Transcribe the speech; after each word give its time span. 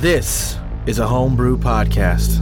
This 0.00 0.56
is 0.86 0.98
a 0.98 1.06
homebrew 1.06 1.58
podcast. 1.58 2.38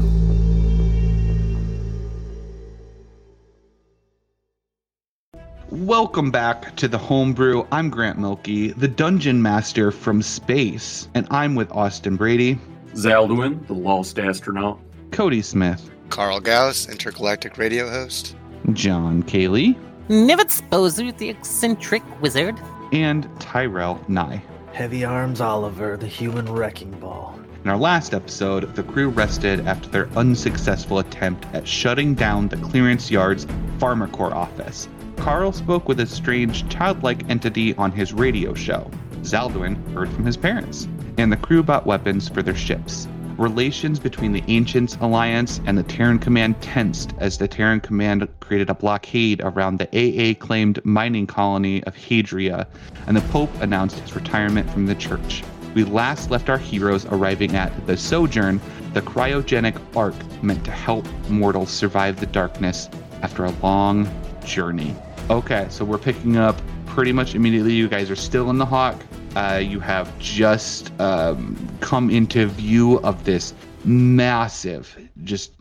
Welcome 5.71 6.31
back 6.31 6.77
to 6.77 6.89
the 6.89 6.99
Homebrew. 6.99 7.67
I'm 7.73 7.91
Grant 7.91 8.19
Milky, 8.19 8.69
the 8.73 8.89
Dungeon 8.89 9.43
Master 9.43 9.91
from 9.91 10.23
space, 10.23 11.09
and 11.15 11.27
I'm 11.31 11.55
with 11.55 11.71
Austin 11.73 12.17
Brady, 12.17 12.59
Zaldwin, 12.95 13.67
the 13.67 13.75
lost 13.75 14.19
astronaut. 14.19 14.79
Cody 15.11 15.43
Smith, 15.43 15.91
Carl 16.11 16.41
Gauss, 16.41 16.89
intergalactic 16.89 17.59
radio 17.59 17.89
host. 17.91 18.37
John 18.73 19.23
Cayley, 19.25 19.77
Nivitz 20.09 20.63
Bozu, 20.71 21.17
the 21.19 21.29
eccentric 21.29 22.03
wizard. 22.21 22.55
and 22.93 23.29
Tyrell 23.41 24.03
Nye. 24.09 24.43
Heavy 24.73 25.05
Arms 25.05 25.41
Oliver, 25.41 25.97
the 25.97 26.07
human 26.07 26.51
wrecking 26.51 26.93
ball. 27.01 27.39
In 27.69 27.73
our 27.73 27.79
last 27.79 28.15
episode, 28.15 28.75
the 28.77 28.83
crew 28.83 29.11
rested 29.11 29.67
after 29.67 29.91
their 29.91 30.09
unsuccessful 30.17 31.01
attempt 31.01 31.45
at 31.53 31.69
shutting 31.69 32.15
down 32.15 32.49
the 32.49 32.57
clearance 32.57 33.11
yard's 33.11 33.47
Corps 33.79 34.33
office. 34.33 34.89
Carl 35.17 35.53
spoke 35.53 35.87
with 35.87 36.01
a 36.01 36.07
strange, 36.07 36.67
childlike 36.71 37.29
entity 37.29 37.75
on 37.75 37.93
his 37.93 38.15
radio 38.15 38.55
show. 38.55 38.91
Zaldwin 39.21 39.77
heard 39.93 40.09
from 40.09 40.25
his 40.25 40.35
parents, 40.35 40.89
and 41.19 41.31
the 41.31 41.37
crew 41.37 41.63
bought 41.63 41.85
weapons 41.85 42.27
for 42.27 42.43
their 42.43 42.57
ships. 42.57 43.07
Relations 43.37 44.01
between 44.01 44.33
the 44.33 44.45
Ancients 44.49 44.97
Alliance 45.03 45.61
and 45.67 45.77
the 45.77 45.83
Terran 45.83 46.19
Command 46.19 46.59
tensed 46.63 47.13
as 47.19 47.37
the 47.37 47.49
Terran 47.49 47.81
Command 47.81 48.27
created 48.41 48.71
a 48.71 48.75
blockade 48.75 49.43
around 49.45 49.79
the 49.79 49.89
AA 49.93 50.33
claimed 50.43 50.83
mining 50.87 51.27
colony 51.27 51.85
of 51.85 51.95
Hadria, 51.95 52.67
and 53.07 53.15
the 53.15 53.29
Pope 53.29 53.51
announced 53.61 53.99
his 53.99 54.17
retirement 54.17 54.71
from 54.71 54.87
the 54.87 54.95
church. 54.95 55.45
We 55.75 55.85
last 55.85 56.31
left 56.31 56.49
our 56.49 56.59
heroes 56.59 57.07
arriving 57.07 57.55
at 57.57 57.87
the 57.87 57.97
Sojourn, 57.97 58.61
the 58.95 59.03
cryogenic 59.03 59.79
ark 59.97 60.15
meant 60.43 60.65
to 60.65 60.71
help 60.71 61.07
mortals 61.29 61.71
survive 61.71 62.19
the 62.19 62.27
darkness 62.27 62.89
after 63.23 63.45
a 63.45 63.51
long 63.63 64.09
journey. 64.45 64.95
Okay, 65.31 65.67
so 65.69 65.85
we're 65.85 65.99
picking 65.99 66.37
up 66.37 66.61
pretty 66.87 67.13
much 67.13 67.35
immediately. 67.35 67.75
You 67.75 67.89
guys 67.89 68.11
are 68.11 68.17
still 68.17 68.51
in 68.51 68.59
the 68.59 68.67
Hawk. 68.67 69.01
Uh, 69.37 69.61
you 69.63 69.79
have 69.79 70.19
just 70.19 70.91
um, 71.01 71.57
come 71.81 72.11
into 72.11 72.47
view 72.47 72.99
of 73.01 73.25
this 73.25 73.53
massive, 73.85 74.97
just 75.25 75.53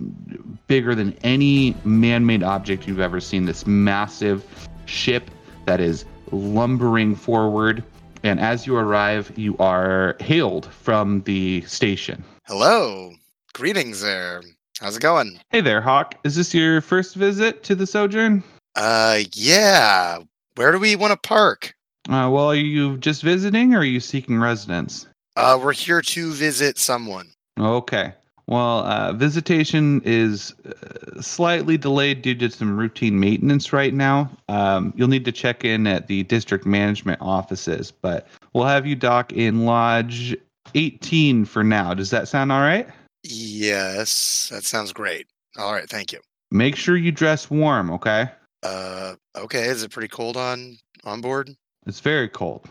bigger 0.68 0.96
than 0.96 1.14
any 1.24 1.76
man 1.84 2.26
made 2.26 2.44
object 2.44 2.88
you've 2.88 3.02
ever 3.02 3.20
seen. 3.20 3.46
This 3.46 3.68
massive 3.68 4.46
ship 4.86 5.30
that 5.66 5.82
is 5.82 6.06
lumbering 6.32 7.14
forward. 7.14 7.84
And 8.24 8.40
as 8.40 8.66
you 8.66 8.76
arrive, 8.76 9.32
you 9.36 9.58
are 9.58 10.16
hailed 10.20 10.72
from 10.74 11.22
the 11.22 11.62
station. 11.62 12.24
Hello. 12.46 13.14
Greetings 13.54 14.02
there. 14.02 14.42
How's 14.80 14.98
it 14.98 15.02
going? 15.02 15.40
Hey 15.50 15.62
there, 15.62 15.82
Hawk. 15.82 16.16
Is 16.24 16.36
this 16.36 16.54
your 16.54 16.82
first 16.82 17.16
visit 17.16 17.64
to 17.64 17.76
the 17.76 17.88
Sojourn? 17.88 18.44
Uh, 18.76 19.20
yeah. 19.34 20.20
Where 20.56 20.72
do 20.72 20.80
we 20.80 20.96
want 20.96 21.12
to 21.12 21.28
park? 21.28 21.74
Uh, 22.08 22.30
well, 22.32 22.52
are 22.52 22.56
you 22.56 22.98
just 22.98 23.24
visiting 23.24 23.74
or 23.74 23.80
are 23.80 23.84
you 23.84 24.00
seeking 24.00 24.40
residence? 24.40 25.08
Uh, 25.36 25.60
we're 25.62 25.74
here 25.74 26.02
to 26.02 26.32
visit 26.32 26.78
someone. 26.78 27.30
Okay. 27.60 28.14
Well, 28.48 28.80
uh, 28.86 29.12
visitation 29.12 30.02
is 30.06 30.54
uh, 30.66 31.22
slightly 31.22 31.78
delayed 31.78 32.22
due 32.22 32.36
to 32.36 32.50
some 32.50 32.78
routine 32.78 33.20
maintenance 33.20 33.74
right 33.74 33.94
now. 33.94 34.30
Um, 34.48 34.94
you'll 34.96 35.10
need 35.10 35.26
to 35.26 35.34
check 35.34 35.66
in 35.66 35.86
at 35.86 36.08
the 36.08 36.24
district 36.24 36.66
management 36.66 37.22
offices, 37.22 37.92
but 37.92 38.28
we'll 38.54 38.66
have 38.66 38.86
you 38.86 38.96
dock 38.96 39.34
in 39.34 39.66
Lodge 39.66 40.36
18 40.76 41.44
for 41.44 41.64
now. 41.64 41.94
Does 41.94 42.10
that 42.12 42.30
sound 42.30 42.54
all 42.54 42.62
right? 42.62 42.88
Yes, 43.24 44.50
that 44.52 44.64
sounds 44.64 44.94
great. 44.94 45.28
All 45.58 45.74
right, 45.74 45.90
thank 45.90 46.14
you. 46.14 46.20
Make 46.50 46.78
sure 46.78 46.96
you 46.96 47.12
dress 47.12 47.50
warm, 47.50 47.92
okay? 47.92 48.30
Uh, 48.64 49.16
okay. 49.36 49.64
Is 49.64 49.84
it 49.84 49.92
pretty 49.92 50.08
cold 50.08 50.38
on 50.38 50.78
on 51.04 51.20
board? 51.20 51.56
It's 51.86 52.00
very 52.00 52.30
cold. 52.30 52.66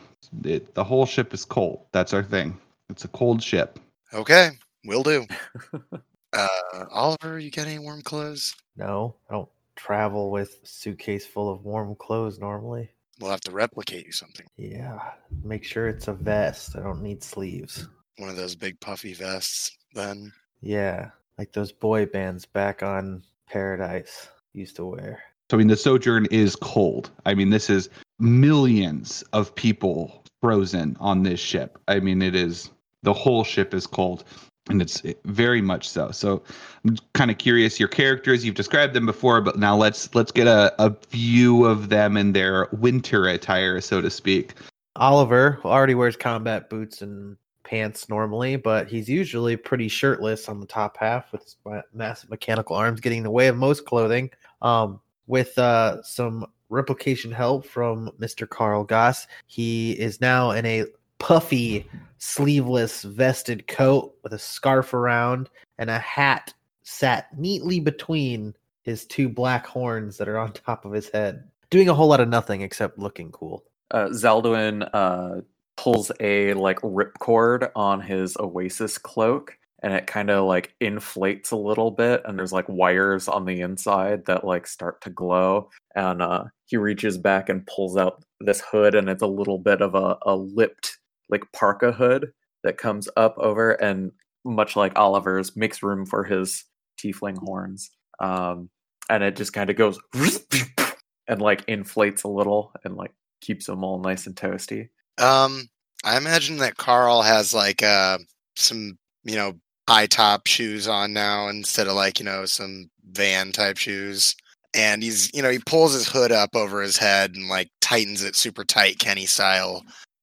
It, 0.44 0.74
the 0.74 0.84
whole 0.84 1.06
ship 1.06 1.34
is 1.34 1.44
cold. 1.44 1.86
That's 1.92 2.14
our 2.14 2.22
thing. 2.22 2.58
It's 2.88 3.04
a 3.04 3.08
cold 3.08 3.42
ship. 3.42 3.78
Okay, 4.14 4.50
will 4.86 5.02
do. 5.02 5.26
uh, 6.32 6.84
Oliver, 6.90 7.38
you 7.38 7.50
got 7.50 7.66
any 7.66 7.78
warm 7.78 8.02
clothes? 8.02 8.54
No, 8.76 9.16
I 9.28 9.34
don't 9.34 9.48
travel 9.74 10.30
with 10.30 10.60
a 10.62 10.66
suitcase 10.66 11.26
full 11.26 11.50
of 11.50 11.64
warm 11.64 11.94
clothes 11.96 12.38
normally. 12.38 12.90
We'll 13.20 13.30
have 13.30 13.40
to 13.42 13.52
replicate 13.52 14.06
you 14.06 14.12
something. 14.12 14.46
Yeah, 14.56 14.98
make 15.42 15.64
sure 15.64 15.88
it's 15.88 16.08
a 16.08 16.12
vest. 16.12 16.76
I 16.76 16.80
don't 16.80 17.02
need 17.02 17.22
sleeves. 17.22 17.88
One 18.18 18.28
of 18.28 18.36
those 18.36 18.54
big 18.54 18.78
puffy 18.80 19.14
vests. 19.14 19.76
Then 19.94 20.32
Yeah, 20.60 21.10
like 21.38 21.52
those 21.52 21.72
boy 21.72 22.06
bands 22.06 22.44
back 22.44 22.82
on 22.82 23.22
Paradise 23.48 24.28
used 24.52 24.76
to 24.76 24.84
wear. 24.84 25.22
So, 25.50 25.56
I 25.56 25.58
mean, 25.58 25.68
the 25.68 25.76
Sojourn 25.76 26.26
is 26.30 26.56
cold. 26.56 27.10
I 27.24 27.34
mean, 27.34 27.50
this 27.50 27.70
is 27.70 27.88
millions 28.18 29.22
of 29.32 29.54
people 29.54 30.24
frozen 30.40 30.96
on 30.98 31.22
this 31.22 31.38
ship. 31.40 31.78
I 31.88 32.00
mean, 32.00 32.20
it 32.20 32.34
is 32.34 32.70
the 33.02 33.12
whole 33.12 33.44
ship 33.44 33.72
is 33.72 33.86
cold, 33.86 34.24
and 34.68 34.82
it's 34.82 35.02
very 35.24 35.62
much 35.62 35.88
so. 35.88 36.10
So, 36.10 36.42
I'm 36.84 36.96
kind 37.14 37.30
of 37.30 37.38
curious. 37.38 37.78
Your 37.78 37.88
characters, 37.88 38.44
you've 38.44 38.54
described 38.54 38.94
them 38.94 39.06
before, 39.06 39.40
but 39.40 39.58
now 39.58 39.76
let's 39.76 40.14
let's 40.14 40.32
get 40.32 40.46
a, 40.46 40.74
a 40.82 40.94
view 41.10 41.64
of 41.64 41.88
them 41.88 42.16
in 42.16 42.32
their 42.32 42.68
winter 42.72 43.26
attire, 43.28 43.80
so 43.80 44.00
to 44.00 44.10
speak. 44.10 44.54
Oliver 44.96 45.58
already 45.64 45.94
wears 45.94 46.16
combat 46.16 46.70
boots 46.70 47.02
and 47.02 47.36
pants 47.66 48.08
normally, 48.08 48.56
but 48.56 48.88
he's 48.88 49.08
usually 49.08 49.56
pretty 49.56 49.88
shirtless 49.88 50.48
on 50.48 50.60
the 50.60 50.66
top 50.66 50.96
half 50.96 51.30
with 51.32 51.42
his 51.42 51.56
massive 51.92 52.30
mechanical 52.30 52.76
arms 52.76 53.00
getting 53.00 53.18
in 53.18 53.24
the 53.24 53.30
way 53.30 53.48
of 53.48 53.56
most 53.56 53.84
clothing. 53.84 54.30
Um, 54.62 55.00
with 55.26 55.58
uh, 55.58 56.02
some 56.02 56.46
replication 56.68 57.32
help 57.32 57.66
from 57.66 58.10
Mr. 58.20 58.48
Carl 58.48 58.84
Goss, 58.84 59.26
he 59.46 59.92
is 59.92 60.20
now 60.20 60.52
in 60.52 60.64
a 60.64 60.84
puffy, 61.18 61.88
sleeveless 62.18 63.02
vested 63.02 63.66
coat 63.66 64.14
with 64.22 64.32
a 64.32 64.38
scarf 64.38 64.94
around 64.94 65.50
and 65.78 65.90
a 65.90 65.98
hat 65.98 66.54
sat 66.82 67.28
neatly 67.38 67.80
between 67.80 68.54
his 68.82 69.04
two 69.04 69.28
black 69.28 69.66
horns 69.66 70.16
that 70.16 70.28
are 70.28 70.38
on 70.38 70.52
top 70.66 70.84
of 70.84 70.92
his 70.92 71.10
head, 71.10 71.44
doing 71.70 71.88
a 71.88 71.94
whole 71.94 72.08
lot 72.08 72.20
of 72.20 72.28
nothing 72.28 72.62
except 72.62 72.98
looking 72.98 73.30
cool. 73.30 73.64
Uh, 73.90 74.08
Zaldwin 74.08 74.88
uh, 74.92 75.42
pulls 75.76 76.10
a 76.20 76.54
like 76.54 76.80
ripcord 76.80 77.70
on 77.76 78.00
his 78.00 78.36
Oasis 78.38 78.98
cloak, 78.98 79.58
and 79.82 79.92
it 79.92 80.06
kind 80.06 80.30
of 80.30 80.44
like 80.46 80.74
inflates 80.80 81.50
a 81.50 81.56
little 81.56 81.90
bit, 81.90 82.22
and 82.24 82.38
there's 82.38 82.52
like 82.52 82.68
wires 82.68 83.28
on 83.28 83.44
the 83.44 83.60
inside 83.60 84.24
that 84.26 84.44
like 84.44 84.66
start 84.66 85.00
to 85.02 85.10
glow. 85.10 85.70
And 85.94 86.22
uh, 86.22 86.44
he 86.66 86.76
reaches 86.76 87.18
back 87.18 87.48
and 87.48 87.66
pulls 87.66 87.96
out 87.96 88.24
this 88.40 88.60
hood, 88.60 88.94
and 88.94 89.08
it's 89.08 89.22
a 89.22 89.26
little 89.26 89.58
bit 89.58 89.80
of 89.80 89.94
a, 89.94 90.18
a 90.22 90.34
lipped 90.34 90.98
like 91.28 91.42
parka 91.52 91.92
hood 91.92 92.32
that 92.64 92.78
comes 92.78 93.08
up 93.16 93.36
over, 93.38 93.72
and 93.72 94.12
much 94.44 94.76
like 94.76 94.98
Oliver's, 94.98 95.56
makes 95.56 95.82
room 95.82 96.06
for 96.06 96.24
his 96.24 96.64
tiefling 96.98 97.38
horns. 97.38 97.90
Um, 98.20 98.70
and 99.08 99.22
it 99.22 99.36
just 99.36 99.52
kind 99.52 99.70
of 99.70 99.76
goes 99.76 99.98
and 101.28 101.40
like 101.40 101.64
inflates 101.68 102.24
a 102.24 102.28
little 102.28 102.72
and 102.84 102.96
like 102.96 103.12
keeps 103.40 103.66
them 103.66 103.84
all 103.84 104.00
nice 104.00 104.26
and 104.26 104.36
toasty. 104.36 104.88
Um, 105.18 105.68
I 106.04 106.16
imagine 106.16 106.58
that 106.58 106.76
Carl 106.76 107.22
has 107.22 107.54
like 107.54 107.82
uh 107.82 108.18
some 108.56 108.98
you 109.24 109.36
know 109.36 109.54
high 109.88 110.06
top 110.06 110.46
shoes 110.46 110.88
on 110.88 111.12
now 111.12 111.48
instead 111.48 111.86
of 111.86 111.94
like 111.94 112.18
you 112.18 112.24
know 112.24 112.46
some 112.46 112.90
van 113.10 113.52
type 113.52 113.78
shoes. 113.78 114.34
And 114.74 115.02
he's 115.02 115.32
you 115.32 115.42
know 115.42 115.50
he 115.50 115.58
pulls 115.58 115.94
his 115.94 116.08
hood 116.08 116.32
up 116.32 116.54
over 116.54 116.82
his 116.82 116.98
head 116.98 117.34
and 117.34 117.48
like 117.48 117.70
tightens 117.80 118.22
it 118.22 118.36
super 118.36 118.64
tight 118.64 118.98
Kenny 118.98 119.26
style, 119.26 119.82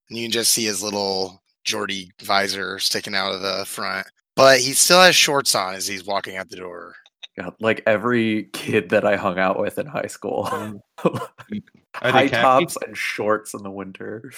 and 0.09 0.18
you 0.18 0.25
can 0.25 0.31
just 0.31 0.52
see 0.52 0.66
his 0.66 0.84
little 0.84 1.41
Geordi 1.66 2.09
visor 2.22 2.80
sticking 2.80 3.16
out 3.16 3.34
of 3.34 3.41
the 3.41 3.66
front. 3.66 4.08
But 4.35 4.59
he 4.59 4.73
still 4.73 5.02
has 5.02 5.16
shorts 5.16 5.53
on 5.55 5.76
as 5.76 5.88
he's 5.88 6.05
walking 6.05 6.38
out 6.38 6.50
the 6.50 6.58
door. 6.58 6.96
God, 7.38 7.55
like 7.59 7.82
every 7.88 8.46
kid 8.53 8.90
that 8.90 9.05
I 9.05 9.16
hung 9.16 9.40
out 9.40 9.59
with 9.59 9.79
in 9.79 9.88
high 9.88 10.08
school. 10.08 10.44
High 11.96 12.28
khaki? 12.28 12.29
tops 12.29 12.78
and 12.85 12.97
shorts 12.97 13.53
in 13.53 13.64
the 13.64 13.72
winter. 13.72 14.32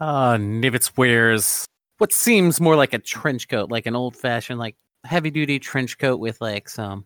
Uh, 0.00 0.34
Nivitz 0.34 0.96
wears 0.96 1.66
what 1.98 2.12
seems 2.12 2.60
more 2.60 2.74
like 2.74 2.94
a 2.94 2.98
trench 2.98 3.48
coat, 3.48 3.70
like 3.70 3.86
an 3.86 3.94
old 3.94 4.16
fashioned, 4.16 4.58
like 4.58 4.76
heavy 5.04 5.30
duty 5.30 5.58
trench 5.58 5.98
coat 5.98 6.20
with 6.20 6.40
like 6.40 6.68
some 6.68 7.04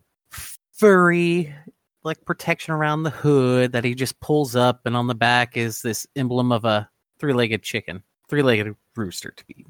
furry, 0.73 1.53
like 2.03 2.23
protection 2.25 2.73
around 2.73 3.03
the 3.03 3.09
hood 3.09 3.73
that 3.73 3.83
he 3.83 3.95
just 3.95 4.19
pulls 4.21 4.55
up, 4.55 4.81
and 4.85 4.95
on 4.95 5.07
the 5.07 5.15
back 5.15 5.57
is 5.57 5.81
this 5.81 6.07
emblem 6.15 6.51
of 6.51 6.65
a 6.65 6.89
three 7.19 7.33
legged 7.33 7.63
chicken, 7.63 8.03
three 8.29 8.41
legged 8.41 8.75
rooster 8.95 9.31
to 9.31 9.45
be 9.45 9.65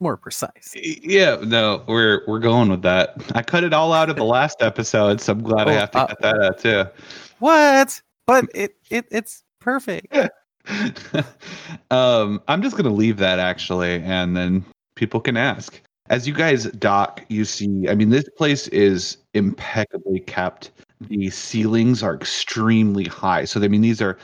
more 0.00 0.16
precise. 0.16 0.74
Yeah, 0.76 1.36
no, 1.42 1.84
we're 1.88 2.22
we're 2.26 2.38
going 2.38 2.70
with 2.70 2.82
that. 2.82 3.14
I 3.34 3.42
cut 3.42 3.64
it 3.64 3.72
all 3.72 3.92
out 3.92 4.10
of 4.10 4.16
the 4.16 4.24
last 4.38 4.62
episode, 4.62 5.20
so 5.20 5.32
I'm 5.32 5.42
glad 5.42 5.68
I 5.68 5.74
Oh, 5.74 5.78
have 5.78 5.90
to 5.92 5.98
uh, 5.98 6.06
cut 6.06 6.20
that 6.22 6.42
out 6.42 6.58
too. 6.58 6.84
What? 7.38 8.00
But 8.26 8.46
it, 8.54 8.76
it 8.90 9.06
it's 9.10 9.42
perfect. 9.60 10.14
um, 11.90 12.42
I'm 12.48 12.62
just 12.62 12.76
gonna 12.76 12.92
leave 12.92 13.16
that 13.18 13.38
actually, 13.38 14.02
and 14.02 14.36
then 14.36 14.64
people 14.94 15.20
can 15.20 15.36
ask. 15.36 15.80
As 16.10 16.26
you 16.26 16.32
guys 16.32 16.64
dock, 16.64 17.22
you 17.28 17.44
see, 17.44 17.86
I 17.88 17.94
mean, 17.94 18.08
this 18.08 18.28
place 18.36 18.66
is 18.68 19.18
impeccably 19.34 20.20
kept. 20.20 20.70
The 21.02 21.28
ceilings 21.30 22.02
are 22.02 22.14
extremely 22.14 23.04
high. 23.04 23.44
So, 23.44 23.62
I 23.62 23.68
mean, 23.68 23.82
these 23.82 24.00
are 24.00 24.18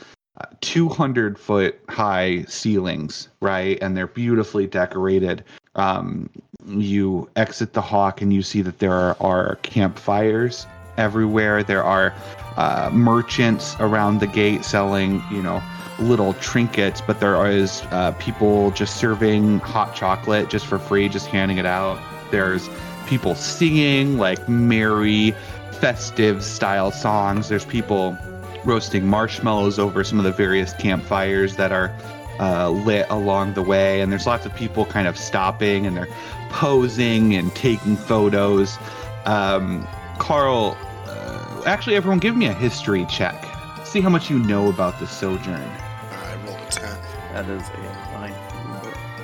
200 0.61 1.39
foot 1.39 1.79
high 1.89 2.43
ceilings, 2.43 3.29
right? 3.41 3.77
And 3.81 3.95
they're 3.95 4.07
beautifully 4.07 4.67
decorated. 4.67 5.43
Um, 5.75 6.29
you 6.67 7.29
exit 7.35 7.73
the 7.73 7.81
hawk 7.81 8.21
and 8.21 8.33
you 8.33 8.41
see 8.41 8.61
that 8.61 8.79
there 8.79 8.93
are, 8.93 9.17
are 9.19 9.55
campfires 9.57 10.65
everywhere. 10.97 11.63
There 11.63 11.83
are 11.83 12.13
uh, 12.57 12.89
merchants 12.91 13.75
around 13.79 14.19
the 14.19 14.27
gate 14.27 14.65
selling, 14.65 15.21
you 15.31 15.41
know, 15.41 15.61
little 15.99 16.33
trinkets, 16.35 17.01
but 17.01 17.19
there 17.19 17.49
is 17.49 17.83
uh, 17.91 18.13
people 18.19 18.71
just 18.71 18.97
serving 18.97 19.59
hot 19.59 19.95
chocolate 19.95 20.49
just 20.49 20.65
for 20.65 20.79
free, 20.79 21.07
just 21.07 21.27
handing 21.27 21.57
it 21.57 21.65
out. 21.65 21.99
There's 22.31 22.69
people 23.07 23.35
singing 23.35 24.17
like 24.17 24.49
merry, 24.49 25.31
festive 25.79 26.43
style 26.43 26.91
songs. 26.91 27.49
There's 27.49 27.65
people 27.65 28.17
roasting 28.65 29.07
marshmallows 29.07 29.79
over 29.79 30.03
some 30.03 30.17
of 30.17 30.25
the 30.25 30.31
various 30.31 30.73
campfires 30.73 31.55
that 31.55 31.71
are 31.71 31.93
uh, 32.39 32.69
lit 32.69 33.05
along 33.09 33.53
the 33.53 33.61
way. 33.61 34.01
And 34.01 34.11
there's 34.11 34.27
lots 34.27 34.45
of 34.45 34.53
people 34.55 34.85
kind 34.85 35.07
of 35.07 35.17
stopping 35.17 35.85
and 35.85 35.95
they're 35.95 36.07
posing 36.49 37.35
and 37.35 37.53
taking 37.55 37.95
photos. 37.95 38.77
Um, 39.25 39.87
Carl, 40.19 40.77
uh, 41.05 41.63
actually, 41.65 41.95
everyone, 41.95 42.19
give 42.19 42.35
me 42.35 42.47
a 42.47 42.53
history 42.53 43.05
check. 43.09 43.45
See 43.85 44.01
how 44.01 44.09
much 44.09 44.29
you 44.29 44.39
know 44.39 44.69
about 44.69 44.99
the 44.99 45.07
Sojourn. 45.07 45.55
I 45.55 46.35
rolled 46.45 46.57
a 46.57 46.71
10. 46.71 46.97
That 47.33 47.49
is 47.49 47.67
a 47.69 47.77
nine. 48.13 48.33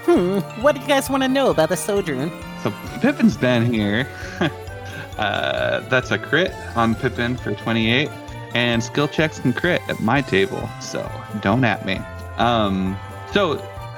Hmm. 0.06 0.40
What 0.62 0.76
do 0.76 0.82
you 0.82 0.88
guys 0.88 1.10
want 1.10 1.24
to 1.24 1.30
know 1.30 1.50
about 1.52 1.70
the 1.70 1.78
Sojourn? 1.78 2.32
So 2.64 2.74
Pippin's 3.02 3.38
been 3.38 3.72
here. 3.72 4.08
uh, 5.18 5.82
that's 5.82 6.12
a 6.12 6.18
crit 6.18 6.54
on 6.76 6.96
Pippin 6.96 7.38
for 7.38 7.54
28, 7.54 8.10
and 8.54 8.84
skill 8.84 9.08
checks 9.08 9.40
can 9.40 9.54
crit 9.54 9.82
at 9.88 10.00
my 10.00 10.22
table. 10.22 10.70
So 10.82 11.10
don't 11.42 11.64
at 11.64 11.86
me. 11.86 12.00
Um, 12.38 12.98
so 13.32 13.56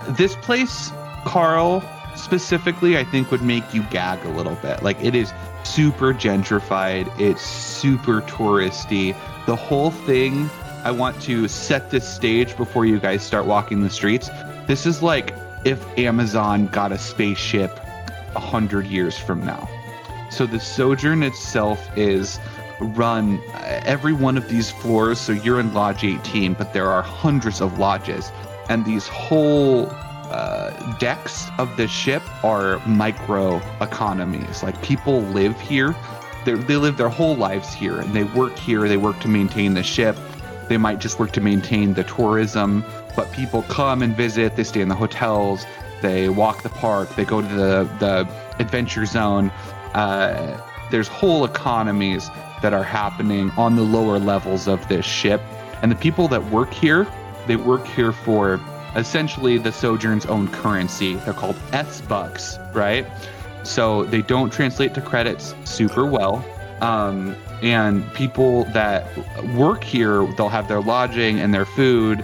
this 0.10 0.36
place, 0.38 0.92
Carl 1.26 1.84
specifically, 2.16 2.98
I 2.98 3.04
think 3.04 3.32
would 3.32 3.42
make 3.42 3.74
you 3.74 3.84
gag 3.84 4.24
a 4.26 4.30
little 4.30 4.56
bit. 4.56 4.84
Like 4.84 5.02
it 5.04 5.16
is 5.16 5.34
super 5.64 6.14
gentrified. 6.14 7.12
It's 7.20 7.42
super 7.42 8.22
touristy. 8.22 9.16
The 9.46 9.56
whole 9.56 9.92
thing. 9.92 10.50
I 10.84 10.92
want 10.92 11.22
to 11.22 11.48
set 11.48 11.92
this 11.92 12.06
stage 12.06 12.58
before 12.58 12.86
you 12.86 13.00
guys 13.00 13.24
start 13.24 13.46
walking 13.46 13.84
the 13.84 13.90
streets. 13.90 14.30
This 14.68 14.86
is 14.86 15.02
like 15.02 15.34
if 15.64 15.82
Amazon 15.98 16.68
got 16.68 16.92
a 16.92 16.98
spaceship 16.98 17.80
a 18.36 18.40
hundred 18.42 18.88
years 18.88 19.18
from 19.18 19.46
now. 19.46 19.70
So 20.30 20.46
the 20.46 20.60
Sojourn 20.60 21.24
itself 21.24 21.80
is 21.96 22.38
run 22.80 23.40
uh, 23.54 23.82
every 23.86 24.14
one 24.14 24.38
of 24.38 24.50
these 24.50 24.72
floors. 24.72 25.20
So 25.20 25.32
you're 25.32 25.60
in 25.60 25.74
Lodge 25.74 26.04
18, 26.04 26.54
but 26.54 26.74
there 26.74 26.90
are 26.90 27.02
hundreds 27.02 27.62
of 27.62 27.80
lodges, 27.80 28.32
and 28.70 28.86
these 28.86 29.08
whole 29.08 29.90
uh, 30.34 30.98
decks 30.98 31.48
of 31.60 31.76
the 31.78 31.88
ship 31.88 32.24
are 32.44 32.80
micro 32.88 33.62
economies. 33.82 34.64
Like 34.64 34.82
people 34.82 35.22
live 35.22 35.60
here. 35.62 35.96
They're, 36.44 36.58
they 36.58 36.76
live 36.76 36.98
their 36.98 37.10
whole 37.10 37.36
lives 37.36 37.74
here 37.74 38.00
and 38.00 38.14
they 38.14 38.24
work 38.24 38.58
here. 38.58 38.88
They 38.88 38.98
work 38.98 39.20
to 39.22 39.28
maintain 39.28 39.76
the 39.76 39.84
ship. 39.84 40.18
They 40.68 40.78
might 40.78 41.00
just 41.00 41.20
work 41.20 41.32
to 41.34 41.42
maintain 41.42 41.94
the 41.94 42.04
tourism, 42.04 42.84
but 43.16 43.32
people 43.32 43.62
come 43.64 44.02
and 44.02 44.16
visit. 44.16 44.56
They 44.56 44.64
stay 44.64 44.82
in 44.82 44.90
the 44.90 44.96
hotels. 44.96 45.66
They 46.02 46.30
walk 46.30 46.64
the 46.64 46.70
park. 46.70 47.16
They 47.16 47.26
go 47.26 47.42
to 47.42 47.48
the, 47.48 47.90
the 48.00 48.28
adventure 48.60 49.06
zone. 49.06 49.50
Uh, 49.94 50.60
there's 50.90 51.08
whole 51.08 51.46
economies 51.46 52.30
that 52.64 52.74
are 52.74 52.84
happening 52.84 53.52
on 53.52 53.76
the 53.76 53.84
lower 53.84 54.18
levels 54.18 54.68
of 54.68 54.88
this 54.88 55.06
ship. 55.06 55.42
And 55.84 55.92
the 55.92 55.96
people 55.96 56.28
that 56.30 56.44
work 56.46 56.74
here, 56.74 57.06
they 57.46 57.58
work 57.58 57.86
here 57.86 58.14
for 58.14 58.60
essentially 58.96 59.58
the 59.58 59.72
Sojourn's 59.72 60.26
own 60.26 60.48
currency. 60.48 61.16
They're 61.16 61.34
called 61.34 61.58
S 61.74 62.00
bucks, 62.02 62.58
right? 62.74 63.06
So 63.64 64.06
they 64.06 64.22
don't 64.22 64.52
translate 64.52 64.94
to 64.96 65.02
credits 65.02 65.54
super 65.66 66.06
well. 66.06 66.44
Um, 66.82 67.36
and 67.62 68.12
people 68.14 68.64
that 68.72 69.06
work 69.54 69.84
here, 69.84 70.26
they'll 70.38 70.50
have 70.50 70.68
their 70.70 70.82
lodging 70.82 71.40
and 71.40 71.54
their 71.54 71.66
food 71.66 72.24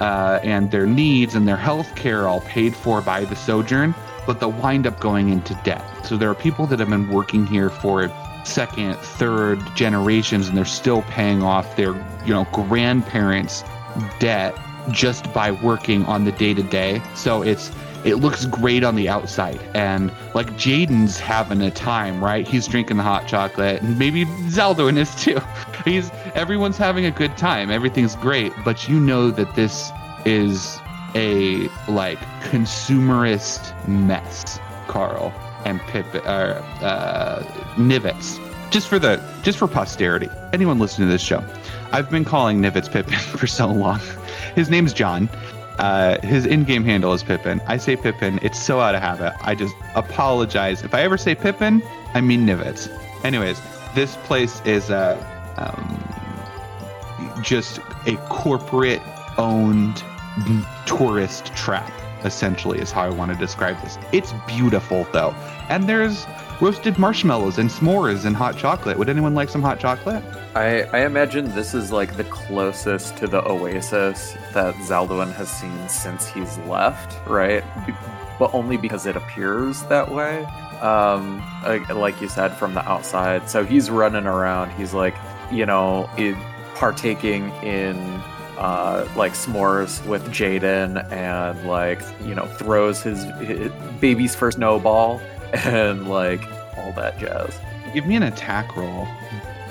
uh, 0.00 0.38
and 0.42 0.70
their 0.70 0.86
needs 0.86 1.34
and 1.34 1.48
their 1.48 1.56
health 1.56 1.94
care 1.94 2.28
all 2.28 2.40
paid 2.42 2.76
for 2.76 3.00
by 3.00 3.24
the 3.24 3.36
Sojourn, 3.36 3.94
but 4.26 4.38
they'll 4.38 4.52
wind 4.52 4.86
up 4.86 5.00
going 5.00 5.30
into 5.30 5.58
debt. 5.64 5.82
So 6.04 6.18
there 6.18 6.30
are 6.30 6.34
people 6.34 6.66
that 6.66 6.78
have 6.78 6.90
been 6.90 7.08
working 7.08 7.46
here 7.46 7.70
for 7.70 8.10
second, 8.44 8.96
third 8.96 9.60
generations, 9.74 10.48
and 10.48 10.56
they're 10.56 10.64
still 10.64 11.02
paying 11.02 11.42
off 11.42 11.76
their, 11.76 11.94
you 12.24 12.32
know, 12.32 12.46
grandparents' 12.52 13.64
debt 14.18 14.54
just 14.90 15.32
by 15.32 15.50
working 15.50 16.04
on 16.06 16.24
the 16.24 16.32
day 16.32 16.54
to 16.54 16.62
day. 16.62 17.02
So 17.14 17.42
it's 17.42 17.70
it 18.04 18.16
looks 18.16 18.46
great 18.46 18.84
on 18.84 18.94
the 18.94 19.08
outside, 19.08 19.60
and 19.74 20.12
like 20.34 20.56
Jaiden's 20.56 21.18
having 21.18 21.60
a 21.62 21.70
time, 21.70 22.22
right? 22.22 22.46
He's 22.46 22.66
drinking 22.66 22.96
the 22.96 23.02
hot 23.02 23.26
chocolate, 23.26 23.82
and 23.82 23.98
maybe 23.98 24.24
Zaldwin 24.24 24.96
is 24.96 25.14
too. 25.16 25.40
He's 25.84 26.10
everyone's 26.34 26.78
having 26.78 27.04
a 27.06 27.10
good 27.10 27.36
time. 27.36 27.70
Everything's 27.70 28.14
great, 28.16 28.52
but 28.64 28.88
you 28.88 29.00
know 29.00 29.30
that 29.32 29.54
this 29.56 29.90
is 30.24 30.78
a 31.14 31.68
like 31.88 32.18
consumerist 32.42 33.88
mess, 33.88 34.60
Carl 34.86 35.32
and 35.64 35.80
Pip 35.82 36.06
or 36.14 36.62
uh, 36.82 37.42
Nivets. 37.76 38.38
Just 38.70 38.88
for 38.88 38.98
the 38.98 39.22
just 39.42 39.58
for 39.58 39.66
posterity, 39.66 40.28
anyone 40.52 40.78
listening 40.78 41.08
to 41.08 41.12
this 41.12 41.22
show, 41.22 41.42
I've 41.92 42.10
been 42.10 42.24
calling 42.24 42.60
Nivets 42.60 42.90
Pippin 42.90 43.14
for 43.18 43.46
so 43.46 43.68
long. 43.68 44.00
His 44.54 44.70
name's 44.70 44.92
John. 44.92 45.28
Uh, 45.78 46.20
his 46.26 46.44
in-game 46.44 46.84
handle 46.84 47.12
is 47.12 47.22
Pippin. 47.22 47.60
I 47.68 47.76
say 47.76 47.94
Pippin. 47.94 48.40
It's 48.42 48.60
so 48.60 48.80
out 48.80 48.96
of 48.96 49.00
habit. 49.00 49.32
I 49.42 49.54
just 49.54 49.74
apologize. 49.94 50.82
If 50.82 50.92
I 50.92 51.02
ever 51.02 51.16
say 51.16 51.36
Pippin, 51.36 51.82
I 52.14 52.20
mean 52.20 52.44
Nivets. 52.44 52.88
Anyways, 53.24 53.60
this 53.94 54.16
place 54.24 54.60
is 54.64 54.90
uh, 54.90 55.16
um, 55.56 57.42
just 57.42 57.78
a 58.06 58.16
corporate-owned 58.28 60.02
tourist 60.86 61.54
trap. 61.54 61.92
Essentially, 62.24 62.80
is 62.80 62.90
how 62.90 63.02
I 63.02 63.10
want 63.10 63.32
to 63.32 63.38
describe 63.38 63.80
this. 63.82 63.98
It's 64.12 64.32
beautiful 64.46 65.06
though, 65.12 65.34
and 65.68 65.88
there's 65.88 66.26
roasted 66.60 66.98
marshmallows 66.98 67.58
and 67.58 67.70
s'mores 67.70 68.24
and 68.24 68.34
hot 68.34 68.56
chocolate. 68.56 68.98
Would 68.98 69.08
anyone 69.08 69.34
like 69.34 69.48
some 69.48 69.62
hot 69.62 69.78
chocolate? 69.78 70.24
I, 70.56 70.82
I 70.92 71.06
imagine 71.06 71.54
this 71.54 71.74
is 71.74 71.92
like 71.92 72.16
the 72.16 72.24
closest 72.24 73.16
to 73.18 73.28
the 73.28 73.46
oasis 73.48 74.36
that 74.54 74.74
Zaldwin 74.76 75.32
has 75.34 75.48
seen 75.48 75.88
since 75.88 76.26
he's 76.26 76.58
left, 76.58 77.24
right? 77.28 77.62
But 78.38 78.52
only 78.54 78.76
because 78.76 79.06
it 79.06 79.14
appears 79.14 79.82
that 79.84 80.10
way. 80.10 80.44
Um, 80.80 81.44
like, 81.90 82.20
you 82.20 82.28
said, 82.28 82.48
from 82.48 82.74
the 82.74 82.88
outside. 82.88 83.48
So 83.48 83.64
he's 83.64 83.90
running 83.90 84.26
around. 84.26 84.70
He's 84.72 84.94
like, 84.94 85.14
you 85.52 85.66
know, 85.66 86.08
partaking 86.74 87.50
in 87.62 87.96
uh, 88.58 89.06
like 89.16 89.32
s'mores 89.32 90.04
with 90.06 90.24
Jaiden 90.26 91.10
and 91.12 91.66
like, 91.66 92.02
you 92.24 92.34
know, 92.34 92.46
throws 92.46 93.02
his, 93.02 93.22
his 93.40 93.72
baby's 94.00 94.34
first 94.34 94.56
snowball 94.56 95.20
and 95.52 96.08
like 96.08 96.42
all 96.76 96.92
that 96.92 97.18
jazz. 97.18 97.58
Give 97.94 98.06
me 98.06 98.16
an 98.16 98.24
attack 98.24 98.76
roll 98.76 99.06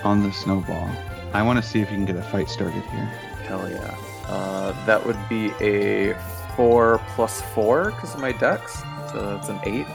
on 0.04 0.24
the 0.24 0.32
snowball. 0.32 0.90
I 1.34 1.44
want 1.44 1.62
to 1.62 1.68
see 1.68 1.82
if 1.82 1.92
you 1.92 1.98
can 1.98 2.06
get 2.06 2.16
a 2.16 2.24
fight 2.24 2.50
started 2.50 2.84
here. 2.84 3.06
Hell 3.46 3.70
yeah. 3.70 3.96
Uh, 4.28 4.86
that 4.86 5.06
would 5.06 5.18
be 5.30 5.52
a 5.62 6.16
four 6.56 7.02
plus 7.10 7.42
four 7.54 7.92
because 7.92 8.14
of 8.16 8.22
my 8.22 8.32
dex. 8.32 8.82
So 9.12 9.36
that's 9.36 9.50
an 9.50 9.60
eight. 9.66 9.88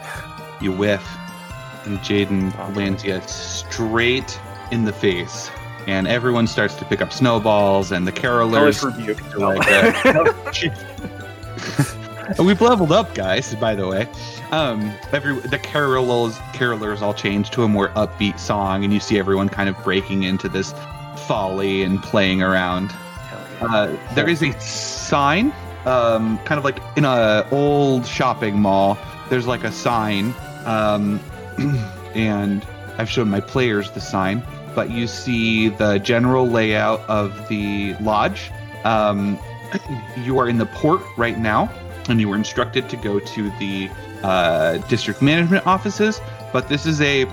You 0.60 0.72
whiff, 0.72 1.06
and 1.84 1.98
Jaiden 1.98 2.54
lands 2.76 3.04
you 3.04 3.20
straight 3.22 4.38
in 4.70 4.84
the 4.84 4.92
face. 4.92 5.50
And 5.86 6.06
everyone 6.06 6.46
starts 6.46 6.74
to 6.76 6.84
pick 6.84 7.00
up 7.00 7.12
snowballs, 7.12 7.92
and 7.92 8.06
the 8.06 8.12
carolers. 8.12 8.82
rebuked. 8.84 9.36
like 9.38 9.66
that. 9.66 10.82
We've 12.38 12.60
leveled 12.60 12.92
up, 12.92 13.14
guys. 13.14 13.54
By 13.56 13.74
the 13.74 13.86
way, 13.86 14.06
um, 14.52 14.92
every 15.12 15.34
the 15.34 15.58
carolers 15.58 16.32
carolers 16.52 17.02
all 17.02 17.14
change 17.14 17.50
to 17.50 17.64
a 17.64 17.68
more 17.68 17.88
upbeat 17.90 18.38
song, 18.38 18.84
and 18.84 18.92
you 18.92 19.00
see 19.00 19.18
everyone 19.18 19.48
kind 19.48 19.68
of 19.68 19.76
breaking 19.82 20.22
into 20.22 20.48
this 20.48 20.72
folly 21.26 21.82
and 21.82 22.02
playing 22.02 22.42
around. 22.42 22.92
Uh, 23.60 23.96
there 24.14 24.28
is 24.28 24.42
a 24.42 24.52
sign, 24.60 25.52
um, 25.84 26.38
kind 26.44 26.58
of 26.58 26.64
like 26.64 26.78
in 26.96 27.04
a 27.04 27.46
old 27.50 28.06
shopping 28.06 28.58
mall. 28.60 28.98
There's 29.30 29.46
like 29.46 29.64
a 29.64 29.72
sign, 29.72 30.34
um, 30.64 31.20
and 32.14 32.66
I've 32.98 33.08
shown 33.08 33.30
my 33.30 33.40
players 33.40 33.90
the 33.90 34.00
sign. 34.00 34.42
But 34.74 34.90
you 34.90 35.06
see 35.06 35.68
the 35.68 35.98
general 35.98 36.48
layout 36.48 37.00
of 37.08 37.48
the 37.48 37.94
lodge. 38.00 38.50
Um, 38.84 39.38
you 40.18 40.38
are 40.38 40.48
in 40.48 40.58
the 40.58 40.66
port 40.66 41.02
right 41.16 41.38
now. 41.38 41.70
and 42.08 42.20
you 42.20 42.28
were 42.28 42.36
instructed 42.36 42.88
to 42.90 42.96
go 42.96 43.20
to 43.20 43.50
the 43.58 43.88
uh, 44.22 44.78
district 44.88 45.22
management 45.22 45.66
offices. 45.66 46.20
But 46.52 46.68
this 46.68 46.86
is 46.86 47.00
a, 47.00 47.26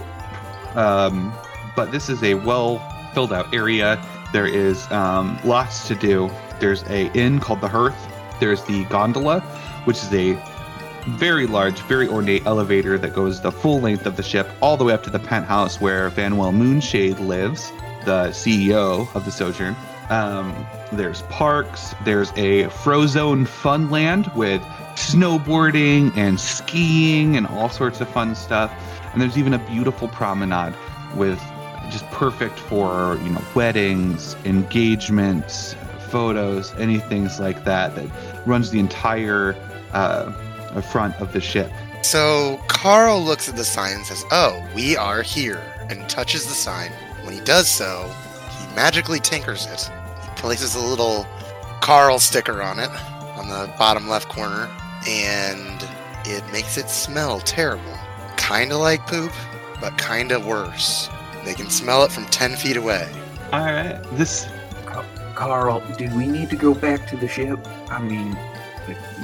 um, 0.76 1.34
but 1.76 1.92
this 1.92 2.10
is 2.10 2.22
a 2.24 2.36
well 2.36 2.80
filled 3.14 3.34
out 3.34 3.54
area. 3.54 4.04
There 4.32 4.48
is 4.48 4.90
um, 4.92 5.40
lots 5.44 5.88
to 5.88 5.96
do. 5.96 6.30
There's 6.60 6.84
a 6.84 7.12
inn 7.14 7.40
called 7.40 7.62
the 7.62 7.68
Hearth. 7.68 7.98
There's 8.40 8.64
the 8.64 8.86
gondola, 8.86 9.42
which 9.86 9.98
is 9.98 10.14
a 10.14 10.36
very 11.18 11.48
large, 11.48 11.80
very 11.82 12.08
ornate 12.08 12.46
elevator 12.46 12.98
that 12.98 13.14
goes 13.14 13.42
the 13.42 13.52
full 13.52 13.82
length 13.82 14.06
of 14.06 14.16
the 14.16 14.24
ship 14.24 14.48
all 14.62 14.78
the 14.78 14.84
way 14.84 14.94
up 14.94 15.04
to 15.04 15.10
the 15.10 15.20
penthouse 15.20 15.80
where 15.82 16.10
Vanwell 16.12 16.54
Moonshade 16.54 17.20
lives, 17.20 17.72
the 18.06 18.30
CEO 18.30 19.14
of 19.16 19.26
the 19.26 19.32
Sojourn. 19.32 19.76
Um, 20.10 20.66
there's 20.92 21.22
parks. 21.24 21.94
There's 22.04 22.32
a 22.32 22.64
Frozone 22.66 23.46
Funland 23.46 24.34
with 24.36 24.62
snowboarding 24.96 26.16
and 26.18 26.40
skiing 26.40 27.38
and 27.38 27.46
all 27.48 27.70
sorts 27.70 28.02
of 28.02 28.10
fun 28.10 28.36
stuff. 28.36 28.74
And 29.14 29.22
there's 29.22 29.38
even 29.38 29.54
a 29.54 29.60
beautiful 29.60 30.08
promenade 30.08 30.74
with 31.16 31.40
just 31.90 32.06
perfect 32.08 32.60
for 32.60 33.18
you 33.24 33.30
know 33.30 33.42
weddings, 33.56 34.36
engagements, 34.46 35.76
photos, 36.10 36.74
anything 36.76 37.30
like 37.40 37.64
that 37.64 37.96
that 37.96 38.08
runs 38.46 38.72
the 38.72 38.80
entire 38.80 39.56
uh, 39.94 40.32
front 40.82 41.16
of 41.20 41.34
the 41.34 41.42
ship. 41.42 41.72
So 42.02 42.60
Carl 42.68 43.22
looks 43.22 43.50
at 43.50 43.56
the 43.56 43.66
sign 43.66 43.94
and 43.94 44.06
says, 44.06 44.24
"Oh, 44.32 44.66
we 44.74 44.96
are 44.96 45.22
here," 45.22 45.62
and 45.90 46.08
touches 46.10 46.46
the 46.46 46.54
sign. 46.54 46.92
When 47.24 47.34
he 47.34 47.42
does 47.42 47.68
so, 47.68 48.10
he 48.58 48.76
magically 48.76 49.20
tinkers 49.20 49.66
it. 49.66 49.90
He 50.24 50.30
places 50.42 50.76
a 50.76 50.80
little 50.80 51.28
Carl 51.82 52.20
sticker 52.20 52.62
on 52.62 52.80
it 52.80 52.90
on 53.36 53.50
the 53.50 53.72
bottom 53.78 54.08
left 54.08 54.30
corner, 54.30 54.70
and 55.08 55.86
it 56.26 56.44
makes 56.52 56.78
it 56.78 56.90
smell 56.90 57.40
terrible. 57.42 57.98
Kind 58.38 58.72
of 58.72 58.80
like 58.80 59.06
poop, 59.08 59.32
but 59.82 59.98
kind 59.98 60.32
of 60.32 60.46
worse. 60.46 61.10
They 61.46 61.54
can 61.54 61.70
smell 61.70 62.04
it 62.04 62.12
from 62.12 62.26
10 62.28 62.56
feet 62.56 62.78
away. 62.78 63.08
All 63.52 63.60
right, 63.60 64.00
this 64.14 64.48
Carl, 65.36 65.82
do 65.98 66.10
we 66.18 66.28
need 66.28 66.50
to 66.50 66.58
go 66.58 66.74
back 66.74 67.08
to 67.08 67.16
the 67.16 67.28
ship? 67.28 67.66
I 67.90 68.00
mean, 68.02 68.38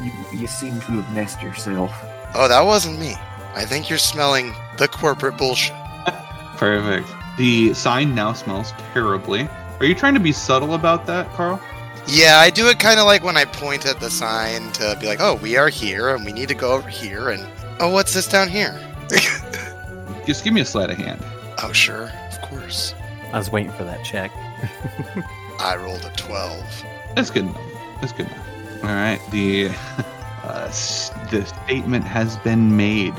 you, 0.01 0.39
you 0.39 0.47
seem 0.47 0.79
to 0.81 1.01
have 1.01 1.13
messed 1.13 1.41
yourself. 1.41 1.91
Oh, 2.33 2.47
that 2.47 2.61
wasn't 2.61 2.99
me. 2.99 3.15
I 3.55 3.65
think 3.65 3.89
you're 3.89 3.97
smelling 3.97 4.53
the 4.77 4.87
corporate 4.87 5.37
bullshit. 5.37 5.75
perfect. 6.57 7.07
The 7.37 7.73
sign 7.73 8.15
now 8.15 8.33
smells 8.33 8.73
terribly. 8.93 9.47
Are 9.79 9.85
you 9.85 9.95
trying 9.95 10.13
to 10.13 10.19
be 10.19 10.31
subtle 10.31 10.73
about 10.73 11.05
that, 11.07 11.29
Carl? 11.31 11.61
Yeah, 12.07 12.37
I 12.39 12.49
do 12.49 12.67
it 12.67 12.79
kind 12.79 12.99
of 12.99 13.05
like 13.05 13.23
when 13.23 13.35
I 13.35 13.45
point 13.45 13.85
at 13.85 13.99
the 13.99 14.09
sign 14.09 14.71
to 14.73 14.97
be 14.99 15.07
like, 15.07 15.19
oh, 15.19 15.35
we 15.35 15.57
are 15.57 15.69
here 15.69 16.13
and 16.13 16.23
we 16.23 16.31
need 16.31 16.49
to 16.49 16.55
go 16.55 16.73
over 16.73 16.87
here. 16.87 17.29
And 17.29 17.45
oh, 17.79 17.89
what's 17.89 18.13
this 18.13 18.27
down 18.27 18.47
here? 18.47 18.79
Just 20.25 20.43
give 20.43 20.53
me 20.53 20.61
a 20.61 20.65
sleight 20.65 20.89
of 20.89 20.97
hand. 20.97 21.23
oh, 21.63 21.71
sure, 21.71 22.11
of 22.31 22.41
course. 22.41 22.93
I 23.33 23.37
was 23.37 23.51
waiting 23.51 23.71
for 23.71 23.83
that 23.83 24.03
check. 24.03 24.31
I 25.59 25.75
rolled 25.77 26.05
a 26.05 26.11
12. 26.15 26.83
That's 27.15 27.29
good 27.29 27.43
enough. 27.45 27.61
That's 28.01 28.13
good 28.13 28.27
enough. 28.27 28.47
All 28.83 28.89
right. 28.89 29.19
The 29.31 29.69
uh, 30.43 30.65
s- 30.67 31.11
the 31.31 31.45
statement 31.45 32.03
has 32.05 32.37
been 32.37 32.75
made. 32.75 33.13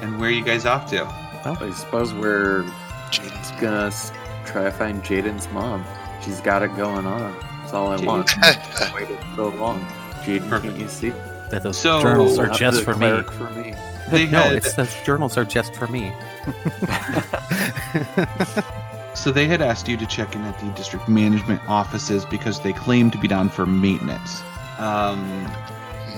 And 0.00 0.18
where 0.18 0.28
are 0.28 0.32
you 0.32 0.44
guys 0.44 0.66
off 0.66 0.88
to? 0.90 1.04
I 1.44 1.70
suppose 1.72 2.12
we're 2.14 2.62
Jaiden's 3.10 3.50
gonna 3.60 3.86
s- 3.86 4.12
try 4.46 4.64
to 4.64 4.70
find 4.70 5.02
Jaiden's 5.02 5.50
mom. 5.52 5.84
She's 6.22 6.40
got 6.40 6.62
it 6.62 6.74
going 6.76 7.06
on. 7.06 7.34
That's 7.60 7.72
all 7.72 7.88
I 7.88 7.96
want. 8.04 8.26
Jaiden. 8.30 8.94
Waited 8.94 9.18
so 9.36 9.48
long. 9.48 9.80
Jaiden, 10.24 10.48
Perfect. 10.48 10.72
can 10.74 10.80
you 10.82 10.88
see? 10.88 11.10
That 11.50 11.62
those 11.62 11.78
So- 11.78 12.00
journals 12.02 12.38
are 12.38 12.46
Not 12.48 12.58
just 12.58 12.78
the 12.78 12.84
for 12.84 12.92
me. 12.94 12.98
cleric 13.08 13.30
For 13.32 13.50
me. 13.50 13.74
They 14.10 14.26
no, 14.26 14.40
had- 14.42 14.52
it's 14.54 14.74
those 14.74 14.94
journals 15.04 15.36
are 15.36 15.44
just 15.44 15.74
for 15.76 15.86
me. 15.88 16.12
So 19.14 19.30
they 19.30 19.46
had 19.46 19.60
asked 19.60 19.88
you 19.88 19.96
to 19.98 20.06
check 20.06 20.34
in 20.34 20.40
at 20.42 20.58
the 20.58 20.66
district 20.70 21.06
management 21.06 21.60
offices 21.68 22.24
because 22.24 22.60
they 22.60 22.72
claim 22.72 23.10
to 23.10 23.18
be 23.18 23.28
down 23.28 23.50
for 23.50 23.66
maintenance. 23.66 24.42
Um, 24.78 25.50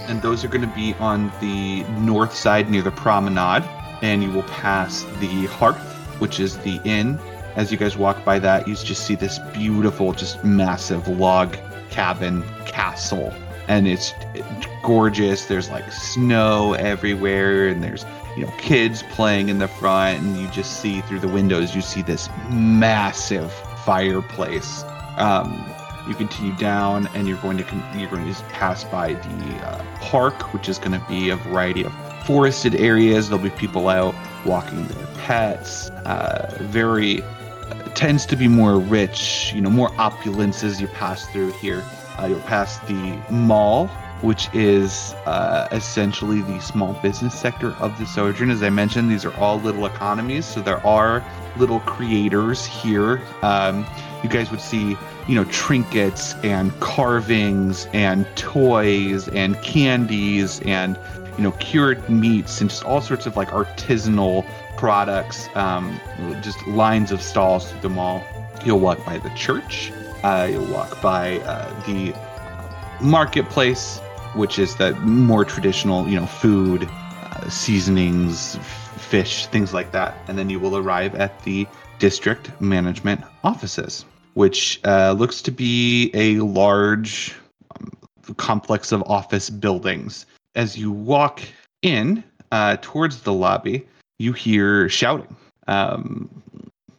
and 0.09 0.21
those 0.23 0.45
are 0.45 0.49
going 0.49 0.69
to 0.69 0.75
be 0.75 0.95
on 0.95 1.33
the 1.41 1.83
north 2.01 2.35
side 2.35 2.71
near 2.71 2.83
the 2.83 2.91
promenade. 2.91 3.63
And 4.03 4.23
you 4.23 4.31
will 4.31 4.43
pass 4.45 5.05
the 5.21 5.47
Hearth, 5.47 5.79
which 6.19 6.41
is 6.41 6.59
the 6.59 6.81
inn. 6.85 7.19
As 7.57 7.71
you 7.71 7.79
guys 7.79 7.97
walk 7.97 8.25
by 8.25 8.39
that, 8.41 8.67
you 8.69 8.75
just 8.75 9.07
see 9.07 9.15
this 9.15 9.39
beautiful, 9.53 10.13
just 10.13 10.45
massive 10.45 11.07
log 11.09 11.57
cabin 11.91 12.43
castle. 12.67 13.33
And 13.69 13.87
it's 13.87 14.13
gorgeous. 14.83 15.47
There's 15.47 15.71
like 15.71 15.91
snow 15.91 16.75
everywhere, 16.75 17.69
and 17.69 17.83
there's 17.83 18.05
you 18.37 18.45
know 18.45 18.53
kids 18.59 19.03
playing 19.11 19.49
in 19.49 19.59
the 19.59 19.69
front 19.69 20.21
and 20.21 20.37
you 20.37 20.49
just 20.49 20.81
see 20.81 21.01
through 21.03 21.21
the 21.21 21.29
windows 21.29 21.75
you 21.75 21.81
see 21.81 22.03
this 22.03 22.29
massive 22.51 23.53
fireplace 23.85 24.83
um, 25.19 25.65
you 26.07 26.15
continue 26.15 26.55
down 26.57 27.09
and 27.15 27.27
you're 27.27 27.39
going 27.39 27.57
to 27.57 27.65
con- 27.65 27.83
you're 27.99 28.11
going 28.11 28.33
to 28.33 28.43
pass 28.45 28.85
by 28.85 29.15
the 29.15 29.67
uh, 29.67 29.85
park 30.01 30.53
which 30.53 30.69
is 30.69 30.79
going 30.79 30.99
to 30.99 31.07
be 31.09 31.31
a 31.31 31.37
variety 31.37 31.85
of 31.85 31.93
forested 32.25 32.75
areas 32.77 33.29
there'll 33.29 33.43
be 33.43 33.51
people 33.51 33.89
out 33.89 34.15
walking 34.45 34.87
their 34.87 35.07
pets 35.19 35.91
uh, 35.91 36.57
very 36.63 37.23
uh, 37.23 37.75
tends 37.95 38.27
to 38.27 38.37
be 38.37 38.49
more 38.49 38.79
rich 38.79 39.53
you 39.55 39.61
know 39.61 39.71
more 39.71 39.91
opulence 39.99 40.63
as 40.63 40.81
you 40.81 40.87
pass 40.89 41.27
through 41.27 41.53
here 41.53 41.85
uh, 42.19 42.27
you'll 42.27 42.41
pass 42.41 42.79
the 42.81 43.19
mall 43.31 43.91
which 44.25 44.49
is 44.55 45.13
uh, 45.27 45.69
essentially 45.71 46.41
the 46.41 46.59
small 46.59 46.95
business 46.95 47.39
sector 47.39 47.73
of 47.73 47.97
the 47.99 48.07
Sojourn. 48.07 48.49
As 48.49 48.63
I 48.63 48.71
mentioned, 48.71 49.11
these 49.11 49.25
are 49.27 49.35
all 49.35 49.61
little 49.61 49.85
economies, 49.85 50.47
so 50.47 50.63
there 50.63 50.85
are 50.87 51.23
little 51.59 51.81
creators 51.81 52.65
here. 52.65 53.21
Um, 53.43 53.85
you 54.25 54.31
guys 54.31 54.51
would 54.51 54.61
see, 54.61 54.97
you 55.29 55.35
know, 55.35 55.45
trinkets 55.45 56.35
and 56.43 56.73
carvings 56.81 57.87
and 57.93 58.27
toys 58.37 59.29
and 59.29 59.61
candies 59.63 60.61
and, 60.63 60.99
you 61.37 61.45
know, 61.45 61.53
cured 61.53 62.09
meats 62.09 62.61
and 62.63 62.71
just 62.71 62.85
all 62.85 63.03
sorts 63.03 63.27
of 63.27 63.37
like 63.37 63.51
artisanal 63.51 64.45
products, 64.79 65.49
um, 65.55 66.01
just 66.43 66.67
lines 66.67 67.13
of 67.13 67.21
stalls 67.21 67.71
through 67.71 67.83
the 67.83 67.89
mall. 67.91 68.25
You'll 68.65 68.81
walk 68.81 69.05
by 69.05 69.19
the 69.19 69.31
church. 69.31 69.93
Uh, 70.23 70.49
you'll 70.51 70.73
walk 70.73 71.03
by 71.03 71.39
uh, 71.41 71.69
the 71.85 72.15
marketplace, 73.03 74.01
which 74.35 74.59
is 74.59 74.75
the 74.77 74.95
more 75.01 75.45
traditional, 75.45 76.09
you 76.09 76.19
know, 76.19 76.27
food, 76.27 76.89
uh, 76.91 77.49
seasonings, 77.51 78.57
fish, 78.97 79.47
things 79.49 79.75
like 79.75 79.93
that. 79.93 80.17
And 80.29 80.39
then 80.39 80.49
you 80.49 80.59
will 80.59 80.79
arrive 80.79 81.15
at 81.15 81.43
the 81.45 81.67
district 81.99 82.59
management 82.59 83.23
offices, 83.43 84.07
which 84.35 84.81
uh, 84.85 85.13
looks 85.13 85.41
to 85.43 85.51
be 85.51 86.11
a 86.15 86.37
large 86.37 87.35
um, 87.77 87.91
complex 88.37 88.93
of 88.93 89.03
office 89.05 89.51
buildings. 89.51 90.27
As 90.55 90.77
you 90.77 90.91
walk 90.91 91.41
in 91.83 92.23
uh, 92.53 92.77
towards 92.83 93.23
the 93.23 93.33
lobby, 93.33 93.87
you 94.19 94.33
hear 94.33 94.89
shouting. 94.89 95.35
Um, 95.67 96.29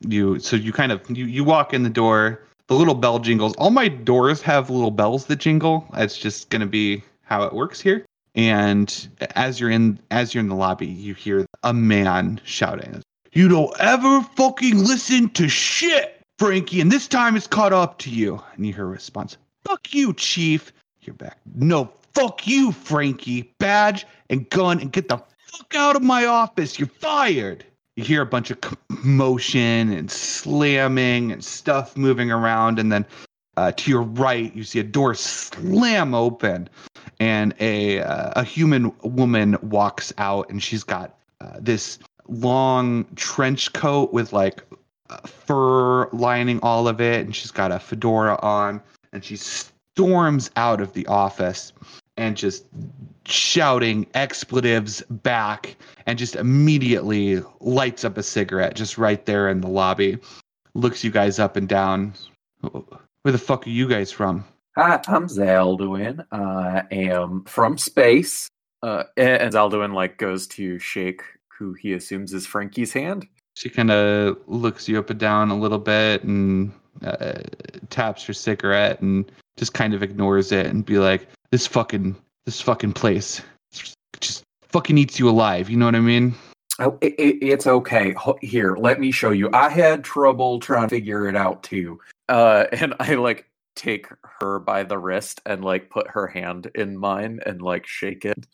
you 0.08 0.39
so 0.39 0.56
you 0.56 0.72
kind 0.74 0.92
of 0.92 1.01
you, 1.10 1.25
you 1.25 1.44
walk 1.44 1.74
in 1.74 1.84
the 1.84 1.89
door 1.89 2.42
the 2.68 2.75
little 2.75 2.96
bell 2.96 3.20
jingles. 3.20 3.54
All 3.58 3.70
my 3.70 3.88
doors 3.88 4.42
have 4.42 4.70
little 4.70 4.92
bells 4.92 5.25
that 5.25 5.38
jingle. 5.38 5.88
It's 5.96 6.18
just 6.18 6.50
gonna 6.50 6.65
be 6.65 7.04
how 7.24 7.44
it 7.44 7.54
works 7.54 7.80
here. 7.80 8.06
And 8.34 9.08
as 9.36 9.60
you're 9.60 9.70
in 9.70 10.00
as 10.12 10.34
you're 10.34 10.42
in 10.42 10.50
the 10.50 10.56
lobby, 10.56 10.88
you 10.88 11.13
hear 11.13 11.46
a 11.63 11.74
man 11.74 12.42
shouting, 12.44 13.01
You 13.34 13.48
don't 13.48 13.74
ever 13.80 14.22
fucking 14.36 14.77
listen 14.80 15.30
to 15.32 15.48
shit, 15.48 16.14
Frankie, 16.38 16.82
and 16.82 16.92
this 16.92 17.08
time 17.08 17.36
it's 17.36 17.48
caught 17.48 17.74
up 17.74 17.98
to 18.00 18.10
you. 18.10 18.42
And 18.56 18.65
you 18.65 18.74
hear 18.74 18.86
a 18.86 18.88
response, 18.88 19.38
Fuck 19.63 19.94
you, 19.94 20.13
Chief. 20.13 20.72
You're 21.01 21.15
back. 21.15 21.39
No, 21.56 21.92
fuck 22.13 22.48
you, 22.48 22.72
Frankie. 22.72 23.54
Badge 23.60 24.06
and 24.30 24.50
gun 24.50 24.80
and 24.80 24.92
get 24.92 25.08
the 25.08 25.18
fuck 25.18 25.75
out 25.75 25.96
of 25.96 26.04
my 26.04 26.25
office. 26.25 26.77
You're 26.77 26.88
fired. 26.88 27.65
You 27.96 28.04
hear 28.04 28.22
a 28.22 28.25
bunch 28.25 28.51
of 28.51 28.60
commotion 28.62 29.92
and 29.92 30.12
slamming 30.12 31.32
and 31.32 31.44
stuff 31.44 31.96
moving 31.96 32.32
around, 32.32 32.77
and 32.80 32.92
then 32.92 33.06
uh, 33.56 33.72
to 33.72 33.89
your 33.89 34.01
right, 34.01 34.54
you 34.54 34.63
see 34.63 34.80
a 34.80 34.84
door 34.84 35.15
slam 35.15 36.13
open, 36.13 36.68
and 37.20 37.56
a 37.62 38.01
uh, 38.01 38.34
a 38.36 38.44
human 38.44 38.92
woman 39.04 39.58
walks 39.62 40.12
out, 40.18 40.50
and 40.50 40.62
she's 40.62 40.84
got 40.84 41.18
uh, 41.39 41.58
this 41.60 41.98
long 42.27 43.06
trench 43.15 43.72
coat 43.72 44.12
with 44.12 44.34
like 44.34 44.63
fur 45.26 46.10
lining 46.10 46.60
all 46.62 46.88
of 46.88 47.02
it, 47.02 47.26
and 47.26 47.36
she's 47.36 47.52
got 47.52 47.72
a 47.72 47.80
fedora 47.80 48.40
on, 48.42 48.82
and 49.12 49.24
she 49.24 49.36
storms 49.36 50.52
out 50.56 50.82
of 50.82 50.94
the 50.94 51.06
office 51.08 51.74
and 52.18 52.38
just 52.38 52.66
shouting 53.26 54.08
expletives 54.14 55.02
back 55.10 55.76
and 56.06 56.20
just 56.20 56.36
immediately 56.36 57.42
lights 57.60 58.06
up 58.06 58.18
a 58.18 58.24
cigarette 58.24 58.76
just 58.76 58.98
right 58.98 59.26
there 59.26 59.50
in 59.50 59.62
the 59.62 59.68
lobby 59.68 60.18
looks 60.76 61.04
you 61.04 61.10
guys 61.10 61.40
up 61.40 61.56
and 61.56 61.68
down 61.68 62.14
where 62.62 63.32
the 63.32 63.38
fuck 63.38 63.66
are 63.66 63.72
you 63.72 63.88
guys 63.88 64.12
from 64.12 64.46
Hi, 64.78 65.00
I'm 65.08 65.28
Zaldwin. 65.28 66.26
I 66.34 66.84
am 66.92 67.46
from 67.46 67.78
space. 67.78 68.50
Uh, 68.84 69.04
and 69.16 69.54
Zaldwin 69.54 69.94
like 69.94 70.18
goes 70.18 70.48
to 70.48 70.80
shake 70.80 71.22
who 71.58 71.74
he 71.76 71.94
assumes 71.94 72.34
is 72.34 72.46
Frankie's 72.46 72.92
hand. 72.92 73.26
She 73.56 73.70
kind 73.70 73.90
of 73.90 74.38
looks 74.48 74.88
you 74.88 75.00
up 75.00 75.10
and 75.10 75.20
down 75.20 75.50
a 75.50 75.58
little 75.58 75.80
bit 75.80 76.24
and 76.24 76.72
uh, 77.04 77.40
taps 77.90 78.26
her 78.26 78.34
cigarette 78.34 79.02
and 79.02 79.30
just 79.58 79.74
kind 79.74 79.94
of 79.94 80.04
ignores 80.04 80.52
it 80.52 80.68
and 80.68 80.86
be 80.86 81.00
like, 81.00 81.28
"This 81.52 81.66
fucking 81.66 82.16
this 82.46 82.62
fucking 82.62 82.94
place 82.94 83.42
just 84.20 84.44
fucking 84.62 84.98
eats 84.98 85.20
you 85.20 85.30
alive." 85.30 85.70
You 85.70 85.78
know 85.78 85.86
what 85.86 85.96
I 85.96 86.02
mean? 86.02 86.36
Oh, 86.80 86.98
it, 87.00 87.14
it, 87.18 87.38
it's 87.42 87.68
okay. 87.68 88.14
Here, 88.42 88.76
let 88.76 89.00
me 89.00 89.12
show 89.12 89.32
you. 89.32 89.50
I 89.54 89.70
had 89.70 90.04
trouble 90.04 90.60
trying 90.60 90.90
to 90.90 90.96
figure 90.96 91.28
it 91.30 91.36
out 91.36 91.64
too. 91.64 92.00
Uh, 92.28 92.66
and 92.74 92.94
I 93.00 93.16
like 93.16 93.50
take 93.76 94.08
her 94.40 94.60
by 94.60 94.84
the 94.84 94.98
wrist 94.98 95.42
and 95.46 95.64
like 95.64 95.90
put 95.90 96.10
her 96.10 96.28
hand 96.28 96.72
in 96.76 96.98
mine 96.98 97.40
and 97.46 97.62
like 97.62 97.88
shake 97.88 98.26
it. 98.26 98.46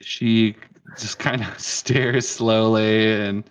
She 0.00 0.56
just 0.98 1.18
kind 1.18 1.42
of 1.42 1.58
stares 1.60 2.28
slowly 2.28 3.12
and 3.20 3.44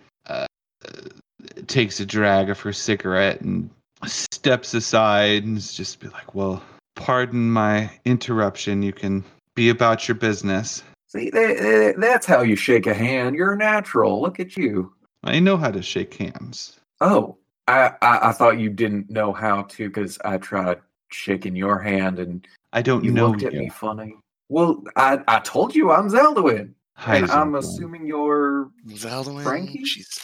takes 1.66 2.00
a 2.00 2.06
drag 2.06 2.50
of 2.50 2.60
her 2.60 2.72
cigarette 2.72 3.40
and 3.40 3.70
steps 4.06 4.74
aside 4.74 5.44
and 5.44 5.58
is 5.58 5.72
just 5.74 6.00
be 6.00 6.08
like, 6.08 6.34
"Well, 6.34 6.62
pardon 6.94 7.50
my 7.50 7.90
interruption. 8.04 8.82
You 8.82 8.92
can 8.92 9.24
be 9.54 9.68
about 9.70 10.08
your 10.08 10.14
business." 10.14 10.82
See, 11.08 11.30
that, 11.30 11.56
that- 11.58 11.94
that's 12.00 12.26
how 12.26 12.42
you 12.42 12.54
shake 12.56 12.86
a 12.86 12.94
hand. 12.94 13.34
You're 13.34 13.56
natural. 13.56 14.20
Look 14.20 14.40
at 14.40 14.56
you. 14.56 14.92
I 15.24 15.40
know 15.40 15.56
how 15.56 15.70
to 15.70 15.82
shake 15.82 16.14
hands. 16.14 16.78
Oh, 17.00 17.38
I, 17.66 17.92
I, 18.02 18.28
I 18.28 18.32
thought 18.32 18.58
you 18.58 18.70
didn't 18.70 19.10
know 19.10 19.32
how 19.32 19.62
to 19.62 19.88
because 19.88 20.18
I 20.24 20.36
tried 20.38 20.78
shaking 21.10 21.56
your 21.56 21.78
hand 21.78 22.18
and 22.18 22.46
I 22.72 22.82
don't 22.82 23.04
you 23.04 23.10
know 23.10 23.28
looked 23.30 23.42
at 23.42 23.52
you. 23.54 23.60
me 23.60 23.68
funny. 23.70 24.16
Well, 24.48 24.82
I, 24.96 25.20
I 25.28 25.40
told 25.40 25.74
you 25.74 25.90
I'm 25.90 26.08
Zeldwin. 26.08 26.72
Hi, 26.94 27.16
and 27.16 27.30
I'm 27.30 27.54
assuming 27.54 28.06
you're 28.06 28.70
Valdwin, 28.86 29.44
Frankie? 29.44 29.84
she's 29.84 30.18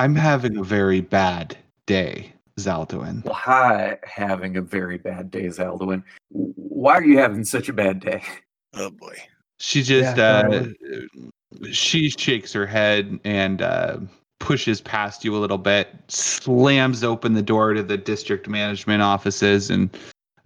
I'm 0.00 0.14
having 0.14 0.56
a 0.56 0.62
very 0.64 1.02
bad 1.02 1.58
day, 1.84 2.32
Zaldwin. 2.58 3.22
well, 3.24 3.34
hi, 3.34 3.98
having 4.04 4.56
a 4.56 4.62
very 4.62 4.96
bad 4.96 5.30
day, 5.30 5.44
Zeldwin. 5.48 6.02
W- 6.32 6.54
Why 6.56 6.94
are 6.94 7.04
you 7.04 7.18
having 7.18 7.44
such 7.44 7.68
a 7.68 7.74
bad 7.74 8.00
day? 8.00 8.22
oh 8.74 8.90
boy. 8.90 9.14
She 9.58 9.82
just 9.82 10.16
Yeah, 10.16 10.40
uh, 10.46 10.64
she 11.70 12.08
shakes 12.08 12.50
her 12.54 12.64
head 12.66 13.20
and 13.24 13.60
uh, 13.60 13.98
pushes 14.38 14.80
past 14.80 15.22
you 15.22 15.36
a 15.36 15.38
little 15.38 15.58
bit, 15.58 15.88
slams 16.08 17.04
open 17.04 17.34
the 17.34 17.42
door 17.42 17.74
to 17.74 17.82
the 17.82 17.98
district 17.98 18.48
management 18.48 19.02
offices, 19.02 19.68
and 19.68 19.94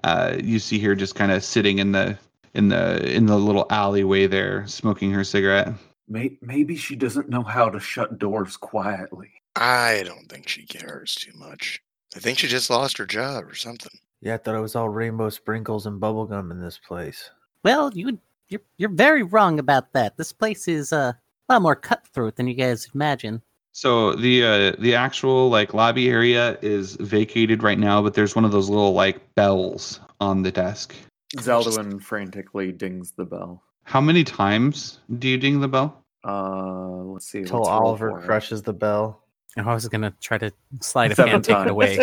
uh, 0.03 0.37
you 0.43 0.59
see 0.59 0.81
her 0.81 0.97
just 0.97 1.15
kind 1.15 1.31
of 1.31 1.45
sitting 1.45 1.79
in 1.79 1.93
the 1.93 2.19
in 2.55 2.71
the 2.71 3.09
in 3.15 3.27
the 3.27 3.37
little 3.39 3.67
alleyway 3.71 4.27
there, 4.27 4.67
smoking 4.67 5.13
her 5.13 5.23
cigarette. 5.23 5.73
Maybe 6.09 6.75
she 6.75 6.97
doesn't 6.97 7.29
know 7.29 7.45
how 7.45 7.69
to 7.71 7.79
shut 7.79 8.19
doors 8.19 8.57
quietly. 8.57 9.31
I 9.57 10.03
don't 10.05 10.29
think 10.29 10.49
she 10.49 10.67
cares 10.67 11.15
too 11.15 11.33
much. 11.37 11.83
I 12.17 12.21
think 12.21 12.39
she 12.39 12.49
just 12.49 12.71
lost 12.71 12.99
her 12.99 13.07
job 13.07 13.45
or 13.45 13.55
something. 13.55 13.99
Yeah, 14.21 14.35
I 14.35 14.37
thought 14.39 14.55
it 14.55 14.61
was 14.61 14.77
all 14.77 14.89
rainbow 14.89 15.29
sprinkles 15.31 15.87
and 15.87 16.01
bubblegum 16.01 16.51
in 16.51 16.61
this 16.61 16.79
place. 16.79 17.31
Well, 17.63 17.93
you 17.95 18.19
you're 18.49 18.63
you're 18.77 18.91
very 18.91 19.23
wrong 19.23 19.59
about 19.59 19.93
that. 19.93 20.17
This 20.17 20.33
place 20.33 20.69
is 20.69 20.93
uh, 20.93 21.13
a 21.49 21.53
lot 21.53 21.63
more 21.63 21.77
cutthroat 21.77 22.37
than 22.37 22.47
you 22.47 22.55
guys 22.55 22.89
imagine. 22.95 23.43
So 23.73 24.15
the 24.15 24.45
uh, 24.45 24.73
the 24.79 24.95
actual 24.95 25.51
like 25.51 25.75
lobby 25.75 26.09
area 26.09 26.59
is 26.63 26.97
vacated 26.97 27.63
right 27.63 27.79
now, 27.79 28.01
but 28.03 28.15
there's 28.15 28.37
one 28.37 28.45
of 28.45 28.53
those 28.53 28.69
little 28.69 28.93
like 28.93 29.35
bells 29.35 30.01
on 30.21 30.43
the 30.43 30.53
desk. 30.53 30.95
Zaldwin 31.37 32.01
frantically 32.01 32.71
dings 32.71 33.13
the 33.13 33.25
bell. 33.25 33.63
How 33.83 34.01
many 34.01 34.25
times 34.25 35.01
do 35.19 35.29
you 35.29 35.37
ding 35.37 35.61
the 35.61 35.69
bell? 35.69 36.05
Uh, 36.25 37.03
let's 37.05 37.27
see. 37.27 37.41
Until 37.41 37.65
Oliver 37.65 38.11
for 38.11 38.21
it. 38.21 38.25
crushes 38.25 38.63
the 38.63 38.73
bell. 38.73 39.24
And 39.57 39.69
I 39.69 39.75
was 39.75 39.87
gonna 39.89 40.13
try 40.21 40.39
to 40.39 40.53
slide 40.81 41.11
of 41.13 41.17
Seven 41.17 41.31
hand 41.33 41.45
take 41.45 41.53
it 41.55 41.59
times. 41.59 41.71
away 41.71 41.99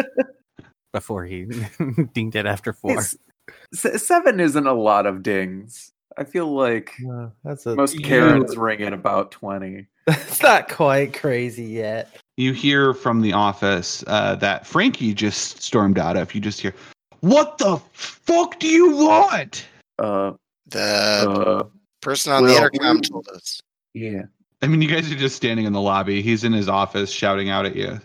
before 0.93 1.25
he 1.25 1.45
dinged 2.13 2.35
it 2.35 2.45
after 2.45 2.73
four. 2.73 2.97
S- 2.99 3.17
seven 4.03 4.39
isn't 4.39 4.67
a 4.67 4.73
lot 4.73 5.05
of 5.05 5.23
dings. 5.23 5.91
I 6.17 6.23
feel 6.25 6.53
like 6.53 6.91
Uh, 7.09 7.29
that's 7.43 7.65
a 7.65 7.75
most 7.75 8.01
Karens 8.03 8.57
ring 8.57 8.81
at 8.81 8.93
about 8.93 9.31
twenty. 9.31 9.87
it's 10.07 10.41
not 10.41 10.69
quite 10.69 11.13
crazy 11.13 11.63
yet. 11.65 12.15
You 12.37 12.53
hear 12.53 12.93
from 12.93 13.21
the 13.21 13.33
office 13.33 14.03
uh, 14.07 14.35
that 14.35 14.65
Frankie 14.65 15.13
just 15.13 15.61
stormed 15.61 15.99
out 15.99 16.17
of. 16.17 16.33
You 16.33 16.41
just 16.41 16.59
hear, 16.61 16.73
"What 17.21 17.57
the 17.57 17.77
fuck 17.93 18.59
do 18.59 18.67
you 18.67 18.95
want?" 18.95 19.65
Uh, 19.99 20.33
The 20.67 20.79
uh, 21.29 21.63
person 22.01 22.33
on 22.33 22.43
well, 22.43 22.53
the 22.55 22.57
intercom 22.57 23.01
told 23.01 23.27
us. 23.29 23.61
Yeah. 23.93 24.23
I 24.61 24.67
mean, 24.67 24.81
you 24.81 24.87
guys 24.87 25.11
are 25.11 25.15
just 25.15 25.35
standing 25.35 25.65
in 25.65 25.73
the 25.73 25.81
lobby. 25.81 26.21
He's 26.21 26.43
in 26.43 26.53
his 26.53 26.69
office 26.69 27.11
shouting 27.11 27.49
out 27.49 27.65
at 27.65 27.75
you. 27.75 27.99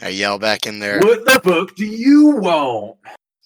I 0.00 0.08
yell 0.08 0.38
back 0.38 0.66
in 0.66 0.78
there. 0.78 1.00
What 1.00 1.24
the 1.24 1.40
fuck 1.44 1.74
do 1.76 1.84
you 1.84 2.30
want? 2.36 2.96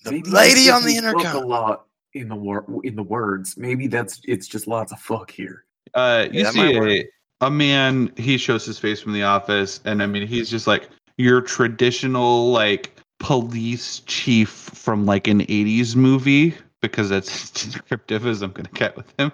The 0.05 0.13
Maybe 0.13 0.31
lady 0.31 0.71
on 0.71 0.85
the 0.85 0.93
just 0.93 1.25
fuck 1.25 1.35
A 1.35 1.39
lot 1.39 1.87
in 2.15 2.29
the 2.29 2.37
wor- 2.37 2.65
in 2.85 2.95
the 2.95 3.03
words. 3.03 3.57
Maybe 3.57 3.89
that's 3.89 4.21
it's 4.25 4.47
just 4.47 4.67
lots 4.67 4.93
of 4.93 5.01
fuck 5.01 5.31
here. 5.31 5.65
Uh, 5.95 6.29
you 6.31 6.43
Yeah, 6.43 6.51
see 6.51 7.01
a, 7.01 7.47
a 7.47 7.51
man. 7.51 8.13
He 8.17 8.39
shows 8.39 8.65
his 8.65 8.79
face 8.79 9.01
from 9.01 9.13
the 9.13 9.25
office, 9.25 9.81
and 9.85 10.03
I 10.03 10.07
mean, 10.07 10.27
he's 10.27 10.49
just 10.49 10.67
like 10.67 10.89
your 11.19 11.41
traditional 11.41 12.53
like 12.53 12.93
police 13.19 14.01
chief 14.07 14.49
from 14.51 15.05
like 15.05 15.27
an 15.27 15.41
'80s 15.41 15.97
movie 15.97 16.55
because 16.81 17.09
that's 17.09 17.45
as 17.45 17.51
descriptive 17.73 18.27
as 18.27 18.43
I'm 18.43 18.53
gonna 18.53 18.69
get 18.73 18.97
with 18.97 19.13
him. 19.19 19.33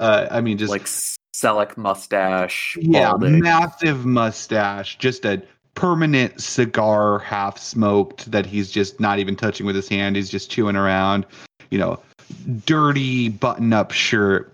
Uh, 0.00 0.26
I 0.30 0.40
mean, 0.40 0.58
just 0.58 0.70
like 0.70 0.88
Selleck 1.38 1.76
mustache. 1.76 2.76
Yeah, 2.80 3.10
balding. 3.10 3.40
massive 3.40 4.04
mustache, 4.04 4.98
just 4.98 5.24
a 5.24 5.40
permanent 5.74 6.40
cigar 6.40 7.20
half 7.20 7.58
smoked 7.58 8.28
that 8.32 8.44
he's 8.44 8.72
just 8.72 8.98
not 8.98 9.20
even 9.20 9.36
touching 9.36 9.64
with 9.64 9.76
his 9.76 9.88
hand. 9.88 10.16
He's 10.16 10.28
just 10.28 10.50
chewing 10.50 10.74
around, 10.74 11.26
you 11.70 11.78
know, 11.78 12.00
dirty 12.64 13.28
button 13.28 13.72
up 13.72 13.92
shirt. 13.92 14.52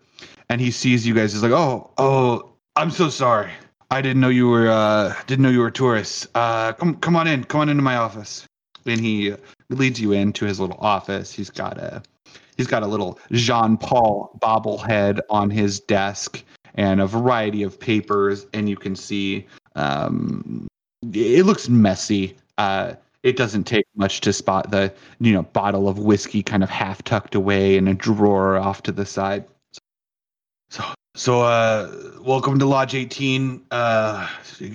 And 0.51 0.61
he 0.61 0.71
sees 0.71 1.07
you 1.07 1.15
guys. 1.15 1.33
He's 1.33 1.43
like, 1.43 1.53
oh, 1.53 1.91
oh, 1.97 2.51
I'm 2.77 2.91
so 2.91 3.09
sorry. 3.09 3.51
I 3.91 4.03
didn't 4.03 4.21
know 4.21 4.29
you 4.29 4.49
were, 4.49 4.69
uh, 4.69 5.15
didn't 5.27 5.43
know 5.43 5.51
you 5.51 5.61
were 5.61 5.71
tourists. 5.71 6.27
Uh, 6.35 6.75
come, 6.75 6.97
come 6.97 7.17
on 7.17 7.27
in, 7.27 7.45
come 7.45 7.63
on 7.63 7.71
into 7.71 7.83
my 7.83 7.97
office. 7.97 8.45
And 8.85 9.01
he 9.01 9.35
leads 9.71 9.99
you 9.99 10.13
into 10.13 10.45
his 10.45 10.61
little 10.61 10.77
office. 10.81 11.33
He's 11.33 11.49
got 11.49 11.79
a, 11.79 12.03
he's 12.59 12.67
got 12.67 12.83
a 12.83 12.87
little 12.87 13.19
Jean 13.33 13.79
Paul 13.79 14.39
bobblehead 14.43 15.21
on 15.31 15.49
his 15.49 15.81
desk 15.81 16.45
and 16.75 17.01
a 17.01 17.07
variety 17.07 17.63
of 17.63 17.79
papers 17.79 18.47
and 18.53 18.69
you 18.69 18.77
can 18.77 18.97
see 18.97 19.47
um, 19.77 20.67
it 21.13 21.45
looks 21.45 21.69
messy 21.69 22.37
uh, 22.59 22.95
it 23.23 23.37
doesn't 23.37 23.65
take 23.65 23.87
much 23.97 24.21
to 24.21 24.33
spot 24.33 24.71
the 24.71 24.93
you 25.21 25.33
know 25.33 25.43
bottle 25.43 25.89
of 25.89 25.99
whiskey 25.99 26.43
kind 26.43 26.63
of 26.63 26.71
half 26.71 27.03
tucked 27.05 27.35
away 27.35 27.77
in 27.77 27.89
a 27.89 27.95
drawer 27.95 28.57
off 28.57 28.83
to 28.83 28.93
the 28.93 29.07
side 29.07 29.45
so 30.71 30.85
so 31.15 31.43
uh 31.43 31.91
welcome 32.23 32.59
to 32.59 32.67
lodge 32.67 32.95
18 32.95 33.65
uh 33.71 34.27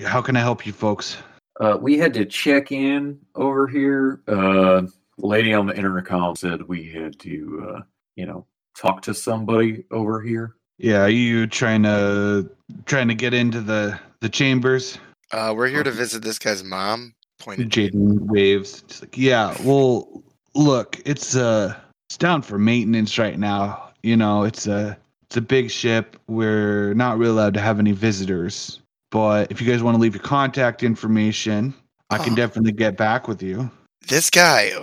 how 0.05 0.21
can 0.21 0.35
i 0.35 0.39
help 0.39 0.65
you 0.65 0.73
folks 0.73 1.17
Uh, 1.59 1.77
we 1.79 1.97
had 1.97 2.13
to 2.13 2.23
check 2.25 2.71
in 2.71 3.19
over 3.35 3.67
here. 3.67 4.21
Uh, 4.27 4.83
lady 5.17 5.53
on 5.53 5.67
the 5.67 5.75
intercom 5.75 6.33
said 6.35 6.62
we 6.63 6.89
had 6.89 7.19
to, 7.19 7.75
uh, 7.75 7.81
you 8.15 8.25
know, 8.25 8.45
talk 8.77 9.01
to 9.01 9.13
somebody 9.13 9.83
over 9.91 10.21
here. 10.21 10.55
Yeah 10.79 11.01
are 11.03 11.09
you 11.09 11.45
trying 11.45 11.83
to 11.83 12.49
trying 12.85 13.07
to 13.09 13.15
get 13.15 13.33
into 13.33 13.61
the 13.61 13.99
the 14.21 14.29
chambers 14.29 14.97
Uh, 15.31 15.53
we're 15.55 15.67
here 15.67 15.83
to 15.83 15.91
visit 15.91 16.23
this 16.23 16.39
guy's 16.39 16.63
mom. 16.63 17.13
Pointed. 17.39 17.69
Jaiden 17.69 18.19
waves. 18.27 18.81
Just 18.87 19.01
like, 19.03 19.17
yeah, 19.17 19.55
well, 19.63 20.23
look, 20.55 20.99
it's 21.05 21.35
uh, 21.37 21.73
it's 22.09 22.17
down 22.17 22.41
for 22.41 22.57
maintenance 22.59 23.17
right 23.17 23.39
now. 23.39 23.91
You 24.03 24.17
know, 24.17 24.43
it's 24.43 24.67
a 24.67 24.97
it's 25.23 25.37
a 25.37 25.41
big 25.41 25.71
ship. 25.71 26.17
We're 26.27 26.93
not 26.95 27.17
really 27.17 27.31
allowed 27.31 27.53
to 27.53 27.61
have 27.61 27.79
any 27.79 27.93
visitors. 27.93 28.81
But 29.11 29.51
if 29.51 29.61
you 29.61 29.71
guys 29.71 29.81
want 29.81 29.95
to 29.95 30.01
leave 30.01 30.15
your 30.15 30.23
contact 30.23 30.83
information, 30.83 31.73
I 32.09 32.17
can 32.17 32.33
Oh. 32.33 32.35
definitely 32.35 32.73
get 32.73 32.97
back 32.97 33.27
with 33.29 33.41
you. 33.41 33.71
This 34.07 34.29
guy. 34.29 34.73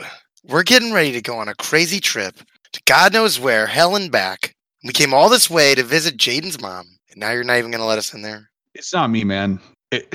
We're 0.45 0.63
getting 0.63 0.93
ready 0.95 1.13
to 1.13 1.21
go 1.21 1.37
on 1.37 1.49
a 1.49 1.55
crazy 1.57 2.01
trip 2.01 2.37
to 2.73 2.81
God 2.87 3.13
knows 3.13 3.39
where, 3.39 3.67
hell 3.67 3.97
and 3.97 4.11
back. 4.11 4.55
We 4.87 4.93
came 4.93 5.13
all 5.13 5.29
this 5.29 5.51
way 5.51 5.75
to 5.75 5.83
visit 5.83 6.17
Jaiden's 6.17 6.61
mom, 6.61 6.87
and 7.11 7.19
now 7.19 7.33
you're 7.33 7.43
not 7.45 7.59
even 7.59 7.71
going 7.71 7.81
to 7.81 7.87
let 7.87 7.99
us 7.99 8.15
in 8.15 8.23
there. 8.23 8.49
It's 8.75 8.93
not 8.93 9.11
me, 9.11 9.25
man. 9.25 9.59
It, 9.91 10.15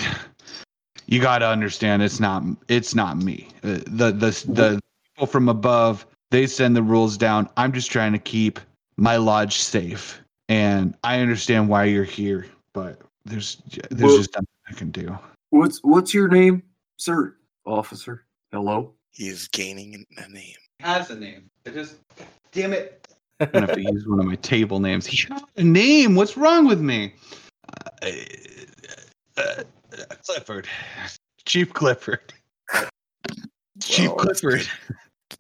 you 1.08 1.20
got 1.22 1.40
to 1.40 1.48
understand, 1.48 2.02
it's 2.04 2.20
not 2.20 2.44
it's 2.70 2.96
not 2.96 3.18
me. 3.18 3.50
Uh, 3.64 3.80
The 3.88 4.12
the 4.12 4.46
the 4.48 4.80
people 5.14 5.28
from 5.28 5.50
above 5.50 6.06
they 6.30 6.48
send 6.48 6.76
the 6.76 6.84
rules 6.84 7.18
down. 7.18 7.50
I'm 7.58 7.74
just 7.74 7.92
trying 7.92 8.14
to 8.14 8.20
keep 8.20 8.60
my 8.98 9.18
lodge 9.18 9.58
safe, 9.60 10.22
and 10.48 10.96
I 11.04 11.20
understand 11.20 11.68
why 11.68 11.86
you're 11.86 12.04
here, 12.06 12.46
but 12.74 13.02
there's 13.26 13.58
there's 13.90 14.02
Well- 14.02 14.18
just 14.18 14.34
nothing 14.34 14.48
I 14.70 14.74
can 14.74 14.92
do. 14.92 15.18
What's 15.50 15.80
what's 15.84 16.14
your 16.14 16.30
name, 16.30 16.64
sir? 16.96 17.36
Officer. 17.66 18.26
Hello. 18.54 18.94
He 19.12 19.28
is 19.28 19.50
gaining 19.50 20.06
a 20.18 20.30
name. 20.30 20.56
Has 20.80 21.10
a 21.10 21.16
name. 21.20 21.50
It 21.66 21.74
just 21.74 21.96
damn 22.54 22.72
it. 22.72 23.01
I'm 23.42 23.50
gonna 23.52 23.66
have 23.68 23.76
to 23.76 23.82
use 23.82 24.08
one 24.08 24.20
of 24.20 24.26
my 24.26 24.36
table 24.36 24.80
names. 24.80 25.06
He 25.06 25.18
had 25.28 25.44
a 25.58 25.64
name. 25.64 26.16
What's 26.16 26.38
wrong 26.38 26.68
with 26.68 26.80
me? 26.80 27.14
Uh, 28.04 28.12
uh, 29.38 29.64
Clifford, 30.26 30.68
Chief 31.46 31.74
Clifford, 31.74 32.34
Chief 33.82 34.08
Well, 34.08 34.16
Clifford. 34.18 34.68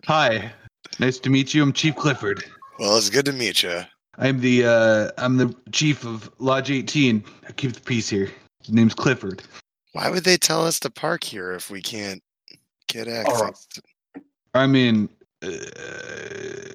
Hi, 0.05 0.51
nice 0.99 1.19
to 1.19 1.29
meet 1.29 1.53
you. 1.53 1.61
I'm 1.61 1.73
Chief 1.73 1.95
Clifford. 1.95 2.43
Well, 2.79 2.97
it's 2.97 3.09
good 3.09 3.25
to 3.25 3.33
meet 3.33 3.61
you. 3.61 3.81
I'm 4.17 4.39
the 4.39 4.65
uh, 4.65 5.11
I'm 5.17 5.37
the 5.37 5.55
chief 5.71 6.03
of 6.03 6.31
Lodge 6.39 6.71
18. 6.71 7.23
I 7.47 7.51
keep 7.51 7.73
the 7.73 7.81
peace 7.81 8.09
here. 8.09 8.29
His 8.61 8.71
name's 8.71 8.95
Clifford. 8.95 9.43
Why 9.93 10.09
would 10.09 10.23
they 10.23 10.37
tell 10.37 10.65
us 10.65 10.79
to 10.81 10.89
park 10.89 11.23
here 11.23 11.51
if 11.51 11.69
we 11.69 11.81
can't 11.81 12.21
get 12.87 13.07
access? 13.07 13.67
to- 13.73 13.81
I 14.53 14.67
mean, 14.67 15.07
uh, 15.43 15.47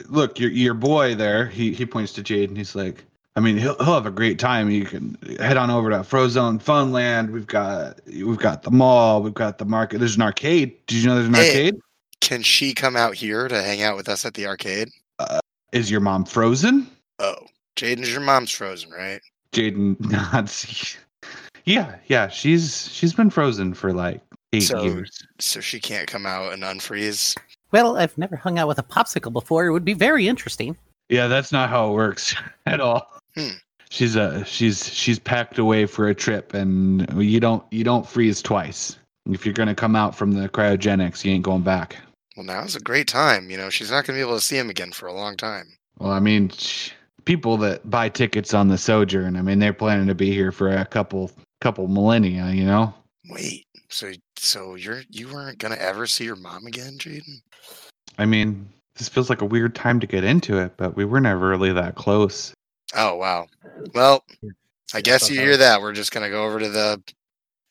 look, 0.09 0.38
your 0.38 0.50
your 0.50 0.74
boy 0.74 1.14
there. 1.14 1.46
He 1.46 1.72
he 1.72 1.87
points 1.87 2.12
to 2.14 2.22
Jade 2.22 2.48
and 2.48 2.57
he's 2.59 2.74
like, 2.74 3.05
I 3.37 3.40
mean, 3.40 3.57
he'll 3.57 3.76
he'll 3.76 3.94
have 3.94 4.07
a 4.07 4.11
great 4.11 4.38
time. 4.38 4.70
You 4.70 4.85
can 4.85 5.16
head 5.38 5.57
on 5.57 5.70
over 5.70 5.90
to 5.90 5.98
Frozone 5.98 6.62
Funland. 6.62 7.31
We've 7.31 7.46
got 7.46 8.00
we've 8.07 8.38
got 8.38 8.62
the 8.62 8.70
mall. 8.70 9.22
We've 9.22 9.35
got 9.35 9.59
the 9.59 9.64
market. 9.64 9.98
There's 9.98 10.16
an 10.16 10.22
arcade. 10.22 10.74
Did 10.87 10.98
you 10.98 11.07
know 11.09 11.14
there's 11.16 11.29
an 11.29 11.35
Hey. 11.35 11.48
arcade? 11.48 11.76
Can 12.20 12.42
she 12.42 12.74
come 12.74 12.96
out 12.96 13.14
here 13.14 13.46
to 13.46 13.62
hang 13.62 13.83
out 13.83 13.96
with 13.96 14.09
us 14.09 14.24
at 14.24 14.35
the 14.35 14.46
arcade? 14.46 14.88
Is 15.72 15.90
your 15.90 16.00
mom 16.00 16.24
frozen? 16.24 16.87
Oh, 17.18 17.37
Jaiden's 17.76 18.11
your 18.11 18.20
mom's 18.20 18.50
frozen, 18.50 18.90
right? 18.90 19.20
Jaiden 19.52 19.98
nods. 20.33 20.96
Yeah, 21.64 21.96
yeah. 22.07 22.29
She's 22.29 22.88
she's 22.92 23.12
been 23.12 23.31
frozen 23.31 23.74
for 23.74 23.92
like 23.92 24.22
eight 24.52 24.61
So- 24.61 24.83
years. 24.83 25.18
So 25.38 25.61
she 25.61 25.79
can't 25.79 26.07
come 26.09 26.24
out 26.26 26.52
and 26.52 26.62
unfreeze. 26.62 27.37
Well, 27.72 27.96
I've 27.96 28.16
never 28.16 28.37
hung 28.37 28.59
out 28.59 28.68
with 28.68 28.79
a 28.79 28.83
popsicle 28.83 29.33
before. 29.33 29.66
It 29.66 29.72
would 29.72 29.85
be 29.85 29.94
very 29.94 30.29
interesting. 30.29 30.76
Yeah, 31.09 31.26
that's 31.29 31.52
not 31.52 31.68
how 31.68 31.90
it 31.90 31.94
works 31.94 32.35
at 32.66 32.81
all. 32.81 33.11
Hmm. 33.35 33.50
She's 33.88 34.16
uh 34.16 34.42
she's 34.42 34.92
she's 34.92 35.20
packed 35.20 35.59
away 35.59 35.87
for 35.87 36.09
a 36.09 36.14
trip, 36.14 36.55
and 36.55 37.07
you 37.22 37.38
don't 37.38 37.62
you 37.70 37.85
don't 37.85 38.07
freeze 38.07 38.42
twice. 38.42 38.98
If 39.31 39.46
you're 39.46 39.55
gonna 39.55 39.76
come 39.76 39.94
out 39.94 40.16
from 40.16 40.33
the 40.33 40.48
cryogenics, 40.48 41.24
you 41.24 41.33
ain't 41.33 41.44
going 41.44 41.62
back. 41.62 41.96
Well, 42.37 42.44
now's 42.44 42.76
a 42.76 42.81
great 42.81 43.09
time. 43.09 43.50
You 43.50 43.57
know, 43.57 43.70
she's 43.70 43.90
not 43.90 44.05
going 44.05 44.18
to 44.18 44.24
be 44.24 44.29
able 44.29 44.38
to 44.38 44.44
see 44.44 44.59
him 44.59 44.68
again 44.68 44.92
for 44.92 45.07
a 45.07 45.12
long 45.12 45.37
time. 45.37 45.68
Well, 45.98 46.12
I 46.12 46.20
mean, 46.20 46.50
sh- 46.50 46.90
people 47.24 47.57
that 47.59 47.88
buy 47.88 48.11
tickets 48.11 48.52
on 48.52 48.68
the 48.68 48.76
Sojourn, 48.76 49.37
I 49.37 49.42
mean, 49.42 49.59
they're 49.59 49.72
planning 49.72 50.07
to 50.09 50.14
be 50.14 50.31
here 50.33 50.52
for 50.52 50.70
a 50.70 50.85
couple 50.85 51.31
couple 51.62 51.88
millennia. 51.88 52.50
You 52.50 52.66
know? 52.66 52.94
Wait, 53.31 53.64
so 53.88 54.12
so 54.37 54.74
you're 54.74 55.02
you 55.09 55.33
weren't 55.33 55.59
going 55.59 55.72
to 55.74 55.83
ever 55.83 56.07
see 56.07 56.24
your 56.24 56.37
mom 56.37 56.66
again, 56.66 56.98
Jaiden? 56.98 57.40
I 58.18 58.26
mean, 58.26 58.68
this 58.96 59.09
feels 59.09 59.29
like 59.31 59.42
a 59.42 59.46
weird 59.46 59.74
time 59.74 60.00
to 60.00 60.07
get 60.07 60.24
into 60.24 60.59
it, 60.59 60.76
but 60.76 60.96
we 60.96 61.05
were 61.05 61.20
never 61.20 61.48
really 61.48 61.72
that 61.72 61.94
close. 61.94 62.55
Oh 62.94 63.16
wow. 63.16 63.46
Well, 63.94 64.24
I 64.94 65.00
guess 65.00 65.29
you 65.31 65.40
hear 65.40 65.57
that. 65.57 65.81
We're 65.81 65.92
just 65.92 66.12
going 66.12 66.24
to 66.24 66.31
go 66.31 66.44
over 66.44 66.59
to 66.61 66.68
the 66.68 67.02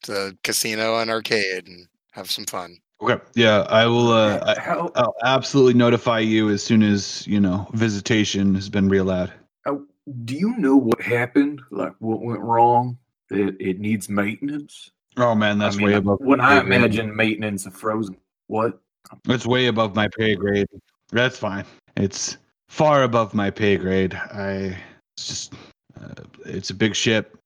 the 0.06 0.38
casino 0.44 1.00
and 1.00 1.10
arcade 1.10 1.68
and 1.68 1.88
have 2.12 2.30
some 2.30 2.46
fun. 2.46 2.78
Okay. 3.02 3.22
Yeah, 3.36 3.62
I 3.70 3.88
will. 3.88 4.12
Uh, 4.12 4.56
I, 4.56 4.60
How, 4.60 4.92
I'll 4.96 5.16
absolutely 5.24 5.74
notify 5.74 6.20
you 6.20 6.50
as 6.50 6.64
soon 6.64 6.84
as 6.84 7.26
you 7.28 7.40
know 7.40 7.68
visitation 7.74 8.56
has 8.56 8.70
been 8.70 8.90
reallowed. 8.90 9.32
how- 9.66 9.82
do 10.24 10.36
you 10.36 10.56
know 10.58 10.76
what 10.78 11.02
happened? 11.02 11.62
Like 11.72 11.94
what 12.00 12.22
went 12.22 12.40
wrong? 12.40 12.98
That 13.30 13.58
it 13.60 13.80
needs 13.80 14.08
maintenance? 14.08 14.92
Oh 15.18 15.34
man, 15.34 15.58
that's 15.58 15.76
I 15.76 15.80
mean, 15.80 15.88
way 15.88 15.94
above. 15.96 16.20
when 16.22 16.40
I 16.40 16.60
pay 16.60 16.66
imagine 16.68 17.16
maintenance 17.16 17.66
of 17.66 17.74
frozen. 17.74 18.18
What? 18.48 18.80
It's 19.28 19.46
way 19.46 19.68
above 19.68 19.96
my 19.96 20.08
pay 20.08 20.36
grade. 20.36 20.68
That's 21.12 21.38
fine. 21.38 21.66
It's 21.98 22.38
far 22.68 23.04
above 23.04 23.34
my 23.34 23.50
pay 23.50 23.78
grade. 23.78 24.14
I 24.14 24.78
it's 25.18 25.28
just 25.28 25.54
uh, 26.02 26.24
it's 26.46 26.70
a 26.70 26.74
big 26.74 26.96
ship, 26.96 27.38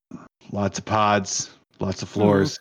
lots 0.52 0.80
of 0.80 0.86
pods, 0.86 1.52
lots 1.80 2.02
of 2.02 2.10
floors. 2.10 2.60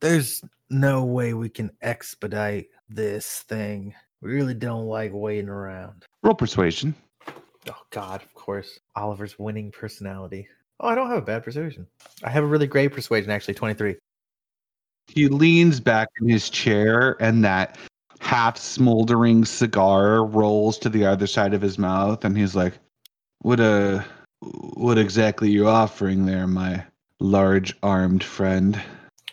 There's 0.00 0.42
no 0.70 1.04
way 1.04 1.34
we 1.34 1.48
can 1.48 1.70
expedite 1.82 2.68
this 2.88 3.40
thing. 3.48 3.94
We 4.20 4.32
really 4.32 4.54
don't 4.54 4.86
like 4.86 5.10
waiting 5.12 5.48
around. 5.48 6.04
Roll 6.22 6.34
persuasion. 6.34 6.94
Oh 7.68 7.82
God, 7.90 8.22
of 8.22 8.32
course. 8.34 8.78
Oliver's 8.96 9.38
winning 9.38 9.70
personality. 9.70 10.46
Oh, 10.80 10.88
I 10.88 10.94
don't 10.94 11.08
have 11.08 11.18
a 11.18 11.22
bad 11.22 11.44
persuasion. 11.44 11.86
I 12.22 12.30
have 12.30 12.44
a 12.44 12.46
really 12.46 12.66
great 12.66 12.92
persuasion, 12.92 13.30
actually, 13.30 13.54
23. 13.54 13.96
He 15.06 15.28
leans 15.28 15.80
back 15.80 16.08
in 16.20 16.28
his 16.28 16.50
chair, 16.50 17.16
and 17.20 17.44
that 17.44 17.76
half 18.24 18.56
smoldering 18.56 19.44
cigar 19.44 20.24
rolls 20.24 20.78
to 20.78 20.88
the 20.88 21.04
other 21.04 21.26
side 21.26 21.52
of 21.54 21.60
his 21.60 21.78
mouth, 21.78 22.24
and 22.24 22.36
he's 22.36 22.56
like, 22.56 22.74
"What 23.40 23.60
uh, 23.60 24.02
what 24.40 24.98
exactly 24.98 25.48
are 25.48 25.52
you 25.52 25.68
offering 25.68 26.24
there, 26.24 26.46
my 26.46 26.84
large-armed 27.20 28.24
friend?" 28.24 28.80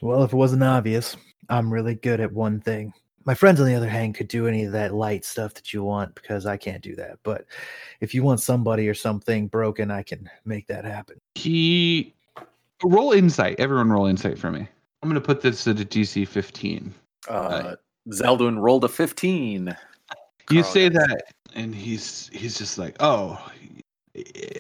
Well, 0.02 0.24
if 0.24 0.34
it 0.34 0.36
wasn't 0.36 0.64
obvious, 0.64 1.16
I'm 1.50 1.72
really 1.72 1.96
good 1.96 2.20
at 2.20 2.34
one 2.34 2.60
thing. 2.60 2.94
My 3.24 3.34
friends, 3.34 3.60
on 3.60 3.68
the 3.68 3.76
other 3.76 3.90
hand, 3.90 4.16
could 4.16 4.28
do 4.28 4.48
any 4.48 4.66
of 4.66 4.72
that 4.74 4.94
light 4.94 5.24
stuff 5.24 5.54
that 5.54 5.74
you 5.74 5.84
want 5.84 6.16
because 6.16 6.46
I 6.46 6.58
can't 6.58 6.82
do 6.82 6.96
that. 6.96 7.20
But 7.24 7.46
if 8.02 8.14
you 8.14 8.24
want 8.24 8.42
somebody 8.42 8.90
or 8.90 8.96
something 8.96 9.48
broken, 9.48 9.92
I 9.92 10.02
can 10.02 10.30
make 10.44 10.68
that 10.68 10.86
happen. 10.86 11.18
He 11.36 12.14
roll 12.84 13.12
insight. 13.12 13.60
Everyone 13.60 13.92
roll 13.92 14.08
insight 14.08 14.38
for 14.38 14.52
me. 14.52 14.68
I'm 15.02 15.10
gonna 15.10 15.22
put 15.22 15.42
this 15.42 15.68
at 15.68 15.80
a 15.80 15.86
DC 15.86 16.28
15. 16.28 16.94
Uh, 17.30 17.76
Zeldwin 18.10 18.60
rolled 18.60 18.84
a 18.84 18.88
15. 18.90 19.68
You 20.50 20.62
Carl 20.62 20.64
say 20.64 20.90
gets- 20.90 21.08
that, 21.08 21.24
and 21.56 21.74
he's 21.74 22.30
he's 22.34 22.58
just 22.58 22.78
like, 22.78 22.96
oh. 23.00 23.40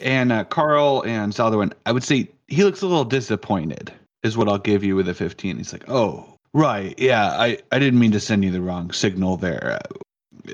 And 0.01 0.31
uh, 0.31 0.45
Carl 0.45 1.03
and 1.05 1.33
Salderwin, 1.33 1.73
I 1.85 1.91
would 1.91 2.03
say 2.05 2.29
he 2.47 2.63
looks 2.63 2.81
a 2.81 2.87
little 2.87 3.03
disappointed. 3.03 3.91
Is 4.23 4.37
what 4.37 4.47
I'll 4.47 4.57
give 4.59 4.83
you 4.83 4.95
with 4.95 5.09
a 5.09 5.13
15. 5.15 5.57
He's 5.57 5.73
like, 5.73 5.89
oh, 5.89 6.37
right, 6.53 6.93
yeah, 6.99 7.31
I 7.31 7.57
I 7.71 7.79
didn't 7.79 7.99
mean 7.99 8.11
to 8.11 8.19
send 8.19 8.43
you 8.45 8.51
the 8.51 8.61
wrong 8.61 8.91
signal 8.91 9.35
there. 9.37 9.79
Uh, 9.83 10.51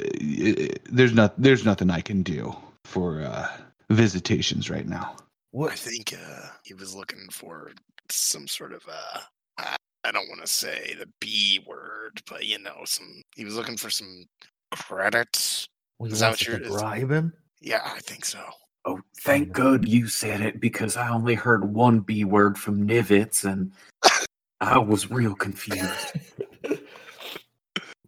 there's 0.90 1.14
not 1.14 1.40
there's 1.40 1.66
nothing 1.66 1.90
I 1.92 2.02
can 2.02 2.24
do 2.24 2.56
for 2.86 3.22
uh, 3.22 3.48
visitations 3.90 4.70
right 4.70 4.88
now. 4.88 5.16
What? 5.52 5.74
I 5.74 5.76
think 5.76 6.14
uh, 6.14 6.48
he 6.64 6.74
was 6.74 6.96
looking 6.96 7.28
for 7.32 7.72
some 8.10 8.48
sort 8.48 8.74
of 8.74 8.84
uh, 8.88 9.76
I, 10.08 10.10
I 10.10 10.12
don't 10.12 10.28
want 10.30 10.42
to 10.42 10.48
say 10.48 10.96
the 10.98 11.08
B 11.20 11.64
word, 11.68 12.22
but 12.30 12.46
you 12.46 12.60
know, 12.60 12.82
some. 12.86 13.22
He 13.36 13.46
was 13.46 13.56
looking 13.56 13.78
for 13.78 13.90
some 13.90 14.26
credits. 14.72 15.68
We 16.00 16.10
Is 16.10 16.20
that 16.20 16.32
what 16.32 16.48
you're- 16.48 16.62
is- 16.64 16.70
bribe 16.76 17.12
him? 17.12 17.34
Yeah, 17.62 17.82
I 17.86 18.00
think 18.00 18.24
so. 18.26 18.40
Oh, 18.86 19.02
thank 19.22 19.52
God 19.52 19.88
you 19.88 20.08
said 20.08 20.42
it 20.42 20.62
because 20.62 20.96
I 20.96 21.10
only 21.10 21.36
heard 21.36 21.74
one 21.74 22.00
B 22.00 22.24
word 22.24 22.58
from 22.58 22.88
Nivitz 22.88 23.44
and 23.44 23.74
I 24.62 24.78
was 24.78 25.12
real 25.12 25.36
confused. 25.36 26.14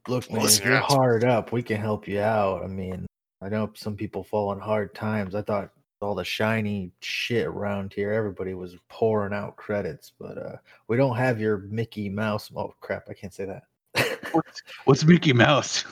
Look, 0.08 0.32
man, 0.32 0.42
listen, 0.42 0.62
if 0.62 0.66
you're 0.66 0.74
you're 0.76 0.82
hard 0.82 1.26
up, 1.26 1.52
we 1.52 1.62
can 1.62 1.78
help 1.82 2.08
you 2.08 2.22
out. 2.22 2.64
I 2.64 2.68
mean, 2.68 3.06
I 3.42 3.50
know 3.50 3.72
some 3.76 3.96
people 3.98 4.24
fall 4.24 4.54
in 4.54 4.60
hard 4.60 4.96
times. 4.96 5.36
I 5.36 5.42
thought 5.42 5.72
all 6.02 6.16
the 6.16 6.24
shiny 6.24 6.92
shit 7.02 7.46
around 7.46 7.94
here, 7.94 8.12
everybody 8.12 8.54
was 8.54 8.78
pouring 8.88 9.34
out 9.34 9.56
credits, 9.56 10.14
but 10.20 10.38
uh 10.38 10.56
we 10.88 10.98
don't 10.98 11.18
have 11.18 11.40
your 11.40 11.60
Mickey 11.70 12.10
Mouse. 12.10 12.50
Oh 12.56 12.74
crap, 12.82 13.08
I 13.10 13.14
can't 13.14 13.34
say 13.34 13.46
that. 13.46 13.64
What's, 14.32 14.62
what's 14.86 15.04
Mickey 15.04 15.34
Mouse? 15.34 15.84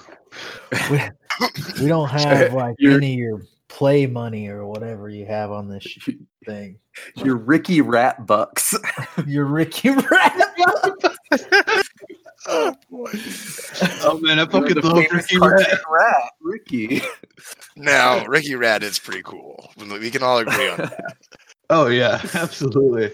we, 0.92 1.02
we 1.82 1.88
don't 1.88 2.10
have 2.12 2.54
like 2.54 2.76
any 2.80 3.14
of 3.14 3.20
your 3.20 3.42
play 3.68 4.06
money 4.06 4.48
or 4.48 4.66
whatever 4.66 5.10
you 5.10 5.26
have 5.26 5.52
on 5.52 5.68
this 5.68 5.84
sh- 5.84 6.10
thing. 6.46 6.78
Your 7.16 7.36
Ricky 7.36 7.82
Rat 7.82 8.26
Bucks. 8.26 8.76
Your 9.26 9.46
Ricky 9.46 9.90
Rat. 9.90 10.56
Boy. 10.58 11.40
Oh 12.50 14.20
man, 14.22 14.40
I 14.40 14.46
fucking 14.46 14.76
The 14.76 14.82
love 14.84 15.04
famous 15.06 15.12
Ricky 15.32 15.38
cartoon 15.38 15.66
Rat. 15.68 15.80
rat, 15.90 16.32
Ricky. 16.42 17.02
Now, 17.76 18.26
Ricky 18.26 18.56
Rat 18.56 18.84
is 18.84 19.00
pretty 19.00 19.22
cool. 19.24 19.70
We 19.78 20.10
can 20.10 20.24
all 20.24 20.38
agree 20.40 20.70
on 20.70 20.78
that. 20.78 21.18
Oh 21.70 21.88
yeah, 21.88 22.22
absolutely. 22.34 23.12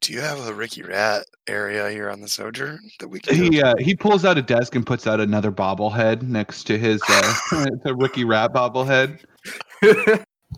Do 0.00 0.12
you 0.12 0.20
have 0.20 0.46
a 0.46 0.54
Ricky 0.54 0.82
Rat 0.82 1.26
area 1.46 1.90
here 1.90 2.10
on 2.10 2.20
the 2.20 2.28
Sojourn 2.28 2.78
that 3.00 3.08
we 3.08 3.20
can? 3.20 3.34
He 3.34 3.62
uh, 3.62 3.74
he 3.78 3.94
pulls 3.94 4.24
out 4.24 4.38
a 4.38 4.42
desk 4.42 4.74
and 4.74 4.86
puts 4.86 5.06
out 5.06 5.20
another 5.20 5.52
bobblehead 5.52 6.22
next 6.22 6.64
to 6.64 6.78
his 6.78 7.00
uh, 7.08 7.34
the 7.84 7.94
Ricky 7.96 8.24
Rat 8.24 8.52
bobblehead 8.52 9.20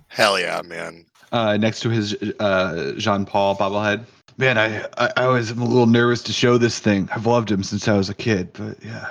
Hell 0.09 0.39
yeah, 0.39 0.63
man. 0.65 1.05
uh, 1.33 1.57
next 1.57 1.81
to 1.81 1.91
his 1.91 2.15
uh, 2.41 2.93
Jean 2.97 3.25
Paul 3.27 3.57
bobblehead. 3.57 4.05
Man, 4.39 4.57
I, 4.57 4.87
I 4.97 5.13
I 5.17 5.27
was 5.27 5.51
a 5.51 5.55
little 5.55 5.87
nervous 5.87 6.23
to 6.23 6.33
show 6.33 6.59
this 6.59 6.79
thing. 6.79 7.09
I've 7.13 7.27
loved 7.27 7.51
him 7.51 7.65
since 7.65 7.89
I 7.89 7.97
was 7.97 8.09
a 8.09 8.15
kid, 8.15 8.53
but 8.53 8.83
yeah. 8.83 9.11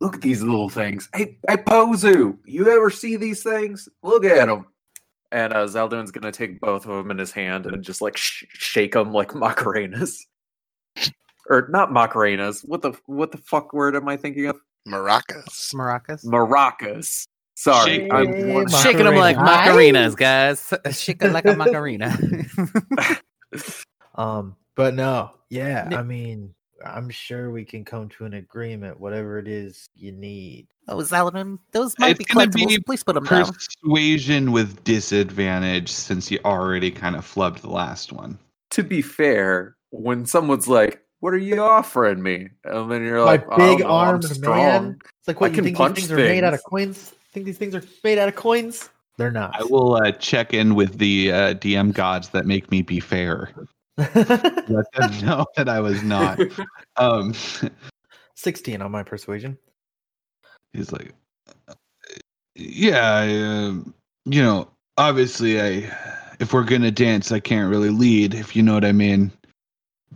Look 0.00 0.16
at 0.16 0.22
these 0.22 0.42
little 0.42 0.70
things. 0.70 1.10
Hey, 1.14 1.38
hey, 1.46 1.56
Pozu, 1.56 2.38
you 2.46 2.68
ever 2.70 2.90
see 2.90 3.16
these 3.16 3.42
things? 3.42 3.88
Look 4.02 4.24
at 4.24 4.46
them. 4.46 4.66
And 5.30 5.52
uh, 5.52 5.66
Zeldwin's 5.66 6.10
gonna 6.10 6.32
take 6.32 6.58
both 6.60 6.86
of 6.86 6.96
them 6.96 7.10
in 7.10 7.18
his 7.18 7.32
hand 7.32 7.66
and 7.66 7.82
just 7.82 8.00
like 8.00 8.16
sh- 8.16 8.44
shake 8.48 8.92
them 8.92 9.12
like 9.12 9.30
Macarenas, 9.30 10.20
or 11.50 11.68
not 11.70 11.90
Macarenas. 11.90 12.66
What 12.66 12.80
the 12.80 12.92
what 13.04 13.32
the 13.32 13.38
fuck 13.38 13.74
word 13.74 13.94
am 13.94 14.08
I 14.08 14.16
thinking 14.16 14.46
of? 14.46 14.56
Maracas. 14.88 15.74
Maracas. 15.74 16.24
Maracas. 16.24 17.26
Sorry, 17.56 17.96
Shake 17.96 18.12
I'm 18.12 18.26
one, 18.26 18.64
Macarena. 18.64 18.70
Shaking 18.70 19.04
them 19.04 19.16
like 19.16 19.36
Macarena. 19.36 19.98
macarinas, 20.10 20.16
guys. 20.16 20.72
Shaking 20.98 21.32
like 21.32 21.44
a 21.44 21.56
macarena. 21.56 22.16
Um, 24.16 24.56
but 24.74 24.94
no, 24.94 25.30
yeah, 25.50 25.86
Ni- 25.88 25.96
I 25.96 26.02
mean, 26.02 26.54
I'm 26.84 27.08
sure 27.10 27.50
we 27.50 27.64
can 27.64 27.84
come 27.84 28.08
to 28.10 28.24
an 28.24 28.34
agreement, 28.34 29.00
whatever 29.00 29.38
it 29.38 29.48
is 29.48 29.88
you 29.94 30.12
need. 30.12 30.66
oh, 30.88 30.96
Zaladin, 30.98 31.58
those 31.72 31.94
might 31.98 32.10
It's 32.10 32.18
be 32.18 32.24
gonna 32.24 32.46
collectibles. 32.48 32.68
be 32.68 32.78
Please 32.80 33.02
put 33.02 33.14
them 33.14 33.24
down. 33.24 33.52
Persuasion 33.52 34.52
with 34.52 34.82
disadvantage 34.84 35.90
since 35.90 36.30
you 36.30 36.38
already 36.44 36.90
kind 36.90 37.16
of 37.16 37.24
flubbed 37.24 37.60
the 37.60 37.70
last 37.70 38.12
one. 38.12 38.38
To 38.70 38.82
be 38.82 39.00
fair, 39.02 39.76
when 39.90 40.26
someone's 40.26 40.68
like, 40.68 41.02
"What 41.20 41.32
are 41.32 41.38
you 41.38 41.60
offering 41.62 42.22
me?" 42.22 42.48
and 42.64 42.90
then 42.90 43.04
you're 43.04 43.24
like, 43.24 43.50
"I 43.50 43.56
big 43.56 43.78
don't 43.78 43.88
know, 43.88 43.96
I'm 43.96 44.22
strong." 44.22 44.56
man. 44.56 44.98
It's 45.18 45.28
like 45.28 45.40
what 45.40 45.46
I 45.46 45.50
you 45.50 45.54
can 45.54 45.64
think 45.64 45.76
punch 45.78 45.96
these 45.96 46.08
things 46.08 46.20
are 46.20 46.22
made 46.24 46.44
out 46.44 46.54
of 46.54 46.62
coins? 46.64 47.14
Think 47.32 47.46
these 47.46 47.58
things 47.58 47.74
are 47.74 47.82
made 48.04 48.18
out 48.18 48.28
of 48.28 48.36
coins? 48.36 48.90
They're 49.18 49.30
not. 49.30 49.58
I 49.58 49.64
will 49.64 49.94
uh, 49.96 50.12
check 50.12 50.52
in 50.52 50.74
with 50.74 50.98
the 50.98 51.32
uh, 51.32 51.54
DM 51.54 51.94
gods 51.94 52.28
that 52.30 52.44
make 52.44 52.70
me 52.70 52.82
be 52.82 53.00
fair. 53.00 53.50
Let 53.96 54.92
them 54.92 55.18
know 55.22 55.46
that 55.56 55.68
I 55.68 55.80
was 55.80 56.02
not. 56.02 56.40
Um, 56.96 57.34
16 58.34 58.82
on 58.82 58.90
my 58.90 59.02
persuasion. 59.02 59.58
he's 60.72 60.92
like, 60.92 61.12
yeah, 62.54 63.12
I, 63.14 63.42
um, 63.42 63.94
you 64.24 64.42
know, 64.42 64.68
obviously, 64.96 65.60
I, 65.60 65.92
if 66.40 66.52
we're 66.52 66.64
gonna 66.64 66.90
dance, 66.90 67.32
I 67.32 67.40
can't 67.40 67.70
really 67.70 67.90
lead, 67.90 68.34
if 68.34 68.54
you 68.56 68.62
know 68.62 68.74
what 68.74 68.84
I 68.84 68.92
mean. 68.92 69.30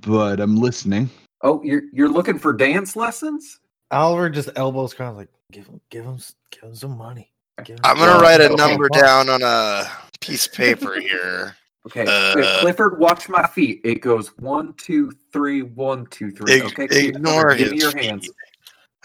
But 0.01 0.41
I'm 0.41 0.57
listening. 0.57 1.11
Oh, 1.43 1.63
you're 1.63 1.83
you're 1.93 2.09
looking 2.09 2.39
for 2.39 2.53
dance 2.53 2.97
lessons? 2.97 3.61
Oliver 3.91 4.31
just 4.31 4.51
elbows 4.57 4.95
kind 4.95 5.11
of 5.11 5.17
like, 5.17 5.29
give 5.53 5.67
him, 5.67 5.81
give 5.91 6.05
him, 6.05 6.19
give 6.51 6.63
him 6.63 6.75
some 6.75 6.97
money. 6.97 7.33
Give 7.65 7.77
him 7.77 7.81
I'm 7.85 7.97
gonna 7.97 8.13
money. 8.13 8.23
write 8.23 8.41
a 8.41 8.55
number 8.57 8.89
fine. 8.93 9.03
down 9.03 9.29
on 9.29 9.43
a 9.43 9.87
piece 10.21 10.47
of 10.47 10.53
paper 10.53 11.01
here. 11.01 11.57
Okay, 11.87 12.05
Uh, 12.07 12.61
Clifford, 12.61 12.99
watch 12.99 13.29
my 13.29 13.47
feet. 13.47 13.81
It 13.85 13.97
goes 14.03 14.29
one, 14.39 14.75
two, 14.75 15.11
three, 15.33 15.63
one, 15.63 16.07
two, 16.07 16.31
three. 16.31 16.57
Ig- 16.57 16.79
okay, 16.79 17.07
ignore 17.09 17.55
give 17.55 17.69
me 17.71 17.75
his 17.77 17.83
your 17.83 17.93
feet. 17.93 18.05
hands. 18.05 18.31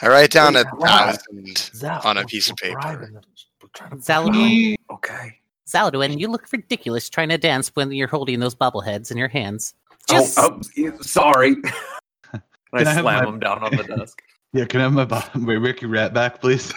I 0.02 0.10
write 0.10 0.32
down 0.32 0.56
a 0.58 0.60
Wait, 0.60 0.68
why? 0.74 0.88
thousand 1.14 1.58
Zal, 1.58 2.02
on 2.04 2.18
a 2.18 2.26
piece 2.26 2.50
of 2.50 2.58
paper. 2.58 2.78
bribing 2.82 3.14
them. 3.14 3.24
We're 3.64 3.70
trying 3.74 3.92
to 3.92 4.02
Zal- 4.02 4.24
bribe 4.26 4.34
them. 4.36 4.44
He- 4.50 4.78
Okay. 4.92 5.40
Zaladin, 5.68 6.20
you 6.20 6.28
look 6.28 6.46
ridiculous 6.52 7.10
trying 7.10 7.30
to 7.30 7.38
dance 7.38 7.72
when 7.76 7.92
you're 7.92 8.08
holding 8.08 8.40
those 8.40 8.54
bobbleheads 8.54 9.10
in 9.10 9.18
your 9.18 9.30
hands. 9.30 9.74
Oh, 10.12 10.14
Just 10.20 10.38
oh, 10.38 10.60
yeah, 10.76 10.92
sorry. 11.02 11.56
I 12.34 12.40
I 12.74 12.84
slam 12.84 13.04
my- 13.06 13.26
him 13.26 13.40
down 13.40 13.64
on 13.64 13.76
the 13.76 13.84
desk. 13.84 14.22
yeah, 14.54 14.66
can 14.66 14.82
I 14.82 14.84
have 14.84 14.94
my, 14.94 15.06
bo- 15.06 15.24
my 15.34 15.54
Ricky 15.54 15.86
Rat 15.88 16.14
back, 16.14 16.40
please? 16.42 16.72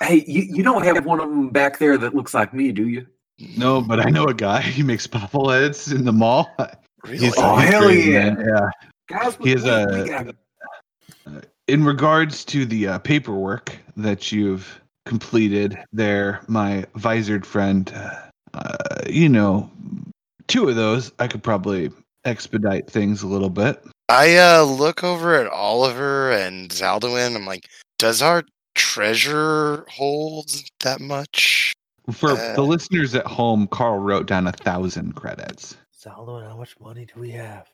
Hey, 0.00 0.24
you, 0.26 0.42
you 0.42 0.62
don't 0.62 0.82
have 0.84 1.04
one 1.04 1.20
of 1.20 1.28
them 1.28 1.50
back 1.50 1.78
there 1.78 1.96
that 1.98 2.14
looks 2.14 2.32
like 2.34 2.52
me, 2.54 2.72
do 2.72 2.88
you? 2.88 3.06
No, 3.56 3.80
but 3.80 4.04
I 4.04 4.10
know 4.10 4.24
a 4.26 4.34
guy. 4.34 4.60
He 4.78 4.82
makes 4.82 5.06
bobbleheads 5.06 5.94
in 5.94 6.04
the 6.04 6.12
mall. 6.12 6.54
Really? 7.04 7.18
He's- 7.18 7.34
Oh, 7.36 7.56
he's 7.56 7.68
hell 7.70 7.90
yeah. 7.90 8.34
Yeah. 8.38 8.70
Guys, 9.08 9.36
He 9.42 9.52
is 9.52 9.64
we- 9.64 9.70
a- 9.70 10.24
we 11.26 11.32
in 11.68 11.84
regards 11.84 12.44
to 12.46 12.66
the 12.66 12.88
uh, 12.88 12.98
paperwork 12.98 13.76
that 13.96 14.32
you've 14.32 14.80
completed 15.06 15.78
there, 15.92 16.40
my 16.48 16.84
visored 16.96 17.46
friend, 17.46 17.92
uh, 18.54 19.00
you 19.08 19.28
know, 19.28 19.70
two 20.48 20.68
of 20.68 20.76
those 20.76 21.12
I 21.18 21.28
could 21.28 21.42
probably 21.42 21.90
expedite 22.24 22.90
things 22.90 23.22
a 23.22 23.26
little 23.26 23.50
bit. 23.50 23.82
I 24.08 24.36
uh, 24.36 24.62
look 24.64 25.02
over 25.04 25.34
at 25.36 25.46
Oliver 25.50 26.32
and 26.32 26.70
Zaldwin. 26.70 27.34
I'm 27.36 27.46
like, 27.46 27.66
does 27.98 28.20
our 28.22 28.42
treasure 28.74 29.84
hold 29.88 30.50
that 30.80 31.00
much? 31.00 31.72
For 32.10 32.32
Uh, 32.32 32.54
the 32.54 32.62
listeners 32.62 33.14
at 33.14 33.26
home, 33.26 33.68
Carl 33.68 33.98
wrote 33.98 34.26
down 34.26 34.46
a 34.46 34.52
thousand 34.52 35.14
credits. 35.14 35.76
Zaldwin, 36.02 36.48
how 36.48 36.56
much 36.56 36.74
money 36.80 37.06
do 37.06 37.20
we 37.20 37.30
have? 37.30 37.68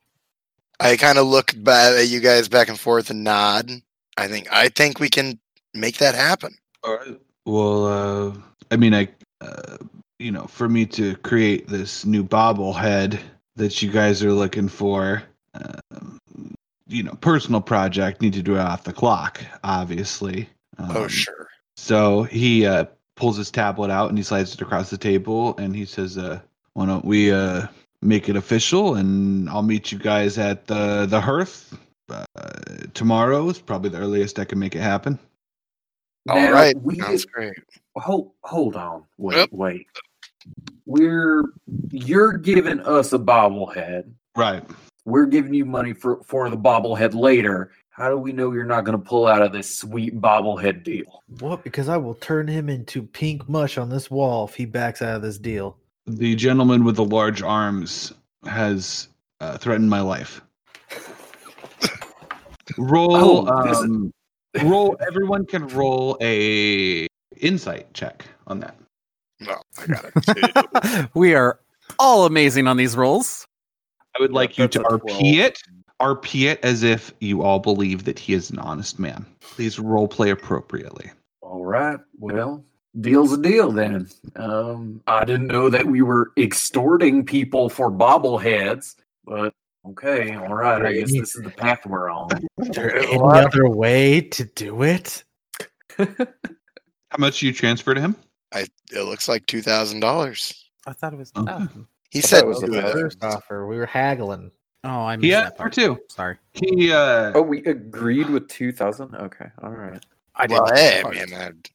I 0.81 0.97
kind 0.97 1.19
of 1.19 1.27
look 1.27 1.55
ba- 1.57 1.97
at 1.99 2.09
you 2.09 2.21
guys 2.21 2.49
back 2.49 2.69
and 2.69 2.79
forth 2.79 3.11
and 3.11 3.25
nod. 3.25 3.71
I 4.17 4.29
think 4.29 4.53
I 4.53 4.69
think 4.69 5.01
we 5.01 5.09
can 5.09 5.38
make 5.75 5.99
that 5.99 6.14
happen. 6.14 6.55
All 6.85 6.97
right. 6.97 7.21
Well, 7.47 7.87
uh, 7.87 8.35
I 8.71 8.77
mean, 8.77 8.95
I, 8.95 9.09
uh, 9.41 9.79
you 10.19 10.31
know, 10.31 10.45
for 10.47 10.69
me 10.69 10.85
to 10.87 11.17
create 11.17 11.69
this 11.69 12.05
new 12.05 12.23
bobblehead 12.23 13.19
that 13.57 13.83
you 13.83 13.91
guys 13.91 14.23
are 14.23 14.33
looking 14.33 14.69
for, 14.69 15.23
um, 15.55 16.21
you 16.87 17.03
know, 17.03 17.14
personal 17.14 17.61
project, 17.61 18.21
need 18.21 18.35
to 18.35 18.43
do 18.43 18.57
it 18.57 18.61
off 18.61 18.85
the 18.85 18.93
clock, 18.93 19.41
obviously. 19.64 20.49
oh 20.79 21.05
Um, 21.05 21.09
sure. 21.09 21.49
So 21.77 22.25
he 22.25 22.67
uh, 22.67 22.87
pulls 23.19 23.37
his 23.37 23.51
tablet 23.51 23.91
out 23.91 24.09
and 24.09 24.17
he 24.17 24.23
slides 24.25 24.55
it 24.55 24.61
across 24.63 24.91
the 24.91 24.97
table 24.97 25.57
and 25.59 25.75
he 25.75 25.85
says, 25.85 26.17
uh, 26.17 26.41
"Why 26.75 26.87
don't 26.87 27.05
we 27.05 27.33
uh, 27.33 27.67
make 28.01 28.29
it 28.29 28.37
official? 28.37 28.95
And 28.95 29.51
I'll 29.51 29.63
meet 29.63 29.91
you 29.93 29.99
guys 29.99 30.39
at 30.39 30.67
the 30.67 31.07
the 31.07 31.21
hearth 31.21 31.77
uh, 32.09 32.25
tomorrow. 32.95 33.49
Is 33.49 33.59
probably 33.59 33.91
the 33.91 33.99
earliest 33.99 34.39
I 34.39 34.45
can 34.45 34.59
make 34.59 34.75
it 34.77 34.81
happen." 34.81 35.19
All 36.29 36.37
Now, 36.37 36.53
right, 36.53 36.77
we 36.83 36.99
sounds 37.01 37.25
great. 37.25 37.55
hold 37.97 38.33
hold 38.43 38.77
on, 38.77 39.05
wait, 39.19 39.37
Yep. 39.37 39.49
wait. 39.53 39.87
We're 40.87 41.45
you're 41.91 42.33
giving 42.35 42.81
us 42.81 43.13
a 43.13 43.19
bobblehead. 43.19 44.11
Right. 44.37 44.63
We're 45.05 45.27
giving 45.27 45.55
you 45.55 45.65
money 45.65 45.93
for 45.93 46.23
for 46.23 46.49
the 46.51 46.57
bobblehead 46.57 47.15
later. 47.15 47.73
How 47.99 48.09
do 48.09 48.17
we 48.17 48.31
know 48.31 48.53
you're 48.53 48.65
not 48.65 48.85
going 48.85 48.97
to 48.97 49.05
pull 49.05 49.27
out 49.27 49.43
of 49.43 49.51
this 49.53 49.77
sweet 49.77 50.21
bobblehead 50.21 50.85
deal? 50.85 51.25
What? 51.41 51.65
Because 51.65 51.89
I 51.89 51.97
will 51.97 52.15
turn 52.15 52.47
him 52.47 52.69
into 52.69 53.03
pink 53.03 53.49
mush 53.49 53.77
on 53.77 53.91
this 53.91 54.09
wall 54.09 54.47
if 54.47 54.55
he 54.55 54.67
backs 54.67 55.03
out 55.03 55.17
of 55.17 55.23
this 55.23 55.37
deal. 55.37 55.77
The 56.07 56.37
gentleman 56.37 56.85
with 56.85 56.95
the 56.95 57.05
large 57.05 57.43
arms 57.43 58.13
has 58.47 59.09
uh, 59.41 59.59
threatened 59.59 59.91
my 59.91 60.01
life. 60.01 60.41
Roll, 62.79 63.17
Oh, 63.51 63.67
this 63.67 63.79
is- 63.79 63.85
um, 63.85 64.13
roll. 64.63 64.97
Everyone 65.05 65.45
can 65.45 65.67
roll 65.67 66.17
a 66.21 67.09
insight 67.37 67.93
check 67.95 68.25
on 68.47 68.61
that. 68.61 68.77
No, 69.41 69.57
I 69.77 69.87
got 69.87 70.05
it. 70.15 71.11
we 71.15 71.35
are 71.35 71.59
all 71.99 72.27
amazing 72.27 72.69
on 72.69 72.77
these 72.77 72.97
rolls. 72.97 73.45
I 74.17 74.23
would 74.23 74.33
like 74.33 74.57
you 74.57 74.69
to 74.69 74.79
RP 74.81 75.01
12. 75.01 75.21
it. 75.23 75.59
RP 76.01 76.49
it 76.51 76.61
as 76.63 76.83
if 76.83 77.13
you 77.21 77.43
all 77.43 77.59
believe 77.59 78.05
that 78.05 78.19
he 78.19 78.33
is 78.33 78.51
an 78.51 78.59
honest 78.59 78.99
man. 78.99 79.27
Please 79.41 79.79
role 79.79 80.09
play 80.09 80.31
appropriately. 80.31 81.11
All 81.41 81.65
right. 81.65 81.99
Well, 82.19 82.65
deal's 83.01 83.33
a 83.33 83.41
deal 83.41 83.73
then. 83.73 84.09
Um, 84.37 85.01
I 85.07 85.25
didn't 85.25 85.49
know 85.49 85.69
that 85.71 85.87
we 85.87 86.03
were 86.03 86.33
extorting 86.37 87.25
people 87.25 87.69
for 87.69 87.91
bobbleheads, 87.91 88.95
but 89.25 89.53
okay. 89.89 90.35
All 90.35 90.55
right. 90.55 90.85
I 90.85 90.93
guess 90.93 91.11
this 91.11 91.35
is 91.35 91.43
the 91.43 91.51
path 91.51 91.85
we're 91.87 92.11
on. 92.11 92.29
Is 92.59 92.69
there 92.69 92.97
any 92.97 93.19
other 93.21 93.69
way 93.69 94.21
to 94.21 94.45
do 94.45 94.83
it? 94.83 95.25
How 95.97 97.17
much 97.19 97.43
you 97.43 97.53
transfer 97.53 97.95
to 97.95 98.01
him? 98.01 98.15
I, 98.53 98.67
it 98.93 99.03
looks 99.03 99.29
like 99.29 99.47
two 99.47 99.63
thousand 99.63 100.01
dollars. 100.01 100.71
I 100.87 100.93
thought 100.93 101.13
it 101.13 101.17
was. 101.17 101.33
Okay. 101.37 101.53
Oh, 101.53 101.69
He 102.11 102.21
I 102.21 102.23
said 102.23 102.45
it 102.45 102.47
was 102.47 102.61
two 102.61 102.73
a 102.75 102.79
of 102.79 102.85
them. 102.85 102.93
First 102.93 103.25
offer, 103.25 103.67
we 103.67 103.77
were 103.77 103.87
haggling. 103.87 104.51
Oh 104.85 104.88
I 104.88 105.17
missed 105.17 105.27
Yeah, 105.29 105.43
that 105.43 105.57
part. 105.57 105.73
two. 105.73 105.99
Sorry, 106.09 106.37
He 106.55 106.93
uh 106.93 107.33
Oh, 107.35 107.43
we 107.43 107.64
agreed 107.64 108.31
with 108.31 108.49
two 108.49 108.73
thousand. 108.73 109.14
Okay, 109.14 109.47
all 109.62 109.71
right. 109.71 110.05
I 110.35 110.47
didn't. 110.47 110.77
hey, 110.77 111.01
Sorry. 111.03 111.17
man, 111.17 111.31
that, 111.31 111.71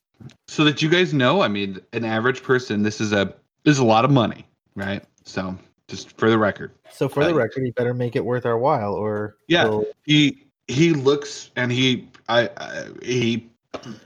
so 0.47 0.63
that 0.63 0.81
you 0.81 0.89
guys 0.89 1.13
know, 1.13 1.41
I 1.41 1.47
mean, 1.49 1.79
an 1.91 2.05
average 2.05 2.43
person, 2.43 2.81
this 2.83 3.01
is 3.01 3.11
a 3.11 3.33
this 3.63 3.73
is 3.73 3.79
a 3.79 3.85
lot 3.85 4.05
of 4.05 4.11
money, 4.11 4.45
right? 4.75 5.03
So 5.25 5.57
just 5.87 6.17
for 6.17 6.29
the 6.29 6.37
record. 6.37 6.71
So 6.91 7.09
for 7.09 7.25
the 7.25 7.33
record, 7.33 7.65
you 7.65 7.73
better 7.73 7.93
make 7.93 8.15
it 8.15 8.23
worth 8.23 8.45
our 8.45 8.57
while, 8.57 8.93
or 8.93 9.37
Yeah. 9.47 9.65
we'll- 9.65 9.85
he 10.05 10.45
he 10.67 10.91
looks 10.93 11.51
and 11.57 11.71
he 11.71 12.07
I, 12.29 12.49
I 12.57 12.87
he 13.01 13.49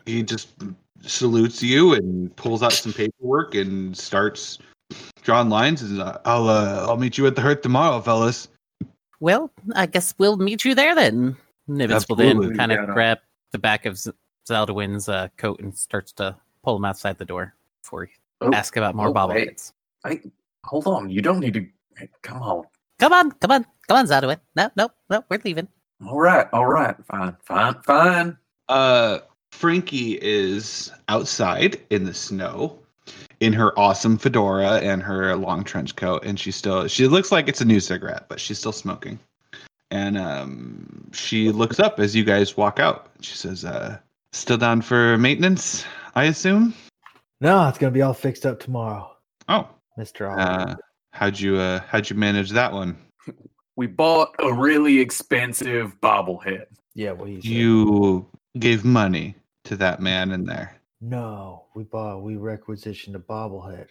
he 0.07 0.23
just 0.23 0.49
salutes 1.01 1.61
you 1.61 1.93
and 1.93 2.35
pulls 2.35 2.63
out 2.63 2.73
some 2.73 2.91
paperwork 2.93 3.53
and 3.53 3.95
starts 3.95 4.57
drawing 5.21 5.49
lines 5.49 5.83
and 5.83 6.01
uh, 6.01 6.17
I'll 6.25 6.49
uh, 6.49 6.87
I'll 6.87 6.97
meet 6.97 7.17
you 7.17 7.27
at 7.27 7.35
the 7.35 7.41
hurt 7.41 7.61
tomorrow, 7.61 8.01
fellas. 8.01 8.47
Well, 9.19 9.51
I 9.75 9.85
guess 9.85 10.13
we'll 10.17 10.37
meet 10.37 10.63
you 10.65 10.75
there 10.75 10.95
then. 10.95 11.35
Nivitz 11.69 12.07
will 12.07 12.15
then 12.15 12.55
kind 12.55 12.71
of 12.71 12.79
Yeah. 12.87 12.93
grab 12.93 13.17
the 13.51 13.57
back 13.59 13.85
of 13.85 13.97
Z- 13.97 14.11
Zaldwin's 14.47 15.09
uh, 15.09 15.27
coat 15.37 15.59
and 15.59 15.75
starts 15.75 16.11
to 16.13 16.35
pull 16.63 16.77
him 16.77 16.85
outside 16.85 17.17
the 17.17 17.25
door 17.25 17.53
before 17.81 18.05
he 18.05 18.13
Oh, 18.39 18.51
ask 18.53 18.77
about 18.77 18.93
more 18.93 19.07
oh, 19.07 19.13
bobbleheads. 19.13 19.73
I, 20.05 20.21
hold 20.63 20.85
on. 20.85 21.09
You 21.09 21.21
don't 21.23 21.39
need 21.39 21.55
to. 21.55 21.65
Come 22.21 22.41
on. 22.43 22.65
Come 22.99 23.11
on, 23.13 23.31
come 23.31 23.51
on, 23.51 23.65
come 23.87 23.97
on, 23.97 24.05
Zaldwin. 24.05 24.39
No, 24.55 24.69
no, 24.75 24.89
no, 25.09 25.23
we're 25.29 25.41
leaving. 25.43 25.67
All 26.07 26.19
right. 26.19 26.45
All 26.53 26.67
right. 26.67 26.95
Fine. 27.07 27.35
Fine. 27.43 27.81
Fine. 27.81 28.37
Uh 28.69 29.19
Frankie 29.51 30.19
is 30.21 30.91
outside 31.07 31.81
in 31.89 32.03
the 32.03 32.13
snow 32.13 32.77
in 33.39 33.53
her 33.53 33.77
awesome 33.77 34.17
fedora 34.17 34.79
and 34.79 35.01
her 35.03 35.35
long 35.35 35.63
trench 35.63 35.95
coat 35.95 36.25
and 36.25 36.39
she 36.39 36.51
still 36.51 36.87
she 36.87 37.07
looks 37.07 37.31
like 37.31 37.47
it's 37.47 37.61
a 37.61 37.65
new 37.65 37.79
cigarette, 37.79 38.25
but 38.29 38.39
she's 38.39 38.57
still 38.59 38.71
smoking. 38.71 39.19
And 39.91 40.17
um 40.17 41.09
she 41.13 41.51
looks 41.51 41.79
up 41.79 41.99
as 41.99 42.15
you 42.15 42.23
guys 42.23 42.57
walk 42.57 42.79
out. 42.79 43.09
She 43.21 43.35
says, 43.35 43.63
uh 43.65 43.97
still 44.33 44.57
down 44.57 44.81
for 44.81 45.17
maintenance, 45.17 45.85
I 46.15 46.25
assume? 46.25 46.73
No, 47.41 47.67
it's 47.67 47.77
gonna 47.77 47.91
be 47.91 48.01
all 48.01 48.13
fixed 48.13 48.45
up 48.45 48.59
tomorrow, 48.59 49.15
Oh, 49.47 49.67
Mister 49.97 50.27
uh, 50.29 50.75
how'd 51.11 51.39
you 51.39 51.57
uh, 51.57 51.79
how'd 51.87 52.09
you 52.09 52.15
manage 52.15 52.49
that 52.51 52.71
one? 52.73 52.97
We 53.75 53.85
bought 53.87 54.33
a 54.39 54.51
really 54.51 54.99
expensive 54.99 55.99
bobblehead. 56.01 56.65
yeah, 56.95 57.11
well. 57.11 57.27
You 57.29 58.27
gave 58.57 58.83
money 58.83 59.35
to 59.65 59.75
that 59.77 60.01
man 60.01 60.31
in 60.31 60.45
there. 60.45 60.75
No, 61.01 61.65
we 61.75 61.83
bought. 61.83 62.23
We 62.23 62.35
requisitioned 62.35 63.15
a 63.15 63.19
bobblehead. 63.19 63.89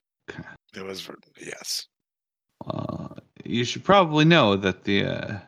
It 0.74 0.84
was 0.84 1.00
for 1.00 1.16
yes. 1.40 1.86
Uh, 2.66 3.08
you 3.44 3.64
should 3.64 3.84
probably 3.84 4.24
know 4.24 4.56
that 4.56 4.84
the 4.84 5.04
uh, 5.04 5.38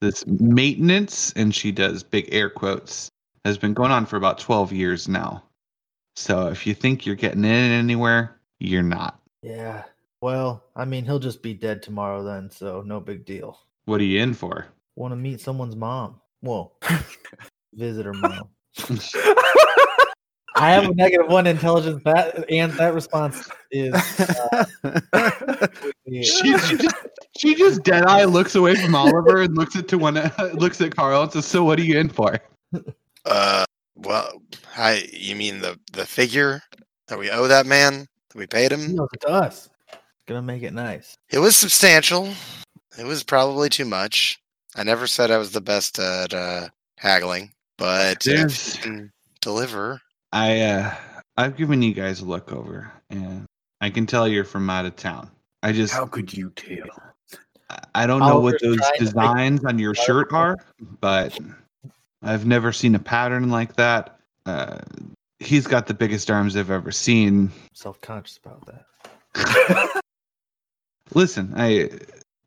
this 0.00 0.26
maintenance, 0.26 1.32
and 1.36 1.54
she 1.54 1.70
does 1.70 2.02
big 2.02 2.28
air 2.32 2.50
quotes, 2.50 3.10
has 3.44 3.56
been 3.56 3.74
going 3.74 3.92
on 3.92 4.06
for 4.06 4.16
about 4.16 4.38
twelve 4.38 4.72
years 4.72 5.08
now. 5.08 5.44
So 6.16 6.48
if 6.48 6.66
you 6.66 6.74
think 6.74 7.06
you're 7.06 7.14
getting 7.14 7.44
in 7.44 7.50
anywhere, 7.50 8.40
you're 8.58 8.82
not. 8.82 9.20
Yeah. 9.42 9.84
Well, 10.20 10.64
I 10.74 10.86
mean, 10.86 11.04
he'll 11.04 11.18
just 11.18 11.42
be 11.42 11.54
dead 11.54 11.82
tomorrow 11.82 12.24
then, 12.24 12.50
so 12.50 12.82
no 12.82 13.00
big 13.00 13.24
deal. 13.26 13.60
What 13.84 14.00
are 14.00 14.04
you 14.04 14.20
in 14.20 14.34
for? 14.34 14.66
Want 14.96 15.12
to 15.12 15.16
meet 15.16 15.40
someone's 15.40 15.76
mom? 15.76 16.20
Well, 16.42 16.72
visit 17.74 18.06
her 18.06 18.12
mom. 18.14 18.48
I 20.56 20.70
have 20.70 20.84
a 20.84 20.94
negative 20.94 21.28
one 21.28 21.46
intelligence. 21.46 22.02
That 22.04 22.50
and 22.50 22.72
that 22.72 22.94
response 22.94 23.48
is. 23.70 23.94
Uh, 24.18 25.66
She, 26.08 26.22
she 26.22 26.76
just 26.76 26.96
she 27.36 27.54
just 27.56 27.82
dead 27.82 28.04
eye 28.06 28.24
looks 28.24 28.54
away 28.54 28.76
from 28.76 28.94
Oliver 28.94 29.42
and 29.42 29.56
looks 29.56 29.74
at 29.74 29.88
to 29.88 29.98
one 29.98 30.14
looks 30.54 30.80
at 30.80 30.94
Carl 30.94 31.22
and 31.22 31.32
says, 31.32 31.46
"So 31.46 31.64
what 31.64 31.80
are 31.80 31.82
you 31.82 31.98
in 31.98 32.08
for?" 32.08 32.38
Uh, 33.24 33.64
well, 33.96 34.40
I 34.76 35.08
you 35.12 35.34
mean 35.34 35.58
the 35.58 35.78
the 35.92 36.06
figure 36.06 36.62
that 37.08 37.18
we 37.18 37.28
owe 37.30 37.48
that 37.48 37.66
man 37.66 38.06
that 38.28 38.38
we 38.38 38.46
paid 38.46 38.70
him? 38.70 38.94
knows 38.94 39.08
it 39.14 39.20
to 39.22 39.30
us. 39.30 39.68
Gonna 40.26 40.42
make 40.42 40.62
it 40.62 40.72
nice. 40.72 41.18
It 41.30 41.40
was 41.40 41.56
substantial. 41.56 42.32
It 42.96 43.04
was 43.04 43.24
probably 43.24 43.68
too 43.68 43.84
much. 43.84 44.40
I 44.76 44.84
never 44.84 45.08
said 45.08 45.32
I 45.32 45.38
was 45.38 45.50
the 45.50 45.60
best 45.60 45.98
at 45.98 46.32
uh, 46.32 46.68
haggling, 46.98 47.50
but 47.78 48.26
if 48.26 48.74
you 48.76 48.80
can 48.80 49.12
deliver, 49.40 50.00
I 50.32 50.60
uh 50.60 50.94
I've 51.36 51.56
given 51.56 51.82
you 51.82 51.92
guys 51.94 52.20
a 52.20 52.24
look 52.24 52.52
over 52.52 52.90
and 53.10 53.46
I 53.80 53.90
can 53.90 54.06
tell 54.06 54.26
you're 54.26 54.44
from 54.44 54.68
out 54.70 54.86
of 54.86 54.96
town. 54.96 55.30
I 55.62 55.72
just 55.72 55.92
How 55.94 56.06
could 56.06 56.32
you 56.32 56.50
tell? 56.50 56.86
I- 57.70 57.78
I 57.94 58.06
don't 58.06 58.20
know 58.20 58.38
what 58.38 58.60
those 58.60 58.76
trying 58.76 58.92
to 58.98 59.04
make 59.04 59.12
designs 59.12 59.64
on 59.64 59.78
your 59.78 59.94
shirt 59.94 60.32
are, 60.32 60.56
but 61.00 61.36
I've 62.22 62.46
never 62.46 62.72
seen 62.72 62.94
a 62.94 62.98
pattern 62.98 63.50
like 63.50 63.74
that. 63.76 64.20
Uh, 64.44 64.78
he's 65.40 65.66
got 65.66 65.86
the 65.86 65.94
biggest 65.94 66.30
arms 66.30 66.56
I've 66.56 66.70
ever 66.70 66.92
seen. 66.92 67.50
Self 67.72 68.00
conscious 68.00 68.38
about 68.38 68.64
that. 68.66 70.02
Listen, 71.14 71.52
I 71.56 71.90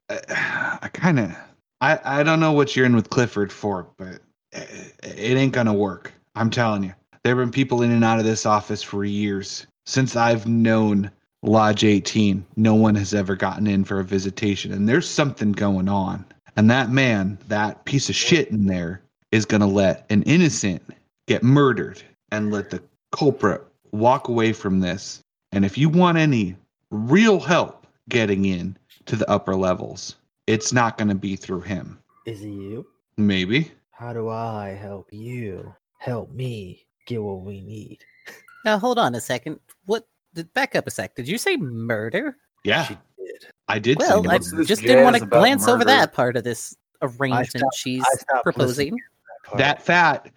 I, 0.10 0.80
I 0.84 0.88
kind 0.90 1.20
of 1.20 1.36
I 1.82 2.00
I 2.04 2.24
don't 2.24 2.40
know 2.40 2.52
what 2.54 2.76
you're 2.76 2.86
in 2.86 2.96
with 2.96 3.10
Clifford 3.10 3.52
for, 3.52 3.88
but 3.98 4.20
it, 4.52 4.94
it 5.04 5.38
ain't 5.38 5.54
gonna 5.54 5.74
work. 5.74 6.14
I'm 6.36 6.50
telling 6.50 6.84
you. 6.84 6.94
There 7.24 7.36
have 7.36 7.46
been 7.46 7.52
people 7.52 7.82
in 7.82 7.92
and 7.92 8.04
out 8.04 8.20
of 8.20 8.26
this 8.26 8.46
office 8.46 8.82
for 8.82 9.04
years. 9.04 9.68
Since 9.86 10.16
I've 10.16 10.48
known 10.48 11.12
Lodge 11.42 11.84
18, 11.84 12.46
no 12.56 12.76
one 12.76 12.96
has 12.96 13.14
ever 13.14 13.36
gotten 13.36 13.68
in 13.68 13.84
for 13.84 14.00
a 14.00 14.06
visitation, 14.06 14.72
and 14.72 14.88
there's 14.88 15.10
something 15.10 15.52
going 15.52 15.90
on. 15.90 16.26
And 16.56 16.70
that 16.70 16.92
man, 16.92 17.38
that 17.48 17.86
piece 17.86 18.10
of 18.10 18.16
shit 18.16 18.50
in 18.50 18.68
there, 18.68 19.02
is 19.32 19.46
gonna 19.46 19.68
let 19.68 20.06
an 20.10 20.24
innocent 20.24 20.82
get 21.28 21.44
murdered 21.44 22.02
and 22.32 22.52
let 22.52 22.70
the 22.70 22.82
culprit 23.12 23.62
walk 23.92 24.28
away 24.28 24.54
from 24.54 24.80
this. 24.80 25.22
And 25.52 25.66
if 25.66 25.78
you 25.78 25.90
want 25.90 26.18
any 26.18 26.56
real 26.92 27.40
help 27.40 27.86
getting 28.08 28.46
in 28.46 28.78
to 29.06 29.16
the 29.16 29.30
upper 29.30 29.56
levels, 29.56 30.16
it's 30.48 30.74
not 30.74 30.98
going 30.98 31.08
to 31.10 31.16
be 31.16 31.36
through 31.36 31.62
him. 31.62 32.00
Is 32.26 32.40
he 32.42 32.50
you? 32.50 32.88
Maybe. 33.18 33.72
How 33.92 34.14
do 34.14 34.30
I 34.30 34.70
help 34.70 35.10
you? 35.12 35.74
Help 35.98 36.32
me 36.32 36.86
get 37.10 37.22
what 37.22 37.42
we 37.42 37.62
need. 37.62 38.00
Now 38.64 38.78
hold 38.78 39.00
on 39.00 39.16
a 39.16 39.22
second. 39.22 39.60
What? 39.86 40.08
Did, 40.36 40.54
back 40.54 40.76
up 40.76 40.86
a 40.86 40.92
sec. 40.92 41.16
Did 41.16 41.28
you 41.28 41.38
say 41.40 41.58
murder? 41.58 42.38
Yeah, 42.64 42.86
She 42.86 42.98
did. 43.18 43.46
I 43.68 43.80
did. 43.80 43.98
Well, 43.98 44.10
say 44.10 44.14
I 44.14 44.22
no. 44.22 44.30
What's 44.30 44.52
this 44.52 44.68
just 44.68 44.82
didn't 44.84 45.04
want 45.04 45.16
to 45.18 45.24
about 45.24 45.40
glance 45.40 45.68
over 45.68 45.84
that 45.86 46.14
part 46.14 46.38
of 46.38 46.44
this 46.44 46.76
arrangement 47.02 47.50
stopped- 47.50 47.76
she's 47.76 48.06
proposing. 48.44 48.94
listening. 48.94 49.00
part. 49.46 49.58
that 49.58 49.82
fat, 49.82 50.32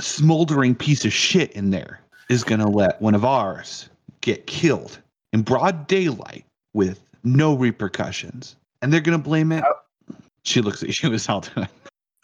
smoldering 0.00 0.74
piece 0.74 1.04
of 1.04 1.12
shit 1.12 1.52
in 1.52 1.70
there 1.70 2.00
is 2.28 2.42
going 2.42 2.60
to 2.60 2.68
let 2.68 3.00
one 3.00 3.14
of 3.14 3.24
ours 3.24 3.88
get 4.20 4.46
killed 4.46 4.98
in 5.32 5.42
broad 5.42 5.86
daylight 5.86 6.44
with 6.72 7.00
no 7.22 7.54
repercussions, 7.54 8.56
and 8.82 8.92
they're 8.92 9.00
going 9.00 9.16
to 9.16 9.22
blame 9.22 9.52
it. 9.52 9.62
Oh. 9.64 10.16
She 10.42 10.60
looks 10.60 10.82
at 10.82 11.02
you 11.02 11.12
as 11.12 11.28
Alton. 11.28 11.68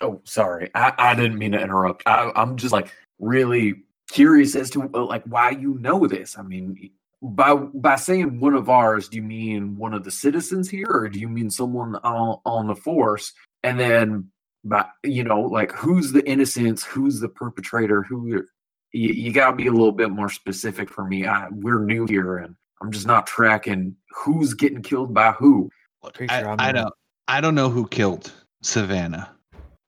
Oh, 0.00 0.20
sorry. 0.24 0.70
I, 0.74 0.92
I 0.98 1.14
didn't 1.14 1.38
mean 1.38 1.52
to 1.52 1.61
interrupt. 1.61 2.02
I, 2.06 2.33
I'm 2.35 2.56
just 2.56 2.72
like 2.72 2.92
really 3.20 3.74
curious 4.11 4.56
as 4.56 4.70
to 4.70 4.80
like 4.88 5.22
why 5.24 5.50
you 5.50 5.78
know 5.78 6.06
this. 6.06 6.37
I 6.37 6.42
mean, 6.42 6.90
by 7.22 7.54
by 7.54 7.96
saying 7.96 8.40
one 8.40 8.54
of 8.54 8.68
ours, 8.68 9.09
do 9.09 9.18
you 9.18 9.22
mean 9.22 9.76
one 9.76 9.94
of 9.94 10.04
the 10.04 10.11
citizens 10.11 10.68
here, 10.68 10.90
or 10.90 11.09
do 11.09 11.18
you 11.20 11.28
mean 11.28 11.50
someone 11.50 11.96
on 11.96 12.40
on 12.44 12.66
the 12.66 12.74
force? 12.74 13.33
And 13.62 13.78
then, 13.78 14.30
by 14.64 14.87
you 15.04 15.22
know, 15.22 15.40
like 15.42 15.72
who's 15.72 16.12
the 16.12 16.26
innocents, 16.26 16.83
who's 16.83 17.20
the 17.20 17.28
perpetrator, 17.28 18.02
who 18.02 18.44
you, 18.92 19.12
you 19.12 19.33
got 19.33 19.50
to 19.50 19.56
be 19.56 19.66
a 19.66 19.72
little 19.72 19.92
bit 19.92 20.11
more 20.11 20.30
specific 20.30 20.90
for 20.90 21.04
me. 21.04 21.26
I, 21.26 21.48
we're 21.50 21.85
new 21.85 22.06
here, 22.06 22.38
and 22.38 22.56
I'm 22.83 22.90
just 22.90 23.06
not 23.06 23.26
tracking 23.26 23.96
who's 24.11 24.54
getting 24.54 24.83
killed 24.83 25.14
by 25.14 25.33
who. 25.33 25.70
Pretty 26.14 26.33
I, 26.33 26.44
I'm 26.44 26.59
I 26.59 26.72
don't. 26.72 26.94
I 27.28 27.40
don't 27.40 27.54
know 27.54 27.68
who 27.68 27.87
killed 27.87 28.33
Savannah, 28.62 29.30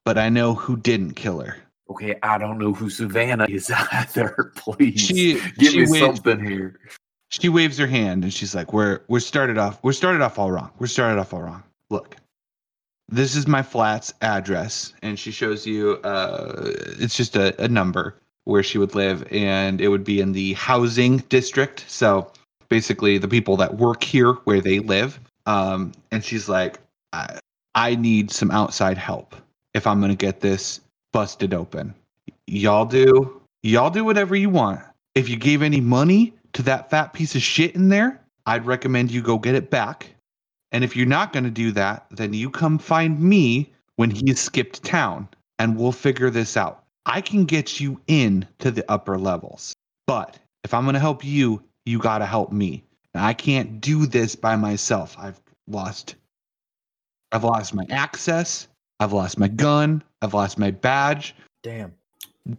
but 0.04 0.18
I 0.18 0.28
know 0.28 0.54
who 0.54 0.76
didn't 0.76 1.14
kill 1.14 1.40
her. 1.40 1.56
Okay, 1.92 2.14
I 2.22 2.38
don't 2.38 2.56
know 2.58 2.72
who 2.72 2.88
Savannah 2.88 3.44
is 3.50 3.70
either. 3.92 4.50
Please 4.56 4.98
She 5.00 5.34
give 5.58 5.72
she 5.72 5.80
me 5.84 5.90
waved, 5.90 6.16
something 6.24 6.42
here. 6.44 6.78
she 7.28 7.50
waves 7.50 7.76
her 7.76 7.86
hand 7.86 8.24
and 8.24 8.32
she's 8.32 8.54
like, 8.54 8.72
"We're 8.72 9.00
we're 9.08 9.20
started 9.20 9.58
off. 9.58 9.78
We're 9.82 9.92
started 9.92 10.22
off 10.22 10.38
all 10.38 10.50
wrong. 10.50 10.70
We're 10.78 10.86
started 10.86 11.20
off 11.20 11.34
all 11.34 11.42
wrong. 11.42 11.62
Look, 11.90 12.16
this 13.08 13.36
is 13.36 13.46
my 13.46 13.62
flat's 13.62 14.14
address, 14.22 14.94
and 15.02 15.18
she 15.18 15.30
shows 15.32 15.66
you. 15.66 15.98
Uh, 16.02 16.70
it's 16.98 17.14
just 17.16 17.36
a, 17.36 17.60
a 17.62 17.68
number 17.68 18.16
where 18.44 18.62
she 18.62 18.78
would 18.78 18.94
live, 18.94 19.26
and 19.30 19.78
it 19.80 19.88
would 19.88 20.04
be 20.04 20.20
in 20.20 20.32
the 20.32 20.54
housing 20.54 21.18
district. 21.28 21.84
So 21.88 22.32
basically, 22.70 23.18
the 23.18 23.28
people 23.28 23.58
that 23.58 23.76
work 23.76 24.02
here 24.02 24.32
where 24.44 24.62
they 24.62 24.78
live. 24.78 25.20
Um, 25.44 25.92
and 26.10 26.24
she's 26.24 26.48
like, 26.48 26.78
I, 27.12 27.38
I 27.74 27.96
need 27.96 28.30
some 28.30 28.50
outside 28.50 28.96
help 28.96 29.36
if 29.74 29.86
I'm 29.86 30.00
gonna 30.00 30.14
get 30.14 30.40
this 30.40 30.80
busted 31.12 31.54
open. 31.54 31.94
Y'all 32.46 32.84
do 32.84 33.40
y'all 33.62 33.90
do 33.90 34.04
whatever 34.04 34.34
you 34.34 34.50
want. 34.50 34.80
If 35.14 35.28
you 35.28 35.36
gave 35.36 35.62
any 35.62 35.80
money 35.80 36.34
to 36.54 36.62
that 36.62 36.90
fat 36.90 37.12
piece 37.12 37.34
of 37.34 37.42
shit 37.42 37.74
in 37.74 37.88
there, 37.88 38.20
I'd 38.46 38.66
recommend 38.66 39.10
you 39.10 39.22
go 39.22 39.38
get 39.38 39.54
it 39.54 39.70
back. 39.70 40.14
And 40.72 40.82
if 40.82 40.96
you're 40.96 41.06
not 41.06 41.32
going 41.32 41.44
to 41.44 41.50
do 41.50 41.70
that, 41.72 42.06
then 42.10 42.32
you 42.32 42.50
come 42.50 42.78
find 42.78 43.20
me 43.20 43.70
when 43.96 44.10
he's 44.10 44.40
skipped 44.40 44.82
town 44.82 45.28
and 45.58 45.76
we'll 45.76 45.92
figure 45.92 46.30
this 46.30 46.56
out. 46.56 46.84
I 47.04 47.20
can 47.20 47.44
get 47.44 47.78
you 47.78 48.00
in 48.06 48.46
to 48.60 48.70
the 48.70 48.84
upper 48.90 49.18
levels. 49.18 49.74
But 50.06 50.38
if 50.64 50.72
I'm 50.72 50.84
going 50.84 50.94
to 50.94 51.00
help 51.00 51.24
you, 51.24 51.62
you 51.84 51.98
got 51.98 52.18
to 52.18 52.26
help 52.26 52.52
me. 52.52 52.82
And 53.14 53.22
I 53.22 53.34
can't 53.34 53.80
do 53.80 54.06
this 54.06 54.34
by 54.34 54.56
myself. 54.56 55.14
I've 55.18 55.40
lost 55.66 56.16
I've 57.32 57.44
lost 57.44 57.72
my 57.72 57.86
access, 57.88 58.68
I've 59.00 59.14
lost 59.14 59.38
my 59.38 59.48
gun, 59.48 60.02
I've 60.22 60.34
lost 60.34 60.58
my 60.58 60.70
badge. 60.70 61.34
Damn. 61.62 61.92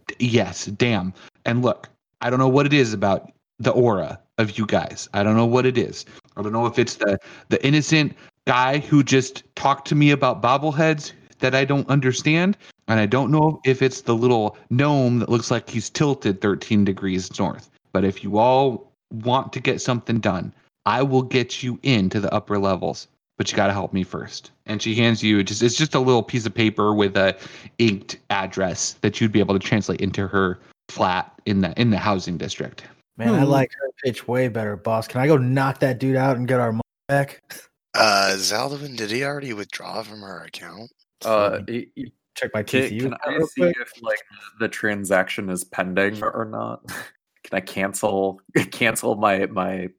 D- 0.07 0.15
yes, 0.19 0.65
damn. 0.65 1.13
And 1.45 1.61
look, 1.61 1.89
I 2.21 2.29
don't 2.29 2.39
know 2.39 2.49
what 2.49 2.65
it 2.65 2.73
is 2.73 2.93
about 2.93 3.31
the 3.59 3.71
aura 3.71 4.19
of 4.37 4.57
you 4.57 4.65
guys. 4.65 5.09
I 5.13 5.23
don't 5.23 5.35
know 5.35 5.45
what 5.45 5.65
it 5.65 5.77
is. 5.77 6.05
I 6.37 6.41
don't 6.41 6.53
know 6.53 6.65
if 6.65 6.77
it's 6.77 6.95
the 6.95 7.17
the 7.49 7.65
innocent 7.65 8.15
guy 8.45 8.79
who 8.79 9.03
just 9.03 9.43
talked 9.55 9.87
to 9.87 9.95
me 9.95 10.11
about 10.11 10.41
bobbleheads 10.41 11.13
that 11.39 11.55
I 11.55 11.65
don't 11.65 11.87
understand, 11.89 12.57
and 12.87 12.99
I 12.99 13.05
don't 13.05 13.31
know 13.31 13.59
if 13.65 13.81
it's 13.81 14.01
the 14.01 14.15
little 14.15 14.57
gnome 14.69 15.19
that 15.19 15.29
looks 15.29 15.51
like 15.51 15.69
he's 15.69 15.89
tilted 15.89 16.41
13 16.41 16.85
degrees 16.85 17.37
north. 17.39 17.69
But 17.91 18.03
if 18.03 18.23
you 18.23 18.37
all 18.37 18.91
want 19.11 19.53
to 19.53 19.59
get 19.59 19.81
something 19.81 20.19
done, 20.19 20.53
I 20.85 21.03
will 21.03 21.21
get 21.21 21.63
you 21.63 21.79
into 21.83 22.19
the 22.19 22.33
upper 22.33 22.57
levels. 22.57 23.07
But 23.43 23.51
you 23.51 23.57
got 23.57 23.67
to 23.67 23.73
help 23.73 23.91
me 23.91 24.03
first. 24.03 24.51
And 24.67 24.81
she 24.81 24.95
hands 24.95 25.21
you 25.21 25.43
just 25.43 25.61
it's 25.61 25.75
just 25.75 25.95
a 25.95 25.99
little 25.99 26.23
piece 26.23 26.45
of 26.45 26.53
paper 26.53 26.93
with 26.93 27.17
a 27.17 27.37
inked 27.77 28.15
address 28.29 28.93
that 29.01 29.19
you'd 29.19 29.33
be 29.33 29.41
able 29.41 29.53
to 29.53 29.59
translate 29.59 29.99
into 29.99 30.27
her 30.29 30.59
flat 30.87 31.29
in 31.45 31.59
the 31.59 31.73
in 31.77 31.89
the 31.89 31.97
housing 31.97 32.37
district. 32.37 32.85
Man, 33.17 33.33
I 33.35 33.39
Hmm. 33.43 33.49
like 33.49 33.69
her 33.77 33.89
pitch 34.01 34.29
way 34.29 34.47
better, 34.47 34.77
boss. 34.77 35.09
Can 35.09 35.19
I 35.19 35.27
go 35.27 35.35
knock 35.35 35.81
that 35.81 35.99
dude 35.99 36.15
out 36.15 36.37
and 36.37 36.47
get 36.47 36.61
our 36.61 36.71
money 36.71 36.81
back? 37.09 37.41
uh, 37.95 38.35
Zaldwin, 38.37 38.95
did 38.95 39.11
he 39.11 39.25
already 39.25 39.51
withdraw 39.51 40.01
from 40.03 40.21
her 40.21 40.45
account? 40.45 40.89
Uh, 41.25 41.59
y- 41.67 41.87
y- 41.97 42.05
Check 42.37 42.51
my 42.53 42.63
can, 42.63 42.83
TCU. 42.83 43.01
can 43.01 43.13
I 43.13 43.39
see 43.39 43.61
quick. 43.61 43.75
if 43.81 43.91
like 44.01 44.19
the 44.61 44.69
transaction 44.69 45.49
is 45.49 45.65
pending 45.65 46.23
or 46.23 46.45
not? 46.49 46.85
can 47.43 47.57
I 47.57 47.59
cancel 47.59 48.39
cancel 48.71 49.15
my 49.15 49.47
my 49.47 49.89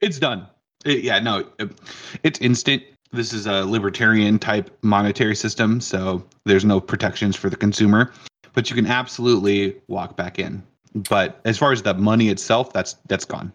It's 0.00 0.18
done. 0.18 0.48
It- 0.84 1.02
yeah, 1.04 1.18
no, 1.18 1.44
it- 1.58 1.78
it's 2.22 2.38
instant. 2.40 2.82
This 3.12 3.32
is 3.32 3.46
a 3.46 3.64
libertarian 3.64 4.38
type 4.38 4.70
monetary 4.82 5.34
system, 5.34 5.80
so 5.80 6.24
there's 6.44 6.64
no 6.64 6.78
protections 6.80 7.34
for 7.36 7.48
the 7.48 7.56
consumer, 7.56 8.12
but 8.52 8.68
you 8.68 8.76
can 8.76 8.86
absolutely 8.86 9.76
walk 9.88 10.16
back 10.16 10.38
in. 10.38 10.62
But 11.08 11.40
as 11.44 11.56
far 11.58 11.72
as 11.72 11.82
the 11.82 11.94
money 11.94 12.28
itself, 12.28 12.72
that's 12.72 12.94
that's 13.08 13.24
gone. 13.24 13.52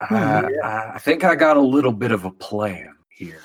I, 0.00 0.44
I 0.94 0.98
think 0.98 1.24
I 1.24 1.34
got 1.34 1.56
a 1.56 1.60
little 1.60 1.92
bit 1.92 2.12
of 2.12 2.24
a 2.24 2.30
plan 2.30 2.94
here. 3.10 3.42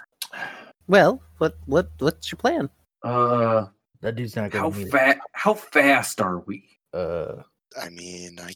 Well, 0.88 1.22
what 1.38 1.58
what 1.66 1.92
what's 2.00 2.32
your 2.32 2.38
plan? 2.38 2.70
Uh, 3.04 3.68
That 4.02 4.16
dude's 4.16 4.36
not 4.36 4.54
how 4.54 4.70
gonna 4.70 4.84
need 4.84 4.92
fast? 4.92 5.20
How 5.34 5.54
fast 5.54 6.22
are 6.22 6.40
we? 6.40 6.64
Uh, 6.94 7.44
I 7.82 7.90
mean, 7.90 8.40
I 8.42 8.54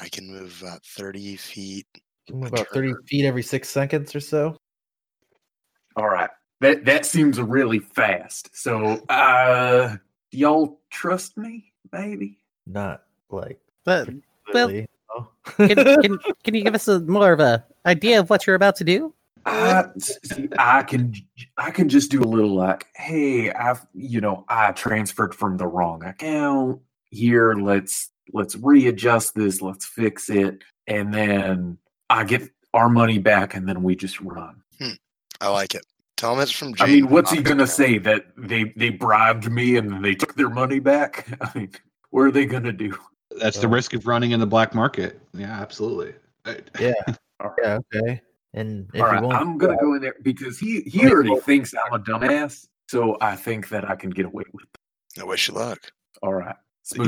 I 0.00 0.08
can 0.08 0.30
move 0.30 0.62
about 0.62 0.84
thirty 0.84 1.36
feet. 1.36 1.86
Can 2.26 2.40
move 2.40 2.52
about 2.52 2.68
thirty 2.68 2.94
feet 3.06 3.24
every 3.24 3.42
six 3.42 3.68
seconds 3.68 4.14
or 4.14 4.20
so. 4.20 4.56
All 5.96 6.08
right, 6.08 6.30
that 6.60 6.84
that 6.84 7.04
seems 7.06 7.40
really 7.40 7.78
fast. 7.80 8.50
So, 8.54 9.02
uh, 9.08 9.96
y'all 10.30 10.80
trust 10.90 11.36
me, 11.36 11.72
maybe? 11.92 12.38
Not 12.66 13.02
like 13.30 13.58
But 13.84 14.08
Well, 14.54 14.68
really. 14.68 14.86
no. 15.14 15.28
can, 15.56 15.68
can 16.02 16.18
can 16.44 16.54
you 16.54 16.62
give 16.62 16.74
us 16.74 16.88
a 16.88 17.00
more 17.00 17.32
of 17.32 17.40
a 17.40 17.64
idea 17.86 18.20
of 18.20 18.30
what 18.30 18.46
you're 18.46 18.56
about 18.56 18.76
to 18.76 18.84
do? 18.84 19.12
I, 19.44 19.86
see, 19.98 20.48
I 20.56 20.84
can 20.84 21.14
I 21.58 21.72
can 21.72 21.88
just 21.88 22.10
do 22.12 22.22
a 22.22 22.24
little 22.24 22.54
like, 22.54 22.86
hey, 22.94 23.50
I've 23.52 23.84
you 23.92 24.20
know 24.20 24.44
I 24.48 24.72
transferred 24.72 25.34
from 25.34 25.56
the 25.56 25.66
wrong 25.66 26.04
account. 26.04 26.80
Here, 27.10 27.54
let's 27.54 28.10
let's 28.32 28.54
readjust 28.56 29.34
this. 29.34 29.60
Let's 29.60 29.84
fix 29.84 30.30
it, 30.30 30.62
and 30.86 31.12
then 31.12 31.78
I 32.12 32.24
get 32.24 32.42
our 32.74 32.88
money 32.88 33.18
back, 33.18 33.54
and 33.54 33.68
then 33.68 33.82
we 33.82 33.96
just 33.96 34.20
run. 34.20 34.62
Hmm. 34.78 34.90
I 35.40 35.48
like 35.48 35.74
it. 35.74 35.84
Tell 36.16 36.34
him 36.34 36.40
it's 36.40 36.52
from. 36.52 36.74
I 36.78 36.86
mean, 36.86 37.08
what's 37.08 37.30
he 37.32 37.42
gonna 37.42 37.66
say 37.66 37.98
that 37.98 38.26
they 38.36 38.72
they 38.76 38.90
bribed 38.90 39.50
me 39.50 39.76
and 39.76 39.90
then 39.90 40.02
they 40.02 40.14
took 40.14 40.34
their 40.34 40.50
money 40.50 40.78
back? 40.78 41.26
I 41.40 41.58
mean, 41.58 41.72
what 42.10 42.22
are 42.22 42.30
they 42.30 42.46
gonna 42.46 42.72
do? 42.72 42.96
That's 43.40 43.58
the 43.58 43.66
risk 43.66 43.94
of 43.94 44.06
running 44.06 44.32
in 44.32 44.40
the 44.40 44.46
black 44.46 44.74
market. 44.74 45.20
Yeah, 45.34 45.60
absolutely. 45.60 46.14
Yeah. 46.78 46.92
All 47.40 47.54
Yeah. 47.62 47.78
Okay. 47.94 48.20
And 48.52 48.90
if 48.94 49.00
All 49.00 49.14
you 49.14 49.30
I'm 49.30 49.58
gonna 49.58 49.76
go 49.80 49.94
in 49.94 50.02
there 50.02 50.16
because 50.22 50.58
he 50.58 50.82
he 50.82 51.08
already 51.08 51.34
thinks 51.40 51.72
I'm 51.72 51.92
a 51.92 51.98
dumbass, 51.98 52.66
so 52.88 53.16
I 53.20 53.36
think 53.36 53.68
that 53.70 53.88
I 53.88 53.94
can 53.94 54.10
get 54.10 54.26
away 54.26 54.44
with. 54.52 54.64
it. 54.64 55.22
I 55.22 55.24
wish 55.24 55.48
you 55.48 55.54
luck. 55.54 55.78
All 56.22 56.34
right. 56.34 56.56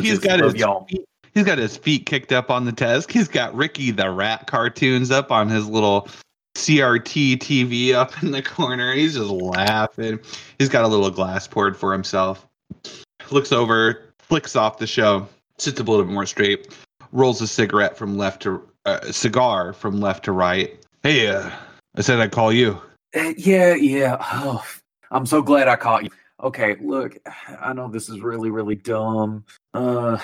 He's 0.00 0.18
got 0.20 0.40
love 0.40 0.52
his 0.52 0.60
y'all. 0.60 0.86
feet, 0.86 1.04
he's 1.34 1.44
got 1.44 1.58
his 1.58 1.76
feet 1.76 2.06
kicked 2.06 2.32
up 2.32 2.50
on 2.50 2.64
the 2.64 2.72
desk. 2.72 3.10
He's 3.10 3.28
got 3.28 3.54
Ricky 3.54 3.90
the 3.90 4.10
Rat 4.10 4.46
cartoons 4.46 5.10
up 5.10 5.30
on 5.30 5.48
his 5.48 5.68
little 5.68 6.08
CRT 6.56 7.38
TV 7.38 7.92
up 7.92 8.22
in 8.22 8.30
the 8.30 8.42
corner. 8.42 8.92
He's 8.94 9.14
just 9.14 9.30
laughing. 9.30 10.20
He's 10.58 10.68
got 10.68 10.84
a 10.84 10.88
little 10.88 11.10
glass 11.10 11.46
poured 11.46 11.76
for 11.76 11.92
himself. 11.92 12.46
Looks 13.30 13.52
over, 13.52 14.02
flicks 14.18 14.56
off 14.56 14.78
the 14.78 14.86
show, 14.86 15.28
sits 15.58 15.80
a 15.80 15.82
little 15.82 16.04
bit 16.04 16.12
more 16.12 16.26
straight, 16.26 16.76
rolls 17.12 17.40
a 17.40 17.46
cigarette 17.46 17.96
from 17.96 18.16
left 18.16 18.42
to 18.42 18.62
uh, 18.84 19.10
cigar 19.10 19.72
from 19.72 20.00
left 20.00 20.24
to 20.24 20.32
right. 20.32 20.78
Hey, 21.02 21.28
uh, 21.28 21.50
I 21.96 22.00
said 22.02 22.20
I'd 22.20 22.32
call 22.32 22.52
you. 22.52 22.80
Uh, 23.16 23.32
yeah, 23.36 23.74
yeah. 23.74 24.16
Oh, 24.20 24.64
I'm 25.10 25.26
so 25.26 25.42
glad 25.42 25.68
I 25.68 25.76
caught 25.76 26.04
you. 26.04 26.10
Okay, 26.42 26.76
look, 26.80 27.16
I 27.60 27.72
know 27.72 27.88
this 27.88 28.08
is 28.08 28.20
really, 28.20 28.50
really 28.50 28.74
dumb. 28.74 29.44
Uh, 29.72 30.18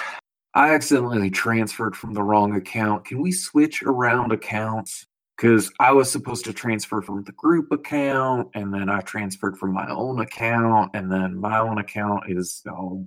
I 0.55 0.74
accidentally 0.74 1.30
transferred 1.30 1.96
from 1.96 2.14
the 2.14 2.22
wrong 2.22 2.57
account. 2.57 3.05
Can 3.05 3.22
we 3.22 3.32
switch 3.32 3.82
around 3.82 4.32
accounts? 4.32 5.07
Because 5.36 5.72
I 5.80 5.92
was 5.92 6.11
supposed 6.11 6.44
to 6.46 6.53
transfer 6.53 7.01
from 7.01 7.24
the 7.24 7.32
group 7.32 7.72
account, 7.72 8.48
and 8.55 8.74
then 8.74 8.90
I 8.90 9.01
transferred 9.01 9.57
from 9.57 9.72
my 9.72 9.88
own 9.88 10.20
account, 10.20 10.90
and 10.94 11.11
then 11.11 11.38
my 11.40 11.59
own 11.59 11.78
account 11.78 12.24
is. 12.28 12.62
Oh, 12.68 13.07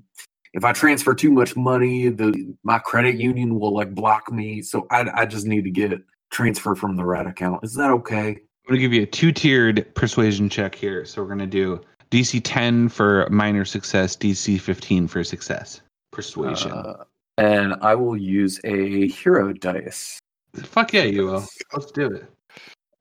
if 0.53 0.63
I 0.63 0.71
transfer 0.71 1.15
too 1.15 1.31
much 1.31 1.55
money, 1.55 2.09
the 2.09 2.55
my 2.63 2.79
credit 2.79 3.19
union 3.19 3.59
will 3.59 3.73
like 3.73 3.93
block 3.93 4.31
me. 4.31 4.61
So 4.61 4.85
I, 4.91 5.09
I 5.13 5.25
just 5.25 5.45
need 5.45 5.63
to 5.63 5.71
get 5.71 5.99
transfer 6.31 6.75
from 6.75 6.95
the 6.95 7.03
right 7.03 7.25
account. 7.25 7.63
Is 7.63 7.73
that 7.75 7.89
okay? 7.91 8.29
I'm 8.29 8.69
gonna 8.69 8.79
give 8.79 8.93
you 8.93 9.03
a 9.03 9.07
two-tiered 9.07 9.93
persuasion 9.95 10.49
check 10.49 10.73
here. 10.75 11.05
So 11.05 11.21
we're 11.21 11.29
gonna 11.29 11.47
do 11.47 11.81
DC 12.11 12.41
10 12.43 12.89
for 12.89 13.27
minor 13.29 13.65
success, 13.65 14.15
DC 14.15 14.59
15 14.59 15.07
for 15.07 15.23
success. 15.23 15.81
Persuasion. 16.11 16.71
uh, 16.71 17.03
and 17.37 17.75
I 17.81 17.95
will 17.95 18.17
use 18.17 18.59
a 18.63 19.07
hero 19.07 19.53
dice. 19.53 20.19
Fuck 20.55 20.93
yeah, 20.93 21.03
you 21.03 21.25
will. 21.25 21.45
Let's 21.73 21.91
do 21.91 22.11
it. 22.11 22.25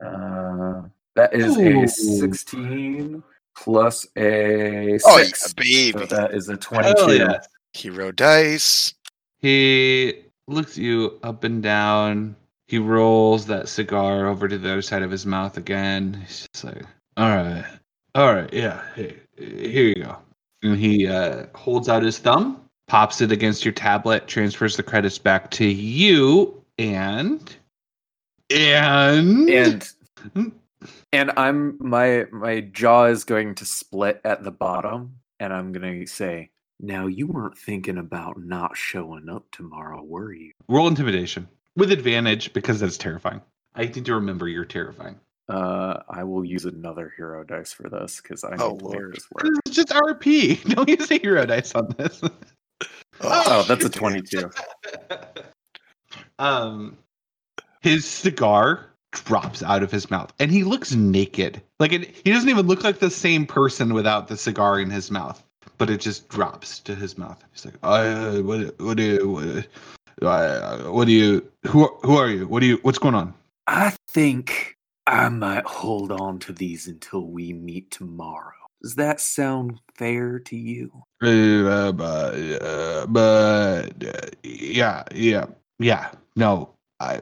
Uh, 0.05 0.83
that 1.14 1.35
is 1.35 1.57
Ooh. 1.59 1.83
a 1.83 1.89
16 1.89 3.22
plus 3.57 4.07
a 4.16 4.99
6. 4.99 5.05
Oh, 5.07 5.18
yeah, 5.18 5.30
baby. 5.57 5.93
So 5.93 6.07
that 6.07 6.35
is 6.35 6.49
a 6.49 6.53
Hell 6.53 6.95
22. 6.95 7.16
yeah. 7.16 7.41
Hero 7.74 8.12
dice. 8.12 8.95
He 9.41 10.22
looks 10.49 10.78
you 10.78 11.18
up 11.22 11.45
and 11.45 11.62
down. 11.62 12.37
He 12.68 12.78
rolls 12.78 13.47
that 13.47 13.68
cigar 13.68 14.26
over 14.26 14.49
to 14.49 14.57
the 14.57 14.72
other 14.72 14.83
side 14.83 15.03
of 15.03 15.11
his 15.11 15.26
mouth 15.26 15.57
again. 15.59 16.14
He's 16.14 16.47
just 16.55 16.64
like, 16.64 16.83
"All 17.16 17.28
right, 17.28 17.64
all 18.14 18.35
right, 18.35 18.53
yeah, 18.53 18.80
hey, 18.95 19.16
here 19.37 19.89
you 19.89 19.95
go." 19.97 20.16
And 20.62 20.78
he 20.78 21.07
uh, 21.07 21.47
holds 21.55 21.89
out 21.89 22.03
his 22.03 22.18
thumb, 22.18 22.62
pops 22.89 23.20
it 23.20 23.33
against 23.33 23.64
your 23.64 23.72
tablet, 23.72 24.26
transfers 24.26 24.76
the 24.76 24.83
credits 24.83 25.18
back 25.18 25.51
to 25.53 25.64
you, 25.64 26.62
and 26.78 27.57
and 28.51 29.49
And 29.49 30.53
and 31.12 31.30
I'm 31.37 31.76
my 31.78 32.26
my 32.33 32.61
jaw 32.61 33.05
is 33.05 33.24
going 33.24 33.55
to 33.57 33.64
split 33.64 34.20
at 34.24 34.43
the 34.45 34.51
bottom 34.51 35.16
and 35.41 35.53
I'm 35.53 35.72
going 35.72 36.01
to 36.01 36.07
say, 36.07 36.51
"Now 36.80 37.07
you 37.07 37.26
weren't 37.26 37.57
thinking 37.59 37.99
about 37.99 38.41
not 38.43 38.76
showing 38.76 39.28
up 39.28 39.45
tomorrow, 39.53 40.03
were 40.03 40.33
you?" 40.33 40.53
roll 40.68 40.89
intimidation 40.89 41.49
with 41.76 41.93
advantage 41.93 42.53
because 42.53 42.80
that's 42.80 42.99
terrifying. 42.99 43.41
I 43.74 43.87
need 43.87 44.05
to 44.05 44.14
remember 44.14 44.49
you're 44.49 44.64
terrifying. 44.66 45.18
Uh, 45.49 46.03
I 46.09 46.24
will 46.24 46.45
use 46.45 46.66
another 46.66 47.12
hero 47.16 47.43
dice 47.45 47.72
for 47.72 47.89
this 47.89 48.20
because 48.20 48.45
I 48.45 48.55
Oh, 48.59 48.72
need 48.72 48.78
to 48.80 48.85
make 48.91 49.14
this 49.14 49.28
work. 49.30 49.53
It's 49.66 49.76
just 49.76 49.89
RP. 49.89 50.62
Don't 50.74 50.89
use 50.89 51.11
a 51.11 51.18
hero 51.18 51.45
dice 51.47 51.74
on 51.74 51.89
this. 51.99 52.20
Oh, 53.21 53.65
that's 53.69 53.85
a 53.85 53.91
22. 53.91 54.51
um, 56.39 56.97
his 57.81 58.05
cigar 58.05 58.93
drops 59.13 59.63
out 59.63 59.83
of 59.83 59.91
his 59.91 60.11
mouth, 60.11 60.33
and 60.39 60.51
he 60.51 60.65
looks 60.65 60.95
naked. 60.95 61.63
Like 61.79 61.93
it, 61.93 62.15
he 62.25 62.31
doesn't 62.31 62.49
even 62.49 62.67
look 62.67 62.83
like 62.85 62.99
the 62.99 63.11
same 63.11 63.47
person 63.47 63.95
without 63.95 64.29
the 64.29 64.37
cigar 64.37 64.81
in 64.81 64.91
his 64.91 65.11
mouth. 65.11 65.43
But 65.79 65.91
it 65.91 66.01
just 66.01 66.29
drops 66.29 66.79
to 66.81 66.95
his 66.95 67.19
mouth. 67.19 67.43
He's 67.53 67.65
like, 67.65 67.75
uh, 67.83 68.37
"What? 68.39 68.81
What 68.81 68.97
do 68.97 69.03
you? 69.03 69.29
What, 69.29 70.29
uh, 70.29 70.79
what 70.91 71.07
do 71.07 71.13
you? 71.13 71.47
Who? 71.67 71.89
Who 72.03 72.17
are 72.17 72.29
you? 72.29 72.47
What 72.47 72.61
do 72.61 72.67
you? 72.67 72.79
What's 72.83 72.99
going 72.99 73.15
on?" 73.15 73.35
I 73.67 73.95
think 74.09 74.77
I 75.07 75.29
might 75.29 75.65
hold 75.65 76.13
on 76.13 76.39
to 76.41 76.53
these 76.53 76.87
until 76.87 77.27
we 77.27 77.53
meet 77.53 77.91
tomorrow. 77.91 78.62
Does 78.83 78.97
that 78.97 79.20
sound 79.20 79.80
fair 79.95 80.41
to 80.41 80.57
you? 80.57 80.91
Uh, 81.22 81.93
but, 81.93 82.35
uh, 82.62 83.07
but 83.07 84.05
uh, 84.05 84.26
yeah, 84.43 85.05
yeah, 85.14 85.47
yeah. 85.78 86.11
No, 86.37 86.74
I. 87.01 87.20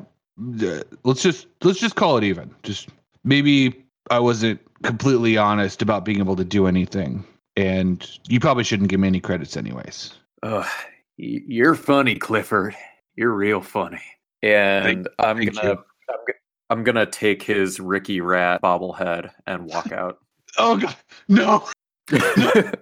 Uh, 0.62 0.80
let's 1.04 1.22
just 1.22 1.48
let's 1.62 1.78
just 1.78 1.96
call 1.96 2.16
it 2.16 2.24
even. 2.24 2.54
Just 2.62 2.88
maybe 3.24 3.84
I 4.11 4.18
wasn't 4.18 4.58
completely 4.82 5.36
honest 5.36 5.82
about 5.82 6.06
being 6.06 6.18
able 6.18 6.36
to 6.36 6.44
do 6.44 6.66
anything, 6.66 7.24
and 7.56 8.08
you 8.26 8.40
probably 8.40 8.64
shouldn't 8.64 8.88
give 8.88 9.00
me 9.00 9.08
any 9.08 9.20
credits, 9.20 9.56
anyways. 9.56 10.14
Ugh, 10.42 10.64
y- 11.18 11.42
you're 11.46 11.74
funny, 11.74 12.14
Clifford. 12.14 12.74
You're 13.16 13.34
real 13.34 13.61
funny. 13.61 14.00
And 14.42 15.06
I'm 15.18 15.36
thank 15.36 15.54
gonna. 15.54 15.72
I'm, 15.72 16.16
I'm 16.70 16.84
gonna 16.84 17.04
take 17.04 17.42
his 17.42 17.78
Ricky 17.78 18.22
Rat 18.22 18.62
bobblehead 18.62 19.30
and 19.46 19.66
walk 19.66 19.92
out. 19.92 20.20
Oh 20.59 20.76
god, 20.76 20.96
no! 21.28 21.68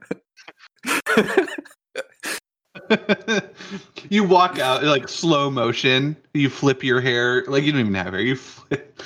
you 4.09 4.25
walk 4.25 4.59
out 4.59 4.83
like 4.85 5.09
slow 5.09 5.51
motion. 5.51 6.17
You 6.35 6.49
flip 6.51 6.83
your 6.83 7.01
hair 7.01 7.45
like 7.47 7.65
you 7.65 7.73
don't 7.73 7.81
even 7.81 7.95
have 7.95 8.13
hair. 8.13 8.21
You 8.21 8.37
flip. 8.37 9.03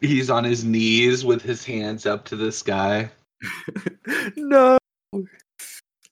He's 0.00 0.30
on 0.30 0.44
his 0.44 0.64
knees 0.64 1.24
with 1.24 1.42
his 1.42 1.64
hands 1.64 2.06
up 2.06 2.24
to 2.26 2.36
the 2.36 2.50
sky. 2.52 3.10
no. 4.36 4.78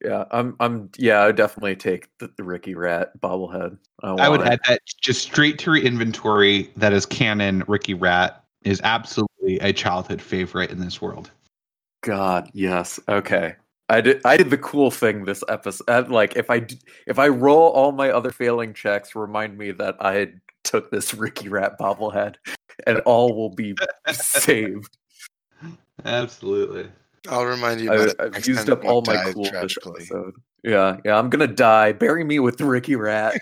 Yeah, 0.05 0.25
I'm. 0.31 0.57
I'm. 0.61 0.91
Yeah, 0.99 1.21
I 1.21 1.27
would 1.27 1.37
definitely 1.37 1.77
take 1.77 2.09
the, 2.19 2.31
the 2.37 2.45
Ricky 2.45 2.75
Rat 2.75 3.19
bobblehead. 3.21 3.79
I 4.03 4.29
would 4.29 4.41
it. 4.41 4.49
add 4.49 4.61
that 4.69 4.81
just 5.01 5.23
straight 5.23 5.59
to 5.61 5.75
your 5.75 5.85
inventory. 5.85 6.71
That 6.77 6.93
is 6.93 7.07
canon. 7.07 7.63
Ricky 7.69 7.95
Rat 7.95 8.45
is 8.65 8.81
absolutely 8.83 9.59
a 9.61 9.73
childhood 9.73 10.21
favorite 10.21 10.71
in 10.71 10.81
this 10.81 11.01
world. 11.01 11.31
God, 12.03 12.51
yes. 12.53 13.01
Okay. 13.09 13.55
I 13.89 14.01
did. 14.01 14.21
I 14.25 14.37
did 14.37 14.51
the 14.51 14.59
cool 14.59 14.91
thing 14.91 15.25
this 15.25 15.43
episode. 15.49 15.85
uh, 15.89 16.05
Like, 16.09 16.37
if 16.37 16.49
I 16.51 16.61
d- 16.61 16.79
if 17.07 17.19
I 17.19 17.29
roll 17.29 17.71
all 17.73 17.93
my 17.93 18.11
other 18.11 18.31
failing 18.31 18.73
checks, 18.75 19.15
remind 19.15 19.59
me 19.59 19.71
that 19.73 19.97
I 20.01 20.33
took 20.65 20.91
this 20.91 21.13
Ricky 21.15 21.49
Rat 21.49 21.79
bobblehead, 21.79 22.37
and 22.87 23.01
all 23.01 23.35
will 23.35 23.51
be 23.51 23.75
saved. 24.13 24.97
Absolutely. 26.05 26.89
I'll 27.29 27.45
remind 27.45 27.81
you. 27.81 27.93
I, 27.93 28.09
I've 28.19 28.47
used 28.47 28.71
up 28.71 28.85
all 28.85 29.03
my 29.07 29.31
cool 29.33 29.45
this 29.45 29.77
episode. 29.87 30.35
Yeah, 30.65 30.97
yeah. 31.05 31.19
I'm 31.19 31.29
gonna 31.29 31.47
die. 31.47 31.93
Bury 31.93 32.25
me 32.25 32.39
with 32.39 32.57
the 32.59 32.65
Ricky 32.65 32.97
Rat. 32.97 33.35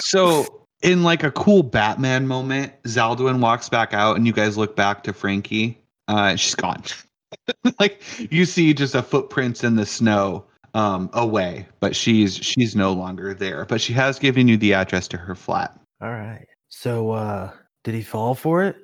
So, 0.00 0.66
in 0.82 1.02
like 1.02 1.22
a 1.22 1.30
cool 1.32 1.62
Batman 1.62 2.26
moment, 2.26 2.72
Zaldwin 2.84 3.40
walks 3.40 3.68
back 3.68 3.92
out, 3.92 4.16
and 4.16 4.26
you 4.26 4.32
guys 4.32 4.56
look 4.56 4.76
back 4.76 5.02
to 5.04 5.12
Frankie. 5.12 5.78
Uh, 6.08 6.36
she's 6.36 6.54
gone. 6.54 6.82
like 7.78 8.02
you 8.32 8.44
see 8.44 8.74
just 8.74 8.94
a 8.94 9.02
footprints 9.02 9.62
in 9.62 9.76
the 9.76 9.86
snow 9.86 10.44
um 10.74 11.08
away, 11.12 11.66
but 11.80 11.94
she's 11.94 12.36
she's 12.36 12.74
no 12.74 12.92
longer 12.92 13.34
there. 13.34 13.64
But 13.64 13.80
she 13.80 13.92
has 13.94 14.18
given 14.18 14.48
you 14.48 14.56
the 14.56 14.74
address 14.74 15.08
to 15.08 15.16
her 15.16 15.34
flat. 15.34 15.78
All 16.00 16.10
right. 16.10 16.46
So, 16.68 17.10
uh, 17.12 17.50
did 17.84 17.94
he 17.94 18.02
fall 18.02 18.34
for 18.34 18.64
it? 18.64 18.76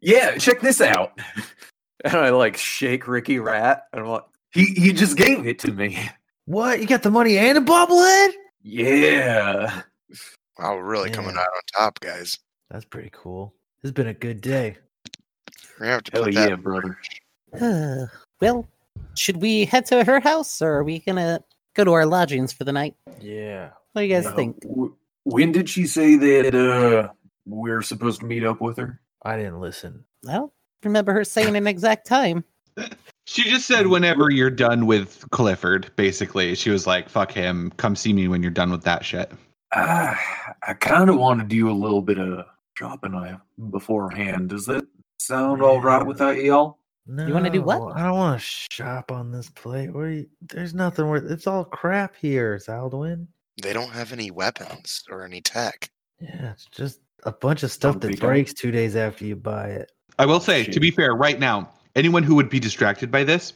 Yeah, 0.00 0.36
check 0.38 0.60
this 0.60 0.80
out. 0.80 1.18
and 2.04 2.14
I 2.14 2.30
like 2.30 2.56
shake 2.56 3.08
Ricky 3.08 3.38
Rat, 3.38 3.84
and 3.92 4.02
I'm 4.02 4.08
like, 4.08 4.24
He 4.52 4.66
he 4.76 4.92
just 4.92 5.16
gave 5.16 5.46
it 5.46 5.58
to 5.60 5.72
me. 5.72 5.98
What? 6.46 6.80
You 6.80 6.86
got 6.86 7.02
the 7.02 7.10
money 7.10 7.36
and 7.36 7.58
a 7.58 7.60
bobblehead? 7.60 8.30
Yeah. 8.62 9.82
Wow, 10.58 10.76
we're 10.76 10.84
really 10.84 11.10
coming 11.10 11.36
out 11.36 11.46
on 11.46 11.60
top, 11.76 12.00
guys. 12.00 12.38
That's 12.70 12.84
pretty 12.84 13.10
cool. 13.12 13.54
This 13.82 13.90
has 13.90 13.92
been 13.92 14.08
a 14.08 14.14
good 14.14 14.40
day. 14.40 14.76
We're 15.78 15.86
gonna 15.86 15.92
have 15.92 16.02
to 16.04 16.12
Hell 16.12 16.24
put 16.24 16.34
that. 16.34 16.48
yeah, 16.50 16.56
brother. 16.56 16.98
Uh, 17.60 18.06
well, 18.40 18.68
should 19.16 19.38
we 19.40 19.64
head 19.64 19.86
to 19.86 20.04
her 20.04 20.20
house 20.20 20.60
or 20.62 20.72
are 20.78 20.84
we 20.84 20.98
gonna 21.00 21.42
go 21.74 21.84
to 21.84 21.92
our 21.92 22.06
lodgings 22.06 22.52
for 22.52 22.64
the 22.64 22.72
night? 22.72 22.94
Yeah. 23.20 23.70
What 23.92 24.02
do 24.02 24.06
you 24.06 24.14
guys 24.14 24.26
Uh, 24.26 24.34
think? 24.34 24.56
when 25.24 25.52
did 25.52 25.68
she 25.68 25.86
say 25.86 26.16
that 26.16 26.54
uh 26.54 27.08
we're 27.46 27.82
supposed 27.82 28.20
to 28.20 28.26
meet 28.26 28.44
up 28.44 28.60
with 28.60 28.76
her? 28.78 29.00
I 29.22 29.36
didn't 29.36 29.60
listen. 29.60 30.04
I 30.28 30.34
don't 30.34 30.52
remember 30.84 31.12
her 31.12 31.24
saying 31.24 31.56
an 31.56 31.66
exact 31.66 32.06
time. 32.06 32.44
She 33.26 33.42
just 33.44 33.66
said 33.66 33.88
whenever 33.88 34.30
you're 34.30 34.48
done 34.48 34.86
with 34.86 35.22
Clifford, 35.32 35.90
basically. 35.96 36.54
She 36.54 36.70
was 36.70 36.86
like, 36.86 37.10
fuck 37.10 37.30
him. 37.30 37.70
Come 37.76 37.94
see 37.94 38.14
me 38.14 38.26
when 38.26 38.40
you're 38.42 38.50
done 38.50 38.70
with 38.70 38.84
that 38.84 39.04
shit. 39.04 39.30
Ah, 39.74 40.18
I 40.66 40.72
kind 40.72 41.10
of 41.10 41.18
want 41.18 41.40
to 41.40 41.46
do 41.46 41.70
a 41.70 41.72
little 41.72 42.00
bit 42.00 42.18
of 42.18 42.46
shopping 42.78 43.14
uh, 43.14 43.36
beforehand. 43.68 44.48
Does 44.48 44.64
that 44.64 44.86
sound 45.18 45.62
all 45.62 45.80
right 45.80 46.04
without 46.06 46.36
y'all? 46.42 46.78
No, 47.06 47.26
You 47.26 47.34
wanna 47.34 47.50
do 47.50 47.62
what? 47.62 47.96
I 47.96 48.02
don't 48.04 48.16
want 48.16 48.40
to 48.40 48.46
shop 48.46 49.10
on 49.10 49.30
this 49.32 49.48
plate. 49.50 49.92
What 49.92 50.00
are 50.04 50.10
you, 50.10 50.26
there's 50.42 50.74
nothing 50.74 51.06
worth. 51.06 51.30
It's 51.30 51.46
all 51.46 51.64
crap 51.64 52.14
here, 52.16 52.56
Zaldwin. 52.58 53.26
They 53.62 53.72
don't 53.72 53.90
have 53.90 54.12
any 54.12 54.30
weapons 54.30 55.04
or 55.10 55.24
any 55.24 55.40
tech. 55.40 55.90
Yeah, 56.20 56.52
it's 56.52 56.66
just 56.66 57.00
a 57.24 57.32
bunch 57.32 57.62
of 57.62 57.72
stuff 57.72 58.00
that 58.00 58.20
breaks 58.20 58.52
two 58.52 58.70
days 58.70 58.94
after 58.94 59.24
you 59.24 59.36
buy 59.36 59.68
it. 59.68 59.92
I 60.18 60.26
will 60.26 60.40
say, 60.40 60.64
Shit. 60.64 60.74
to 60.74 60.80
be 60.80 60.90
fair, 60.90 61.14
right 61.14 61.38
now, 61.38 61.70
anyone 61.96 62.22
who 62.22 62.34
would 62.34 62.50
be 62.50 62.60
distracted 62.60 63.10
by 63.10 63.24
this, 63.24 63.54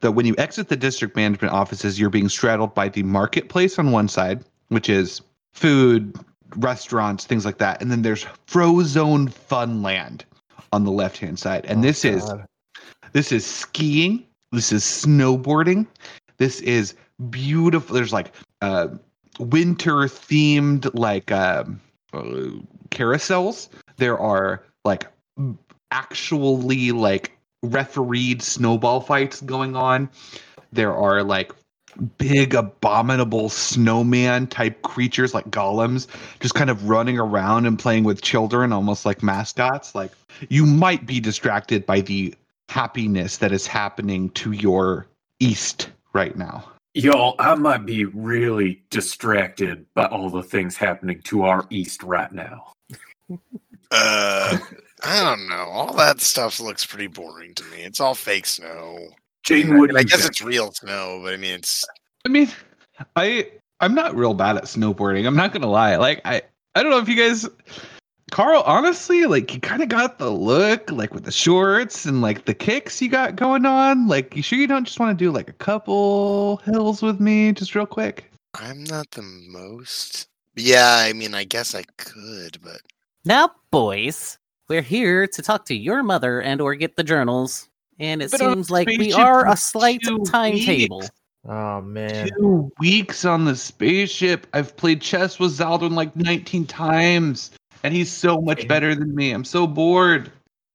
that 0.00 0.12
when 0.12 0.26
you 0.26 0.34
exit 0.38 0.68
the 0.68 0.76
district 0.76 1.16
management 1.16 1.52
offices, 1.54 1.98
you're 1.98 2.10
being 2.10 2.28
straddled 2.28 2.74
by 2.74 2.88
the 2.88 3.02
marketplace 3.02 3.78
on 3.78 3.92
one 3.92 4.08
side, 4.08 4.44
which 4.68 4.88
is 4.88 5.22
food, 5.52 6.16
restaurants, 6.56 7.24
things 7.24 7.44
like 7.44 7.58
that. 7.58 7.80
And 7.80 7.90
then 7.90 8.02
there's 8.02 8.24
Frozone 8.46 9.32
Funland 9.32 10.22
on 10.74 10.84
the 10.84 10.90
left 10.90 11.18
hand 11.18 11.38
side. 11.38 11.64
And 11.66 11.78
Oh, 11.78 11.82
this 11.82 12.04
is 12.04 12.24
this 13.12 13.30
is 13.30 13.46
skiing, 13.46 14.26
this 14.50 14.72
is 14.72 14.82
snowboarding, 14.82 15.86
this 16.38 16.60
is 16.60 16.94
beautiful. 17.30 17.94
There's 17.94 18.12
like 18.12 18.32
uh 18.60 18.88
winter 19.38 19.94
themed 20.08 20.90
like 20.94 21.30
um 21.30 21.80
uh, 22.12 22.50
carousels. 22.90 23.68
There 23.96 24.18
are 24.18 24.64
like 24.84 25.06
actually 25.92 26.90
like 26.90 27.36
refereed 27.62 28.42
snowball 28.42 29.00
fights 29.00 29.40
going 29.40 29.76
on. 29.76 30.10
There 30.72 30.92
are 30.92 31.22
like 31.22 31.52
big 32.18 32.54
abominable 32.54 33.48
snowman 33.48 34.46
type 34.46 34.82
creatures 34.82 35.34
like 35.34 35.48
golems 35.50 36.06
just 36.40 36.54
kind 36.54 36.70
of 36.70 36.88
running 36.88 37.18
around 37.18 37.66
and 37.66 37.78
playing 37.78 38.04
with 38.04 38.22
children 38.22 38.72
almost 38.72 39.04
like 39.06 39.22
mascots 39.22 39.94
like 39.94 40.12
you 40.48 40.66
might 40.66 41.06
be 41.06 41.20
distracted 41.20 41.86
by 41.86 42.00
the 42.00 42.34
happiness 42.68 43.38
that 43.38 43.52
is 43.52 43.66
happening 43.66 44.30
to 44.30 44.52
your 44.52 45.06
east 45.40 45.90
right 46.12 46.36
now 46.36 46.64
Y'all, 46.96 47.34
I 47.40 47.56
might 47.56 47.84
be 47.84 48.04
really 48.04 48.80
distracted 48.88 49.84
by 49.94 50.06
all 50.06 50.30
the 50.30 50.44
things 50.44 50.76
happening 50.76 51.20
to 51.22 51.42
our 51.42 51.66
east 51.70 52.02
right 52.02 52.32
now. 52.32 52.72
Uh, 53.90 54.58
I 55.04 55.22
don't 55.22 55.48
know. 55.48 55.68
All 55.70 55.92
that 55.94 56.20
stuff 56.20 56.58
looks 56.58 56.84
pretty 56.84 57.06
boring 57.06 57.54
to 57.54 57.64
me. 57.66 57.82
It's 57.82 58.00
all 58.00 58.14
fake 58.14 58.46
snow. 58.46 58.98
Jaiden, 59.44 59.78
what 59.78 59.90
do 59.90 59.96
I 59.96 60.02
guess 60.02 60.26
it's 60.26 60.42
real 60.42 60.72
snow, 60.72 61.20
but 61.22 61.34
I 61.34 61.36
mean, 61.36 61.54
it's 61.54 61.84
I 62.24 62.28
mean, 62.30 62.50
I 63.16 63.50
I'm 63.80 63.94
not 63.94 64.14
real 64.14 64.34
bad 64.34 64.56
at 64.56 64.64
snowboarding. 64.64 65.26
I'm 65.26 65.36
not 65.36 65.52
gonna 65.52 65.70
lie. 65.70 65.96
Like 65.96 66.20
I 66.24 66.42
I 66.74 66.82
don't 66.82 66.90
know 66.90 66.98
if 66.98 67.08
you 67.08 67.16
guys, 67.16 67.46
Carl. 68.30 68.62
Honestly, 68.64 69.26
like 69.26 69.52
you 69.54 69.60
kind 69.60 69.82
of 69.82 69.88
got 69.88 70.18
the 70.18 70.30
look, 70.30 70.90
like 70.90 71.12
with 71.12 71.24
the 71.24 71.32
shorts 71.32 72.06
and 72.06 72.22
like 72.22 72.46
the 72.46 72.54
kicks 72.54 73.02
you 73.02 73.10
got 73.10 73.36
going 73.36 73.66
on. 73.66 74.08
Like 74.08 74.34
you 74.34 74.42
sure 74.42 74.58
you 74.58 74.66
don't 74.66 74.86
just 74.86 74.98
want 74.98 75.16
to 75.16 75.24
do 75.24 75.30
like 75.30 75.50
a 75.50 75.54
couple 75.54 76.56
hills 76.64 77.02
with 77.02 77.20
me, 77.20 77.52
just 77.52 77.74
real 77.74 77.86
quick? 77.86 78.30
I'm 78.54 78.84
not 78.84 79.10
the 79.10 79.22
most. 79.22 80.28
Yeah, 80.56 80.96
I 81.00 81.12
mean, 81.12 81.34
I 81.34 81.44
guess 81.44 81.74
I 81.74 81.82
could, 81.96 82.58
but 82.62 82.80
Now, 83.24 83.50
boys, 83.70 84.38
we're 84.68 84.82
here 84.82 85.26
to 85.26 85.42
talk 85.42 85.66
to 85.66 85.74
your 85.74 86.02
mother 86.02 86.40
and 86.40 86.60
or 86.60 86.74
get 86.76 86.96
the 86.96 87.04
journals. 87.04 87.68
And 88.00 88.22
it 88.22 88.30
But 88.30 88.40
seems 88.40 88.70
like 88.70 88.88
we 88.88 89.12
are 89.12 89.48
a 89.48 89.56
slight 89.56 90.00
timetable. 90.26 91.00
weeks. 91.00 91.10
Oh 91.46 91.80
man. 91.82 92.30
Two 92.38 92.72
weeks 92.80 93.24
on 93.24 93.44
the 93.44 93.54
spaceship. 93.54 94.46
I've 94.52 94.76
played 94.76 95.00
chess 95.00 95.38
with 95.38 95.56
Zaldwin 95.58 95.92
like 95.92 96.16
19 96.16 96.66
times, 96.66 97.50
and 97.82 97.92
he's 97.94 98.10
so 98.10 98.40
much 98.40 98.66
better 98.66 98.94
than 98.94 99.14
me. 99.14 99.30
I'm 99.32 99.44
so 99.44 99.66
bored. 99.66 100.32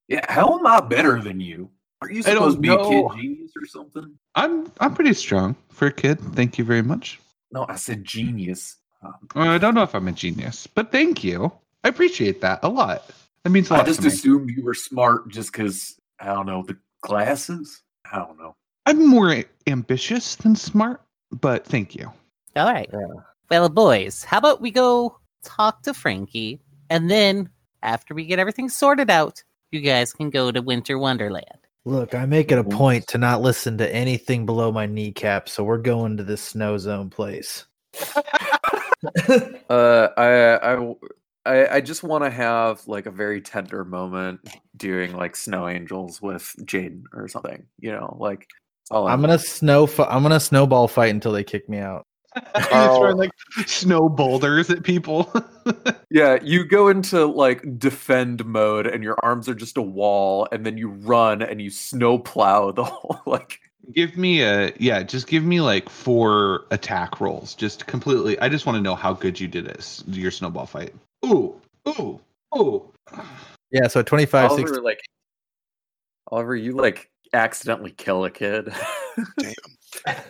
Yeah, 0.08 0.26
how 0.32 0.58
am 0.58 0.66
I 0.66 0.80
better 0.80 1.22
than 1.22 1.40
you? 1.40 1.70
Are 2.02 2.10
you 2.10 2.20
I 2.20 2.34
don't 2.34 2.52
supposed 2.52 2.58
to 2.58 2.62
be 2.62 2.68
know. 2.70 3.08
a 3.08 3.14
kid 3.16 3.22
genius 3.22 3.52
or 3.62 3.66
something? 3.68 4.14
I'm 4.36 4.72
I'm 4.80 4.94
pretty 4.94 5.14
strong 5.14 5.56
for 5.70 5.88
a 5.88 5.92
kid. 5.92 6.20
Thank 6.34 6.58
you 6.58 6.64
very 6.64 6.82
much. 6.84 7.20
No, 7.52 7.66
I 7.68 7.76
said 7.76 8.04
genius. 8.06 8.78
Um, 9.04 9.14
Well, 9.36 9.50
I 9.50 9.58
don't 9.58 9.74
know 9.74 9.84
if 9.84 9.96
I'm 9.96 10.08
a 10.08 10.12
genius, 10.12 10.68
but 10.68 10.92
thank 10.92 11.24
you. 11.24 11.52
I 11.84 11.88
appreciate 11.90 12.42
that 12.42 12.60
a 12.64 12.70
lot. 12.70 13.10
That 13.44 13.50
means 13.50 13.72
a 13.72 13.74
I 13.74 13.78
lot 13.78 13.86
I 13.86 13.90
just 13.90 14.02
to 14.02 14.08
me. 14.08 14.14
assumed 14.14 14.50
you 14.56 14.64
were 14.64 14.74
smart 14.74 15.30
just 15.30 15.52
because, 15.52 15.96
I 16.20 16.26
don't 16.28 16.46
know, 16.46 16.64
the 16.64 16.78
glasses? 17.02 17.82
I 18.12 18.18
don't 18.18 18.38
know. 18.38 18.56
I'm 18.86 19.08
more 19.08 19.44
ambitious 19.68 20.36
than 20.36 20.56
smart, 20.56 21.02
but 21.32 21.66
thank 21.66 21.96
you. 21.96 22.12
All 22.56 22.72
right. 22.72 22.90
Yeah. 22.92 23.22
Well, 23.50 23.70
boys, 23.70 24.24
how 24.24 24.38
about 24.40 24.62
we 24.62 24.72
go 24.72 25.20
talk 25.44 25.84
to 25.84 25.94
Frankie, 25.94 26.60
and 26.90 27.10
then 27.10 27.50
after 27.82 28.14
we 28.14 28.26
get 28.26 28.40
everything 28.40 28.70
sorted 28.70 29.10
out, 29.10 29.44
you 29.72 29.82
guys 29.82 30.14
can 30.14 30.30
go 30.30 30.52
to 30.52 30.62
Winter 30.62 30.98
Wonderland. 30.98 31.46
Look, 31.86 32.14
I 32.14 32.26
make 32.26 32.52
it 32.52 32.60
a 32.60 32.64
point 32.64 33.08
to 33.08 33.18
not 33.18 33.42
listen 33.42 33.78
to 33.78 33.96
anything 33.96 34.46
below 34.46 34.72
my 34.72 34.86
kneecap, 34.86 35.50
so 35.50 35.64
we're 35.64 35.78
going 35.78 36.18
to 36.18 36.24
this 36.24 36.42
snow 36.42 36.78
zone 36.78 37.10
place. 37.10 37.66
Uh, 39.70 40.10
I, 40.18 40.74
I, 40.74 40.94
I, 41.46 41.68
I 41.68 41.82
just 41.82 42.04
want 42.04 42.24
to 42.24 42.30
have 42.30 42.88
like 42.88 43.06
a 43.06 43.12
very 43.12 43.42
tender 43.42 43.86
moment 43.86 44.42
doing 44.76 45.16
like 45.16 45.36
snow 45.36 45.68
angels 45.68 46.22
with 46.22 46.54
Jaiden 46.62 47.04
or 47.14 47.28
something. 47.28 47.66
You 47.80 47.92
know, 47.92 48.18
like 48.20 48.48
all 48.92 49.08
I 49.08 49.14
I'm 49.14 49.22
gonna 49.22 49.40
snow. 49.40 49.88
Fi- 49.88 50.08
I'm 50.08 50.22
gonna 50.22 50.40
snowball 50.40 50.88
fight 50.88 51.14
until 51.14 51.32
they 51.32 51.44
kick 51.44 51.70
me 51.70 51.80
out. 51.80 52.06
He's 52.56 52.68
oh. 52.72 53.00
throwing 53.00 53.18
like 53.18 53.32
snow 53.66 54.10
boulders 54.10 54.70
at 54.70 54.84
people. 54.84 55.32
Yeah, 56.12 56.40
you 56.42 56.66
go 56.66 56.88
into 56.88 57.28
like 57.28 57.78
defend 57.78 58.44
mode, 58.44 58.88
and 58.88 59.04
your 59.04 59.16
arms 59.22 59.48
are 59.48 59.54
just 59.54 59.78
a 59.78 59.82
wall, 59.84 60.48
and 60.52 60.66
then 60.66 60.76
you 60.76 60.90
run 60.90 61.44
and 61.44 61.62
you 61.62 61.70
snow 61.70 62.18
plow 62.18 62.72
the 62.72 62.84
whole 62.86 63.22
like. 63.28 63.60
give 63.94 64.18
me 64.18 64.42
a 64.42 64.74
yeah, 64.80 65.04
just 65.04 65.28
give 65.28 65.44
me 65.44 65.62
like 65.62 65.88
four 65.88 66.66
attack 66.72 67.22
rolls. 67.22 67.54
Just 67.54 67.86
completely. 67.86 68.40
I 68.40 68.50
just 68.50 68.66
want 68.66 68.76
to 68.78 68.82
know 68.82 68.96
how 68.96 69.14
good 69.14 69.40
you 69.40 69.48
did 69.48 69.68
at 69.68 69.78
s- 69.78 70.04
your 70.08 70.32
snowball 70.32 70.66
fight. 70.66 70.96
Ooh, 71.26 71.60
ooh, 71.88 72.20
ooh. 72.58 72.92
Yeah, 73.72 73.88
so 73.88 74.02
25, 74.02 74.52
60. 74.52 74.64
Oliver, 74.64 74.82
like, 74.82 75.02
Oliver, 76.32 76.56
you 76.56 76.74
like 76.74 77.10
accidentally 77.34 77.92
kill 77.92 78.26
a 78.26 78.32
kid. 78.32 78.74
damn. 79.38 79.54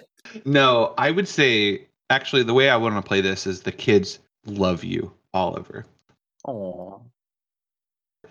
No, 0.45 0.93
I 0.99 1.09
would 1.09 1.27
say 1.27 1.87
actually 2.11 2.43
the 2.43 2.53
way 2.53 2.69
I 2.69 2.77
want 2.77 2.95
to 2.95 3.01
play 3.01 3.19
this 3.19 3.47
is 3.47 3.61
the 3.61 3.71
kids 3.71 4.19
love 4.45 4.83
you, 4.83 5.11
Oliver. 5.33 5.87
Oh, 6.47 7.01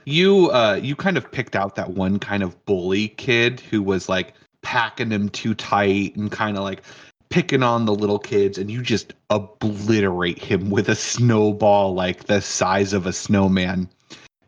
you 0.05 0.51
uh 0.51 0.79
you 0.83 0.97
kind 0.97 1.17
of 1.17 1.31
picked 1.31 1.57
out 1.57 1.75
that 1.75 1.91
one 1.91 2.19
kind 2.19 2.43
of 2.43 2.65
bully 2.65 3.09
kid 3.09 3.61
who 3.61 3.83
was 3.83 4.09
like 4.09 4.35
packing 4.63 5.11
him 5.11 5.29
too 5.29 5.55
tight 5.55 6.17
and 6.17 6.33
kind 6.33 6.57
of 6.57 6.65
like 6.65 6.83
picking 7.31 7.63
on 7.63 7.85
the 7.85 7.95
little 7.95 8.19
kids 8.19 8.59
and 8.59 8.71
you 8.71 8.83
just 8.83 9.13
obliterate 9.31 10.39
him 10.39 10.71
with 10.71 10.89
a 10.89 10.95
snowball 10.95 11.95
like 11.95 12.25
the 12.25 12.41
size 12.41 12.93
of 12.93 13.07
a 13.07 13.13
snowman 13.13 13.89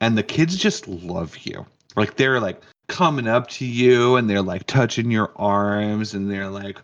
and 0.00 0.16
the 0.16 0.22
kids 0.22 0.56
just 0.56 0.88
love 0.88 1.36
you 1.38 1.64
like 1.96 2.16
they're 2.16 2.40
like 2.40 2.62
coming 2.88 3.28
up 3.28 3.48
to 3.48 3.64
you 3.64 4.16
and 4.16 4.28
they're 4.28 4.42
like 4.42 4.66
touching 4.66 5.10
your 5.10 5.32
arms 5.36 6.14
and 6.14 6.30
they're 6.30 6.48
like 6.48 6.78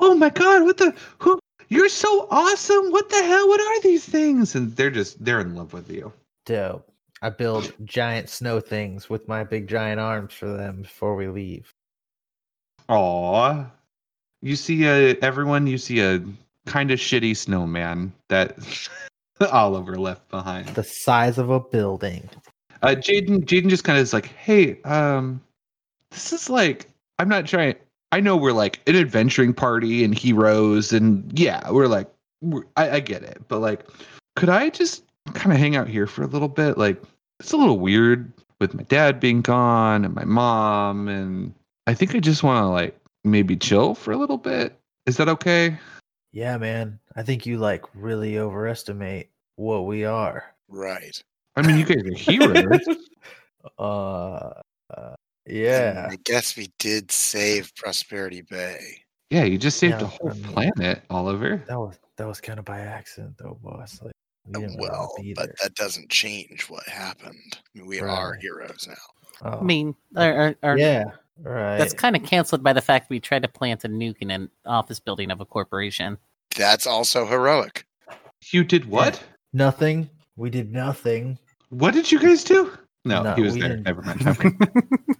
oh 0.00 0.14
my 0.14 0.30
god 0.30 0.62
what 0.64 0.76
the 0.76 0.94
who 1.18 1.38
you're 1.68 1.88
so 1.88 2.28
awesome 2.30 2.90
what 2.90 3.08
the 3.08 3.22
hell 3.22 3.48
what 3.48 3.60
are 3.60 3.80
these 3.82 4.04
things 4.04 4.54
and 4.54 4.76
they're 4.76 4.90
just 4.90 5.22
they're 5.24 5.40
in 5.40 5.54
love 5.54 5.72
with 5.72 5.90
you 5.90 6.12
Dope. 6.48 6.90
I 7.20 7.28
build 7.28 7.74
giant 7.84 8.30
snow 8.30 8.58
things 8.58 9.10
with 9.10 9.28
my 9.28 9.44
big 9.44 9.68
giant 9.68 10.00
arms 10.00 10.32
for 10.32 10.46
them 10.46 10.80
before 10.80 11.14
we 11.14 11.28
leave. 11.28 11.74
Aw. 12.88 13.66
You 14.42 14.56
see 14.56 14.84
a 14.84 15.14
everyone 15.16 15.66
you 15.66 15.78
see 15.78 16.00
a 16.00 16.22
kind 16.66 16.90
of 16.90 16.98
shitty 16.98 17.36
snowman 17.36 18.12
that 18.28 18.56
Oliver 19.52 19.96
left 19.96 20.28
behind. 20.28 20.68
The 20.68 20.84
size 20.84 21.38
of 21.38 21.50
a 21.50 21.60
building. 21.60 22.28
Uh 22.82 22.88
Jaiden 22.88 23.44
Jaiden 23.44 23.68
just 23.68 23.84
kind 23.84 23.98
of 23.98 24.02
is 24.02 24.12
like, 24.12 24.26
"Hey, 24.26 24.80
um 24.82 25.40
this 26.10 26.32
is 26.32 26.48
like 26.48 26.88
I'm 27.18 27.28
not 27.28 27.46
trying 27.46 27.74
I 28.12 28.20
know 28.20 28.36
we're 28.36 28.52
like 28.52 28.80
an 28.86 28.96
adventuring 28.96 29.52
party 29.52 30.04
and 30.04 30.16
heroes 30.16 30.92
and 30.92 31.30
yeah, 31.38 31.70
we're 31.70 31.88
like 31.88 32.08
we're, 32.40 32.64
I, 32.76 32.90
I 32.90 33.00
get 33.00 33.22
it, 33.22 33.42
but 33.48 33.58
like 33.58 33.86
could 34.36 34.48
I 34.48 34.70
just 34.70 35.04
kind 35.34 35.52
of 35.52 35.58
hang 35.58 35.76
out 35.76 35.88
here 35.88 36.06
for 36.06 36.22
a 36.22 36.28
little 36.28 36.48
bit? 36.48 36.78
Like 36.78 37.02
it's 37.40 37.52
a 37.52 37.56
little 37.56 37.78
weird 37.78 38.32
with 38.60 38.74
my 38.74 38.84
dad 38.84 39.20
being 39.20 39.40
gone 39.40 40.04
and 40.04 40.14
my 40.14 40.24
mom 40.24 41.08
and 41.08 41.54
I 41.86 41.94
think 41.94 42.14
I 42.14 42.20
just 42.20 42.42
want 42.42 42.62
to 42.62 42.68
like 42.68 42.98
maybe 43.30 43.56
chill 43.56 43.94
for 43.94 44.12
a 44.12 44.16
little 44.16 44.38
bit. 44.38 44.78
Is 45.06 45.16
that 45.18 45.28
okay? 45.28 45.78
Yeah, 46.32 46.56
man. 46.58 46.98
I 47.16 47.22
think 47.22 47.46
you 47.46 47.58
like 47.58 47.84
really 47.94 48.38
overestimate 48.38 49.30
what 49.56 49.86
we 49.86 50.04
are. 50.04 50.54
Right. 50.68 51.20
I 51.56 51.62
mean, 51.62 51.78
you 51.78 51.84
guys 51.84 52.04
are 52.04 52.14
heroes. 52.14 52.80
Uh, 53.78 54.52
uh 54.96 55.14
yeah. 55.46 56.08
I 56.10 56.16
guess 56.24 56.56
we 56.56 56.70
did 56.78 57.10
save 57.10 57.74
Prosperity 57.74 58.42
Bay. 58.42 58.80
yeah, 59.30 59.44
you 59.44 59.58
just 59.58 59.78
saved 59.78 60.00
Yeah, 60.00 60.04
a 60.04 60.06
whole 60.06 60.30
I 60.30 60.34
mean- 60.34 60.42
planet, 60.44 61.02
Oliver. 61.10 61.62
That 61.68 61.78
was 61.78 61.98
that 62.16 62.26
was 62.26 62.40
kind 62.40 62.58
of 62.58 62.64
by 62.64 62.80
accident 62.80 63.34
though, 63.38 63.58
boss. 63.62 64.00
Like 64.02 64.12
we 64.46 64.60
didn't 64.60 64.80
Well, 64.80 65.12
but 65.34 65.46
there. 65.46 65.54
that 65.62 65.74
doesn't 65.74 66.08
change 66.08 66.62
what 66.70 66.86
happened. 66.88 67.56
I 67.56 67.78
mean, 67.78 67.86
we 67.86 68.00
are 68.00 68.34
heroes 68.34 68.86
now. 68.88 68.94
Oh, 69.52 69.58
I 69.58 69.62
mean, 69.62 69.94
our, 70.16 70.32
our, 70.34 70.56
our- 70.62 70.78
yeah, 70.78 71.04
right. 71.42 71.78
that's 71.78 71.94
kind 71.94 72.16
of 72.16 72.22
canceled 72.24 72.62
by 72.62 72.72
the 72.72 72.80
fact 72.80 73.10
we 73.10 73.20
tried 73.20 73.42
to 73.42 73.48
plant 73.48 73.84
a 73.84 73.88
nuke 73.88 74.16
in 74.20 74.30
an 74.30 74.50
office 74.66 75.00
building 75.00 75.30
of 75.30 75.40
a 75.40 75.44
corporation. 75.44 76.18
That's 76.56 76.86
also 76.86 77.26
heroic. 77.26 77.86
You 78.52 78.64
did 78.64 78.86
what? 78.86 79.22
nothing. 79.52 80.08
We 80.36 80.50
did 80.50 80.72
nothing. 80.72 81.38
What 81.70 81.92
did 81.94 82.10
you 82.10 82.18
guys 82.18 82.44
do? 82.44 82.72
No, 83.04 83.22
No, 83.22 83.34
he 83.34 83.42
was 83.42 83.56
there. 83.56 83.68
didn't. 83.68 83.82
Never 83.84 84.02
mind. 84.02 84.26
Okay. 84.26 84.50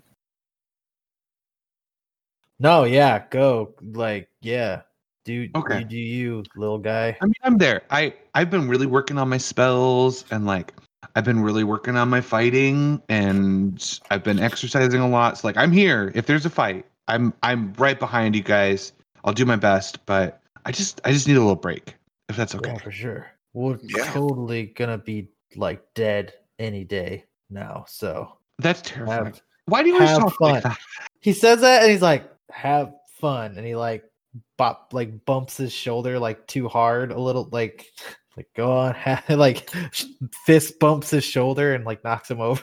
No, 2.60 2.84
yeah, 2.84 3.24
go. 3.30 3.74
Like, 3.80 4.28
yeah. 4.40 4.82
Do 5.24 5.48
Okay. 5.54 5.80
you 5.80 5.84
do 5.84 5.96
you, 5.96 6.42
little 6.56 6.78
guy. 6.78 7.16
I 7.20 7.24
mean, 7.26 7.34
I'm 7.44 7.58
there. 7.58 7.82
I 7.90 8.14
I've 8.34 8.50
been 8.50 8.66
really 8.66 8.86
working 8.86 9.18
on 9.18 9.28
my 9.28 9.36
spells 9.36 10.24
and 10.30 10.46
like 10.46 10.72
I've 11.16 11.24
been 11.24 11.40
really 11.40 11.64
working 11.64 11.96
on 11.96 12.08
my 12.08 12.20
fighting 12.20 13.02
and 13.08 14.00
I've 14.10 14.22
been 14.24 14.38
exercising 14.38 15.00
a 15.00 15.08
lot. 15.08 15.38
So 15.38 15.48
like 15.48 15.56
I'm 15.56 15.72
here. 15.72 16.12
If 16.14 16.26
there's 16.26 16.46
a 16.46 16.50
fight, 16.50 16.86
I'm 17.08 17.32
I'm 17.42 17.72
right 17.74 17.98
behind 17.98 18.36
you 18.36 18.42
guys. 18.42 18.92
I'll 19.24 19.32
do 19.32 19.44
my 19.44 19.56
best, 19.56 20.04
but 20.06 20.40
I 20.64 20.72
just 20.72 21.00
I 21.04 21.12
just 21.12 21.26
need 21.26 21.36
a 21.36 21.40
little 21.40 21.56
break. 21.56 21.94
If 22.28 22.36
that's 22.36 22.54
okay. 22.54 22.70
Yeah, 22.72 22.78
for 22.78 22.90
sure. 22.92 23.26
We're 23.54 23.78
Yeah. 23.82 24.04
totally 24.12 24.66
gonna 24.66 24.98
be 24.98 25.28
like 25.56 25.82
dead 25.94 26.34
any 26.58 26.84
day 26.84 27.24
now. 27.50 27.84
So 27.88 28.38
That's 28.58 28.82
terrifying. 28.82 29.24
have 29.26 29.42
Why 29.66 29.82
do 29.82 29.88
you 29.88 29.94
always 29.94 30.10
have 30.10 30.20
talk 30.20 30.40
like 30.40 30.62
fun. 30.62 30.72
that? 30.72 30.78
he 31.20 31.32
says 31.32 31.60
that 31.62 31.82
and 31.82 31.90
he's 31.90 32.02
like, 32.02 32.30
have 32.50 32.92
fun. 33.20 33.56
And 33.56 33.66
he 33.66 33.74
like 33.74 34.04
bop 34.56 34.90
like 34.92 35.24
bumps 35.24 35.56
his 35.56 35.72
shoulder 35.72 36.18
like 36.18 36.46
too 36.46 36.68
hard 36.68 37.10
a 37.10 37.18
little 37.18 37.48
like 37.50 37.86
like 38.38 38.48
go 38.54 38.70
on 38.70 38.94
like 39.28 39.68
fist 40.46 40.78
bumps 40.78 41.10
his 41.10 41.24
shoulder 41.24 41.74
and 41.74 41.84
like 41.84 42.04
knocks 42.04 42.30
him 42.30 42.40
over. 42.40 42.62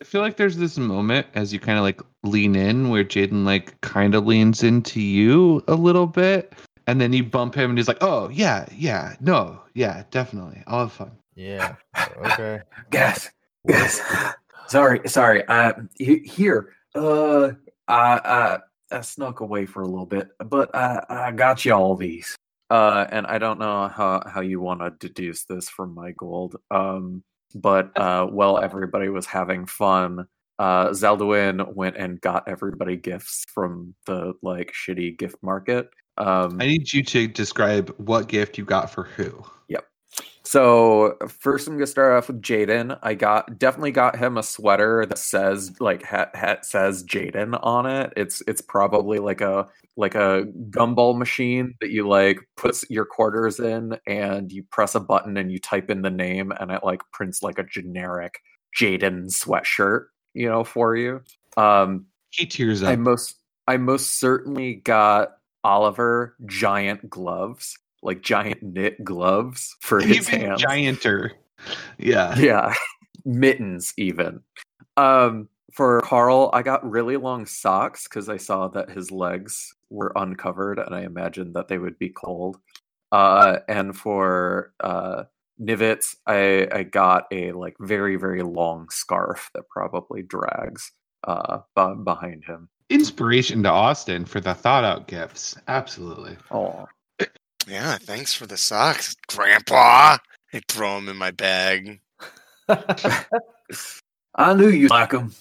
I 0.00 0.04
feel 0.04 0.22
like 0.22 0.36
there's 0.36 0.56
this 0.56 0.78
moment 0.78 1.26
as 1.34 1.52
you 1.52 1.60
kind 1.60 1.78
of 1.78 1.84
like 1.84 2.00
lean 2.22 2.56
in 2.56 2.88
where 2.88 3.04
Jaiden 3.04 3.44
like 3.44 3.78
kind 3.82 4.14
of 4.14 4.26
leans 4.26 4.62
into 4.62 5.00
you 5.00 5.62
a 5.68 5.74
little 5.74 6.06
bit, 6.06 6.54
and 6.86 7.00
then 7.00 7.12
you 7.12 7.22
bump 7.22 7.54
him, 7.54 7.70
and 7.70 7.78
he's 7.78 7.88
like, 7.88 8.02
"Oh 8.02 8.28
yeah, 8.30 8.66
yeah, 8.74 9.14
no, 9.20 9.60
yeah, 9.74 10.04
definitely, 10.10 10.62
I'll 10.66 10.80
have 10.80 10.92
fun." 10.92 11.12
Yeah. 11.36 11.76
Okay. 12.18 12.60
Guys, 12.90 13.30
guys. 13.66 14.00
sorry, 14.68 15.00
sorry. 15.06 15.44
Uh, 15.48 15.72
here. 15.96 16.74
Uh, 16.94 17.52
I, 17.88 18.20
I, 18.24 18.58
I 18.90 19.00
snuck 19.00 19.40
away 19.40 19.66
for 19.66 19.82
a 19.82 19.86
little 19.86 20.06
bit, 20.06 20.28
but 20.38 20.74
I, 20.74 21.04
I 21.08 21.32
got 21.32 21.64
you 21.64 21.72
all 21.72 21.96
these. 21.96 22.36
Uh, 22.74 23.06
and 23.12 23.24
I 23.28 23.38
don't 23.38 23.60
know 23.60 23.86
how, 23.86 24.20
how 24.26 24.40
you 24.40 24.60
want 24.60 24.80
to 24.80 24.90
deduce 24.98 25.44
this 25.44 25.68
from 25.68 25.94
my 25.94 26.10
gold. 26.10 26.56
Um, 26.72 27.22
but 27.54 27.96
uh, 27.96 28.26
while 28.26 28.58
everybody 28.58 29.08
was 29.08 29.26
having 29.26 29.66
fun, 29.66 30.26
uh, 30.58 30.92
went 31.72 31.96
and 31.96 32.20
got 32.20 32.48
everybody 32.48 32.96
gifts 32.96 33.44
from 33.54 33.94
the 34.06 34.32
like 34.42 34.72
shitty 34.72 35.16
gift 35.16 35.36
market. 35.40 35.88
Um, 36.18 36.60
I 36.60 36.66
need 36.66 36.92
you 36.92 37.04
to 37.04 37.28
describe 37.28 37.94
what 37.98 38.26
gift 38.26 38.58
you 38.58 38.64
got 38.64 38.90
for 38.90 39.04
who. 39.04 39.44
So 40.46 41.16
first, 41.40 41.66
I'm 41.66 41.74
gonna 41.74 41.86
start 41.86 42.12
off 42.12 42.28
with 42.28 42.42
Jaiden. 42.42 42.98
I 43.02 43.14
got 43.14 43.58
definitely 43.58 43.92
got 43.92 44.16
him 44.16 44.36
a 44.36 44.42
sweater 44.42 45.06
that 45.06 45.18
says 45.18 45.72
like 45.80 46.02
hat 46.02 46.36
hat 46.36 46.66
says 46.66 47.02
Jaiden 47.02 47.58
on 47.62 47.86
it. 47.86 48.12
It's 48.16 48.42
it's 48.46 48.60
probably 48.60 49.18
like 49.20 49.40
a 49.40 49.66
like 49.96 50.14
a 50.14 50.44
gumball 50.70 51.16
machine 51.16 51.74
that 51.80 51.90
you 51.90 52.06
like 52.06 52.38
puts 52.56 52.84
your 52.90 53.06
quarters 53.06 53.58
in 53.58 53.96
and 54.06 54.52
you 54.52 54.64
press 54.64 54.94
a 54.94 55.00
button 55.00 55.36
and 55.38 55.50
you 55.50 55.58
type 55.58 55.88
in 55.90 56.02
the 56.02 56.10
name 56.10 56.52
and 56.60 56.70
it 56.70 56.84
like 56.84 57.00
prints 57.12 57.42
like 57.42 57.58
a 57.58 57.64
generic 57.64 58.34
Jaiden 58.78 59.26
sweatshirt, 59.30 60.06
you 60.34 60.48
know, 60.48 60.62
for 60.64 60.94
you. 60.96 61.22
Um, 61.56 62.06
He 62.30 62.46
tears 62.46 62.82
up. 62.82 62.90
I 62.90 62.96
most 62.96 63.36
I 63.66 63.76
most 63.78 64.18
certainly 64.20 64.74
got 64.74 65.30
Oliver 65.62 66.36
giant 66.44 67.08
gloves, 67.08 67.78
like 68.04 68.22
giant 68.22 68.62
knit 68.62 69.02
gloves 69.02 69.76
for 69.80 70.00
his 70.00 70.28
Even 70.28 70.40
hands. 70.48 70.62
gianter. 70.62 71.30
Yeah. 71.98 72.36
Yeah, 72.38 72.74
mittens 73.24 73.92
even. 73.96 74.40
Um, 74.96 75.48
for 75.72 76.00
Carl, 76.02 76.50
I 76.52 76.62
got 76.62 76.88
really 76.88 77.16
long 77.16 77.46
socks 77.46 78.04
because 78.04 78.28
I 78.28 78.36
saw 78.36 78.68
that 78.68 78.90
his 78.90 79.10
legs 79.10 79.74
were 79.90 80.12
uncovered, 80.14 80.78
and 80.78 80.94
I 80.94 81.00
imagined 81.02 81.54
that 81.54 81.66
they 81.66 81.78
would 81.78 81.98
be 81.98 82.10
cold. 82.10 82.58
Uh, 83.10 83.58
and 83.68 83.96
for 83.96 84.72
uh, 84.80 85.24
Nivitz, 85.60 86.14
I 86.26 86.68
I 86.72 86.82
got 86.84 87.26
a 87.32 87.52
like 87.52 87.74
very 87.80 88.16
very 88.16 88.42
long 88.42 88.88
scarf 88.90 89.50
that 89.54 89.68
probably 89.68 90.22
drags 90.22 90.92
uh 91.26 91.58
b- 91.74 92.02
behind 92.04 92.44
him. 92.44 92.68
Inspiration 92.90 93.62
to 93.62 93.70
Austin 93.70 94.24
for 94.26 94.40
the 94.40 94.52
thought 94.54 94.84
out 94.84 95.08
gifts. 95.08 95.56
Absolutely. 95.68 96.36
Oh, 96.50 96.86
Yeah, 97.66 97.96
thanks 97.98 98.34
for 98.34 98.46
the 98.46 98.56
socks, 98.56 99.16
Grandpa. 99.28 100.18
I 100.52 100.60
throw 100.68 100.96
them 100.96 101.08
in 101.08 101.16
my 101.16 101.30
bag. 101.30 102.00
I 102.68 104.54
knew 104.54 104.68
you 104.68 104.88
like 104.88 105.10
them. 105.10 105.34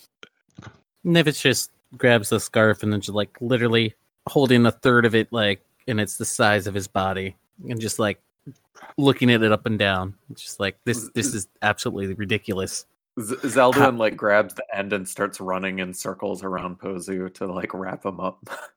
Nivitz 1.05 1.41
just 1.41 1.71
grabs 1.97 2.29
the 2.29 2.39
scarf 2.39 2.83
and 2.83 2.91
then 2.93 3.01
just 3.01 3.15
like 3.15 3.37
literally 3.41 3.93
holding 4.27 4.65
a 4.65 4.71
third 4.71 5.05
of 5.05 5.15
it, 5.15 5.31
like, 5.31 5.61
and 5.87 5.99
it's 5.99 6.17
the 6.17 6.25
size 6.25 6.65
of 6.67 6.73
his 6.73 6.87
body, 6.87 7.35
and 7.67 7.79
just 7.79 7.99
like 7.99 8.19
looking 8.97 9.31
at 9.31 9.43
it 9.43 9.51
up 9.51 9.65
and 9.65 9.77
down. 9.77 10.15
It's 10.31 10.41
just 10.43 10.59
like 10.59 10.77
this. 10.85 11.09
This 11.13 11.33
is 11.33 11.47
absolutely 11.61 12.13
ridiculous. 12.13 12.85
Z- 13.19 13.35
Zaldwin 13.43 13.97
like 13.97 14.15
grabs 14.15 14.53
the 14.53 14.65
end 14.73 14.93
and 14.93 15.07
starts 15.07 15.39
running 15.39 15.79
in 15.79 15.93
circles 15.93 16.43
around 16.43 16.79
Pozu 16.79 17.31
to 17.35 17.47
like 17.47 17.73
wrap 17.73 18.05
him 18.05 18.19
up. 18.19 18.39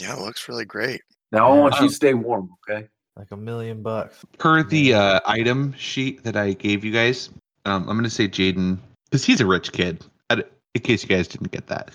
Yeah, 0.00 0.12
it 0.12 0.20
looks 0.20 0.48
really 0.48 0.64
great. 0.64 1.02
Now 1.32 1.52
I 1.52 1.58
want 1.58 1.74
you 1.80 1.88
to 1.88 1.94
stay 1.94 2.14
warm, 2.14 2.50
okay? 2.68 2.88
like 3.18 3.32
a 3.32 3.36
million 3.36 3.82
bucks. 3.82 4.24
Per 4.38 4.62
the 4.62 4.94
uh, 4.94 5.20
item 5.26 5.74
sheet 5.74 6.22
that 6.22 6.36
I 6.36 6.52
gave 6.52 6.84
you 6.84 6.92
guys, 6.92 7.30
um, 7.66 7.82
I'm 7.82 7.96
going 7.96 8.04
to 8.04 8.10
say 8.10 8.28
Jaiden, 8.28 8.78
because 9.04 9.24
he's 9.24 9.40
a 9.40 9.46
rich 9.46 9.72
kid, 9.72 10.04
in 10.30 10.44
case 10.80 11.02
you 11.02 11.08
guys 11.08 11.26
didn't 11.26 11.50
get 11.50 11.66
that. 11.66 11.90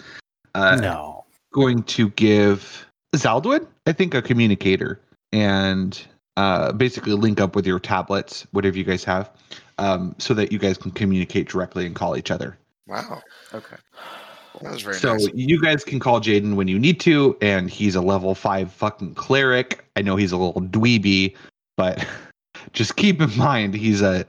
Uh, 0.54 0.76
no, 0.76 1.26
Going 1.54 1.84
to 1.84 2.10
give 2.12 2.86
Zaldwin, 3.16 3.66
I 3.86 3.94
think, 3.94 4.14
a 4.14 4.22
communicator 4.22 5.00
and 5.32 6.00
uh, 6.36 6.74
basically 6.74 7.14
link 7.14 7.40
up 7.40 7.56
with 7.56 7.66
your 7.66 7.80
tablets, 7.80 8.46
whatever 8.52 8.78
you 8.78 8.84
guys 8.84 9.04
have, 9.04 9.32
um, 9.78 10.16
so 10.18 10.34
that 10.34 10.52
you 10.52 10.60
guys 10.60 10.78
can 10.78 10.92
communicate 10.92 11.48
directly 11.48 11.86
and 11.86 11.96
call 11.96 12.18
each 12.18 12.32
other. 12.32 12.58
Wow. 12.86 13.22
okay. 13.54 13.78
That 14.62 14.72
was 14.72 14.82
very 14.82 14.96
so 14.96 15.14
nice. 15.14 15.30
you 15.34 15.62
guys 15.62 15.84
can 15.84 16.00
call 16.00 16.22
Jaiden 16.22 16.56
when 16.56 16.68
you 16.68 16.78
need 16.80 17.00
to, 17.02 17.38
and 17.42 17.70
he's 17.70 17.96
a 17.96 18.02
level 18.02 18.36
five 18.36 18.72
fucking 18.72 19.16
cleric. 19.16 19.86
I 19.96 20.02
know 20.02 20.16
he's 20.16 20.32
a 20.32 20.38
little 20.38 20.62
dweeby, 20.62 21.36
but 21.78 22.06
just 22.74 22.96
keep 22.96 23.22
in 23.22 23.36
mind 23.38 23.74
he's 23.74 24.02
a 24.02 24.26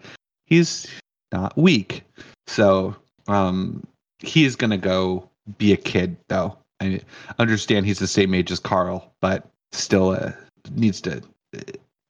he's 0.46 0.86
not 1.32 1.56
weak. 1.56 2.02
So 2.46 2.96
um 3.28 3.86
he's 4.18 4.56
gonna 4.56 4.78
go 4.78 5.28
be 5.58 5.72
a 5.72 5.76
kid 5.76 6.16
though. 6.28 6.56
I 6.80 7.00
understand 7.38 7.86
he's 7.86 7.98
the 7.98 8.06
same 8.06 8.34
age 8.34 8.50
as 8.50 8.58
Carl, 8.58 9.12
but 9.20 9.48
still 9.72 10.10
uh, 10.10 10.32
needs 10.72 11.00
to 11.02 11.22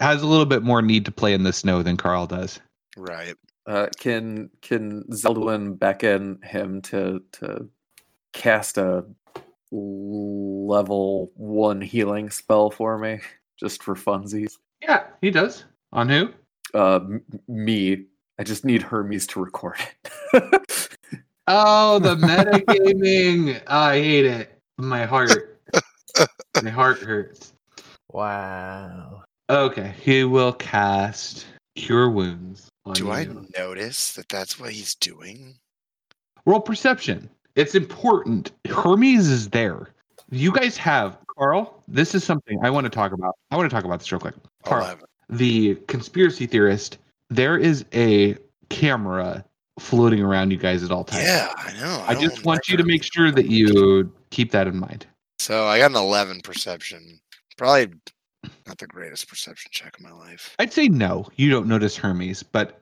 has 0.01 0.23
a 0.23 0.27
little 0.27 0.47
bit 0.47 0.63
more 0.63 0.83
need 0.83 1.05
to 1.05 1.13
play 1.13 1.33
in 1.33 1.43
the 1.43 1.53
snow 1.53 1.83
than 1.83 1.97
Carl 1.97 2.27
does. 2.27 2.61
Right. 2.97 3.35
Uh, 3.67 3.89
can 3.99 4.51
can 4.63 5.05
Zaldwin 5.05 5.79
beckon 5.79 6.41
him 6.43 6.83
to 6.83 7.23
to 7.33 7.69
cast 8.35 8.77
a 8.77 9.07
level 9.73 11.33
one 11.35 11.81
healing 11.81 12.29
spell 12.29 12.71
for 12.71 12.99
me, 12.99 13.21
just 13.59 13.83
for 13.83 13.95
funsies? 13.95 14.59
Yeah, 14.83 15.05
he 15.23 15.31
does. 15.31 15.65
On 15.93 16.09
who? 16.09 16.29
Uh, 16.75 16.97
m- 16.97 17.25
me. 17.49 18.05
I 18.39 18.43
just 18.43 18.65
need 18.65 18.83
Hermes 18.83 19.27
to 19.29 19.41
record 19.41 19.79
it. 20.35 20.89
Oh, 21.47 21.99
the 21.99 22.17
metagaming. 22.17 23.63
I 23.67 23.97
hate 24.01 24.25
it. 24.25 24.59
My 24.79 25.05
heart. 25.05 25.61
My 26.63 26.71
heart 26.71 26.99
hurts. 27.01 27.53
Wow. 28.11 29.25
Okay, 29.51 29.95
he 30.01 30.25
will 30.25 30.55
cast 30.55 31.47
Cure 31.77 32.09
Wounds. 32.09 32.69
on 32.87 32.95
Do 32.95 33.11
I 33.11 33.29
notice 33.59 34.15
that 34.15 34.29
that's 34.31 34.59
what 34.59 34.73
he's 34.73 34.95
doing? 34.95 35.57
Roll 36.47 36.61
perception. 36.61 37.29
It's 37.57 37.75
important. 37.75 38.53
Hermes 38.67 39.29
is 39.29 39.51
there. 39.51 39.89
You 40.31 40.53
guys 40.53 40.77
have 40.77 41.19
Carl. 41.37 41.83
This 41.87 42.15
is 42.15 42.25
something 42.25 42.59
I 42.63 42.71
want 42.71 42.85
to 42.85 42.91
talk 42.91 43.13
about. 43.13 43.37
I 43.51 43.57
want 43.57 43.71
to 43.71 43.75
talk 43.75 43.85
about 43.85 44.01
this 44.01 44.11
real 44.11 44.21
quick. 44.21 44.35
Carl, 44.65 44.99
the 45.29 45.77
conspiracy 45.87 46.47
theorist. 46.47 46.99
There 47.31 47.57
is 47.57 47.85
a 47.93 48.37
camera 48.69 49.45
floating 49.79 50.23
around 50.23 50.51
you 50.51 50.57
guys 50.57 50.83
at 50.83 50.91
all 50.91 51.05
times. 51.05 51.25
Yeah, 51.25 51.53
I 51.57 51.73
know. 51.75 52.05
I 52.07 52.15
don't 52.15 52.23
just 52.23 52.45
want 52.45 52.69
you 52.69 52.77
to 52.77 52.85
make 52.85 53.03
sure 53.03 53.31
that 53.31 53.47
you 53.47 54.13
keep 54.31 54.51
that 54.53 54.67
in 54.67 54.79
mind. 54.79 55.07
So 55.39 55.65
I 55.65 55.79
got 55.79 55.91
an 55.91 55.97
eleven 55.97 56.41
perception. 56.41 57.21
Probably 57.57 57.93
not 58.67 58.79
the 58.79 58.87
greatest 58.87 59.29
perception 59.29 59.71
check 59.73 59.97
of 59.97 60.03
my 60.03 60.13
life. 60.13 60.55
I'd 60.59 60.73
say 60.73 60.89
no, 60.89 61.29
you 61.37 61.51
don't 61.51 61.67
notice 61.67 61.97
Hermes, 61.97 62.43
but 62.43 62.81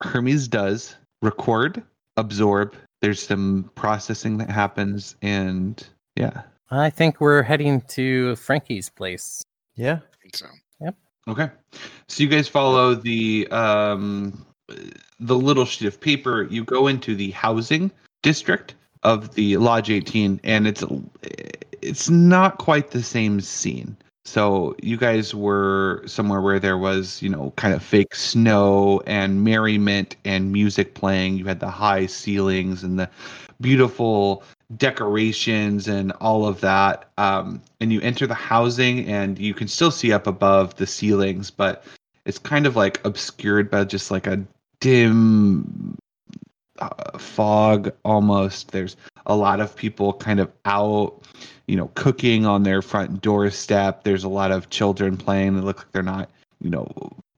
Hermes 0.00 0.48
does 0.48 0.96
record, 1.22 1.82
absorb. 2.16 2.76
There's 3.02 3.20
some 3.20 3.70
processing 3.74 4.38
that 4.38 4.48
happens, 4.48 5.16
and 5.22 5.84
yeah. 6.16 6.42
I 6.70 6.88
think 6.88 7.20
we're 7.20 7.42
heading 7.42 7.82
to 7.88 8.36
Frankie's 8.36 8.88
place. 8.88 9.44
Yeah. 9.74 9.98
I 10.00 10.16
think 10.22 10.36
so. 10.36 10.46
Yep. 10.80 10.94
Okay. 11.28 11.50
So 12.06 12.22
you 12.22 12.28
guys 12.28 12.48
follow 12.48 12.94
the 12.94 13.48
um 13.50 14.46
the 15.18 15.36
little 15.36 15.64
sheet 15.64 15.88
of 15.88 16.00
paper. 16.00 16.44
You 16.44 16.64
go 16.64 16.86
into 16.86 17.14
the 17.16 17.32
housing 17.32 17.90
district 18.22 18.76
of 19.02 19.34
the 19.34 19.56
Lodge 19.56 19.90
18, 19.90 20.40
and 20.44 20.68
it's 20.68 20.84
it's 21.82 22.08
not 22.08 22.58
quite 22.58 22.92
the 22.92 23.02
same 23.02 23.40
scene. 23.40 23.96
So 24.24 24.76
you 24.82 24.96
guys 24.96 25.34
were 25.34 26.02
somewhere 26.06 26.40
where 26.40 26.60
there 26.60 26.78
was, 26.78 27.20
you 27.20 27.28
know, 27.28 27.52
kind 27.56 27.74
of 27.74 27.82
fake 27.82 28.14
snow 28.14 29.02
and 29.06 29.42
merriment 29.42 30.16
and 30.24 30.52
music 30.52 30.94
playing. 30.94 31.36
You 31.36 31.44
had 31.44 31.60
the 31.60 31.70
high 31.70 32.06
ceilings 32.06 32.84
and 32.84 32.98
the 32.98 33.10
beautiful 33.60 34.44
decorations 34.76 35.88
and 35.88 36.12
all 36.12 36.46
of 36.46 36.60
that. 36.60 37.10
Um, 37.18 37.60
and 37.80 37.92
you 37.92 38.00
enter 38.00 38.26
the 38.26 38.34
housing, 38.34 39.06
and 39.08 39.38
you 39.38 39.54
can 39.54 39.68
still 39.68 39.90
see 39.90 40.12
up 40.12 40.26
above 40.26 40.76
the 40.76 40.86
ceilings, 40.86 41.50
but 41.50 41.84
it's 42.24 42.38
kind 42.38 42.66
of 42.66 42.76
like 42.76 43.04
obscured 43.04 43.70
by 43.70 43.84
just 43.84 44.10
like 44.10 44.26
a 44.26 44.42
dim 44.80 45.98
uh, 46.78 47.18
fog 47.18 47.92
almost. 48.04 48.70
There's 48.70 48.96
a 49.26 49.36
lot 49.36 49.60
of 49.60 49.74
people 49.74 50.12
kind 50.14 50.40
of 50.40 50.50
out, 50.64 51.22
you 51.72 51.78
know, 51.78 51.90
cooking 51.94 52.44
on 52.44 52.64
their 52.64 52.82
front 52.82 53.22
doorstep. 53.22 54.04
There's 54.04 54.24
a 54.24 54.28
lot 54.28 54.52
of 54.52 54.68
children 54.68 55.16
playing. 55.16 55.56
They 55.56 55.62
look 55.62 55.78
like 55.78 55.92
they're 55.92 56.02
not, 56.02 56.28
you 56.60 56.68
know, 56.68 56.86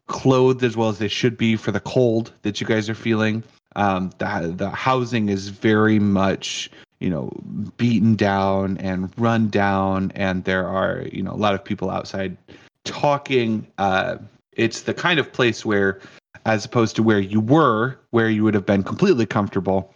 clothed 0.09 0.64
as 0.64 0.76
well 0.76 0.89
as 0.89 0.99
they 0.99 1.07
should 1.07 1.39
be 1.39 1.55
for 1.55 1.70
the 1.70 1.78
cold 1.78 2.32
that 2.43 2.61
you 2.61 2.66
guys 2.66 2.91
are 2.91 2.97
feeling. 2.97 3.45
Um, 3.76 4.11
the 4.18 4.53
the 4.57 4.70
housing 4.70 5.28
is 5.28 5.51
very 5.51 6.01
much 6.01 6.68
you 6.99 7.11
know 7.11 7.30
beaten 7.76 8.16
down 8.16 8.76
and 8.78 9.09
run 9.16 9.51
down, 9.51 10.11
and 10.16 10.43
there 10.43 10.66
are 10.66 11.05
you 11.12 11.22
know 11.22 11.30
a 11.30 11.39
lot 11.39 11.55
of 11.55 11.64
people 11.64 11.89
outside 11.89 12.37
talking. 12.82 13.64
Uh, 13.78 14.16
it's 14.55 14.82
the 14.82 14.95
kind 14.95 15.20
of 15.20 15.32
place 15.32 15.64
where, 15.64 16.01
as 16.45 16.64
opposed 16.64 16.97
to 16.97 17.05
where 17.05 17.20
you 17.20 17.39
were, 17.39 17.97
where 18.11 18.28
you 18.28 18.43
would 18.43 18.55
have 18.55 18.66
been 18.66 18.82
completely 18.82 19.26
comfortable, 19.26 19.93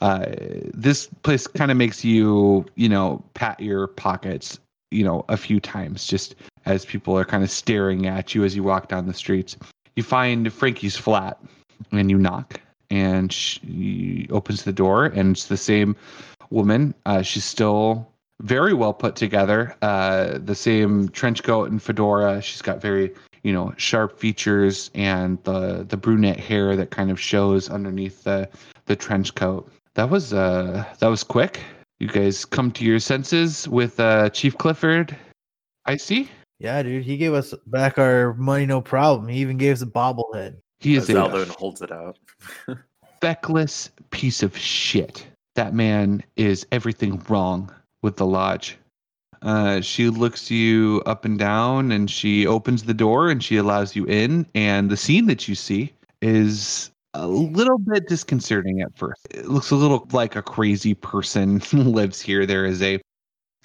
uh, 0.00 0.26
this 0.74 1.06
place 1.22 1.46
kind 1.46 1.70
of 1.70 1.76
makes 1.76 2.04
you, 2.04 2.64
you 2.74 2.88
know, 2.88 3.22
pat 3.34 3.60
your 3.60 3.86
pockets, 3.86 4.58
you 4.90 5.04
know, 5.04 5.24
a 5.28 5.36
few 5.36 5.60
times 5.60 6.06
just 6.06 6.34
as 6.66 6.84
people 6.84 7.16
are 7.16 7.24
kind 7.24 7.42
of 7.42 7.50
staring 7.50 8.06
at 8.06 8.34
you 8.34 8.44
as 8.44 8.56
you 8.56 8.62
walk 8.62 8.88
down 8.88 9.06
the 9.06 9.14
streets. 9.14 9.56
You 9.96 10.02
find 10.02 10.52
Frankie's 10.52 10.96
flat 10.96 11.38
and 11.92 12.10
you 12.10 12.18
knock, 12.18 12.60
and 12.90 13.32
she 13.32 14.26
opens 14.30 14.64
the 14.64 14.72
door, 14.72 15.06
and 15.06 15.32
it's 15.32 15.46
the 15.46 15.56
same 15.56 15.96
woman. 16.50 16.94
Uh, 17.06 17.22
she's 17.22 17.44
still 17.44 18.08
very 18.40 18.72
well 18.72 18.94
put 18.94 19.16
together. 19.16 19.76
Uh, 19.82 20.38
the 20.38 20.54
same 20.54 21.08
trench 21.10 21.42
coat 21.42 21.70
and 21.70 21.82
fedora. 21.82 22.40
She's 22.40 22.62
got 22.62 22.80
very 22.80 23.12
you 23.42 23.52
know 23.52 23.72
sharp 23.76 24.18
features 24.18 24.90
and 24.94 25.42
the 25.44 25.84
the 25.88 25.96
brunette 25.96 26.38
hair 26.38 26.76
that 26.76 26.90
kind 26.90 27.10
of 27.10 27.18
shows 27.18 27.70
underneath 27.70 28.24
the 28.24 28.48
the 28.86 28.96
trench 28.96 29.34
coat. 29.34 29.70
That 29.94 30.10
was 30.10 30.32
uh 30.32 30.84
that 30.98 31.08
was 31.08 31.22
quick. 31.24 31.60
You 31.98 32.08
guys 32.08 32.44
come 32.44 32.70
to 32.72 32.84
your 32.84 33.00
senses 33.00 33.68
with 33.68 33.98
uh 34.00 34.30
Chief 34.30 34.56
Clifford. 34.56 35.16
I 35.86 35.96
see. 35.96 36.30
Yeah, 36.58 36.82
dude. 36.82 37.04
He 37.04 37.16
gave 37.16 37.32
us 37.34 37.54
back 37.66 37.98
our 37.98 38.34
money, 38.34 38.66
no 38.66 38.80
problem. 38.80 39.28
He 39.28 39.40
even 39.40 39.56
gave 39.56 39.74
us 39.74 39.82
a 39.82 39.86
bobblehead. 39.86 40.56
He 40.78 40.94
is 40.94 41.08
a 41.08 41.14
Zaldwin 41.14 41.48
holds 41.48 41.82
it 41.82 41.90
out. 41.90 42.18
feckless 43.20 43.90
piece 44.10 44.42
of 44.42 44.56
shit. 44.56 45.26
That 45.56 45.74
man 45.74 46.22
is 46.36 46.66
everything 46.72 47.22
wrong 47.28 47.72
with 48.02 48.16
the 48.16 48.26
lodge. 48.26 48.78
Uh, 49.42 49.80
she 49.80 50.10
looks 50.10 50.50
you 50.50 51.02
up 51.06 51.24
and 51.24 51.38
down 51.38 51.92
and 51.92 52.10
she 52.10 52.46
opens 52.46 52.84
the 52.84 52.94
door 52.94 53.30
and 53.30 53.42
she 53.42 53.56
allows 53.56 53.96
you 53.96 54.04
in. 54.06 54.46
And 54.54 54.90
the 54.90 54.96
scene 54.96 55.26
that 55.26 55.48
you 55.48 55.54
see 55.54 55.92
is 56.20 56.90
a 57.14 57.26
little 57.26 57.78
bit 57.78 58.08
disconcerting 58.08 58.80
at 58.80 58.96
first. 58.96 59.26
It 59.30 59.48
looks 59.48 59.70
a 59.70 59.76
little 59.76 60.06
like 60.12 60.36
a 60.36 60.42
crazy 60.42 60.94
person 60.94 61.60
lives 61.72 62.20
here. 62.20 62.46
There 62.46 62.64
is 62.64 62.82
a 62.82 63.00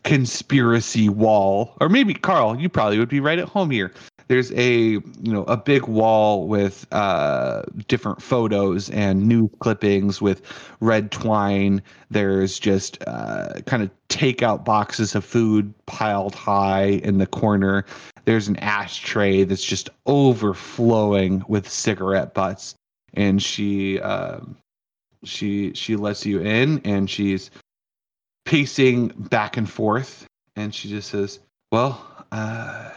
conspiracy 0.03 1.09
wall, 1.09 1.75
or 1.81 1.89
maybe 1.89 2.13
Carl, 2.13 2.59
you 2.59 2.69
probably 2.69 2.99
would 2.99 3.09
be 3.09 3.19
right 3.19 3.39
at 3.39 3.49
home 3.49 3.71
here. 3.71 3.91
There's 4.27 4.51
a 4.53 4.71
you 4.71 5.03
know 5.21 5.43
a 5.43 5.57
big 5.57 5.83
wall 5.83 6.47
with 6.47 6.87
uh, 6.91 7.63
different 7.87 8.21
photos 8.21 8.89
and 8.89 9.27
news 9.27 9.49
clippings 9.59 10.21
with 10.21 10.41
red 10.79 11.11
twine. 11.11 11.81
There's 12.09 12.57
just 12.57 12.97
uh, 13.05 13.61
kind 13.65 13.83
of 13.83 13.91
takeout 14.09 14.65
boxes 14.65 15.13
of 15.13 15.23
food 15.25 15.73
piled 15.85 16.33
high 16.33 17.01
in 17.03 17.19
the 17.19 17.27
corner. 17.27 17.85
There's 18.25 18.47
an 18.47 18.57
ashtray 18.57 19.43
that's 19.43 19.63
just 19.63 19.89
overflowing 20.07 21.43
with 21.47 21.69
cigarette 21.69 22.33
butts, 22.33 22.73
and 23.16 23.41
she 23.41 23.99
um, 24.01 24.57
she 25.24 25.74
she 25.74 25.95
lets 25.95 26.26
you 26.26 26.41
in, 26.41 26.82
and 26.86 27.09
she's 27.09 27.51
pacing 28.45 29.07
back 29.07 29.57
and 29.57 29.70
forth, 29.70 30.28
and 30.55 30.74
she 30.74 30.89
just 30.89 31.09
says, 31.09 31.39
"Well, 31.72 31.99
uh, 32.32 32.91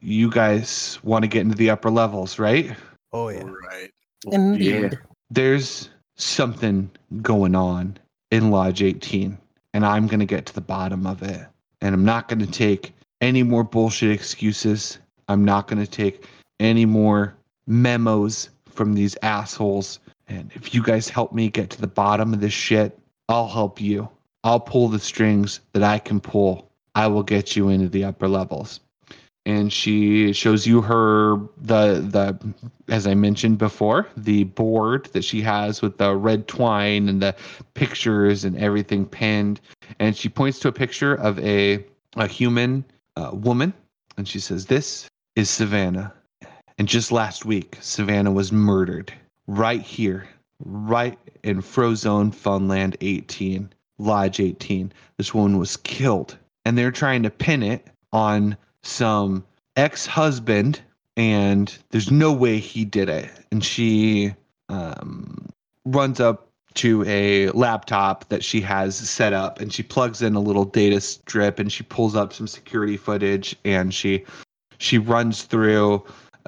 you 0.00 0.30
guys 0.30 0.98
want 1.02 1.22
to 1.22 1.28
get 1.28 1.42
into 1.42 1.56
the 1.56 1.70
upper 1.70 1.90
levels, 1.90 2.38
right? 2.38 2.74
Oh 3.12 3.28
yeah. 3.28 3.44
Right. 3.44 3.90
Indeed. 4.30 4.98
There's 5.30 5.88
something 6.16 6.90
going 7.22 7.54
on 7.54 7.98
in 8.30 8.50
Lodge 8.50 8.82
18, 8.82 9.38
and 9.74 9.86
I'm 9.86 10.06
going 10.06 10.20
to 10.20 10.26
get 10.26 10.46
to 10.46 10.54
the 10.54 10.60
bottom 10.60 11.06
of 11.06 11.22
it. 11.22 11.46
And 11.80 11.94
I'm 11.94 12.04
not 12.04 12.28
going 12.28 12.38
to 12.38 12.46
take 12.46 12.94
any 13.20 13.42
more 13.42 13.64
bullshit 13.64 14.10
excuses. 14.10 14.98
I'm 15.28 15.44
not 15.44 15.66
going 15.68 15.84
to 15.84 15.90
take 15.90 16.26
any 16.60 16.84
more 16.84 17.34
memos 17.66 18.50
from 18.72 18.94
these 18.94 19.16
assholes. 19.22 20.00
And 20.28 20.50
if 20.54 20.74
you 20.74 20.82
guys 20.82 21.08
help 21.08 21.32
me 21.32 21.50
get 21.50 21.70
to 21.70 21.80
the 21.80 21.86
bottom 21.86 22.32
of 22.34 22.40
this 22.40 22.52
shit, 22.52 22.98
I'll 23.28 23.48
help 23.48 23.80
you. 23.80 24.08
I'll 24.44 24.60
pull 24.60 24.88
the 24.88 24.98
strings 24.98 25.60
that 25.72 25.82
I 25.82 25.98
can 25.98 26.20
pull. 26.20 26.68
I 26.94 27.06
will 27.08 27.22
get 27.22 27.56
you 27.56 27.68
into 27.68 27.88
the 27.88 28.04
upper 28.04 28.28
levels. 28.28 28.80
and 29.44 29.72
she 29.72 30.32
shows 30.32 30.66
you 30.66 30.80
her 30.80 31.36
the 31.60 32.00
the 32.00 32.38
as 32.88 33.06
I 33.06 33.14
mentioned 33.14 33.58
before 33.58 34.06
the 34.16 34.44
board 34.44 35.06
that 35.12 35.24
she 35.24 35.40
has 35.42 35.82
with 35.82 35.98
the 35.98 36.14
red 36.14 36.46
twine 36.46 37.08
and 37.08 37.20
the 37.20 37.34
pictures 37.74 38.44
and 38.44 38.56
everything 38.56 39.06
pinned, 39.06 39.60
and 39.98 40.16
she 40.16 40.28
points 40.28 40.58
to 40.60 40.68
a 40.68 40.72
picture 40.72 41.14
of 41.14 41.38
a 41.40 41.84
a 42.16 42.26
human 42.26 42.84
uh, 43.16 43.30
woman, 43.32 43.72
and 44.16 44.28
she 44.28 44.38
says, 44.38 44.66
"This 44.66 45.08
is 45.34 45.50
Savannah." 45.50 46.12
And 46.78 46.88
just 46.88 47.12
last 47.12 47.44
week, 47.44 47.76
Savannah 47.80 48.32
was 48.32 48.52
murdered 48.52 49.12
right 49.46 49.82
here, 49.82 50.28
right 50.64 51.18
in 51.42 51.60
Frozone 51.60 52.32
Funland 52.34 52.96
18, 53.00 53.72
Lodge 53.98 54.40
18. 54.40 54.92
This 55.18 55.34
woman 55.34 55.58
was 55.58 55.76
killed, 55.76 56.36
and 56.64 56.76
they're 56.76 56.90
trying 56.90 57.22
to 57.22 57.30
pin 57.30 57.62
it 57.62 57.86
on 58.12 58.56
some 58.82 59.44
ex 59.76 60.06
husband, 60.06 60.80
and 61.16 61.76
there's 61.90 62.10
no 62.10 62.32
way 62.32 62.58
he 62.58 62.84
did 62.84 63.08
it. 63.08 63.30
And 63.50 63.64
she 63.64 64.34
um, 64.68 65.48
runs 65.84 66.20
up 66.20 66.48
to 66.74 67.04
a 67.06 67.50
laptop 67.50 68.28
that 68.28 68.42
she 68.42 68.60
has 68.60 68.96
set 68.96 69.32
up 69.32 69.60
and 69.60 69.72
she 69.72 69.82
plugs 69.82 70.22
in 70.22 70.34
a 70.34 70.40
little 70.40 70.64
data 70.64 71.00
strip 71.00 71.58
and 71.58 71.70
she 71.70 71.82
pulls 71.82 72.16
up 72.16 72.32
some 72.32 72.46
security 72.46 72.96
footage 72.96 73.54
and 73.64 73.92
she 73.92 74.24
she 74.78 74.96
runs 74.96 75.42
through 75.42 76.02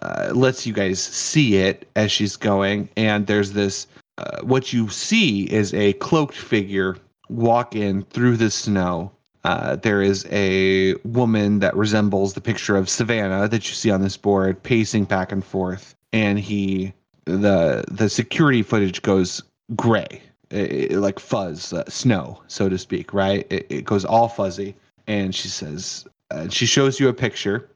uh, 0.05 0.31
lets 0.35 0.67
you 0.67 0.73
guys 0.73 1.03
see 1.03 1.57
it 1.57 1.89
as 1.97 2.13
she's 2.13 2.37
going 2.37 2.89
and 2.97 3.27
there's 3.27 3.53
this 3.53 3.87
uh, 4.19 4.41
what 4.43 4.73
you 4.73 4.89
see 4.89 5.45
is 5.53 5.75
a 5.75 5.93
cloaked 5.95 6.37
figure 6.37 6.97
walk 7.29 7.75
in 7.75 8.03
through 8.05 8.37
the 8.37 8.51
snow 8.51 9.11
uh, 9.45 9.77
there 9.77 10.01
is 10.01 10.27
a 10.31 10.95
woman 11.05 11.59
that 11.59 11.77
resembles 11.77 12.33
the 12.33 12.41
picture 12.41 12.77
of 12.77 12.89
Savannah 12.89 13.47
that 13.47 13.69
you 13.69 13.75
see 13.75 13.91
on 13.91 14.01
this 14.01 14.17
board, 14.17 14.63
pacing 14.63 15.05
back 15.05 15.33
and 15.33 15.45
forth, 15.45 15.95
and 16.13 16.41
he 16.41 16.95
the 17.27 17.85
the 17.91 18.09
security 18.09 18.63
footage 18.63 19.03
goes 19.03 19.43
gray, 19.77 20.23
it, 20.51 20.93
it, 20.93 20.99
like 20.99 21.19
fuzz, 21.19 21.73
uh, 21.75 21.85
snow, 21.89 22.43
so 22.47 22.71
to 22.71 22.79
speak. 22.79 23.13
Right? 23.13 23.47
It, 23.51 23.67
it 23.69 23.85
goes 23.85 24.07
all 24.07 24.29
fuzzy, 24.29 24.75
and 25.07 25.35
she 25.35 25.49
says, 25.49 26.07
uh, 26.31 26.49
she 26.49 26.65
shows 26.65 26.99
you 26.99 27.09
a 27.09 27.15
picture 27.15 27.69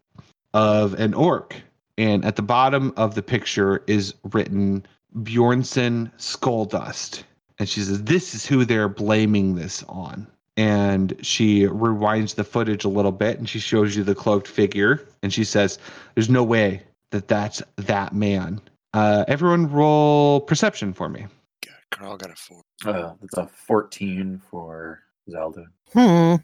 of 0.55 0.95
an 0.95 1.13
orc, 1.13 1.55
and 1.99 2.25
at 2.25 2.37
the 2.37 2.43
bottom 2.43 2.95
of 2.97 3.15
the 3.15 3.23
picture 3.23 3.83
is 3.87 4.15
written 4.33 4.87
Bjornson 5.23 6.11
Skull 6.17 6.65
Dust, 6.65 7.25
and 7.59 7.69
she 7.69 7.81
says, 7.81 8.03
"This 8.05 8.35
is 8.35 8.47
who 8.47 8.65
they're 8.65 8.89
blaming 8.89 9.57
this 9.57 9.85
on." 9.89 10.27
and 10.59 11.15
she 11.25 11.63
rewinds 11.63 12.35
the 12.35 12.43
footage 12.43 12.85
a 12.85 12.89
little 12.89 13.13
bit 13.13 13.39
and 13.39 13.49
she 13.49 13.61
shows 13.61 13.97
you 13.97 14.03
the 14.03 14.15
cloaked 14.15 14.49
figure 14.49 15.07
and 15.23 15.33
she 15.33 15.45
says 15.45 15.79
there's 16.15 16.29
no 16.29 16.43
way 16.43 16.83
that 17.11 17.29
that's 17.29 17.63
that 17.77 18.13
man 18.13 18.61
uh, 18.93 19.25
everyone 19.29 19.71
roll 19.71 20.41
perception 20.41 20.93
for 20.93 21.09
me 21.09 21.27
God, 21.65 21.75
Carl 21.91 22.17
got 22.17 22.31
a 22.31 22.35
four. 22.35 22.63
Uh, 22.85 23.15
that's 23.21 23.37
a 23.37 23.47
14 23.47 24.41
for 24.51 25.01
Zelda. 25.31 25.65
Hmm. 25.93 26.35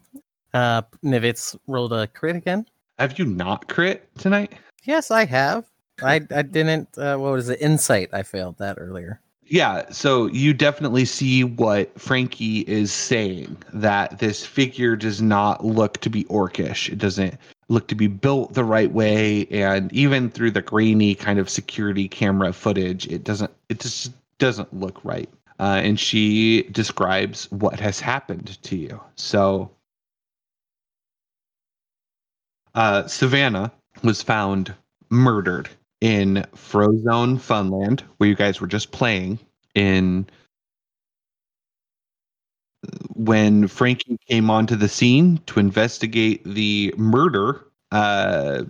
Uh, 0.52 0.82
Nivitz 1.04 1.56
rolled 1.66 1.92
a 1.92 2.06
crit 2.06 2.36
again. 2.36 2.66
have 2.98 3.18
you 3.18 3.24
not 3.24 3.68
crit 3.68 4.08
tonight 4.16 4.52
Yes, 4.84 5.10
I 5.10 5.24
have. 5.24 5.66
I 6.02 6.20
I 6.34 6.42
didn't. 6.42 6.96
Uh, 6.98 7.16
what 7.16 7.32
was 7.32 7.46
the 7.46 7.62
Insight. 7.62 8.10
I 8.12 8.22
failed 8.22 8.58
that 8.58 8.76
earlier. 8.78 9.20
yeah 9.46 9.84
so 9.90 10.26
you 10.28 10.54
definitely 10.54 11.04
see 11.04 11.44
what 11.44 11.98
frankie 12.00 12.60
is 12.60 12.90
saying 12.92 13.56
that 13.74 14.18
this 14.18 14.44
figure 14.46 14.96
does 14.96 15.20
not 15.20 15.62
look 15.64 15.98
to 15.98 16.08
be 16.08 16.24
orcish 16.24 16.88
it 16.90 16.96
doesn't 16.98 17.36
look 17.68 17.86
to 17.88 17.94
be 17.94 18.06
built 18.06 18.54
the 18.54 18.64
right 18.64 18.92
way 18.92 19.46
and 19.50 19.92
even 19.92 20.30
through 20.30 20.50
the 20.50 20.62
grainy 20.62 21.14
kind 21.14 21.38
of 21.38 21.50
security 21.50 22.08
camera 22.08 22.52
footage 22.54 23.06
it 23.08 23.22
doesn't 23.24 23.50
it 23.68 23.80
just 23.80 24.12
doesn't 24.38 24.72
look 24.72 24.98
right 25.04 25.28
uh, 25.60 25.78
and 25.84 26.00
she 26.00 26.62
describes 26.72 27.50
what 27.52 27.78
has 27.78 28.00
happened 28.00 28.58
to 28.62 28.76
you 28.76 28.98
so 29.16 29.70
uh, 32.74 33.06
savannah 33.06 33.70
was 34.02 34.22
found 34.22 34.74
murdered 35.10 35.68
in 36.00 36.44
frozone 36.54 37.38
funland 37.38 38.00
where 38.16 38.28
you 38.28 38.34
guys 38.34 38.60
were 38.60 38.66
just 38.66 38.90
playing 38.90 39.38
in 39.74 40.26
when 43.14 43.66
frankie 43.66 44.18
came 44.28 44.50
onto 44.50 44.76
the 44.76 44.88
scene 44.88 45.38
to 45.46 45.60
investigate 45.60 46.42
the 46.44 46.92
murder 46.96 47.64
uh, 47.92 48.64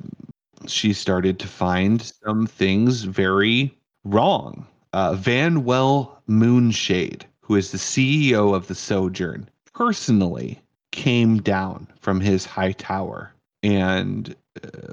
she 0.66 0.92
started 0.92 1.38
to 1.38 1.48
find 1.48 2.02
some 2.02 2.46
things 2.46 3.02
very 3.04 3.74
wrong. 4.04 4.66
Uh, 4.92 5.14
vanwell 5.14 6.12
moonshade 6.28 7.22
who 7.40 7.56
is 7.56 7.72
the 7.72 7.78
ceo 7.78 8.54
of 8.54 8.68
the 8.68 8.74
sojourn 8.74 9.48
personally 9.72 10.60
came 10.92 11.38
down 11.42 11.88
from 11.98 12.20
his 12.20 12.44
high 12.44 12.72
tower 12.72 13.32
and 13.64 14.36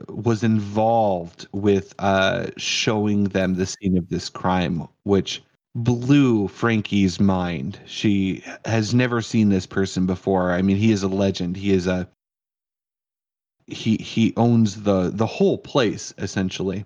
was 0.09 0.43
involved 0.43 1.47
with 1.51 1.93
uh, 1.99 2.47
showing 2.57 3.25
them 3.25 3.55
the 3.55 3.65
scene 3.65 3.97
of 3.97 4.09
this 4.09 4.29
crime, 4.29 4.87
which 5.03 5.43
blew 5.75 6.47
Frankie's 6.47 7.19
mind. 7.19 7.79
She 7.85 8.43
has 8.65 8.93
never 8.93 9.21
seen 9.21 9.49
this 9.49 9.65
person 9.65 10.05
before. 10.05 10.51
I 10.51 10.61
mean, 10.61 10.77
he 10.77 10.91
is 10.91 11.03
a 11.03 11.07
legend. 11.07 11.55
He 11.57 11.71
is 11.71 11.87
a 11.87 12.07
he 13.67 13.95
he 13.97 14.33
owns 14.35 14.81
the 14.83 15.11
the 15.13 15.25
whole 15.25 15.57
place 15.57 16.13
essentially. 16.17 16.85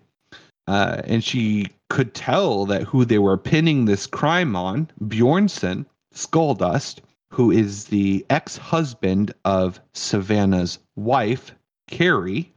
Uh, 0.68 1.02
and 1.06 1.24
she 1.24 1.68
could 1.90 2.14
tell 2.14 2.66
that 2.66 2.84
who 2.84 3.06
they 3.06 3.20
were 3.20 3.38
pinning 3.38 3.86
this 3.86 4.08
crime 4.08 4.56
on, 4.56 4.90
Bjornson 5.04 5.86
Skulldust, 6.14 7.02
who 7.30 7.52
is 7.52 7.86
the 7.86 8.26
ex-husband 8.32 9.32
of 9.46 9.80
Savannah's 9.94 10.80
wife, 10.96 11.54
Carrie. 11.88 12.52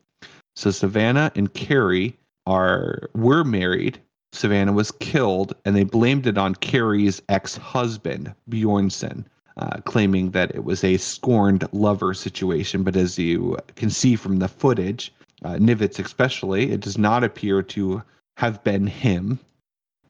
So 0.59 0.72
Savannah 0.72 1.30
and 1.36 1.54
Carrie 1.54 2.18
are 2.44 3.09
were 3.14 3.44
married. 3.44 4.00
Savannah 4.32 4.72
was 4.72 4.90
killed, 4.90 5.54
and 5.64 5.76
they 5.76 5.84
blamed 5.84 6.26
it 6.26 6.36
on 6.36 6.56
Carrie's 6.56 7.22
ex-husband 7.28 8.34
Bjornson, 8.50 9.24
uh, 9.56 9.76
claiming 9.84 10.32
that 10.32 10.52
it 10.56 10.64
was 10.64 10.82
a 10.82 10.96
scorned 10.96 11.68
lover 11.70 12.12
situation. 12.12 12.82
But 12.82 12.96
as 12.96 13.16
you 13.20 13.56
can 13.76 13.88
see 13.88 14.16
from 14.16 14.40
the 14.40 14.48
footage, 14.48 15.12
uh, 15.44 15.59
Nivitz 15.59 16.04
especially, 16.04 16.72
it 16.72 16.80
does 16.80 16.98
not 16.98 17.22
appear 17.22 17.62
to 17.62 18.02
have 18.36 18.64
been 18.64 18.88
him. 18.88 19.38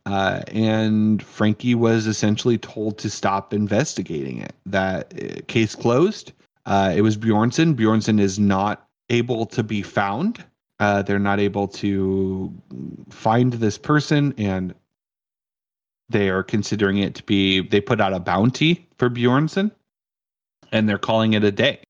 Uh, 0.06 0.40
and 0.46 1.22
Frankie 1.22 1.74
was 1.74 2.06
essentially 2.06 2.56
told 2.56 2.96
to 2.96 3.10
stop 3.10 3.52
investigating 3.52 4.38
it. 4.38 4.54
That 4.64 5.12
uh, 5.12 5.42
case 5.46 5.74
closed. 5.74 6.32
Uh, 6.64 6.94
it 6.96 7.02
was 7.02 7.18
Bjornson. 7.18 7.74
Bjornson 7.74 8.18
is 8.18 8.38
not 8.38 8.87
able 9.10 9.46
to 9.46 9.62
be 9.62 9.82
found. 9.82 10.44
Uh, 10.80 11.02
they're 11.02 11.18
not 11.18 11.40
able 11.40 11.66
to 11.66 12.52
find 13.10 13.52
this 13.54 13.78
person, 13.78 14.32
and 14.38 14.74
they 16.08 16.28
are 16.28 16.42
considering 16.42 16.98
it 16.98 17.14
to 17.16 17.22
be. 17.24 17.60
They 17.60 17.80
put 17.80 18.00
out 18.00 18.12
a 18.12 18.20
bounty 18.20 18.86
for 18.96 19.10
Bjornson, 19.10 19.72
and 20.70 20.88
they're 20.88 20.98
calling 20.98 21.32
it 21.32 21.44
a 21.44 21.50
day. 21.50 21.80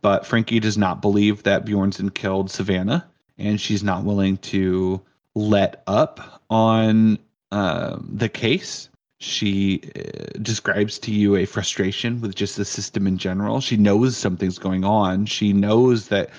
But 0.00 0.26
Frankie 0.26 0.60
does 0.60 0.78
not 0.78 1.00
believe 1.00 1.42
that 1.44 1.64
Bjornson 1.64 2.12
killed 2.12 2.50
Savannah, 2.50 3.06
and 3.38 3.60
she's 3.60 3.82
not 3.82 4.04
willing 4.04 4.36
to 4.38 5.00
let 5.34 5.82
up 5.86 6.42
on 6.50 7.18
um, 7.50 8.08
the 8.12 8.28
case. 8.28 8.88
She 9.20 9.80
uh, 9.96 10.38
describes 10.42 10.98
to 11.00 11.12
you 11.12 11.36
a 11.36 11.46
frustration 11.46 12.20
with 12.20 12.34
just 12.34 12.56
the 12.56 12.64
system 12.64 13.06
in 13.06 13.16
general. 13.16 13.60
She 13.60 13.76
knows 13.76 14.16
something's 14.16 14.58
going 14.58 14.84
on. 14.84 15.26
She 15.26 15.52
knows 15.52 16.08
that 16.08 16.30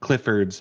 Clifford's 0.00 0.60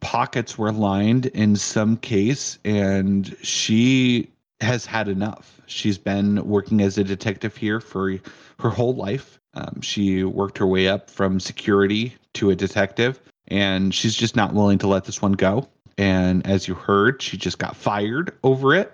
pockets 0.00 0.56
were 0.56 0.72
lined 0.72 1.26
in 1.26 1.56
some 1.56 1.96
case, 1.96 2.58
and 2.64 3.36
she 3.42 4.30
has 4.60 4.86
had 4.86 5.08
enough. 5.08 5.60
She's 5.66 5.98
been 5.98 6.46
working 6.46 6.80
as 6.80 6.98
a 6.98 7.04
detective 7.04 7.56
here 7.56 7.80
for 7.80 8.18
her 8.60 8.70
whole 8.70 8.94
life. 8.94 9.40
Um, 9.54 9.80
she 9.80 10.24
worked 10.24 10.58
her 10.58 10.66
way 10.66 10.88
up 10.88 11.10
from 11.10 11.40
security 11.40 12.14
to 12.34 12.50
a 12.50 12.56
detective, 12.56 13.20
and 13.48 13.94
she's 13.94 14.14
just 14.14 14.36
not 14.36 14.54
willing 14.54 14.78
to 14.78 14.86
let 14.86 15.04
this 15.04 15.20
one 15.20 15.32
go. 15.32 15.68
And 15.96 16.46
as 16.46 16.66
you 16.66 16.74
heard, 16.74 17.22
she 17.22 17.36
just 17.36 17.58
got 17.58 17.76
fired 17.76 18.36
over 18.42 18.74
it. 18.74 18.92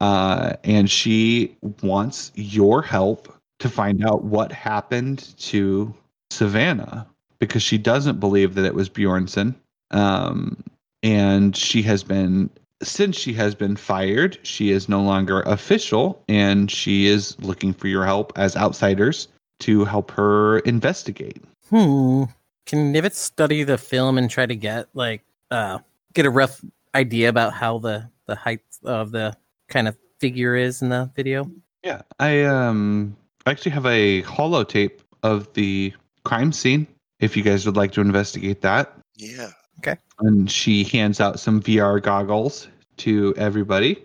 Uh, 0.00 0.54
and 0.64 0.90
she 0.90 1.56
wants 1.82 2.32
your 2.34 2.82
help 2.82 3.34
to 3.58 3.68
find 3.68 4.04
out 4.04 4.24
what 4.24 4.50
happened 4.50 5.34
to 5.38 5.94
Savannah 6.30 7.06
because 7.38 7.62
she 7.62 7.78
doesn't 7.78 8.20
believe 8.20 8.54
that 8.54 8.64
it 8.64 8.74
was 8.74 8.88
Bjornson. 8.88 9.54
Um, 9.90 10.62
and 11.02 11.56
she 11.56 11.82
has 11.82 12.02
been 12.02 12.50
since 12.82 13.16
she 13.16 13.34
has 13.34 13.54
been 13.54 13.76
fired, 13.76 14.38
she 14.42 14.70
is 14.70 14.88
no 14.88 15.02
longer 15.02 15.42
official, 15.42 16.22
and 16.28 16.70
she 16.70 17.06
is 17.06 17.38
looking 17.40 17.74
for 17.74 17.88
your 17.88 18.06
help 18.06 18.32
as 18.36 18.56
outsiders 18.56 19.28
to 19.60 19.84
help 19.84 20.10
her 20.12 20.60
investigate. 20.60 21.42
Hmm. 21.68 22.24
Can 22.64 22.94
Nivitz 22.94 23.14
study 23.14 23.64
the 23.64 23.76
film 23.76 24.16
and 24.16 24.30
try 24.30 24.46
to 24.46 24.56
get 24.56 24.88
like 24.94 25.22
uh 25.50 25.78
get 26.14 26.24
a 26.24 26.30
rough 26.30 26.64
idea 26.94 27.28
about 27.28 27.52
how 27.52 27.78
the 27.78 28.08
the 28.26 28.34
height 28.34 28.62
of 28.84 29.10
the 29.10 29.36
kind 29.70 29.88
of 29.88 29.96
figure 30.18 30.54
is 30.54 30.82
in 30.82 30.90
the 30.90 31.10
video? 31.16 31.50
Yeah, 31.82 32.02
I 32.18 32.42
um 32.42 33.16
I 33.46 33.50
actually 33.52 33.72
have 33.72 33.86
a 33.86 34.22
holotape 34.22 35.00
of 35.22 35.50
the 35.54 35.94
crime 36.24 36.52
scene. 36.52 36.86
If 37.20 37.36
you 37.36 37.42
guys 37.42 37.64
would 37.66 37.76
like 37.76 37.92
to 37.92 38.00
investigate 38.00 38.60
that, 38.62 38.92
Yeah. 39.16 39.50
Okay. 39.78 39.96
And 40.18 40.50
she 40.50 40.84
hands 40.84 41.20
out 41.20 41.40
some 41.40 41.62
VR 41.62 42.02
goggles 42.02 42.68
to 42.98 43.32
everybody 43.38 44.04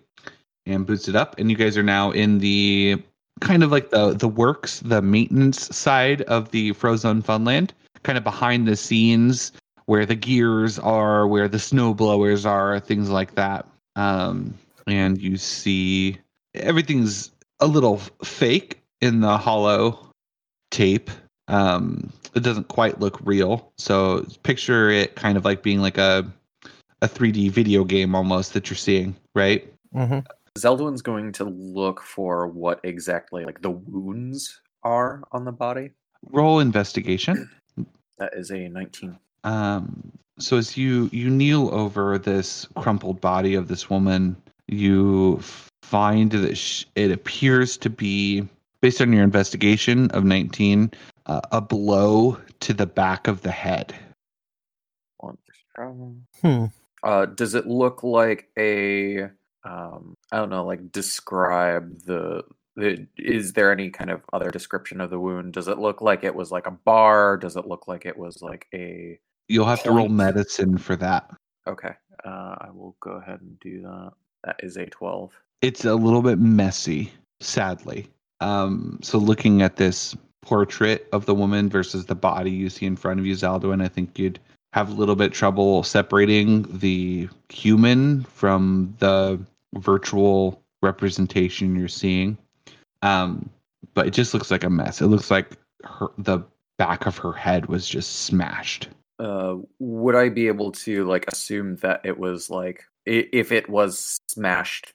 and 0.66 0.86
boots 0.86 1.10
it 1.10 1.16
up 1.16 1.38
and 1.38 1.52
you 1.52 1.58
guys 1.58 1.78
are 1.78 1.84
now 1.84 2.12
in 2.12 2.40
the 2.40 2.96
kind 3.42 3.62
of 3.64 3.72
like 3.72 3.90
the 3.90 4.14
the 4.14 4.28
works 4.28 4.80
the 4.80 5.02
maintenance 5.02 5.76
side 5.76 6.22
of 6.24 6.50
the 6.52 6.72
Frozone 6.72 7.22
Funland 7.22 7.72
kind 8.04 8.18
of 8.18 8.24
behind 8.24 8.66
the 8.68 8.76
scenes 8.78 9.52
where 9.86 10.06
the 10.06 10.16
gears 10.16 10.80
are 10.80 11.28
where 11.28 11.50
the 11.50 11.60
snow 11.60 11.94
blowers 11.94 12.46
are 12.46 12.80
things 12.80 13.10
like 13.10 13.36
that 13.36 13.68
um 13.98 14.54
and 14.88 15.22
you 15.22 15.38
see 15.38 16.18
everything's 16.54 17.32
a 17.60 17.68
little 17.68 17.98
fake 18.24 18.82
in 19.02 19.22
the 19.22 19.38
hollow 19.38 20.12
tape 20.72 21.10
um 21.48 22.12
it 22.34 22.42
doesn't 22.42 22.68
quite 22.68 23.00
look 23.00 23.20
real 23.24 23.72
so 23.78 24.26
picture 24.44 24.90
it 24.90 25.16
kind 25.16 25.38
of 25.38 25.46
like 25.46 25.64
being 25.64 25.82
like 25.82 25.98
a 25.98 26.26
a 27.02 27.08
3D 27.08 27.52
video 27.52 27.84
game 27.84 28.16
almost 28.16 28.54
that 28.54 28.70
you're 28.70 28.78
seeing, 28.78 29.16
right? 29.34 29.72
Mm-hmm. 29.94 30.20
Zaldwin's 30.58 31.02
going 31.02 31.32
to 31.34 31.46
look 31.46 32.02
for 32.02 32.48
what 32.48 32.80
exactly 32.84 33.46
like 33.46 33.62
the 33.62 33.72
wounds 33.72 34.62
are 34.84 35.24
on 35.32 35.46
the 35.46 35.52
body. 35.52 35.92
Roll 36.32 36.60
investigation. 36.60 37.50
That 38.18 38.34
is 38.34 38.50
a 38.52 38.70
19. 38.70 39.18
Um, 39.44 40.12
so 40.40 40.58
as 40.58 40.78
you 40.78 41.10
you 41.12 41.30
kneel 41.30 41.74
over 41.74 42.18
this 42.18 42.68
crumpled 42.78 43.20
body 43.20 43.56
of 43.56 43.68
this 43.68 43.90
woman, 43.90 44.38
you 44.68 45.40
find 45.82 46.32
that 46.32 46.56
sh- 46.56 46.86
it 46.96 47.12
appears 47.12 47.78
to 47.78 47.90
be, 47.90 48.48
based 48.82 49.02
on 49.02 49.14
your 49.14 49.24
investigation 49.24 50.10
of 50.12 50.24
19, 50.24 50.92
uh, 51.26 51.42
a 51.52 51.62
blow 51.62 52.38
to 52.62 52.74
the 52.74 52.86
back 52.86 53.28
of 53.28 53.42
the 53.42 53.52
head. 53.52 53.94
Hmm. 56.42 56.66
Uh, 57.04 57.26
does 57.26 57.54
it 57.54 57.68
look 57.68 58.02
like 58.04 58.48
a 58.58 59.30
um, 59.66 60.16
I 60.32 60.38
don't 60.38 60.50
know, 60.50 60.66
like 60.66 60.92
describe 60.92 62.02
the, 62.04 62.44
the 62.76 63.08
is 63.18 63.54
there 63.54 63.72
any 63.72 63.90
kind 63.90 64.12
of 64.12 64.22
other 64.32 64.52
description 64.52 65.02
of 65.02 65.10
the 65.10 65.20
wound? 65.20 65.54
Does 65.54 65.68
it 65.68 65.80
look 65.80 66.02
like 66.02 66.24
it 66.24 66.36
was 66.36 66.52
like 66.52 66.68
a 66.68 66.72
bar? 66.72 67.38
Does 67.38 67.56
it 67.56 67.68
look 67.68 67.88
like 67.88 68.06
it 68.06 68.18
was 68.18 68.42
like 68.42 68.68
a 68.74 69.20
You'll 69.48 69.66
have 69.66 69.84
to 69.84 69.92
roll 69.92 70.10
medicine 70.10 70.78
for 70.78 70.96
that. 70.98 71.30
okay? 71.68 71.94
Uh, 72.24 72.56
I 72.60 72.70
will 72.74 72.96
go 73.00 73.12
ahead 73.12 73.42
and 73.42 73.60
do 73.60 73.82
that. 73.82 74.12
That 74.46 74.60
is 74.64 74.78
a 74.78 74.86
12. 74.86 75.32
it's 75.62 75.84
a 75.86 75.96
little 75.96 76.22
bit 76.22 76.38
messy, 76.40 77.12
sadly. 77.40 78.08
Um, 78.40 79.00
so 79.02 79.18
looking 79.18 79.62
at 79.62 79.78
this 79.78 80.16
portrait 80.42 81.08
of 81.12 81.26
the 81.26 81.34
woman 81.34 81.70
versus 81.70 82.06
the 82.06 82.16
body 82.16 82.52
you 82.52 82.70
see 82.70 82.86
in 82.86 82.96
front 82.96 83.20
of 83.20 83.26
you, 83.26 83.34
Zaldwin, 83.34 83.84
I 83.84 83.88
think 83.88 84.20
you'd 84.20 84.40
have 84.74 84.90
a 84.90 84.94
little 84.94 85.16
bit 85.16 85.34
trouble 85.34 85.82
separating 85.84 86.64
the 86.80 87.28
human 87.50 88.24
from 88.26 88.94
the 89.00 89.40
virtual 89.76 90.62
representation 90.84 91.76
you're 91.76 91.88
seeing. 91.88 92.38
Um, 93.02 93.50
but 93.94 94.08
it 94.08 94.12
just 94.12 94.34
looks 94.34 94.52
like 94.52 94.64
a 94.64 94.70
mess. 94.70 95.02
It 95.02 95.08
looks 95.08 95.32
like 95.32 95.52
her 95.84 96.10
the 96.18 96.40
back 96.78 97.06
of 97.06 97.18
her 97.18 97.32
head 97.32 97.68
was 97.68 97.88
just 97.88 98.24
smashed. 98.24 98.90
Uh, 99.18 99.56
would 99.80 100.16
I 100.16 100.30
be 100.30 100.48
able 100.48 100.74
to 100.74 101.06
like 101.06 101.26
assume 101.32 101.78
that 101.78 102.02
it 102.04 102.20
was 102.20 102.50
like 102.50 102.84
if 103.06 103.52
it 103.52 103.70
was 103.70 104.20
smashed 104.28 104.94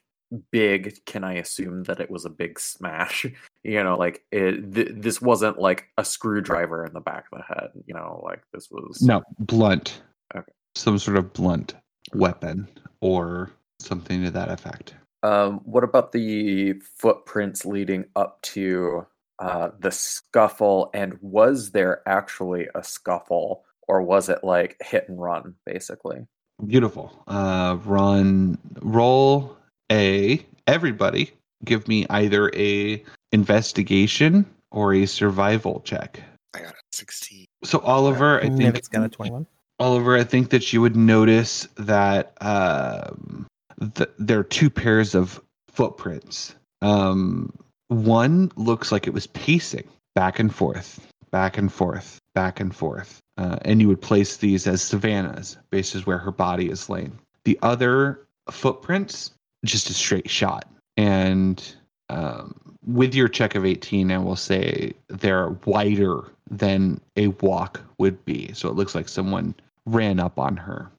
big? 0.51 1.03
Can 1.05 1.23
I 1.23 1.33
assume 1.33 1.83
that 1.83 1.99
it 1.99 2.09
was 2.09 2.25
a 2.25 2.29
big 2.29 2.59
smash? 2.59 3.25
You 3.63 3.83
know, 3.83 3.95
like 3.95 4.23
it. 4.31 4.73
Th- 4.73 4.91
this 4.91 5.21
wasn't 5.21 5.59
like 5.59 5.85
a 5.95 6.03
screwdriver 6.03 6.83
in 6.83 6.93
the 6.93 6.99
back 6.99 7.25
of 7.31 7.37
the 7.37 7.43
head. 7.43 7.69
You 7.85 7.93
know, 7.93 8.19
like 8.25 8.41
this 8.51 8.69
was 8.71 9.03
No, 9.03 9.21
blunt. 9.37 10.01
Okay. 10.35 10.51
Some 10.73 10.97
sort 10.97 11.17
of 11.17 11.31
blunt 11.31 11.75
weapon 12.11 12.67
or 13.01 13.51
something 13.79 14.23
to 14.23 14.31
that 14.31 14.49
effect. 14.49 14.95
Um, 15.21 15.59
what 15.63 15.83
about 15.83 16.11
the 16.11 16.73
footprints 16.97 17.63
leading 17.63 18.05
up 18.15 18.41
to 18.41 19.05
uh, 19.37 19.69
the 19.79 19.91
scuffle? 19.91 20.89
And 20.95 21.19
was 21.21 21.69
there 21.69 22.01
actually 22.07 22.67
a 22.73 22.83
scuffle, 22.83 23.63
or 23.87 24.01
was 24.01 24.27
it 24.29 24.43
like 24.43 24.81
hit 24.81 25.07
and 25.07 25.21
run, 25.21 25.53
basically? 25.67 26.25
Beautiful. 26.65 27.11
Uh, 27.27 27.77
run, 27.85 28.57
roll 28.81 29.57
a. 29.91 30.45
Everybody, 30.67 31.31
give 31.65 31.87
me 31.87 32.05
either 32.09 32.51
a 32.55 33.03
investigation 33.31 34.45
or 34.71 34.93
a 34.93 35.05
survival 35.05 35.81
check. 35.83 36.21
I 36.53 36.59
got 36.59 36.73
a 36.73 36.77
16. 36.91 37.45
So 37.63 37.79
Oliver, 37.79 38.39
I 38.39 38.49
think 38.49 38.59
Nivitz 38.59 38.89
got 38.89 39.03
a 39.03 39.09
twenty-one. 39.09 39.47
Oliver, 39.79 40.15
I 40.15 40.23
think 40.23 40.51
that 40.51 40.71
you 40.71 40.81
would 40.81 40.95
notice 40.95 41.67
that 41.75 42.33
um, 42.41 43.47
th- 43.95 44.09
there 44.19 44.39
are 44.39 44.43
two 44.43 44.69
pairs 44.69 45.15
of 45.15 45.41
footprints. 45.69 46.55
Um, 46.81 47.51
one 47.87 48.51
looks 48.55 48.91
like 48.91 49.07
it 49.07 49.13
was 49.13 49.27
pacing 49.27 49.87
back 50.15 50.39
and 50.39 50.53
forth, 50.53 50.99
back 51.31 51.57
and 51.57 51.71
forth, 51.71 52.19
back 52.33 52.59
and 52.59 52.75
forth. 52.75 53.21
Uh, 53.37 53.57
and 53.63 53.81
you 53.81 53.87
would 53.87 54.01
place 54.01 54.37
these 54.37 54.67
as 54.67 54.81
Savannah's, 54.81 55.57
bases 55.69 56.05
where 56.05 56.17
her 56.17 56.31
body 56.31 56.69
is 56.69 56.89
laying. 56.89 57.17
The 57.43 57.57
other 57.61 58.27
footprints, 58.49 59.31
just 59.65 59.89
a 59.89 59.93
straight 59.93 60.29
shot. 60.29 60.67
And 60.97 61.75
um, 62.09 62.77
with 62.85 63.15
your 63.15 63.27
check 63.27 63.55
of 63.55 63.65
18, 63.65 64.11
I 64.11 64.17
will 64.17 64.35
say 64.35 64.93
they're 65.07 65.49
wider 65.65 66.31
than 66.49 66.99
a 67.15 67.27
walk 67.27 67.81
would 67.97 68.23
be. 68.25 68.51
So 68.53 68.69
it 68.69 68.75
looks 68.75 68.93
like 68.93 69.07
someone 69.07 69.55
ran 69.85 70.19
up 70.19 70.37
on 70.37 70.57
her. 70.57 70.91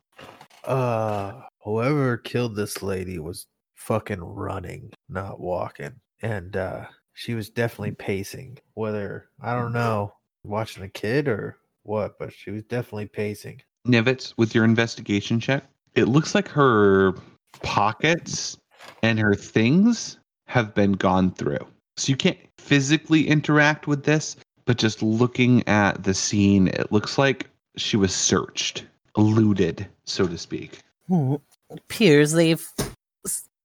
Uh, 0.65 1.43
whoever 1.63 2.17
killed 2.17 2.57
this 2.57 2.83
lady 2.83 3.19
was 3.19 3.47
fucking 3.75 4.21
running, 4.21 4.93
not 5.09 5.41
walking, 5.41 5.95
and 6.23 6.57
uh, 6.57 6.87
she 7.15 7.35
was 7.35 7.51
definitely 7.51 7.93
pacing. 7.93 8.59
Whether 8.75 9.29
I 9.41 9.55
don't 9.55 9.73
know, 9.73 10.15
watching 10.45 10.85
a 10.85 10.89
kid 10.89 11.29
or 11.29 11.57
what, 11.83 12.19
but 12.19 12.33
she 12.33 12.51
was 12.51 12.63
definitely 12.65 13.07
pacing. 13.07 13.63
Nivitz, 13.87 14.35
with 14.37 14.55
your 14.55 14.65
investigation 14.65 15.41
check, 15.41 15.65
it 15.95 16.05
looks 16.05 16.35
like 16.35 16.49
her 16.49 17.15
pockets 17.63 18.57
and 19.03 19.19
her 19.19 19.35
things 19.35 20.19
have 20.47 20.75
been 20.75 20.93
gone 20.93 21.31
through. 21.33 21.67
So 21.97 22.11
you 22.11 22.17
can't 22.17 22.39
physically 22.59 23.29
interact 23.29 23.87
with 23.87 24.05
this, 24.05 24.37
but 24.65 24.79
just 24.79 25.03
looking 25.03 25.67
at 25.69 26.05
the 26.05 26.15
scene, 26.15 26.69
it 26.69 26.93
looks 26.93 27.19
like 27.19 27.49
she 27.77 27.97
was 27.97 28.15
searched, 28.15 28.87
looted, 29.17 29.87
so 30.05 30.27
to 30.27 30.39
speak. 30.39 30.81
Hmm. 31.09 31.37
Appears 31.71 32.33
they've 32.33 32.67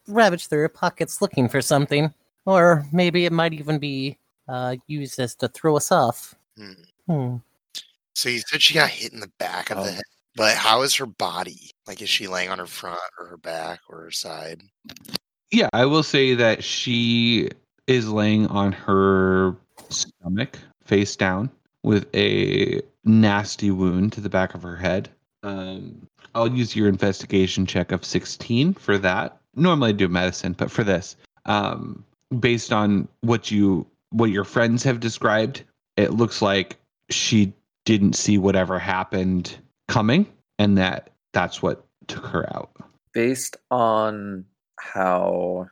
ravaged 0.07 0.49
through 0.49 0.61
her 0.61 0.69
pockets 0.69 1.21
looking 1.21 1.49
for 1.49 1.61
something, 1.61 2.13
or 2.45 2.85
maybe 2.91 3.25
it 3.25 3.33
might 3.33 3.53
even 3.53 3.79
be 3.79 4.17
uh, 4.47 4.77
used 4.87 5.19
as 5.19 5.35
to 5.35 5.47
throw 5.47 5.75
us 5.75 5.91
off. 5.91 6.35
Hmm. 6.57 6.71
Hmm. 7.07 7.35
So 8.15 8.29
you 8.29 8.39
said 8.47 8.61
she 8.61 8.73
got 8.73 8.89
hit 8.89 9.13
in 9.13 9.19
the 9.19 9.31
back 9.37 9.69
of 9.69 9.77
Oh. 9.77 9.83
the 9.83 9.91
head. 9.91 10.03
But 10.35 10.55
how 10.55 10.83
is 10.83 10.95
her 10.95 11.05
body? 11.05 11.71
Like, 11.87 12.01
is 12.01 12.09
she 12.09 12.27
laying 12.27 12.49
on 12.49 12.59
her 12.59 12.67
front 12.67 12.99
or 13.19 13.25
her 13.27 13.37
back 13.37 13.79
or 13.89 14.03
her 14.03 14.11
side? 14.11 14.61
Yeah, 15.51 15.69
I 15.73 15.85
will 15.85 16.03
say 16.03 16.35
that 16.35 16.63
she 16.63 17.49
is 17.87 18.07
laying 18.09 18.47
on 18.47 18.71
her 18.71 19.55
stomach, 19.89 20.59
face 20.83 21.15
down, 21.15 21.49
with 21.83 22.05
a 22.13 22.81
nasty 23.03 23.71
wound 23.71 24.13
to 24.13 24.21
the 24.21 24.29
back 24.29 24.53
of 24.53 24.61
her 24.61 24.75
head. 24.75 25.09
Um, 25.41 26.05
I'll 26.35 26.51
use 26.51 26.75
your 26.75 26.87
investigation 26.87 27.65
check 27.65 27.91
of 27.91 28.03
16 28.05 28.73
for 28.73 28.97
that. 28.99 29.37
Normally 29.55 29.89
I 29.89 29.93
do 29.93 30.07
medicine, 30.07 30.53
but 30.53 30.69
for 30.69 30.83
this, 30.83 31.15
um, 31.45 32.03
based 32.39 32.71
on 32.73 33.07
what 33.21 33.49
you 33.49 33.87
what 34.11 34.29
your 34.29 34.43
friends 34.43 34.83
have 34.83 34.99
described, 34.99 35.63
it 35.97 36.13
looks 36.13 36.41
like 36.41 36.77
she 37.09 37.53
didn't 37.85 38.13
see 38.13 38.37
whatever 38.37 38.79
happened 38.79 39.57
coming, 39.87 40.27
and 40.59 40.77
that 40.77 41.09
that's 41.33 41.61
what 41.61 41.85
took 42.07 42.25
her 42.25 42.45
out. 42.55 42.71
based 43.13 43.57
on 43.71 44.45
how 44.79 45.67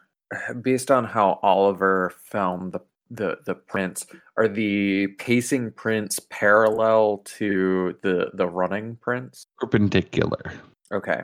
based 0.62 0.90
on 0.92 1.04
how 1.06 1.40
Oliver 1.44 2.14
found 2.24 2.74
the 2.74 2.82
the 3.12 3.38
the 3.46 3.54
prints 3.54 4.06
are 4.36 4.48
the 4.48 5.08
pacing 5.20 5.72
prints 5.72 6.20
parallel 6.32 7.22
to 7.26 7.96
the 8.02 8.32
the 8.34 8.48
running 8.48 8.96
prints 8.96 9.46
Perpendicular. 9.60 10.42
okay 10.92 11.22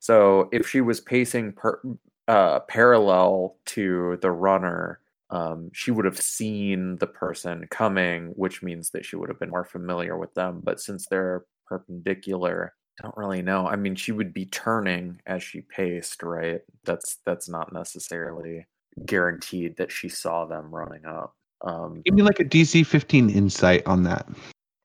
so 0.00 0.50
if 0.52 0.68
she 0.68 0.82
was 0.82 1.00
pacing 1.00 1.52
per, 1.52 1.80
uh 2.28 2.60
parallel 2.68 3.56
to 3.64 4.18
the 4.20 4.30
runner 4.30 5.00
um, 5.30 5.70
she 5.72 5.90
would 5.90 6.04
have 6.04 6.20
seen 6.20 6.96
the 6.96 7.06
person 7.06 7.66
coming, 7.70 8.32
which 8.36 8.62
means 8.62 8.90
that 8.90 9.04
she 9.04 9.16
would 9.16 9.28
have 9.28 9.40
been 9.40 9.50
more 9.50 9.64
familiar 9.64 10.16
with 10.18 10.32
them. 10.34 10.60
But 10.62 10.80
since 10.80 11.06
they're 11.06 11.44
perpendicular, 11.66 12.74
I 13.00 13.02
don't 13.02 13.16
really 13.16 13.42
know. 13.42 13.66
I 13.66 13.76
mean, 13.76 13.96
she 13.96 14.12
would 14.12 14.32
be 14.32 14.46
turning 14.46 15.20
as 15.26 15.42
she 15.42 15.62
paced, 15.62 16.22
right? 16.22 16.60
That's 16.84 17.18
that's 17.26 17.48
not 17.48 17.72
necessarily 17.72 18.66
guaranteed 19.06 19.76
that 19.78 19.90
she 19.90 20.08
saw 20.08 20.44
them 20.44 20.72
running 20.72 21.04
up. 21.04 21.34
Um, 21.62 22.02
Give 22.04 22.14
me 22.14 22.22
like 22.22 22.38
a 22.40 22.44
DC 22.44 22.86
15 22.86 23.30
insight 23.30 23.84
on 23.86 24.02
that. 24.04 24.28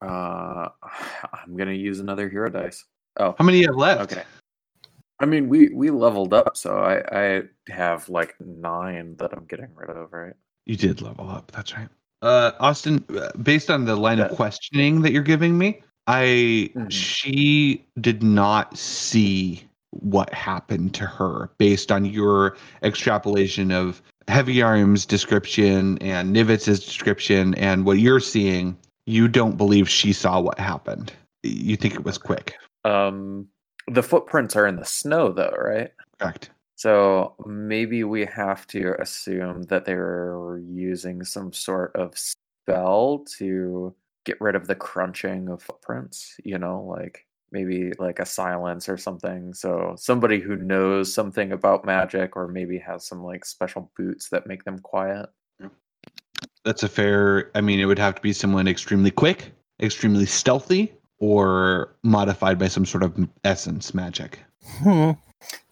uh, 0.02 0.70
I'm 1.34 1.56
gonna 1.56 1.74
use 1.74 2.00
another 2.00 2.30
hero 2.30 2.50
dice. 2.50 2.84
Oh, 3.20 3.36
How 3.38 3.44
many 3.46 3.60
you 3.60 3.68
have 3.68 3.76
left? 3.76 4.14
Okay. 4.14 4.24
I 5.20 5.26
mean, 5.26 5.50
we 5.50 5.70
we 5.70 5.90
leveled 5.90 6.34
up, 6.34 6.56
so 6.56 6.78
I 6.78 7.04
I 7.12 7.44
have 7.70 8.08
like 8.10 8.36
nine 8.40 9.16
that 9.18 9.34
I'm 9.34 9.46
getting 9.46 9.70
rid 9.76 9.90
of, 9.90 10.14
right? 10.14 10.34
You 10.66 10.78
did 10.78 11.02
level 11.02 11.30
up. 11.30 11.52
That's 11.52 11.76
right. 11.76 11.90
Uh, 12.22 12.52
Austin, 12.60 13.04
uh, 13.18 13.30
based 13.42 13.70
on 13.70 13.86
the 13.86 13.96
line 13.96 14.20
of 14.20 14.32
questioning 14.32 15.02
that 15.02 15.12
you're 15.12 15.24
giving 15.24 15.58
me, 15.58 15.82
I 16.08 16.72
Mhm. 16.76 16.92
she 16.92 17.86
did 18.00 18.24
not 18.24 18.78
see 18.78 19.64
what 19.92 20.34
happened 20.34 20.94
to 20.96 21.06
her 21.06 21.50
based 21.58 21.92
on 21.92 22.06
your 22.06 22.58
extrapolation 22.84 23.72
of 23.72 24.02
Heavy 24.28 24.62
Arms 24.62 25.06
description 25.06 25.98
and 26.00 26.36
Nivitz's 26.36 26.86
description 26.86 27.56
and 27.56 27.86
what 27.86 28.00
you're 28.00 28.20
seeing. 28.20 28.78
You 29.06 29.28
don't 29.28 29.58
believe 29.58 29.90
she 29.90 30.14
saw 30.14 30.40
what 30.40 30.60
happened. 30.60 31.12
You 31.42 31.76
think 31.76 31.96
it 31.96 32.06
was 32.06 32.18
quick. 32.18 32.54
Um, 32.86 33.48
the 33.90 34.04
footprints 34.04 34.56
are 34.56 34.68
in 34.68 34.76
the 34.76 34.86
snow, 34.86 35.32
though, 35.32 35.56
right? 35.58 35.92
Correct. 36.20 36.50
So 36.76 37.36
maybe 37.46 38.04
we 38.06 38.26
have 38.26 38.66
to 38.68 38.96
assume 39.02 39.64
that 39.64 39.86
they 39.86 39.96
were 39.96 40.62
using 40.66 41.24
some 41.26 41.52
sort 41.52 41.94
of 41.96 42.14
spell 42.18 43.26
to 43.38 43.94
get 44.26 44.40
rid 44.40 44.56
of 44.56 44.68
the 44.68 44.76
crunching 44.76 45.50
of 45.50 45.62
footprints, 45.62 46.38
you 46.46 46.58
know, 46.58 46.82
like 46.82 47.26
maybe 47.52 47.92
like 48.00 48.20
a 48.20 48.26
silence 48.26 48.88
or 48.88 48.98
something. 48.98 49.54
So 49.54 49.96
somebody 49.98 50.40
who 50.40 50.56
knows 50.56 51.14
something 51.14 51.52
about 51.52 51.86
magic 51.86 52.38
or 52.38 52.48
maybe 52.48 52.78
has 52.80 53.06
some 53.06 53.24
like 53.24 53.44
special 53.44 53.92
boots 53.98 54.30
that 54.30 54.48
make 54.48 54.64
them 54.64 54.80
quiet. 54.80 55.30
That's 56.64 56.84
a 56.84 56.90
fair. 56.90 57.52
I 57.56 57.62
mean, 57.62 57.80
it 57.80 57.86
would 57.86 58.00
have 58.00 58.16
to 58.16 58.22
be 58.22 58.34
someone 58.34 58.68
extremely 58.68 59.12
quick, 59.12 59.52
extremely 59.82 60.26
stealthy, 60.26 60.94
or 61.20 61.94
modified 62.04 62.58
by 62.58 62.68
some 62.68 62.86
sort 62.86 63.04
of 63.04 63.28
essence 63.44 63.94
magic. 63.94 64.40
Hmm. 64.82 65.12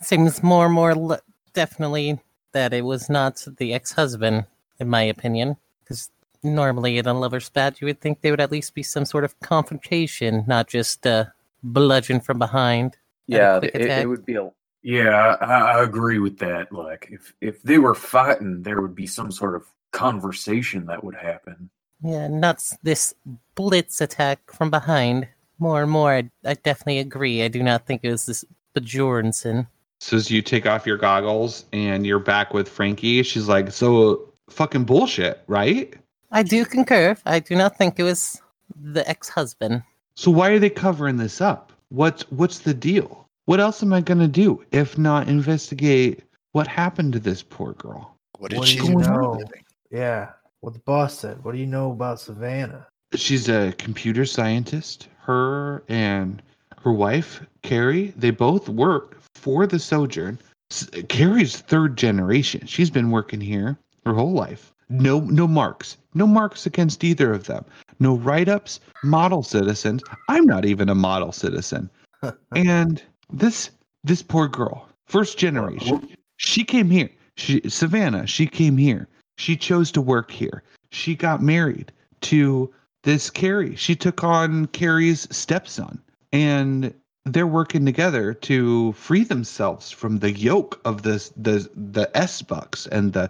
Seems 0.01 0.43
more 0.43 0.65
and 0.65 0.73
more 0.73 0.95
le- 0.95 1.21
definitely 1.53 2.19
that 2.51 2.73
it 2.73 2.83
was 2.83 3.09
not 3.09 3.45
the 3.57 3.73
ex-husband, 3.73 4.45
in 4.79 4.89
my 4.89 5.01
opinion. 5.01 5.57
Because 5.83 6.09
normally 6.43 6.97
in 6.97 7.05
a 7.05 7.13
lover's 7.13 7.45
spat, 7.45 7.81
you 7.81 7.85
would 7.87 8.01
think 8.01 8.21
there 8.21 8.31
would 8.31 8.41
at 8.41 8.51
least 8.51 8.73
be 8.73 8.83
some 8.83 9.05
sort 9.05 9.23
of 9.23 9.39
confrontation, 9.39 10.43
not 10.47 10.67
just 10.67 11.05
uh, 11.07 11.25
bludgeon 11.63 12.19
from 12.19 12.39
behind. 12.39 12.97
Yeah, 13.27 13.59
it, 13.61 13.75
it 13.75 14.07
would 14.07 14.25
be 14.25 14.35
a 14.35 14.49
Yeah, 14.83 15.35
I, 15.41 15.79
I 15.79 15.83
agree 15.83 16.19
with 16.19 16.37
that. 16.39 16.71
Like, 16.71 17.09
if 17.11 17.33
if 17.41 17.61
they 17.63 17.77
were 17.77 17.95
fighting, 17.95 18.63
there 18.63 18.81
would 18.81 18.95
be 18.95 19.07
some 19.07 19.31
sort 19.31 19.55
of 19.55 19.65
conversation 19.91 20.85
that 20.85 21.03
would 21.03 21.15
happen. 21.15 21.69
Yeah, 22.01 22.27
not 22.27 22.63
this 22.83 23.13
blitz 23.55 23.99
attack 24.01 24.51
from 24.51 24.69
behind. 24.69 25.27
More 25.59 25.81
and 25.81 25.91
more, 25.91 26.11
I, 26.11 26.29
I 26.45 26.53
definitely 26.55 26.99
agree. 26.99 27.43
I 27.43 27.47
do 27.47 27.63
not 27.63 27.85
think 27.85 28.01
it 28.03 28.11
was 28.11 28.25
this 28.25 28.45
Bjornson. 28.75 29.67
So 29.99 30.17
as 30.17 30.29
you 30.29 30.41
take 30.41 30.65
off 30.65 30.85
your 30.85 30.97
goggles 30.97 31.65
and 31.73 32.05
you're 32.05 32.19
back 32.19 32.53
with 32.53 32.69
Frankie, 32.69 33.23
she's 33.23 33.47
like, 33.47 33.71
"So 33.71 34.31
fucking 34.49 34.85
bullshit, 34.85 35.43
right? 35.47 35.95
I 36.31 36.43
do 36.43 36.65
concur. 36.65 37.17
I 37.25 37.39
do 37.39 37.55
not 37.55 37.77
think 37.77 37.99
it 37.99 38.03
was 38.03 38.39
the 38.75 39.07
ex-husband. 39.09 39.81
So 40.15 40.29
why 40.29 40.49
are 40.49 40.59
they 40.59 40.69
covering 40.69 41.17
this 41.17 41.41
up? 41.41 41.71
What's 41.89 42.29
what's 42.31 42.59
the 42.59 42.73
deal? 42.73 43.27
What 43.45 43.59
else 43.59 43.81
am 43.81 43.93
I 43.93 44.01
gonna 44.01 44.27
do 44.27 44.63
if 44.71 44.97
not 44.97 45.27
investigate 45.27 46.23
what 46.51 46.67
happened 46.67 47.13
to 47.13 47.19
this 47.19 47.41
poor 47.41 47.73
girl?" 47.73 48.15
What 48.37 48.51
did 48.51 48.59
What 48.59 48.67
she 48.67 48.77
do 48.77 48.91
you 48.91 48.97
know? 48.97 49.41
Yeah. 49.89 50.29
What 50.61 50.73
the 50.73 50.79
boss 50.79 51.17
said. 51.17 51.43
What 51.43 51.53
do 51.53 51.57
you 51.57 51.65
know 51.65 51.91
about 51.91 52.19
Savannah? 52.19 52.87
She's 53.15 53.47
a 53.49 53.73
computer 53.77 54.25
scientist. 54.25 55.07
Her 55.27 55.83
and 55.89 56.41
her 56.81 56.93
wife, 56.93 57.45
Carrie, 57.61 58.13
they 58.15 58.31
both 58.31 58.69
work 58.69 59.19
for 59.35 59.67
the 59.67 59.77
Sojourn. 59.77 60.39
Carrie's 61.09 61.57
third 61.57 61.97
generation. 61.97 62.65
She's 62.65 62.89
been 62.89 63.11
working 63.11 63.41
here 63.41 63.77
her 64.05 64.13
whole 64.13 64.31
life. 64.31 64.73
No, 64.89 65.19
no 65.19 65.45
marks. 65.45 65.97
No 66.13 66.25
marks 66.25 66.65
against 66.65 67.03
either 67.03 67.33
of 67.33 67.45
them. 67.45 67.65
No 67.99 68.15
write-ups. 68.15 68.79
Model 69.03 69.43
citizens. 69.43 70.01
I'm 70.29 70.45
not 70.45 70.63
even 70.63 70.87
a 70.87 70.95
model 70.95 71.33
citizen. 71.33 71.89
and 72.55 73.03
this 73.31 73.69
this 74.05 74.23
poor 74.23 74.47
girl, 74.47 74.87
first 75.07 75.37
generation. 75.37 76.07
She 76.37 76.63
came 76.63 76.89
here. 76.89 77.09
She 77.35 77.61
Savannah. 77.67 78.25
She 78.27 78.47
came 78.47 78.77
here. 78.77 79.09
She 79.37 79.57
chose 79.57 79.91
to 79.91 80.01
work 80.01 80.31
here. 80.31 80.63
She 80.91 81.15
got 81.15 81.41
married 81.41 81.91
to 82.21 82.73
this 83.07 83.29
Carrie. 83.29 83.73
She 83.77 83.95
took 83.95 84.21
on 84.21 84.65
Carrie's 84.67 85.29
stepson, 85.31 86.01
and 86.33 86.93
they're 87.23 87.47
working 87.47 87.85
together 87.85 88.33
to 88.33 88.91
free 88.91 89.23
themselves 89.23 89.89
from 89.89 90.19
the 90.19 90.33
yoke 90.33 90.81
of 90.83 91.03
this 91.03 91.31
the 91.37 91.69
the 91.73 92.11
S 92.17 92.41
bucks 92.41 92.85
and 92.87 93.13
the 93.13 93.29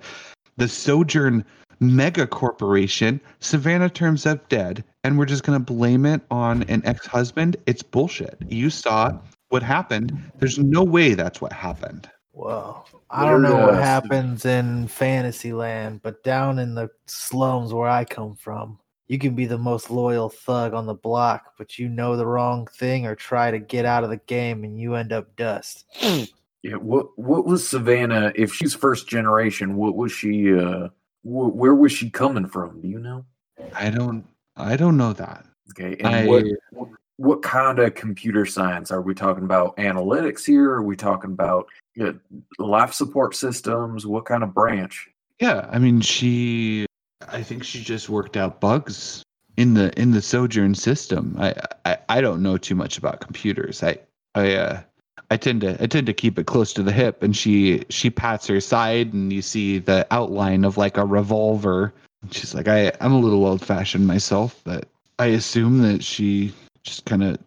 the 0.58 0.68
Sojourn 0.68 1.46
mega 1.80 2.26
corporation. 2.26 3.22
Savannah 3.40 3.92
turns 3.92 4.26
up 4.26 4.50
dead, 4.50 4.84
and 5.04 5.16
we're 5.16 5.28
just 5.28 5.44
gonna 5.44 5.60
blame 5.60 6.08
it 6.08 6.22
on 6.32 6.64
an 6.64 6.82
ex 6.84 7.06
husband. 7.06 7.56
It's 7.68 7.84
bullshit. 7.84 8.36
You 8.50 8.72
saw 8.72 9.20
what 9.50 9.62
happened. 9.62 10.12
There's 10.40 10.58
no 10.58 10.84
way 10.84 11.14
that's 11.14 11.40
what 11.40 11.54
happened. 11.54 12.10
Well, 12.34 12.88
I 13.12 13.26
don't 13.30 13.44
know 13.44 13.54
Where, 13.54 13.68
what 13.68 13.76
happens 13.76 14.44
in 14.44 14.88
Fantasyland, 14.88 16.02
but 16.02 16.24
down 16.24 16.58
in 16.58 16.74
the 16.74 16.90
slums 17.06 17.76
where 17.76 17.90
I 17.90 18.06
come 18.06 18.36
from, 18.36 18.80
you 19.08 19.18
can 19.20 19.36
be 19.36 19.46
the 19.46 19.58
most 19.58 19.90
loyal 19.90 20.30
thug 20.30 20.74
on 20.74 20.86
the 20.86 20.94
block, 20.94 21.54
but 21.58 21.78
you 21.80 21.88
know 21.90 22.16
the 22.18 22.26
wrong 22.26 22.68
thing 22.68 23.06
or 23.06 23.16
try 23.16 23.52
to 23.52 23.60
get 23.60 23.86
out 23.86 24.04
of 24.04 24.10
the 24.10 24.18
game 24.18 24.64
and 24.64 24.80
you 24.80 24.96
end 24.96 25.12
up 25.14 25.36
dust. 25.36 25.86
Yeah, 26.64 26.78
what 26.78 27.18
what 27.18 27.46
was 27.46 27.66
Savannah? 27.66 28.34
If 28.36 28.52
she's 28.52 28.74
first 28.74 29.08
generation, 29.08 29.76
what 29.76 29.96
was 29.96 30.12
she? 30.12 30.52
uh 30.54 30.88
wh- 31.22 31.56
Where 31.56 31.76
was 31.76 31.92
she 31.92 32.10
coming 32.10 32.48
from? 32.48 32.82
Do 32.82 32.88
you 32.88 33.00
know? 33.00 33.26
I 33.74 33.92
don't. 33.92 34.26
I 34.58 34.76
don't 34.76 34.98
know 34.98 35.14
that. 35.14 35.46
Okay, 35.70 35.96
and 36.00 36.08
I- 36.08 36.26
what 36.26 36.90
what 37.18 37.42
kind 37.44 37.78
of 37.78 37.94
computer 37.94 38.46
science 38.46 38.90
are 38.92 39.04
we 39.04 39.14
talking 39.14 39.44
about? 39.44 39.78
Analytics 39.78 40.46
here? 40.46 40.72
Are 40.72 40.84
we 40.84 40.96
talking 40.96 41.32
about 41.32 41.68
uh, 42.02 42.14
life 42.58 42.92
support 42.92 43.36
systems? 43.36 44.08
What 44.08 44.26
kind 44.26 44.42
of 44.44 44.54
branch? 44.56 45.10
Yeah, 45.40 45.70
I 45.72 45.78
mean, 45.78 46.02
she. 46.02 46.87
I 47.28 47.44
think 47.44 47.64
she 47.64 47.82
just 47.82 48.10
worked 48.10 48.38
out 48.38 48.60
bugs 48.60 49.24
in 49.58 49.74
the 49.74 49.98
in 50.00 50.12
the 50.12 50.22
Sojourn 50.22 50.76
system. 50.76 51.36
I 51.40 51.56
I, 51.86 51.98
I 52.10 52.22
don't 52.22 52.42
know 52.42 52.58
too 52.58 52.76
much 52.76 52.98
about 52.98 53.22
computers. 53.22 53.84
I 53.84 54.00
I 54.36 54.56
uh, 54.56 54.82
I 55.30 55.38
tend 55.38 55.62
to 55.62 55.82
I 55.82 55.88
tend 55.88 56.08
to 56.08 56.14
keep 56.14 56.38
it 56.40 56.46
close 56.46 56.74
to 56.74 56.84
the 56.84 56.92
hip. 56.92 57.24
And 57.24 57.36
she 57.36 57.84
she 57.90 58.10
pats 58.10 58.48
her 58.48 58.62
side, 58.62 59.14
and 59.14 59.34
you 59.34 59.42
see 59.42 59.80
the 59.80 60.06
outline 60.12 60.64
of 60.64 60.78
like 60.78 60.98
a 60.98 61.06
revolver. 61.06 61.94
She's 62.32 62.54
like, 62.54 62.68
I 62.68 62.92
I'm 63.02 63.14
a 63.14 63.20
little 63.20 63.46
old 63.46 63.66
fashioned 63.66 64.08
myself, 64.08 64.62
but 64.64 64.88
I 65.20 65.28
assume 65.28 65.82
that 65.82 66.04
she 66.04 66.54
just 66.84 67.06
kind 67.06 67.24
of 67.24 67.40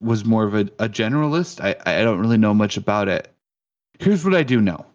was 0.00 0.24
more 0.24 0.44
of 0.44 0.54
a, 0.54 0.60
a 0.78 0.88
generalist. 0.88 1.60
I 1.62 1.76
I 1.86 2.02
don't 2.02 2.20
really 2.20 2.38
know 2.38 2.54
much 2.54 2.76
about 2.76 3.08
it. 3.08 3.32
Here's 3.98 4.24
what 4.24 4.34
I 4.34 4.42
do 4.42 4.60
know 4.60 4.86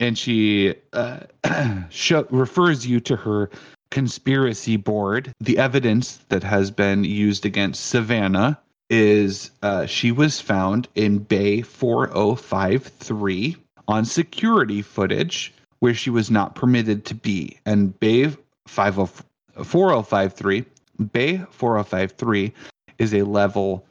and 0.00 0.18
she 0.18 0.74
uh, 0.92 1.20
refers 2.30 2.86
you 2.86 2.98
to 3.00 3.16
her 3.16 3.50
conspiracy 3.90 4.76
board. 4.76 5.32
The 5.40 5.58
evidence 5.58 6.16
that 6.30 6.42
has 6.42 6.70
been 6.70 7.04
used 7.04 7.44
against 7.44 7.86
Savannah 7.86 8.58
is 8.88 9.50
uh, 9.62 9.86
she 9.86 10.10
was 10.10 10.40
found 10.40 10.88
in 10.94 11.18
Bay 11.18 11.62
4053 11.62 13.56
on 13.86 14.04
security 14.04 14.82
footage 14.82 15.54
where 15.78 15.94
she 15.94 16.10
was 16.10 16.30
not 16.30 16.54
permitted 16.54 17.04
to 17.06 17.14
be. 17.14 17.58
And 17.66 17.98
Bay 18.00 18.28
50 18.66 19.24
4053, 19.64 20.64
Bay 21.12 21.38
4053 21.50 22.52
is 22.98 23.14
a 23.14 23.22
level 23.22 23.86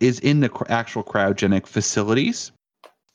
is 0.00 0.20
in 0.20 0.40
the 0.40 0.50
actual 0.68 1.02
cryogenic 1.02 1.66
facilities. 1.66 2.52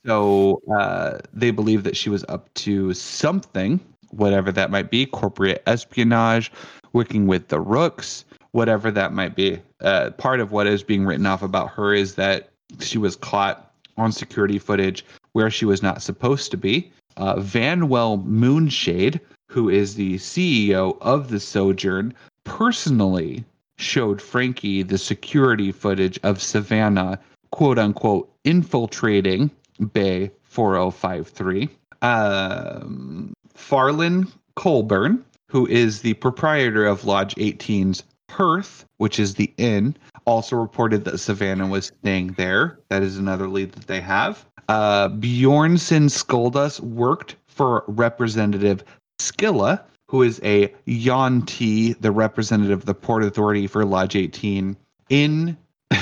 So 0.09 0.61
uh, 0.75 1.19
they 1.33 1.51
believe 1.51 1.83
that 1.83 1.95
she 1.95 2.09
was 2.09 2.25
up 2.27 2.53
to 2.55 2.93
something, 2.93 3.79
whatever 4.09 4.51
that 4.51 4.71
might 4.71 4.89
be, 4.89 5.05
corporate 5.05 5.61
espionage, 5.67 6.51
working 6.93 7.27
with 7.27 7.49
the 7.49 7.59
Rooks, 7.59 8.25
whatever 8.51 8.89
that 8.91 9.13
might 9.13 9.35
be. 9.35 9.61
Uh, 9.81 10.09
part 10.11 10.39
of 10.39 10.51
what 10.51 10.67
is 10.67 10.83
being 10.83 11.05
written 11.05 11.25
off 11.25 11.43
about 11.43 11.69
her 11.69 11.93
is 11.93 12.15
that 12.15 12.49
she 12.79 12.97
was 12.97 13.15
caught 13.15 13.71
on 13.97 14.11
security 14.11 14.57
footage 14.57 15.05
where 15.33 15.51
she 15.51 15.65
was 15.65 15.83
not 15.83 16.01
supposed 16.01 16.49
to 16.51 16.57
be. 16.57 16.91
Uh, 17.17 17.35
Vanwell 17.35 18.25
Moonshade 18.25 19.19
who 19.49 19.67
is 19.67 19.95
the 19.95 20.15
CEO 20.15 20.97
of 21.01 21.29
the 21.29 21.39
Sojourn, 21.39 22.13
personally 22.43 23.43
showed 23.77 24.21
Frankie 24.21 24.83
the 24.83 24.97
security 24.97 25.71
footage 25.71 26.19
of 26.23 26.41
Savannah, 26.41 27.19
quote 27.51 27.79
unquote, 27.79 28.31
infiltrating 28.43 29.49
Bay 29.93 30.31
4053. 30.43 31.69
Um, 32.01 33.33
Farland 33.53 34.31
Colburn, 34.55 35.23
who 35.47 35.65
is 35.67 36.01
the 36.01 36.13
proprietor 36.15 36.85
of 36.85 37.05
Lodge 37.05 37.35
18's 37.35 38.03
hearth, 38.29 38.85
which 38.97 39.19
is 39.19 39.35
the 39.35 39.51
inn, 39.57 39.95
also 40.25 40.55
reported 40.55 41.05
that 41.05 41.17
Savannah 41.17 41.67
was 41.67 41.91
staying 42.01 42.33
there. 42.33 42.79
That 42.89 43.03
is 43.03 43.17
another 43.17 43.47
lead 43.47 43.71
that 43.73 43.87
they 43.87 44.01
have. 44.01 44.45
Uh, 44.67 45.09
Bjornson 45.09 46.09
Skoldas 46.09 46.79
worked 46.79 47.35
for 47.47 47.83
Representative 47.87 48.83
Skilla, 49.19 49.81
who 50.07 50.21
is 50.23 50.39
a 50.43 50.67
Yonti, 50.87 51.99
the 51.99 52.11
representative 52.11 52.79
of 52.79 52.85
the 52.85 52.93
Port 52.93 53.23
Authority 53.23 53.67
for 53.67 53.83
Lodge 53.85 54.15
18, 54.15 54.77
in. 55.09 55.57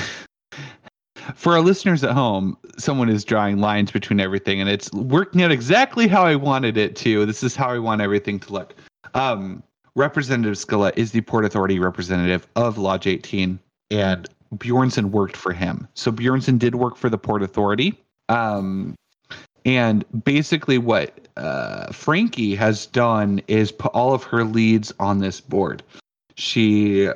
for 1.34 1.54
our 1.54 1.60
listeners 1.60 2.04
at 2.04 2.12
home, 2.12 2.56
someone 2.76 3.08
is 3.08 3.24
drawing 3.24 3.58
lines 3.58 3.90
between 3.90 4.20
everything, 4.20 4.60
and 4.60 4.68
it's 4.68 4.92
working 4.92 5.42
out 5.42 5.50
exactly 5.50 6.06
how 6.08 6.22
I 6.22 6.36
wanted 6.36 6.76
it 6.76 6.96
to. 6.96 7.26
This 7.26 7.42
is 7.42 7.54
how 7.54 7.68
I 7.68 7.78
want 7.78 8.00
everything 8.00 8.38
to 8.40 8.52
look. 8.52 8.74
Um, 9.14 9.62
Representative 9.94 10.54
Skilla 10.54 10.92
is 10.96 11.12
the 11.12 11.22
Port 11.22 11.44
Authority 11.44 11.78
representative 11.78 12.46
of 12.54 12.78
Lodge 12.78 13.06
18, 13.06 13.58
and 13.90 14.28
Bjornson 14.56 15.06
worked 15.10 15.36
for 15.36 15.52
him. 15.52 15.88
So 15.94 16.12
Bjornson 16.12 16.58
did 16.58 16.76
work 16.76 16.96
for 16.96 17.10
the 17.10 17.18
Port 17.18 17.42
Authority. 17.42 17.98
Um, 18.28 18.94
and 19.64 20.04
basically, 20.24 20.78
what 20.78 21.28
uh, 21.36 21.92
Frankie 21.92 22.54
has 22.54 22.86
done 22.86 23.42
is 23.48 23.72
put 23.72 23.92
all 23.92 24.14
of 24.14 24.22
her 24.22 24.44
leads 24.44 24.92
on 25.00 25.18
this 25.18 25.40
board. 25.40 25.82
She, 26.36 27.08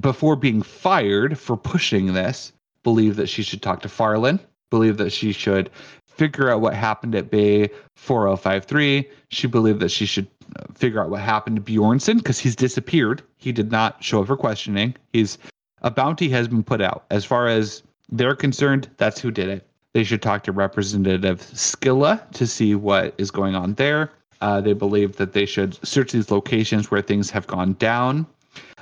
before 0.00 0.34
being 0.34 0.62
fired 0.62 1.38
for 1.38 1.56
pushing 1.56 2.14
this, 2.14 2.52
believed 2.82 3.16
that 3.16 3.28
she 3.28 3.42
should 3.42 3.62
talk 3.62 3.82
to 3.82 3.88
Farland, 3.88 4.40
believe 4.70 4.96
that 4.98 5.10
she 5.10 5.32
should 5.32 5.70
figure 6.06 6.50
out 6.50 6.60
what 6.60 6.74
happened 6.74 7.14
at 7.14 7.30
Bay 7.30 7.70
4053. 7.96 9.08
She 9.30 9.46
believed 9.46 9.80
that 9.80 9.90
she 9.90 10.06
should 10.06 10.28
uh, 10.56 10.64
figure 10.74 11.02
out 11.02 11.10
what 11.10 11.20
happened 11.20 11.56
to 11.56 11.62
Bjornson 11.62 12.18
because 12.18 12.38
he's 12.38 12.56
disappeared. 12.56 13.22
He 13.38 13.52
did 13.52 13.70
not 13.70 14.02
show 14.04 14.20
up 14.20 14.26
for 14.26 14.36
questioning. 14.36 14.94
He's 15.12 15.38
a 15.82 15.90
bounty 15.90 16.28
has 16.28 16.48
been 16.48 16.62
put 16.62 16.80
out. 16.80 17.04
As 17.10 17.24
far 17.24 17.46
as 17.46 17.82
they're 18.10 18.34
concerned, 18.34 18.90
that's 18.98 19.20
who 19.20 19.30
did 19.30 19.48
it. 19.48 19.66
They 19.94 20.04
should 20.04 20.22
talk 20.22 20.44
to 20.44 20.52
Representative 20.52 21.40
Skilla 21.40 22.30
to 22.32 22.46
see 22.46 22.74
what 22.74 23.14
is 23.18 23.30
going 23.30 23.54
on 23.54 23.74
there. 23.74 24.10
Uh, 24.40 24.60
they 24.60 24.72
believe 24.72 25.16
that 25.16 25.32
they 25.32 25.46
should 25.46 25.74
search 25.86 26.12
these 26.12 26.30
locations 26.30 26.90
where 26.90 27.02
things 27.02 27.30
have 27.30 27.46
gone 27.46 27.74
down. 27.74 28.26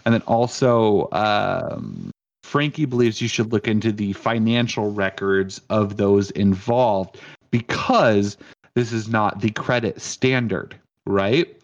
And 0.04 0.14
then 0.14 0.22
also, 0.22 1.08
um, 1.12 2.10
Frankie 2.48 2.86
believes 2.86 3.20
you 3.20 3.28
should 3.28 3.52
look 3.52 3.68
into 3.68 3.92
the 3.92 4.14
financial 4.14 4.90
records 4.90 5.60
of 5.68 5.98
those 5.98 6.30
involved 6.30 7.20
because 7.50 8.38
this 8.72 8.90
is 8.90 9.06
not 9.06 9.42
the 9.42 9.50
credit 9.50 10.00
standard, 10.00 10.74
right? 11.04 11.54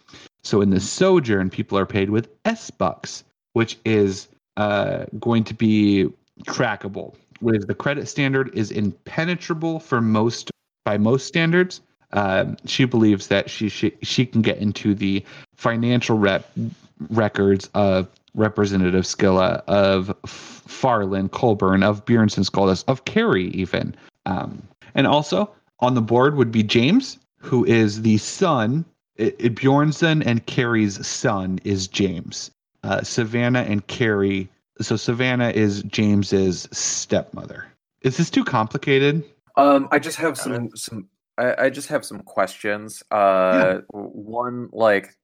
So 0.42 0.60
in 0.60 0.68
the 0.68 0.80
sojourn, 0.80 1.48
people 1.48 1.78
are 1.78 1.86
paid 1.86 2.10
with 2.10 2.28
S 2.44 2.70
bucks, 2.70 3.24
which 3.54 3.78
is 3.86 4.28
uh, 4.58 5.06
going 5.18 5.42
to 5.44 5.54
be 5.54 6.10
trackable. 6.42 7.14
Whereas 7.40 7.64
the 7.64 7.74
credit 7.74 8.06
standard 8.06 8.50
is 8.52 8.70
impenetrable 8.70 9.80
for 9.80 10.02
most 10.02 10.50
by 10.84 10.98
most 10.98 11.26
standards. 11.26 11.80
Um, 12.12 12.58
she 12.66 12.84
believes 12.84 13.28
that 13.28 13.48
she, 13.48 13.70
she 13.70 13.94
she 14.02 14.26
can 14.26 14.42
get 14.42 14.58
into 14.58 14.94
the 14.94 15.24
financial 15.56 16.18
rep 16.18 16.50
records 17.08 17.70
of 17.72 18.08
Representative 18.34 19.04
Skilla, 19.04 19.62
of 19.66 20.14
Farland, 20.26 21.32
Colburn, 21.32 21.82
of 21.82 22.04
Bjornson 22.04 22.48
Skoldas, 22.48 22.84
of 22.88 23.04
Carrie, 23.04 23.48
even. 23.48 23.94
Um, 24.26 24.62
and 24.94 25.06
also 25.06 25.50
on 25.80 25.94
the 25.94 26.02
board 26.02 26.36
would 26.36 26.50
be 26.50 26.62
James, 26.62 27.18
who 27.38 27.64
is 27.64 28.02
the 28.02 28.18
son. 28.18 28.84
It, 29.16 29.36
it, 29.38 29.54
Bjornson 29.54 30.24
and 30.26 30.44
Carrie's 30.46 31.06
son 31.06 31.60
is 31.64 31.86
James. 31.86 32.50
Uh, 32.82 33.02
Savannah 33.02 33.62
and 33.62 33.86
Carrie. 33.86 34.48
So 34.80 34.96
Savannah 34.96 35.50
is 35.50 35.82
James's 35.84 36.68
stepmother. 36.72 37.66
Is 38.02 38.16
this 38.16 38.30
too 38.30 38.44
complicated? 38.44 39.24
Um, 39.56 39.88
I 39.90 39.98
just 39.98 40.18
have 40.18 40.36
some 40.36 40.70
some. 40.76 41.08
I, 41.38 41.66
I 41.66 41.70
just 41.70 41.88
have 41.88 42.04
some 42.04 42.20
questions. 42.20 43.02
Uh, 43.10 43.78
one 43.88 44.68
like 44.72 45.16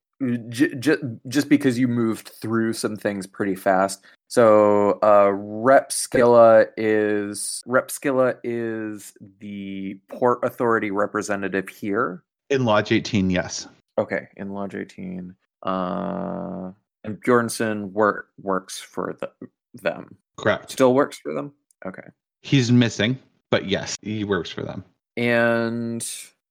j- 0.48 0.74
j- 0.74 0.96
just 1.28 1.48
because 1.48 1.78
you 1.78 1.88
moved 1.88 2.28
through 2.28 2.72
some 2.72 2.96
things 2.96 3.26
pretty 3.26 3.54
fast. 3.54 4.04
So 4.28 4.98
uh, 5.02 5.32
Rep 5.32 5.90
Skilla 5.90 6.66
is 6.76 7.62
Rep 7.66 7.88
Skilla 7.88 8.36
is 8.44 9.12
the 9.40 9.98
Port 10.08 10.40
Authority 10.44 10.90
representative 10.90 11.68
here. 11.68 12.22
In 12.50 12.64
Lodge 12.64 12.92
18, 12.92 13.30
yes. 13.30 13.68
Okay, 13.98 14.28
in 14.36 14.50
Lodge 14.50 14.74
18. 14.74 15.34
Uh, 15.62 16.70
and 17.04 17.22
Bjornson 17.22 17.92
work 17.92 18.28
works 18.40 18.78
for 18.78 19.16
the, 19.20 19.30
them. 19.74 20.16
Correct. 20.36 20.70
Still 20.70 20.94
works 20.94 21.18
for 21.18 21.32
them. 21.34 21.52
Okay. 21.84 22.08
He's 22.42 22.70
missing, 22.72 23.18
but 23.50 23.66
yes, 23.66 23.96
he 24.02 24.24
works 24.24 24.50
for 24.50 24.62
them. 24.62 24.84
And 25.16 26.06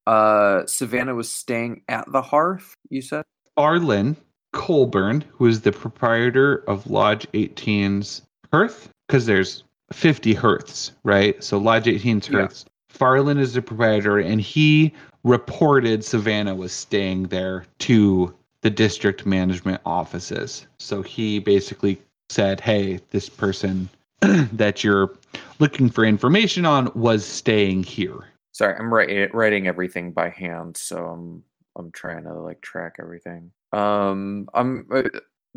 uh, 0.06 0.66
Savannah 0.66 1.16
was 1.16 1.30
staying 1.30 1.82
at 1.88 2.12
the 2.12 2.22
hearth. 2.22 2.76
You 2.90 3.02
said. 3.02 3.24
Farland 3.56 4.16
Colburn, 4.54 5.24
who 5.32 5.46
is 5.46 5.62
the 5.62 5.72
proprietor 5.72 6.64
of 6.68 6.90
Lodge 6.90 7.28
18's 7.34 8.24
hearth, 8.52 8.90
because 9.08 9.26
there's 9.26 9.64
50 9.94 10.34
hearths, 10.34 10.92
right? 11.04 11.42
So 11.44 11.58
Lodge 11.58 11.86
18's 11.86 12.28
hearths. 12.28 12.66
Yeah. 12.66 12.98
Farland 12.98 13.40
is 13.40 13.54
the 13.54 13.62
proprietor, 13.62 14.18
and 14.18 14.42
he 14.42 14.94
reported 15.24 16.04
Savannah 16.04 16.56
was 16.56 16.72
staying 16.72 17.24
there 17.24 17.66
to 17.80 18.34
the 18.62 18.70
district 18.70 19.26
management 19.26 19.82
offices. 19.86 20.66
So 20.80 21.02
he 21.02 21.40
basically 21.40 22.02
said, 22.30 22.60
"Hey, 22.60 23.00
this 23.12 23.30
person 23.30 23.90
that 24.22 24.84
you're 24.84 25.12
looking 25.60 25.90
for 25.90 26.04
information 26.04 26.66
on 26.66 26.92
was 26.96 27.26
staying 27.26 27.84
here." 27.84 28.26
Sorry, 28.52 28.76
I'm 28.78 28.94
writing 28.94 29.30
writing 29.34 29.68
everything 29.68 30.12
by 30.12 30.30
hand, 30.30 30.76
so 30.76 31.06
I'm 31.06 31.44
I'm 31.78 31.92
trying 31.92 32.24
to 32.24 32.34
like 32.34 32.62
track 32.62 32.96
everything. 33.00 33.52
Um, 33.72 34.50
I'm. 34.54 34.88
Uh, 34.92 35.04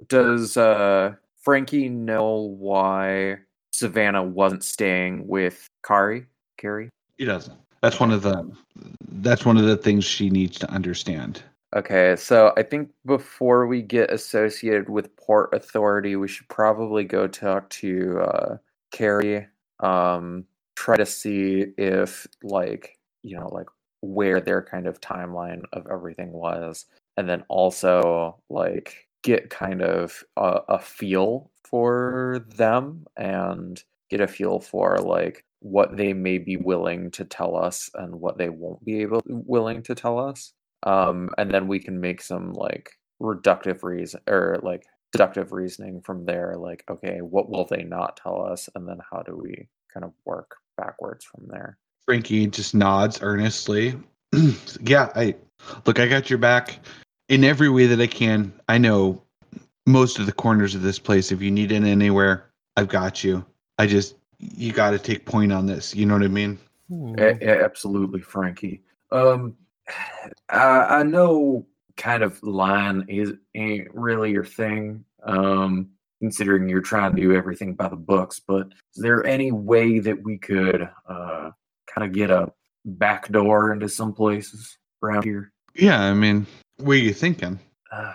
does 0.09 0.57
uh 0.57 1.15
Frankie 1.43 1.89
know 1.89 2.37
why 2.59 3.39
Savannah 3.73 4.23
wasn't 4.23 4.65
staying 4.65 5.27
with 5.27 5.67
Kari? 5.85 6.27
Carrie? 6.57 6.89
He 7.19 7.25
doesn't. 7.25 7.59
That's 7.81 7.99
one 7.99 8.11
of 8.11 8.23
the. 8.23 8.51
That's 9.09 9.45
one 9.45 9.57
of 9.57 9.65
the 9.65 9.77
things 9.77 10.05
she 10.05 10.31
needs 10.31 10.59
to 10.61 10.71
understand. 10.71 11.43
Okay, 11.75 12.17
so 12.17 12.53
I 12.59 12.63
think 12.63 12.91
before 13.07 13.67
we 13.67 13.81
get 13.81 14.11
associated 14.11 14.91
with 14.91 15.17
Port 15.17 15.55
Authority, 15.55 16.17
we 16.17 16.29
should 16.29 16.49
probably 16.49 17.03
go 17.03 17.27
talk 17.27 17.71
to 17.71 18.21
uh, 18.21 18.57
Carrie. 18.91 19.47
Um, 19.81 20.45
try 20.77 20.97
to 20.97 21.07
see 21.07 21.67
if, 21.79 22.27
like, 22.43 22.99
you 23.23 23.39
know, 23.39 23.49
like 23.49 23.69
where 24.03 24.41
their 24.41 24.63
kind 24.63 24.87
of 24.87 25.01
timeline 25.01 25.63
of 25.73 25.87
everything 25.91 26.33
was, 26.33 26.87
and 27.17 27.29
then 27.29 27.45
also 27.49 28.39
like 28.51 29.09
get 29.23 29.51
kind 29.51 29.83
of 29.83 30.23
a, 30.37 30.61
a 30.69 30.79
feel 30.79 31.51
for 31.65 32.45
them 32.57 33.07
and 33.17 33.83
get 34.11 34.21
a 34.21 34.27
feel 34.27 34.61
for 34.61 34.99
like 34.99 35.45
what 35.61 35.97
they 35.97 36.13
may 36.13 36.39
be 36.39 36.57
willing 36.57 37.11
to 37.13 37.25
tell 37.25 37.57
us 37.57 37.89
and 37.95 38.15
what 38.15 38.37
they 38.37 38.49
won't 38.49 38.85
be 38.85 39.01
able 39.01 39.23
willing 39.27 39.83
to 39.83 39.95
tell 39.95 40.19
us. 40.19 40.53
Um, 40.83 41.31
and 41.39 41.51
then 41.51 41.69
we 41.69 41.79
can 41.79 42.01
make 42.01 42.21
some 42.21 42.53
like 42.53 42.91
reductive 43.23 43.85
reason 43.85 44.21
or 44.29 44.59
like 44.63 44.85
deductive 45.13 45.53
reasoning 45.53 46.01
from 46.01 46.25
there 46.25 46.55
like 46.57 46.83
okay 46.91 47.19
what 47.21 47.49
will 47.51 47.67
they 47.67 47.85
not 47.85 48.17
tell 48.17 48.45
us? 48.45 48.69
And 48.75 48.89
then 48.89 48.99
how 49.11 49.23
do 49.23 49.37
we 49.37 49.69
kind 49.93 50.05
of 50.05 50.13
work 50.25 50.57
backwards 50.77 51.25
from 51.25 51.47
there 51.49 51.79
frankie 52.05 52.47
just 52.47 52.75
nods 52.75 53.21
earnestly. 53.23 53.95
Yeah 54.81 55.11
i 55.15 55.35
look 55.87 56.01
i 56.01 56.07
got 56.09 56.29
your 56.29 56.39
back 56.39 56.79
in 57.29 57.45
every 57.45 57.69
way 57.69 57.87
that 57.87 58.01
i 58.01 58.07
can. 58.07 58.53
I 58.69 58.79
know 58.79 59.23
most 59.87 60.19
of 60.19 60.27
the 60.27 60.33
corners 60.33 60.75
of 60.75 60.83
this 60.83 60.99
place. 60.99 61.33
If 61.33 61.43
you 61.43 61.51
need 61.51 61.73
it 61.73 61.85
anywhere 61.85 62.51
i've 62.77 62.89
got 62.89 63.23
you. 63.23 63.45
I 63.79 63.87
just 63.87 64.17
you 64.39 64.73
got 64.73 64.91
to 64.91 64.99
take 64.99 65.25
point 65.25 65.53
on 65.53 65.67
this. 65.67 65.95
You 65.95 66.07
know 66.07 66.15
what 66.15 66.25
i 66.25 66.29
mean? 66.29 66.59
A- 67.19 67.65
absolutely 67.65 68.21
frankie. 68.21 68.83
Um 69.11 69.57
I, 70.49 70.99
I 70.99 71.03
know 71.03 71.67
kind 71.97 72.23
of 72.23 72.43
line 72.43 73.05
is 73.09 73.33
ain't 73.55 73.89
really 73.95 74.31
your 74.31 74.45
thing, 74.45 75.05
um, 75.25 75.91
considering 76.21 76.69
you're 76.69 76.81
trying 76.81 77.15
to 77.15 77.21
do 77.21 77.35
everything 77.35 77.75
by 77.75 77.89
the 77.89 77.97
books. 77.97 78.41
But 78.41 78.69
is 78.95 79.03
there 79.03 79.25
any 79.27 79.53
way 79.53 79.99
that 79.99 80.23
we 80.23 80.39
could 80.39 80.89
uh, 81.09 81.51
kind 81.95 82.07
of 82.07 82.13
get 82.13 82.31
a 82.31 82.53
back 82.85 83.29
door 83.31 83.73
into 83.73 83.89
some 83.89 84.13
places 84.13 84.79
around 85.03 85.25
here? 85.25 85.53
Yeah, 85.75 86.01
I 86.01 86.15
mean, 86.15 86.47
what 86.79 86.95
are 86.95 86.97
you 86.97 87.15
thinking? 87.15 87.59
uh, 87.93 88.15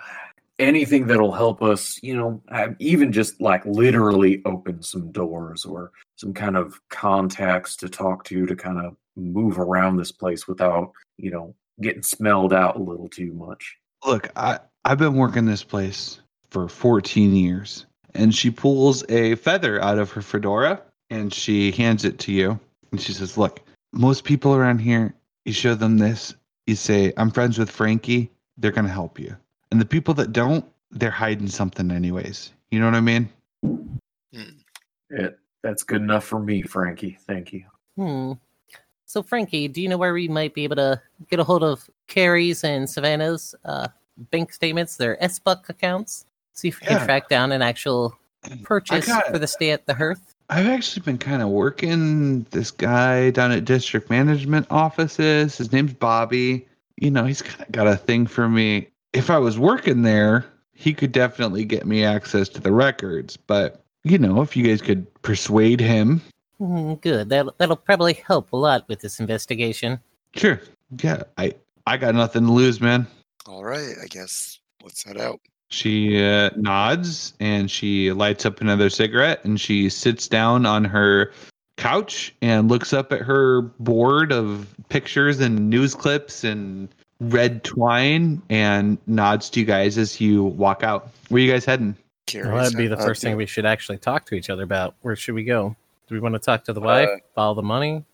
anything 0.58 1.06
that'll 1.06 1.32
help 1.32 1.62
us, 1.62 1.98
you 2.02 2.16
know, 2.16 2.42
even 2.80 3.12
just 3.12 3.40
like 3.40 3.64
literally 3.64 4.42
open 4.44 4.82
some 4.82 5.10
doors 5.12 5.64
or 5.64 5.92
some 6.16 6.34
kind 6.34 6.56
of 6.56 6.80
contacts 6.90 7.76
to 7.76 7.88
talk 7.88 8.24
to 8.24 8.44
to 8.44 8.56
kind 8.56 8.78
of 8.78 8.96
move 9.16 9.58
around 9.58 9.96
this 9.96 10.12
place 10.12 10.48
without, 10.48 10.92
you 11.16 11.30
know, 11.30 11.54
getting 11.80 12.02
smelled 12.02 12.52
out 12.52 12.76
a 12.76 12.82
little 12.82 13.08
too 13.08 13.32
much. 13.32 13.76
Look, 14.04 14.28
I 14.36 14.58
I've 14.84 14.98
been 14.98 15.14
working 15.14 15.46
this 15.46 15.64
place 15.64 16.20
for 16.50 16.68
14 16.68 17.34
years. 17.34 17.86
And 18.14 18.34
she 18.34 18.50
pulls 18.50 19.04
a 19.10 19.34
feather 19.36 19.80
out 19.82 19.98
of 19.98 20.10
her 20.12 20.22
fedora 20.22 20.82
and 21.10 21.32
she 21.32 21.70
hands 21.72 22.04
it 22.04 22.18
to 22.20 22.32
you. 22.32 22.58
And 22.90 23.00
she 23.00 23.12
says, 23.12 23.36
"Look, 23.36 23.60
most 23.92 24.24
people 24.24 24.54
around 24.54 24.78
here, 24.78 25.14
you 25.44 25.52
show 25.52 25.74
them 25.74 25.98
this, 25.98 26.34
you 26.66 26.74
say, 26.76 27.12
"I'm 27.16 27.30
friends 27.30 27.58
with 27.58 27.70
Frankie." 27.70 28.30
They're 28.56 28.72
going 28.72 28.86
to 28.86 28.92
help 28.92 29.18
you. 29.20 29.36
And 29.70 29.80
the 29.80 29.86
people 29.86 30.14
that 30.14 30.32
don't, 30.32 30.64
they're 30.90 31.10
hiding 31.12 31.48
something 31.48 31.90
anyways. 31.92 32.52
You 32.70 32.80
know 32.80 32.86
what 32.86 32.94
I 32.96 33.00
mean? 33.00 33.28
It, 35.10 35.38
that's 35.62 35.82
good 35.84 36.02
enough 36.02 36.24
for 36.24 36.40
me, 36.40 36.62
Frankie. 36.62 37.18
Thank 37.26 37.52
you. 37.52 37.64
Hmm. 37.96 38.32
So, 39.06 39.22
Frankie, 39.22 39.68
do 39.68 39.80
you 39.80 39.88
know 39.88 39.96
where 39.96 40.12
we 40.12 40.28
might 40.28 40.54
be 40.54 40.64
able 40.64 40.76
to 40.76 41.00
get 41.30 41.38
a 41.40 41.44
hold 41.44 41.64
of 41.64 41.88
Carrie's 42.08 42.62
and 42.64 42.88
Savannah's 42.90 43.54
uh, 43.64 43.88
bank 44.30 44.52
statements, 44.52 44.96
their 44.96 45.22
S 45.22 45.38
Buck 45.38 45.68
accounts? 45.68 46.26
See 46.52 46.68
if 46.68 46.80
we 46.80 46.86
Yeah. 46.88 46.98
can 46.98 47.06
track 47.06 47.28
down 47.28 47.52
an 47.52 47.62
actual 47.62 48.18
purchase 48.64 49.06
got- 49.06 49.28
for 49.28 49.38
the 49.38 49.46
stay 49.46 49.70
at 49.70 49.86
the 49.86 49.94
Hearth. 49.94 50.34
I've 50.50 50.66
actually 50.66 51.02
been 51.02 51.18
kind 51.18 51.42
of 51.42 51.48
working 51.48 52.44
this 52.50 52.70
guy 52.70 53.30
down 53.30 53.52
at 53.52 53.64
district 53.64 54.08
management 54.10 54.66
offices. 54.70 55.58
His 55.58 55.72
name's 55.72 55.92
Bobby. 55.92 56.66
You 56.96 57.10
know, 57.10 57.24
he's 57.24 57.42
kind 57.42 57.60
of 57.60 57.70
got 57.72 57.86
a 57.86 57.96
thing 57.96 58.26
for 58.26 58.48
me. 58.48 58.88
If 59.12 59.30
I 59.30 59.38
was 59.38 59.58
working 59.58 60.02
there, 60.02 60.46
he 60.72 60.94
could 60.94 61.12
definitely 61.12 61.64
get 61.64 61.86
me 61.86 62.02
access 62.04 62.48
to 62.50 62.60
the 62.60 62.72
records. 62.72 63.36
But, 63.36 63.82
you 64.04 64.16
know, 64.18 64.40
if 64.40 64.56
you 64.56 64.64
guys 64.64 64.80
could 64.80 65.06
persuade 65.22 65.80
him, 65.80 66.22
Hmm, 66.58 66.94
good. 66.94 67.28
That'll, 67.28 67.54
that'll 67.58 67.76
probably 67.76 68.14
help 68.14 68.52
a 68.52 68.56
lot 68.56 68.88
with 68.88 68.98
this 69.00 69.20
investigation. 69.20 70.00
sure. 70.34 70.60
Yeah, 71.02 71.22
I 71.36 71.52
I 71.86 71.96
got 71.98 72.14
nothing 72.16 72.46
to 72.46 72.52
lose, 72.52 72.80
man. 72.80 73.06
All 73.46 73.62
right, 73.62 73.94
I 74.02 74.06
guess 74.06 74.58
let's 74.82 75.04
head 75.04 75.18
out. 75.18 75.38
She 75.70 76.22
uh, 76.22 76.50
nods 76.56 77.34
and 77.40 77.70
she 77.70 78.12
lights 78.12 78.46
up 78.46 78.60
another 78.60 78.88
cigarette 78.88 79.44
and 79.44 79.60
she 79.60 79.90
sits 79.90 80.26
down 80.26 80.64
on 80.64 80.84
her 80.84 81.32
couch 81.76 82.34
and 82.42 82.68
looks 82.68 82.92
up 82.92 83.12
at 83.12 83.20
her 83.20 83.62
board 83.62 84.32
of 84.32 84.66
pictures 84.88 85.40
and 85.40 85.70
news 85.70 85.94
clips 85.94 86.42
and 86.42 86.88
red 87.20 87.64
twine 87.64 88.40
and 88.48 88.98
nods 89.06 89.50
to 89.50 89.60
you 89.60 89.66
guys 89.66 89.98
as 89.98 90.20
you 90.20 90.44
walk 90.44 90.82
out. 90.82 91.10
Where 91.28 91.42
you 91.42 91.50
guys 91.50 91.64
heading? 91.64 91.96
Carrie's 92.26 92.48
Well, 92.48 92.62
that'd 92.62 92.78
be 92.78 92.86
the 92.86 92.96
first 92.96 93.22
uh, 93.22 93.28
thing 93.28 93.36
we 93.36 93.46
should 93.46 93.66
actually 93.66 93.98
talk 93.98 94.26
to 94.26 94.34
each 94.34 94.50
other 94.50 94.62
about. 94.62 94.94
Where 95.02 95.16
should 95.16 95.34
we 95.34 95.44
go? 95.44 95.76
Do 96.08 96.14
we 96.14 96.20
want 96.20 96.34
to 96.34 96.38
talk 96.38 96.64
to 96.64 96.72
the 96.72 96.80
wife? 96.80 97.08
Uh, 97.08 97.16
follow 97.34 97.54
the 97.54 97.62
money? 97.62 98.04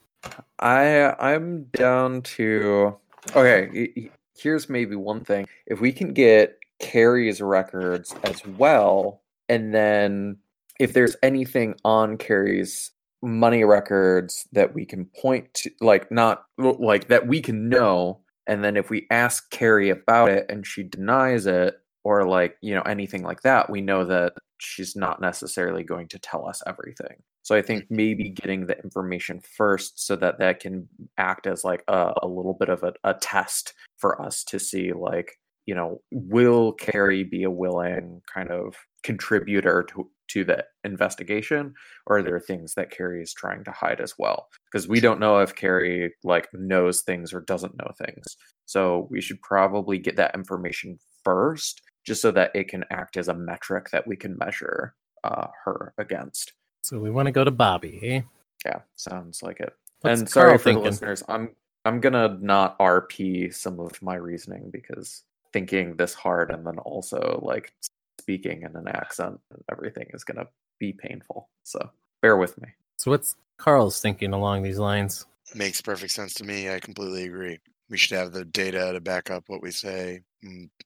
I 0.58 1.14
I'm 1.18 1.64
down 1.64 2.22
to 2.22 2.96
okay. 3.34 3.68
y- 3.72 3.92
y- 3.96 4.10
Here's 4.36 4.68
maybe 4.68 4.96
one 4.96 5.20
thing: 5.20 5.46
if 5.66 5.80
we 5.80 5.92
can 5.92 6.12
get 6.12 6.58
Carrie's 6.80 7.40
records 7.40 8.14
as 8.24 8.44
well, 8.46 9.22
and 9.48 9.74
then 9.74 10.38
if 10.80 10.92
there's 10.92 11.16
anything 11.22 11.74
on 11.84 12.16
Carrie's 12.18 12.90
money 13.22 13.64
records 13.64 14.46
that 14.52 14.74
we 14.74 14.84
can 14.84 15.06
point 15.06 15.52
to, 15.54 15.70
like 15.80 16.10
not 16.10 16.44
like 16.58 17.08
that 17.08 17.26
we 17.26 17.40
can 17.40 17.68
know, 17.68 18.20
and 18.46 18.64
then 18.64 18.76
if 18.76 18.90
we 18.90 19.06
ask 19.10 19.50
Carrie 19.50 19.90
about 19.90 20.30
it 20.30 20.46
and 20.48 20.66
she 20.66 20.82
denies 20.82 21.46
it, 21.46 21.80
or 22.02 22.24
like 22.26 22.56
you 22.60 22.74
know 22.74 22.82
anything 22.82 23.22
like 23.22 23.42
that, 23.42 23.70
we 23.70 23.80
know 23.80 24.04
that 24.04 24.34
she's 24.58 24.96
not 24.96 25.20
necessarily 25.20 25.82
going 25.82 26.08
to 26.08 26.18
tell 26.18 26.46
us 26.46 26.62
everything. 26.66 27.16
So 27.42 27.54
I 27.54 27.60
think 27.60 27.84
maybe 27.90 28.30
getting 28.30 28.66
the 28.66 28.78
information 28.82 29.38
first 29.38 30.06
so 30.06 30.16
that 30.16 30.38
that 30.38 30.60
can 30.60 30.88
act 31.18 31.46
as 31.46 31.62
like 31.62 31.84
a, 31.88 32.14
a 32.22 32.26
little 32.26 32.54
bit 32.54 32.70
of 32.70 32.82
a, 32.82 32.94
a 33.04 33.12
test 33.14 33.74
for 33.98 34.20
us 34.20 34.44
to 34.44 34.58
see 34.58 34.94
like, 34.94 35.38
you 35.66 35.74
know, 35.74 36.00
will 36.10 36.72
Carrie 36.72 37.24
be 37.24 37.44
a 37.44 37.50
willing 37.50 38.22
kind 38.32 38.50
of 38.50 38.74
contributor 39.02 39.82
to 39.90 40.10
to 40.26 40.42
the 40.42 40.64
investigation 40.84 41.74
or 42.06 42.18
are 42.18 42.22
there 42.22 42.40
things 42.40 42.74
that 42.74 42.90
Carrie 42.90 43.22
is 43.22 43.34
trying 43.34 43.62
to 43.64 43.70
hide 43.70 44.00
as 44.00 44.14
well? 44.18 44.48
Because 44.70 44.88
we 44.88 45.00
don't 45.00 45.20
know 45.20 45.38
if 45.38 45.54
Carrie 45.54 46.14
like 46.24 46.48
knows 46.54 47.02
things 47.02 47.32
or 47.32 47.40
doesn't 47.42 47.76
know 47.76 47.90
things. 47.98 48.36
So 48.64 49.06
we 49.10 49.20
should 49.20 49.40
probably 49.42 49.98
get 49.98 50.16
that 50.16 50.34
information 50.34 50.98
first 51.22 51.82
just 52.06 52.22
so 52.22 52.30
that 52.30 52.52
it 52.54 52.68
can 52.68 52.84
act 52.90 53.16
as 53.16 53.28
a 53.28 53.34
metric 53.34 53.90
that 53.90 54.06
we 54.06 54.16
can 54.16 54.36
measure 54.38 54.94
uh, 55.24 55.46
her 55.64 55.94
against. 55.98 56.52
So 56.82 56.98
we 56.98 57.10
want 57.10 57.26
to 57.26 57.32
go 57.32 57.44
to 57.44 57.50
Bobby, 57.50 57.98
eh? 58.02 58.20
Yeah, 58.64 58.80
sounds 58.96 59.42
like 59.42 59.60
it. 59.60 59.72
What's 60.00 60.20
and 60.20 60.28
sorry 60.28 60.48
Carl 60.50 60.58
for 60.58 60.64
thinking? 60.64 60.84
the 60.84 60.90
listeners. 60.90 61.22
I'm 61.28 61.50
I'm 61.84 62.00
gonna 62.00 62.38
not 62.40 62.78
RP 62.78 63.54
some 63.54 63.80
of 63.80 64.00
my 64.02 64.16
reasoning 64.16 64.70
because 64.70 65.22
thinking 65.54 65.94
this 65.94 66.14
hard 66.14 66.50
and 66.50 66.66
then 66.66 66.78
also 66.80 67.40
like 67.42 67.72
speaking 68.20 68.62
in 68.62 68.74
an 68.76 68.88
accent 68.88 69.38
and 69.52 69.62
everything 69.70 70.08
is 70.12 70.24
gonna 70.24 70.48
be 70.80 70.92
painful. 70.92 71.48
So 71.62 71.78
bear 72.20 72.36
with 72.36 72.60
me. 72.60 72.68
So 72.98 73.12
what's 73.12 73.36
Carl's 73.56 74.00
thinking 74.00 74.32
along 74.32 74.64
these 74.64 74.78
lines? 74.78 75.26
Makes 75.54 75.80
perfect 75.80 76.12
sense 76.12 76.34
to 76.34 76.44
me. 76.44 76.68
I 76.68 76.80
completely 76.80 77.24
agree. 77.24 77.60
We 77.88 77.96
should 77.96 78.18
have 78.18 78.32
the 78.32 78.44
data 78.44 78.92
to 78.92 79.00
back 79.00 79.30
up 79.30 79.44
what 79.46 79.62
we 79.62 79.70
say. 79.70 80.22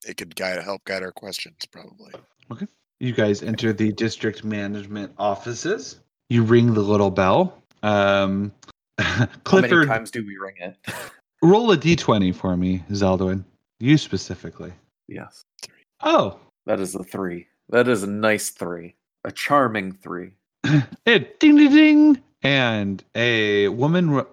It 0.07 0.19
could 0.19 0.37
guide 0.37 0.63
help 0.63 0.85
guide 0.85 1.03
our 1.03 1.13
questions, 1.13 1.65
probably. 1.73 2.13
Okay. 2.53 2.67
You 3.01 3.13
guys 3.13 3.43
enter 3.43 3.73
the 3.73 3.93
district 3.93 4.45
management 4.45 5.13
offices. 5.17 6.01
You 6.29 6.43
ring 6.43 6.75
the 6.75 6.83
little 6.83 7.11
bell. 7.11 7.63
Um, 7.83 8.53
How 8.99 9.29
many 9.53 9.87
times 9.87 10.11
do 10.11 10.27
we 10.27 10.37
ring 10.37 10.57
it? 10.61 10.77
roll 11.43 11.71
a 11.71 11.79
d20 11.79 12.35
for 12.35 12.57
me, 12.57 12.85
Zaldwin. 12.91 13.45
You 13.81 13.97
specifically. 13.97 14.73
yes. 15.07 15.45
Oh, 16.03 16.39
That 16.67 16.81
is 16.81 16.95
a 16.95 17.03
three. 17.03 17.47
That 17.71 17.89
is 17.89 18.03
a 18.03 18.07
nice 18.09 18.51
three. 18.51 18.95
A 19.25 19.33
charming 19.33 19.93
three. 19.93 20.33
it 21.07 21.39
ding 21.41 21.57
ding 21.57 21.71
ding, 21.71 22.23
and 22.43 23.03
a 23.15 23.69
woman. 23.69 24.21
Uh, 24.21 24.25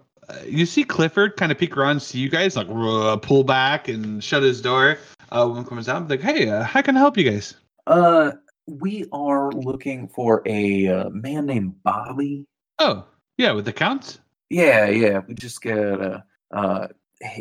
you 0.47 0.65
see 0.65 0.83
Clifford 0.83 1.37
kind 1.37 1.51
of 1.51 1.57
peek 1.57 1.77
around, 1.77 1.99
see 2.01 2.17
you 2.19 2.29
guys 2.29 2.55
like 2.55 2.67
ru- 2.67 3.15
pull 3.17 3.43
back 3.43 3.87
and 3.87 4.23
shut 4.23 4.41
his 4.41 4.61
door. 4.61 4.97
A 5.31 5.47
woman 5.47 5.65
comes 5.65 5.87
out, 5.89 6.09
like, 6.09 6.21
"Hey, 6.21 6.49
uh, 6.49 6.63
how 6.63 6.81
can 6.81 6.95
I 6.95 6.99
help 6.99 7.17
you 7.17 7.29
guys?" 7.29 7.55
Uh, 7.87 8.31
we 8.67 9.05
are 9.11 9.51
looking 9.51 10.07
for 10.07 10.41
a 10.47 10.87
uh, 10.87 11.09
man 11.09 11.45
named 11.45 11.83
Bobby. 11.83 12.45
Oh, 12.79 13.05
yeah, 13.37 13.51
with 13.51 13.67
accounts. 13.67 14.19
Yeah, 14.49 14.87
yeah. 14.87 15.21
We 15.27 15.35
just 15.35 15.61
got 15.61 15.77
a 15.77 16.23
uh, 16.51 16.87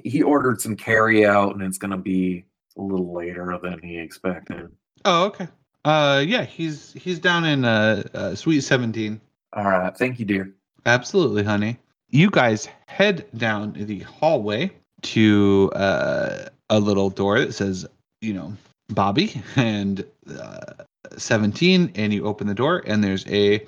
he 0.04 0.22
ordered 0.22 0.60
some 0.60 0.76
carry 0.76 1.26
out, 1.26 1.54
and 1.54 1.62
it's 1.62 1.78
gonna 1.78 1.98
be 1.98 2.44
a 2.76 2.82
little 2.82 3.12
later 3.14 3.58
than 3.62 3.80
he 3.82 3.98
expected. 3.98 4.70
Oh, 5.04 5.26
okay. 5.26 5.48
Uh, 5.84 6.24
yeah, 6.26 6.44
he's 6.44 6.92
he's 6.94 7.18
down 7.18 7.44
in 7.44 7.64
uh, 7.64 8.02
uh 8.14 8.34
Suite 8.34 8.64
Seventeen. 8.64 9.20
All 9.52 9.64
right, 9.64 9.96
thank 9.96 10.18
you, 10.18 10.24
dear. 10.24 10.52
Absolutely, 10.86 11.44
honey. 11.44 11.78
You 12.10 12.30
guys 12.30 12.68
head 12.86 13.26
down 13.36 13.72
the 13.72 14.00
hallway 14.00 14.70
to 15.02 15.70
uh, 15.74 16.48
a 16.70 16.80
little 16.80 17.10
door 17.10 17.40
that 17.40 17.52
says, 17.52 17.86
you 18.20 18.32
know, 18.32 18.52
Bobby 18.88 19.42
and 19.56 20.04
uh, 20.38 20.84
17, 21.16 21.92
and 21.94 22.12
you 22.12 22.24
open 22.26 22.46
the 22.46 22.54
door, 22.54 22.82
and 22.86 23.02
there's 23.02 23.26
a 23.28 23.64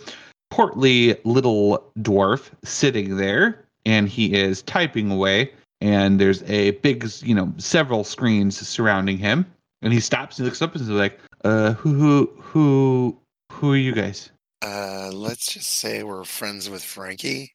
portly 0.50 1.16
little 1.24 1.90
dwarf 1.98 2.50
sitting 2.64 3.16
there, 3.16 3.64
and 3.84 4.08
he 4.08 4.34
is 4.34 4.62
typing 4.62 5.10
away, 5.10 5.52
and 5.86 6.20
there's 6.20 6.42
a 6.50 6.72
big, 6.72 7.08
you 7.22 7.34
know, 7.34 7.52
several 7.58 8.02
screens 8.02 8.58
surrounding 8.66 9.18
him, 9.18 9.46
and 9.82 9.92
he 9.92 10.00
stops 10.00 10.36
and 10.38 10.44
looks 10.44 10.60
up 10.60 10.72
and 10.72 10.82
is 10.82 10.88
like, 10.88 11.20
uh, 11.44 11.74
who, 11.74 11.92
who, 11.92 12.26
who, 12.40 13.16
who 13.52 13.72
are 13.72 13.76
you 13.76 13.92
guys? 13.92 14.30
Uh, 14.62 15.10
let's 15.12 15.46
just 15.46 15.70
say 15.70 16.02
we're 16.02 16.24
friends 16.24 16.68
with 16.68 16.82
Frankie. 16.82 17.52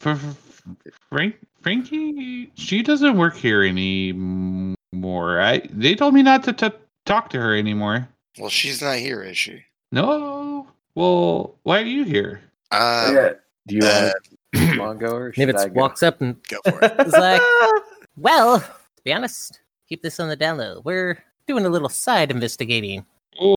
For, 0.00 0.16
for 0.16 0.36
Frank, 1.10 1.36
Frankie, 1.60 2.50
she 2.54 2.82
doesn't 2.82 3.18
work 3.18 3.36
here 3.36 3.62
anymore. 3.62 5.40
I 5.40 5.60
they 5.70 5.94
told 5.94 6.14
me 6.14 6.22
not 6.22 6.44
to, 6.44 6.54
to 6.54 6.72
talk 7.04 7.28
to 7.30 7.40
her 7.40 7.54
anymore. 7.54 8.08
Well, 8.38 8.48
she's 8.48 8.80
not 8.80 8.96
here, 8.96 9.22
is 9.22 9.36
she? 9.36 9.64
No. 9.92 10.68
Well, 10.94 11.56
why 11.64 11.80
are 11.80 11.84
you 11.84 12.04
here? 12.04 12.40
Uh, 12.70 13.10
yeah. 13.12 13.32
Do 13.66 13.74
you 13.74 13.82
uh, 13.82 14.12
Want 14.14 14.37
to 14.54 14.76
go 14.98 15.14
or 15.14 15.32
Nivitz 15.32 15.72
walks 15.72 16.02
up 16.02 16.20
and 16.20 16.36
go 16.48 16.58
for 16.64 16.82
it. 16.84 17.06
is 17.06 17.12
like, 17.12 17.42
"Well, 18.16 18.60
to 18.60 19.02
be 19.04 19.12
honest, 19.12 19.60
keep 19.88 20.02
this 20.02 20.18
on 20.20 20.28
the 20.28 20.36
down 20.36 20.58
low. 20.58 20.80
We're 20.84 21.22
doing 21.46 21.64
a 21.64 21.68
little 21.68 21.88
side 21.88 22.30
investigating. 22.30 23.04
Oh, 23.40 23.54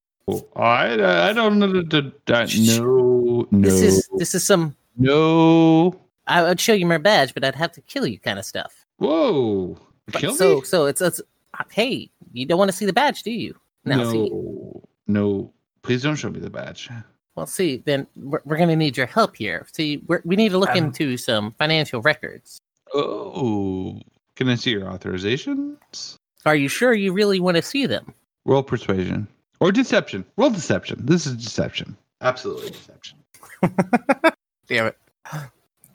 I 0.55 1.30
I 1.30 1.34
don't 1.34 1.59
know. 1.59 1.72
the- 1.72 2.13
the- 2.26 2.77
No, 2.80 3.47
no, 3.51 3.69
This 3.69 3.81
is 3.81 4.09
this 4.18 4.35
is 4.35 4.45
some. 4.45 4.76
no. 4.97 5.99
I 6.27 6.43
would 6.43 6.59
show 6.59 6.73
you 6.73 6.85
my 6.85 6.99
badge, 6.99 7.34
but 7.34 7.43
I'd 7.43 7.55
have 7.55 7.72
to 7.73 7.81
kill 7.81 8.05
you, 8.07 8.19
kind 8.19 8.38
of 8.39 8.45
stuff. 8.45 8.85
Whoa! 8.97 9.76
But 10.05 10.22
Kill 10.22 10.35
so 10.35 10.55
me? 10.59 10.61
so 10.65 10.85
it's 10.85 11.01
it's 11.01 11.19
Uh, 11.59 11.63
Hey, 11.72 12.09
you 12.31 12.45
don't 12.45 12.59
want 12.59 12.69
to 12.72 12.77
see 12.77 12.85
the 12.85 12.93
badge, 12.93 13.23
do 13.23 13.31
you? 13.31 13.55
Now, 13.84 13.97
no, 13.97 14.11
see, 14.11 14.31
no. 15.07 15.51
Please 15.81 16.03
don't 16.03 16.15
show 16.15 16.30
me 16.30 16.39
the 16.39 16.49
badge. 16.51 16.88
Well, 17.36 17.48
see, 17.48 17.78
then 17.78 18.08
we're, 18.16 18.41
we're 18.45 18.58
going 18.58 18.70
to 18.70 18.76
need 18.76 18.98
your 18.98 19.06
help 19.08 19.36
here. 19.38 19.66
See, 19.74 20.02
we're, 20.08 20.22
we 20.26 20.36
need 20.36 20.49
to 20.49 20.58
look 20.58 20.72
Um, 20.72 20.78
into 20.78 21.16
some 21.18 21.52
financial 21.52 22.02
records. 22.02 22.60
Oh, 22.94 23.99
can 24.36 24.49
I 24.49 24.56
see 24.56 24.72
your 24.72 24.84
authorizations? 24.86 26.16
Are 26.45 26.56
you 26.56 26.68
sure 26.68 26.94
you 26.94 27.14
really 27.14 27.40
want 27.40 27.56
to 27.58 27.64
see 27.64 27.86
them? 27.86 28.14
Roll 28.45 28.64
persuasion 28.64 29.28
or 29.60 29.72
deception. 29.72 30.26
Roll 30.38 30.49
deception. 30.49 30.99
This 31.06 31.26
is 31.26 31.36
deception. 31.36 31.95
Absolutely 32.22 32.72
deception. 32.72 33.18
Damn 34.68 34.88
it. 34.88 34.98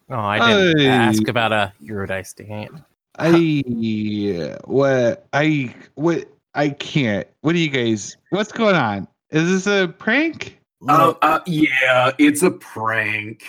Oh, 0.08 0.14
I 0.14 0.38
didn't 0.38 0.78
Hey. 0.78 0.86
ask 0.88 1.26
about 1.28 1.52
a 1.52 1.72
hero 1.82 2.06
dice, 2.06 2.32
dang 2.32 2.62
it. 2.62 2.70
I 3.18 4.54
what 4.66 5.26
I 5.32 5.74
what 5.94 6.28
I 6.54 6.68
can't. 6.70 7.26
What 7.40 7.54
do 7.54 7.58
you 7.58 7.68
guys? 7.70 8.16
What's 8.30 8.52
going 8.52 8.76
on? 8.76 9.08
Is 9.30 9.64
this 9.64 9.66
a 9.66 9.88
prank? 9.88 10.58
Oh, 10.82 11.06
Look, 11.06 11.18
uh, 11.22 11.40
yeah, 11.46 12.12
it's 12.18 12.42
a 12.42 12.50
prank. 12.50 13.42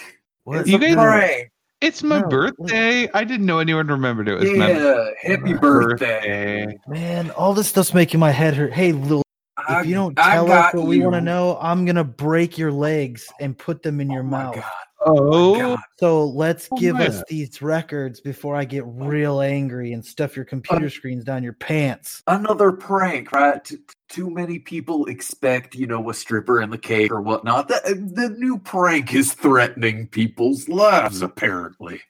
what 0.46 0.66
you 0.68 0.78
is 0.78 0.96
guys- 0.96 1.06
Prank. 1.06 1.52
It's 1.82 2.02
my 2.02 2.22
No, 2.22 2.28
birthday. 2.28 3.08
I 3.14 3.24
didn't 3.24 3.46
know 3.46 3.60
anyone 3.60 3.86
remembered 3.88 4.28
it 4.30 4.36
was 4.40 4.50
my 4.52 4.72
Yeah, 4.72 5.06
happy 5.22 5.54
birthday. 5.54 6.66
birthday. 6.66 6.78
Man, 6.88 7.30
all 7.32 7.54
this 7.54 7.68
stuff's 7.68 7.94
making 7.94 8.20
my 8.20 8.32
head 8.32 8.56
hurt. 8.56 8.74
Hey, 8.74 8.94
Lil, 8.94 9.22
I- 9.58 9.82
if 9.82 9.86
you 9.88 9.94
don't 9.94 10.16
tell 10.16 10.46
us 10.46 10.72
got 10.72 10.76
what 10.76 10.88
we 10.88 11.02
want 11.02 11.16
to 11.16 11.22
know, 11.22 11.58
I'm 11.62 11.86
gonna 11.86 12.04
break 12.04 12.58
your 12.58 12.72
legs 12.72 13.28
and 13.40 13.56
put 13.56 13.84
them 13.84 14.00
in 14.02 14.10
your 14.10 14.22
Oh 14.22 14.26
my 14.28 14.44
mouth. 14.46 14.56
God. 14.56 14.64
Oh, 15.08 15.34
oh, 15.34 15.58
God. 15.60 15.80
So 16.00 16.26
let's 16.26 16.68
Oh 16.72 16.78
give 16.78 16.96
my 16.96 17.08
us 17.08 17.24
these 17.30 17.62
records 17.62 18.20
before 18.20 18.56
I 18.56 18.66
get 18.66 18.84
real 18.86 19.42
angry 19.42 19.94
and 19.94 20.06
stuff 20.06 20.36
your 20.36 20.46
computer 20.46 20.90
screens 20.90 21.24
down 21.24 21.44
your 21.44 21.54
pants. 21.54 22.22
Another 22.28 22.72
prank, 22.72 23.32
right? 23.32 23.64
T- 23.64 23.78
t- 23.78 23.84
too 24.10 24.30
many 24.30 24.60
people 24.60 25.06
expect, 25.06 25.76
you 25.76 25.88
know, 25.88 26.10
a 26.10 26.14
stripper 26.14 26.62
in 26.62 26.70
the 26.70 26.78
cake 26.78 27.12
or 27.12 27.22
whatnot. 27.22 27.68
The, 27.68 27.76
uh, 27.86 27.94
the 27.96 28.36
new 28.38 28.58
prank 28.60 29.14
is 29.14 29.34
threatening 29.34 30.08
people's 30.08 30.68
lives, 30.70 31.22
mm. 31.22 31.26
apparently. 31.26 32.02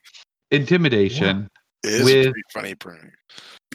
intimidation. 0.50 1.48
It 1.84 1.90
is 1.92 2.00
a 2.00 2.04
With- 2.04 2.24
pretty 2.32 2.42
funny 2.52 2.74
prank. 2.74 3.12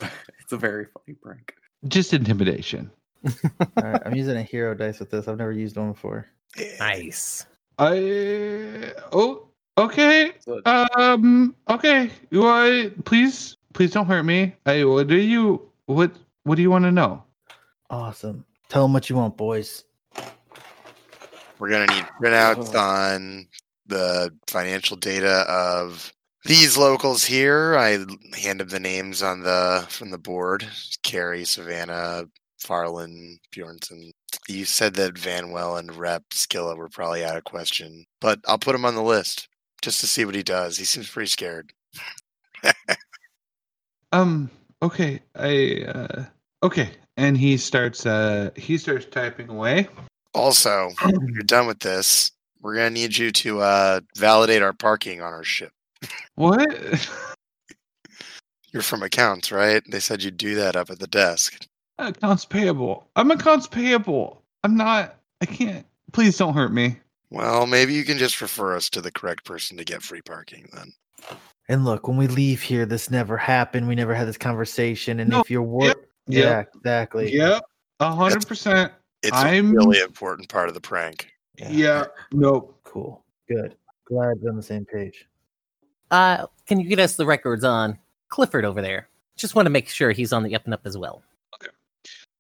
It's 0.41 0.51
a 0.51 0.57
very 0.57 0.87
funny 0.93 1.17
prank. 1.21 1.53
Just 1.87 2.13
intimidation. 2.13 2.91
All 3.25 3.67
right, 3.77 4.01
I'm 4.05 4.13
using 4.13 4.35
a 4.35 4.43
hero 4.43 4.73
dice 4.75 4.99
with 4.99 5.09
this. 5.09 5.29
I've 5.29 5.37
never 5.37 5.53
used 5.53 5.77
one 5.77 5.93
before. 5.93 6.27
Yeah. 6.57 6.75
Nice. 6.79 7.45
I 7.77 8.93
oh 9.11 9.47
okay. 9.77 10.31
Um 10.95 11.55
okay. 11.69 12.11
You 12.29 12.47
uh, 12.47 12.89
please 13.05 13.57
please 13.73 13.91
don't 13.91 14.05
hurt 14.05 14.23
me. 14.23 14.53
I 14.65 14.83
what 14.83 15.07
do 15.07 15.17
you 15.17 15.69
what 15.85 16.11
what 16.43 16.55
do 16.55 16.61
you 16.61 16.69
want 16.69 16.85
to 16.85 16.91
know? 16.91 17.23
Awesome. 17.89 18.45
Tell 18.69 18.83
them 18.83 18.93
what 18.93 19.09
you 19.09 19.15
want, 19.15 19.37
boys. 19.37 19.83
We're 21.59 21.69
gonna 21.69 21.93
need 21.93 22.05
printouts 22.21 22.75
on 22.75 23.47
the 23.87 24.33
financial 24.47 24.97
data 24.97 25.45
of 25.47 26.11
these 26.45 26.77
locals 26.77 27.23
here. 27.23 27.75
I 27.77 27.99
hand 28.37 28.59
them 28.59 28.67
the 28.67 28.79
names 28.79 29.21
on 29.23 29.41
the 29.41 29.85
from 29.89 30.11
the 30.11 30.17
board: 30.17 30.67
Carrie, 31.03 31.45
Savannah, 31.45 32.25
Farland, 32.59 33.39
Bjornson. 33.55 34.11
You 34.47 34.65
said 34.65 34.95
that 34.95 35.15
Vanwell 35.15 35.79
and 35.79 35.95
Rep 35.95 36.23
Skilla 36.31 36.75
were 36.75 36.89
probably 36.89 37.23
out 37.23 37.37
of 37.37 37.43
question, 37.43 38.05
but 38.19 38.39
I'll 38.47 38.57
put 38.57 38.75
him 38.75 38.85
on 38.85 38.95
the 38.95 39.03
list 39.03 39.47
just 39.81 39.99
to 40.01 40.07
see 40.07 40.25
what 40.25 40.35
he 40.35 40.43
does. 40.43 40.77
He 40.77 40.85
seems 40.85 41.09
pretty 41.09 41.29
scared. 41.29 41.71
Um 44.13 44.51
okay. 44.83 45.19
I 45.35 45.85
uh 45.87 46.25
okay. 46.61 46.91
And 47.17 47.35
he 47.35 47.57
starts 47.57 48.05
uh 48.05 48.51
he 48.55 48.77
starts 48.77 49.05
typing 49.05 49.49
away. 49.49 49.87
Also, 50.35 50.91
when 51.03 51.33
you're 51.33 51.41
done 51.41 51.65
with 51.65 51.79
this, 51.79 52.31
we're 52.61 52.75
gonna 52.75 52.91
need 52.91 53.17
you 53.17 53.31
to 53.31 53.61
uh, 53.61 53.99
validate 54.15 54.61
our 54.61 54.71
parking 54.71 55.21
on 55.21 55.33
our 55.33 55.43
ship. 55.43 55.71
What? 56.35 57.09
You're 58.71 58.81
from 58.81 59.03
accounts, 59.03 59.51
right? 59.51 59.83
They 59.91 59.99
said 59.99 60.23
you'd 60.23 60.37
do 60.37 60.55
that 60.55 60.75
up 60.75 60.89
at 60.89 60.97
the 60.97 61.05
desk. 61.07 61.67
Accounts 61.97 62.45
payable. 62.45 63.07
I'm 63.15 63.31
accounts 63.31 63.67
payable. 63.67 64.41
I'm 64.63 64.75
not 64.77 65.15
I 65.41 65.45
can't 65.45 65.85
please 66.11 66.37
don't 66.37 66.53
hurt 66.53 66.71
me. 66.73 66.97
Well, 67.29 67.65
maybe 67.65 67.93
you 67.93 68.03
can 68.03 68.17
just 68.17 68.39
refer 68.41 68.75
us 68.75 68.89
to 68.91 69.01
the 69.01 69.11
correct 69.11 69.45
person 69.45 69.77
to 69.77 69.83
get 69.83 70.01
free 70.03 70.21
parking 70.21 70.69
then. 70.73 70.93
And 71.69 71.85
look, 71.85 72.07
when 72.07 72.17
we 72.17 72.27
leave 72.27 72.61
here, 72.61 72.85
this 72.85 73.09
never 73.09 73.37
happened. 73.37 73.87
We 73.87 73.95
never 73.95 74.13
had 74.13 74.27
this 74.27 74.37
conversation. 74.37 75.19
And 75.19 75.29
No, 75.29 75.39
if 75.41 75.49
you're 75.49 75.63
wor- 75.63 75.85
yep, 75.85 75.97
yeah, 76.27 76.39
yep. 76.41 76.71
exactly. 76.75 77.33
Yep. 77.33 77.63
A 78.01 78.13
hundred 78.13 78.47
percent. 78.47 78.91
It's 79.23 79.35
I'm- 79.35 79.69
a 79.69 79.73
really 79.73 79.99
important 79.99 80.49
part 80.49 80.67
of 80.67 80.73
the 80.75 80.81
prank. 80.81 81.29
Yeah. 81.57 82.05
Nope. 82.31 82.79
Cool. 82.83 83.23
Good. 83.47 83.75
Glad 84.05 84.41
we're 84.41 84.49
on 84.49 84.57
the 84.57 84.63
same 84.63 84.85
page. 84.85 85.25
Uh, 86.11 86.45
can 86.67 86.79
you 86.79 86.87
get 86.87 86.99
us 86.99 87.15
the 87.15 87.25
records 87.25 87.63
on 87.63 87.97
Clifford 88.29 88.65
over 88.65 88.81
there? 88.81 89.07
Just 89.37 89.55
want 89.55 89.65
to 89.65 89.69
make 89.71 89.87
sure 89.89 90.11
he's 90.11 90.33
on 90.33 90.43
the 90.43 90.53
up 90.55 90.65
and 90.65 90.73
up 90.73 90.81
as 90.85 90.97
well. 90.97 91.23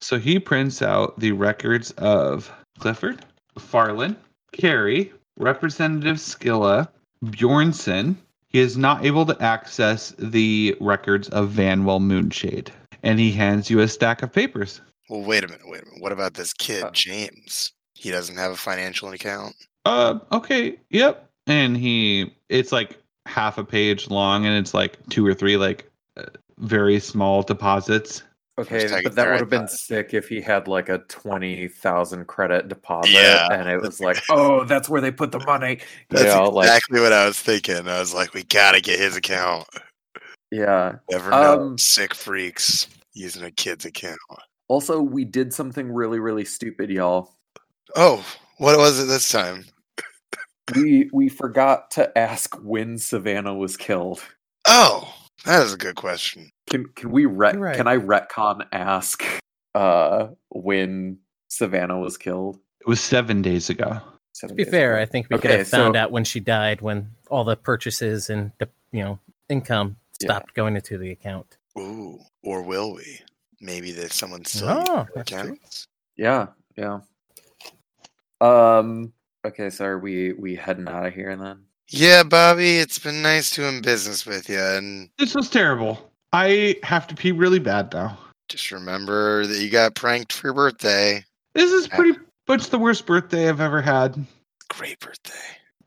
So 0.03 0.19
he 0.19 0.37
prints 0.37 0.81
out 0.81 1.17
the 1.17 1.31
records 1.31 1.91
of 1.91 2.51
Clifford, 2.77 3.23
Farland, 3.57 4.17
Carrie, 4.51 5.13
Representative 5.37 6.17
Skilla, 6.17 6.89
Bjornson. 7.23 8.17
He 8.49 8.59
is 8.59 8.75
not 8.75 9.05
able 9.05 9.25
to 9.25 9.41
access 9.41 10.13
the 10.19 10.75
records 10.81 11.29
of 11.29 11.51
Vanwell 11.51 12.01
Moonshade. 12.01 12.69
And 13.01 13.17
he 13.17 13.31
hands 13.31 13.69
you 13.69 13.79
a 13.79 13.87
stack 13.87 14.21
of 14.21 14.33
papers. 14.33 14.81
Well, 15.07 15.21
wait 15.21 15.45
a 15.45 15.47
minute, 15.47 15.69
wait 15.69 15.83
a 15.83 15.85
minute. 15.85 16.01
What 16.01 16.11
about 16.11 16.33
this 16.33 16.51
kid, 16.51 16.83
Uh. 16.83 16.91
James? 16.91 17.71
He 17.93 18.11
doesn't 18.11 18.35
have 18.35 18.51
a 18.51 18.57
financial 18.57 19.07
account. 19.09 19.55
Uh, 19.85 20.19
okay, 20.33 20.75
yep. 20.89 21.29
And 21.47 21.77
he, 21.77 22.35
it's 22.49 22.73
like 22.73 22.97
half 23.25 23.57
a 23.57 23.63
page 23.63 24.09
long, 24.09 24.45
and 24.45 24.57
it's 24.57 24.73
like 24.73 24.97
two 25.07 25.25
or 25.25 25.33
three 25.33 25.55
like 25.55 25.89
uh, 26.17 26.25
very 26.57 26.99
small 26.99 27.41
deposits. 27.41 28.21
Okay, 28.59 28.87
but 29.03 29.15
that 29.15 29.29
would 29.31 29.39
have 29.39 29.49
been 29.49 29.67
sick 29.67 30.13
if 30.13 30.29
he 30.29 30.39
had 30.39 30.67
like 30.67 30.87
a 30.89 30.99
twenty 31.09 31.67
thousand 31.67 32.27
credit 32.27 32.67
deposit, 32.67 33.11
Yeah. 33.11 33.47
and 33.51 33.67
it 33.67 33.81
was 33.81 33.99
like, 33.99 34.17
oh, 34.29 34.63
that's 34.65 34.87
where 34.87 35.01
they 35.01 35.11
put 35.11 35.31
the 35.31 35.39
money. 35.39 35.79
That's 36.09 36.25
yeah, 36.25 36.39
like 36.39 36.65
exactly 36.67 36.99
what 37.01 37.13
I 37.13 37.25
was 37.25 37.39
thinking. 37.39 37.87
I 37.87 37.99
was 37.99 38.13
like, 38.13 38.33
we 38.35 38.43
gotta 38.43 38.79
get 38.79 38.99
his 38.99 39.15
account. 39.17 39.67
yeah. 40.51 40.97
Never 41.09 41.31
know. 41.31 41.61
Um, 41.61 41.77
Sick 41.79 42.13
freaks 42.13 42.87
using 43.13 43.43
a 43.43 43.49
kid's 43.51 43.85
account. 43.85 44.19
Also, 44.67 45.01
we 45.01 45.25
did 45.25 45.51
something 45.53 45.91
really, 45.91 46.19
really 46.19 46.45
stupid, 46.45 46.89
y'all. 46.91 47.35
Oh, 47.95 48.23
what 48.57 48.77
was 48.77 48.99
it 48.99 49.05
this 49.05 49.29
time? 49.29 49.65
We 50.75 51.09
we 51.11 51.27
forgot 51.27 51.89
to 51.91 52.15
ask 52.17 52.55
when 52.63 52.97
Savannah 52.99 53.53
was 53.55 53.77
killed. 53.77 54.23
Oh, 54.67 55.11
that 55.45 55.63
is 55.63 55.73
a 55.73 55.77
good 55.77 55.95
question. 55.95 56.49
Can 56.69 56.85
can 56.95 57.11
we 57.11 57.25
ret- 57.25 57.57
right. 57.59 57.75
can 57.75 57.87
I 57.87 57.97
retcon 57.97 58.65
ask 58.71 59.23
uh 59.75 60.27
when 60.49 61.19
Savannah 61.49 61.99
was 61.99 62.17
killed? 62.17 62.59
It 62.81 62.87
was 62.87 62.99
seven 63.01 63.41
days 63.41 63.69
ago. 63.69 63.99
To 64.35 64.53
be 64.53 64.63
fair, 64.63 64.97
I 64.97 65.05
think 65.05 65.27
we 65.29 65.37
could 65.37 65.51
have 65.51 65.67
found 65.67 65.95
so- 65.95 65.99
out 65.99 66.11
when 66.11 66.23
she 66.23 66.39
died 66.39 66.81
when 66.81 67.11
all 67.29 67.43
the 67.43 67.55
purchases 67.55 68.29
and 68.29 68.51
the 68.59 68.67
you 68.91 69.03
know 69.03 69.19
income 69.49 69.97
Yeah. 70.21 70.27
stopped 70.27 70.53
going 70.53 70.75
into 70.75 70.97
the 70.97 71.11
account. 71.11 71.57
Ooh, 71.77 72.19
or 72.43 72.61
will 72.63 72.93
we? 72.95 73.19
Maybe 73.61 73.91
that 73.93 74.11
someone's 74.11 74.51
still 74.51 74.69
Oh, 74.69 75.07
using 75.15 75.37
their 75.37 75.45
true. 75.45 75.57
Yeah, 76.17 76.47
yeah. 76.77 76.99
Um. 78.41 79.13
Okay, 79.45 79.69
so 79.69 79.85
are 79.85 79.99
we 79.99 80.33
we 80.33 80.55
heading 80.55 80.87
out 80.87 81.05
of 81.05 81.13
here 81.13 81.35
then? 81.35 81.63
Yeah, 81.89 82.23
Bobby, 82.23 82.77
it's 82.77 82.97
been 82.99 83.21
nice 83.21 83.55
doing 83.55 83.81
business 83.81 84.25
with 84.25 84.49
you, 84.49 84.59
and 84.59 85.09
This 85.19 85.35
was 85.35 85.49
terrible. 85.49 86.11
I 86.31 86.77
have 86.83 87.07
to 87.07 87.15
pee 87.15 87.31
really 87.31 87.59
bad 87.59 87.93
now. 87.93 88.17
just 88.49 88.71
remember 88.71 89.45
that 89.47 89.59
you 89.61 89.69
got 89.69 89.95
pranked 89.95 90.33
for 90.33 90.47
your 90.47 90.53
birthday. 90.53 91.23
This 91.53 91.71
is 91.71 91.87
pretty 91.87 92.17
much 92.47 92.69
the 92.69 92.79
worst 92.79 93.05
birthday 93.05 93.47
I've 93.49 93.61
ever 93.61 93.81
had. 93.81 94.25
Great 94.69 94.99
birthday. 94.99 95.33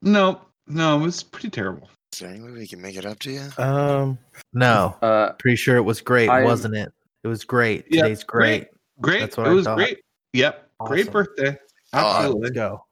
No, 0.03 0.41
no, 0.67 0.99
it 1.01 1.03
was 1.03 1.23
pretty 1.23 1.51
terrible. 1.51 1.89
Is 2.13 2.21
there 2.21 2.31
any 2.31 2.41
way 2.41 2.53
we 2.53 2.67
can 2.69 2.81
make 2.81 2.97
it 2.97 3.05
up 3.05 3.19
to 3.21 3.31
you? 3.33 3.49
Um, 3.63 4.19
no, 4.53 4.97
Uh, 5.03 5.33
pretty 5.33 5.57
sure 5.57 5.77
it 5.77 5.83
was 5.83 6.01
great, 6.01 6.29
I- 6.29 6.45
wasn't 6.45 6.77
it? 6.77 6.93
It 7.25 7.29
was 7.29 7.45
great. 7.45 7.87
Yeah, 7.91 8.03
Today's 8.03 8.23
great. 8.23 8.69
Great. 9.01 9.21
That's 9.21 9.37
what 9.37 9.47
it 9.49 9.51
I 9.51 9.53
was 9.55 9.65
thought. 9.65 9.77
great. 9.77 9.99
Yep. 10.33 10.71
Great 10.81 11.01
Awesome. 11.09 11.13
birthday. 11.13 11.59
Oh, 11.93 11.99
Absolutely. 11.99 12.41
Let's 12.43 12.55
go. 12.55 12.85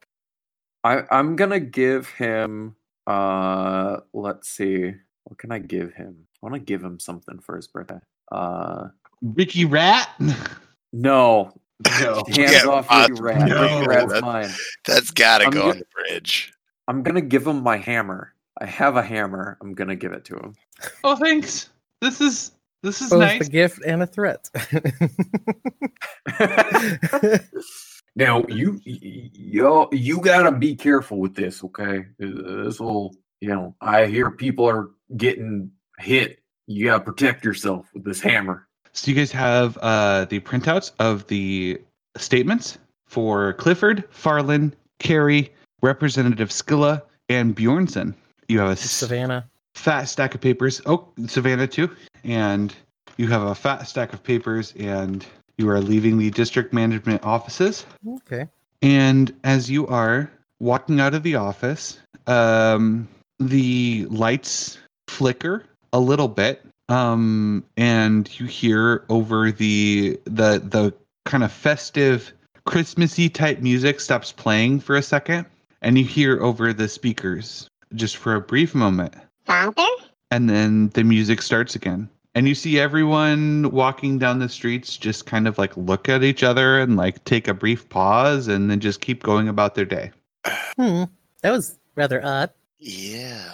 I 0.83 1.03
I'm 1.11 1.37
gonna 1.37 1.61
give 1.61 2.09
him. 2.11 2.75
Uh, 3.07 3.99
let's 4.13 4.49
see. 4.49 4.93
What 5.25 5.39
can 5.39 5.53
I 5.53 5.59
give 5.59 5.93
him? 5.95 6.17
I 6.43 6.47
want 6.47 6.55
to 6.55 6.61
give 6.61 6.83
him 6.83 6.99
something 7.01 7.39
for 7.41 7.57
his 7.57 7.67
birthday. 7.69 7.99
Uh, 8.33 8.89
Ricky 9.23 9.65
Rat. 9.65 10.09
no. 10.93 11.53
No. 12.01 12.23
Hands 12.29 12.39
Yeah, 12.39 12.67
off 12.71 12.87
uh, 12.89 13.09
Ricky 13.11 13.21
Rat. 13.23 13.49
no, 13.49 13.79
Ricky 13.81 13.87
Rat's 13.89 14.13
that- 14.13 14.23
mine. 14.23 14.49
That's 14.87 15.11
gotta 15.11 15.47
I'm 15.47 15.51
go 15.51 15.63
good. 15.63 15.71
on 15.73 15.79
the 15.79 15.87
bridge. 16.09 16.53
I'm 16.87 17.03
gonna 17.03 17.21
give 17.21 17.45
him 17.47 17.63
my 17.65 17.77
hammer. 17.79 18.33
I 18.61 18.67
have 18.67 18.97
a 18.97 19.03
hammer. 19.03 19.59
I'm 19.61 19.75
gonna 19.75 19.97
give 19.97 20.13
it 20.13 20.25
to 20.27 20.37
him. 20.37 20.55
Oh, 21.03 21.17
thanks. 21.17 21.69
This 22.01 22.21
is 22.21 22.53
This 22.85 23.03
is 23.03 23.11
Both 23.11 23.21
nice. 23.21 23.49
a 23.49 23.51
gift 23.51 23.81
and 23.85 24.03
a 24.03 24.07
threat. 24.07 24.49
now 28.17 28.45
you 28.49 28.81
you 28.85 29.89
you 29.93 30.21
gotta 30.21 30.53
be 30.53 30.75
careful 30.75 31.19
with 31.19 31.35
this, 31.35 31.63
okay? 31.65 32.07
This 32.19 32.81
will 32.81 33.15
you 33.41 33.49
know 33.49 33.75
I 33.81 34.07
hear 34.07 34.31
people 34.31 34.69
are 34.69 34.91
getting 35.17 35.71
hit. 35.99 36.39
You 36.67 36.87
gotta 36.87 37.05
protect 37.05 37.45
yourself 37.45 37.87
with 37.95 38.05
this 38.05 38.21
hammer. 38.21 38.67
So 38.93 39.11
you 39.11 39.17
guys 39.17 39.33
have 39.33 39.77
uh, 39.83 40.25
the 40.27 40.41
printouts 40.41 40.93
of 41.01 41.27
the 41.27 41.81
statements 42.17 42.79
for 43.07 43.53
Clifford, 43.55 44.05
Farland, 44.11 44.77
Carrie, 45.01 45.53
Representative 45.83 46.51
Skilla, 46.51 47.03
and 47.29 47.57
Bjornson. 47.57 48.15
You 48.49 48.61
have 48.61 48.71
a 48.71 48.77
Savannah. 48.77 49.51
fat 49.75 50.05
stack 50.05 50.35
of 50.35 50.41
papers. 50.41 50.81
Oh, 50.87 51.09
Savannah 51.27 51.67
too. 51.67 51.91
And 52.23 52.75
you 53.17 53.27
have 53.27 53.43
a 53.43 53.55
fat 53.55 53.83
stack 53.89 54.13
of 54.13 54.23
papers, 54.23 54.73
and 54.79 55.27
you 55.59 55.69
are 55.71 55.81
leaving 55.81 56.19
the 56.19 56.31
district 56.31 56.73
management 56.73 57.23
offices. 57.25 57.87
Okay. 58.07 58.49
And 58.83 59.35
as 59.45 59.71
you 59.71 59.87
are 59.87 60.31
walking 60.61 61.01
out 61.01 61.15
of 61.15 61.23
the 61.23 61.37
office, 61.37 61.99
um, 62.27 63.09
the 63.39 64.07
lights 64.11 64.79
flicker 65.09 65.65
a 65.93 66.01
little 66.01 66.29
bit, 66.29 66.65
um, 66.89 67.65
and 67.77 68.29
you 68.39 68.47
hear 68.47 69.05
over 69.09 69.51
the 69.51 70.19
the 70.25 70.59
the 70.59 70.95
kind 71.25 71.45
of 71.45 71.53
festive 71.53 72.33
Christmassy 72.67 73.29
type 73.29 73.61
music 73.61 74.01
stops 74.01 74.33
playing 74.33 74.81
for 74.81 74.97
a 74.97 75.03
second, 75.03 75.47
and 75.83 75.99
you 75.99 76.05
hear 76.05 76.41
over 76.43 76.73
the 76.73 76.89
speakers 76.89 77.69
just 77.95 78.17
for 78.17 78.35
a 78.35 78.41
brief 78.41 78.75
moment, 78.75 79.15
Father? 79.47 79.87
and 80.31 80.51
then 80.51 80.89
the 80.91 81.05
music 81.05 81.41
starts 81.43 81.75
again. 81.75 82.09
And 82.35 82.49
you 82.49 82.55
see 82.55 82.81
everyone 82.81 83.71
walking 83.71 84.19
down 84.19 84.41
the 84.41 84.49
streets 84.49 84.97
just 84.97 85.25
kind 85.25 85.47
of 85.47 85.57
like 85.57 85.77
look 85.77 86.09
at 86.09 86.25
each 86.25 86.43
other 86.43 86.81
and 86.81 86.97
like 86.97 87.23
take 87.25 87.47
a 87.47 87.55
brief 87.55 87.89
pause 87.89 88.49
and 88.49 88.69
then 88.69 88.81
just 88.81 89.01
keep 89.01 89.23
going 89.23 89.49
about 89.49 89.75
their 89.75 89.85
day. 89.85 90.11
Hmm. 90.77 91.05
That 91.43 91.53
was 91.53 91.79
rather 91.95 92.25
odd. 92.25 92.51
Yeah. 92.81 93.53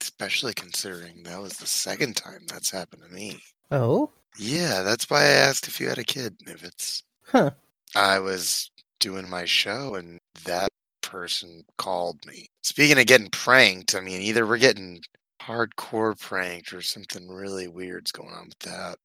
Especially 0.00 0.54
considering 0.54 1.22
that 1.24 1.40
was 1.40 1.54
the 1.58 1.66
second 1.66 2.16
time 2.16 2.46
that's 2.48 2.70
happened 2.70 3.02
to 3.02 3.12
me. 3.12 3.40
Oh. 3.70 4.10
Yeah, 4.38 4.82
that's 4.82 5.10
why 5.10 5.22
I 5.22 5.28
asked 5.28 5.68
if 5.68 5.80
you 5.80 5.88
had 5.88 5.98
a 5.98 6.04
kid, 6.04 6.38
Nivitz. 6.46 7.02
Huh. 7.24 7.50
I 7.94 8.20
was 8.20 8.70
doing 9.00 9.28
my 9.28 9.44
show 9.44 9.96
and 9.96 10.18
that 10.44 10.70
person 11.02 11.64
called 11.76 12.24
me. 12.26 12.48
Speaking 12.62 12.98
of 12.98 13.06
getting 13.06 13.30
pranked, 13.30 13.94
I 13.94 14.00
mean, 14.00 14.20
either 14.22 14.46
we're 14.46 14.58
getting 14.58 15.02
hardcore 15.46 16.18
pranked 16.18 16.72
or 16.72 16.82
something 16.82 17.28
really 17.28 17.68
weird's 17.68 18.12
going 18.12 18.32
on 18.32 18.46
with 18.46 18.58
that. 18.60 18.98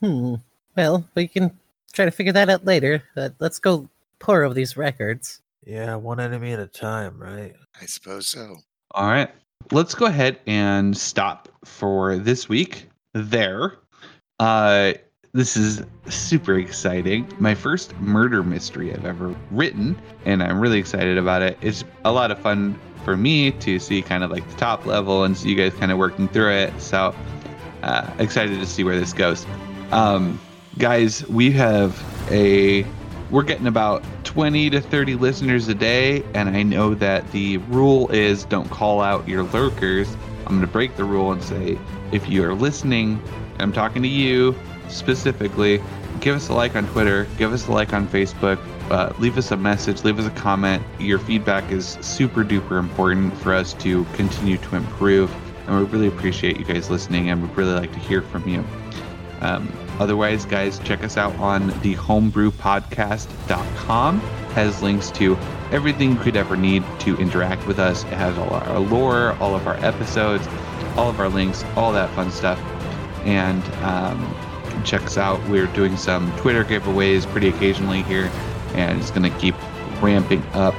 Hmm. 0.00 0.34
Well, 0.76 1.08
we 1.14 1.28
can 1.28 1.50
try 1.92 2.04
to 2.04 2.10
figure 2.10 2.32
that 2.32 2.48
out 2.48 2.64
later. 2.64 3.02
But 3.14 3.34
let's 3.38 3.58
go 3.58 3.88
pour 4.18 4.44
over 4.44 4.54
these 4.54 4.76
records. 4.76 5.40
Yeah, 5.64 5.96
one 5.96 6.20
enemy 6.20 6.52
at 6.52 6.58
a 6.58 6.66
time, 6.66 7.18
right? 7.18 7.54
I 7.80 7.86
suppose 7.86 8.28
so. 8.28 8.56
All 8.92 9.06
right. 9.06 9.30
Let's 9.70 9.94
go 9.94 10.06
ahead 10.06 10.40
and 10.46 10.96
stop 10.96 11.48
for 11.64 12.16
this 12.16 12.48
week 12.48 12.88
there. 13.12 13.78
Uh, 14.40 14.94
this 15.34 15.56
is 15.56 15.82
super 16.08 16.58
exciting. 16.58 17.26
My 17.38 17.54
first 17.54 17.98
murder 18.00 18.42
mystery 18.42 18.92
I've 18.92 19.06
ever 19.06 19.34
written, 19.50 19.96
and 20.26 20.42
I'm 20.42 20.60
really 20.60 20.78
excited 20.78 21.16
about 21.16 21.40
it. 21.40 21.56
It's 21.62 21.84
a 22.04 22.12
lot 22.12 22.30
of 22.30 22.38
fun 22.38 22.78
for 23.02 23.16
me 23.16 23.50
to 23.52 23.78
see 23.78 24.02
kind 24.02 24.24
of 24.24 24.30
like 24.30 24.46
the 24.50 24.56
top 24.56 24.84
level 24.84 25.24
and 25.24 25.36
see 25.36 25.48
you 25.48 25.56
guys 25.56 25.72
kind 25.78 25.90
of 25.90 25.96
working 25.96 26.28
through 26.28 26.52
it. 26.52 26.78
So 26.80 27.14
uh, 27.82 28.12
excited 28.18 28.60
to 28.60 28.66
see 28.66 28.84
where 28.84 28.98
this 28.98 29.14
goes. 29.14 29.46
Um, 29.90 30.38
guys, 30.76 31.26
we 31.28 31.50
have 31.52 32.02
a 32.30 32.84
we're 33.30 33.42
getting 33.42 33.66
about 33.66 34.04
20 34.24 34.68
to 34.68 34.82
30 34.82 35.14
listeners 35.14 35.66
a 35.66 35.74
day 35.74 36.22
and 36.34 36.50
i 36.50 36.62
know 36.62 36.92
that 36.94 37.26
the 37.32 37.56
rule 37.56 38.06
is 38.10 38.44
don't 38.44 38.68
call 38.68 39.00
out 39.00 39.26
your 39.26 39.42
lurkers 39.44 40.14
i'm 40.40 40.56
going 40.56 40.60
to 40.60 40.66
break 40.66 40.94
the 40.96 41.04
rule 41.04 41.32
and 41.32 41.42
say 41.42 41.78
if 42.12 42.28
you 42.28 42.44
are 42.44 42.52
listening 42.52 43.18
i'm 43.58 43.72
talking 43.72 44.02
to 44.02 44.08
you 44.08 44.54
specifically 44.92 45.82
give 46.20 46.36
us 46.36 46.48
a 46.48 46.52
like 46.52 46.76
on 46.76 46.86
twitter 46.88 47.26
give 47.36 47.52
us 47.52 47.68
a 47.68 47.72
like 47.72 47.92
on 47.92 48.06
facebook 48.06 48.58
uh, 48.90 49.12
leave 49.18 49.38
us 49.38 49.50
a 49.50 49.56
message 49.56 50.04
leave 50.04 50.18
us 50.18 50.26
a 50.26 50.30
comment 50.30 50.82
your 50.98 51.18
feedback 51.18 51.70
is 51.70 51.98
super 52.00 52.44
duper 52.44 52.78
important 52.78 53.36
for 53.38 53.54
us 53.54 53.72
to 53.74 54.04
continue 54.14 54.58
to 54.58 54.76
improve 54.76 55.34
and 55.66 55.78
we 55.78 55.84
really 55.84 56.08
appreciate 56.08 56.58
you 56.58 56.64
guys 56.64 56.90
listening 56.90 57.30
and 57.30 57.40
we'd 57.40 57.56
really 57.56 57.74
like 57.74 57.92
to 57.92 57.98
hear 57.98 58.22
from 58.22 58.46
you 58.48 58.64
um, 59.42 59.70
otherwise, 59.98 60.46
guys, 60.46 60.78
check 60.80 61.02
us 61.02 61.16
out 61.16 61.34
on 61.36 61.68
the 61.80 61.94
homebrewpodcast.com. 61.96 64.20
Has 64.20 64.82
links 64.82 65.10
to 65.12 65.38
everything 65.72 66.10
you 66.12 66.18
could 66.18 66.36
ever 66.36 66.54
need 66.56 66.84
to 67.00 67.16
interact 67.16 67.66
with 67.66 67.80
us. 67.80 68.04
It 68.04 68.12
has 68.12 68.38
all 68.38 68.50
our 68.50 68.78
lore, 68.78 69.32
all 69.40 69.56
of 69.56 69.66
our 69.66 69.74
episodes, 69.84 70.46
all 70.96 71.10
of 71.10 71.18
our 71.18 71.28
links, 71.28 71.64
all 71.76 71.92
that 71.92 72.08
fun 72.10 72.30
stuff. 72.30 72.60
And 73.24 73.64
um, 73.82 74.20
check 74.84 75.02
us 75.02 75.18
out. 75.18 75.42
We're 75.48 75.66
doing 75.68 75.96
some 75.96 76.34
Twitter 76.38 76.64
giveaways 76.64 77.26
pretty 77.26 77.48
occasionally 77.48 78.02
here, 78.02 78.30
and 78.74 79.00
it's 79.00 79.10
going 79.10 79.30
to 79.30 79.38
keep 79.38 79.54
ramping 80.02 80.42
up. 80.52 80.74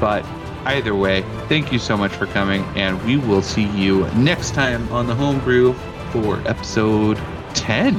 But 0.00 0.24
either 0.64 0.94
way, 0.94 1.22
thank 1.48 1.72
you 1.72 1.78
so 1.78 1.96
much 1.96 2.12
for 2.12 2.26
coming, 2.26 2.62
and 2.76 3.02
we 3.04 3.16
will 3.16 3.42
see 3.42 3.66
you 3.68 4.06
next 4.12 4.54
time 4.54 4.90
on 4.92 5.06
the 5.06 5.14
Homebrew 5.14 5.72
for 6.12 6.40
episode 6.46 7.18
10. 7.54 7.94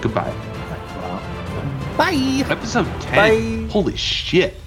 Goodbye. 0.00 0.34
Bye. 1.96 2.44
Episode 2.48 2.86
10. 3.02 3.14
Bye. 3.66 3.72
Holy 3.72 3.96
shit. 3.96 4.61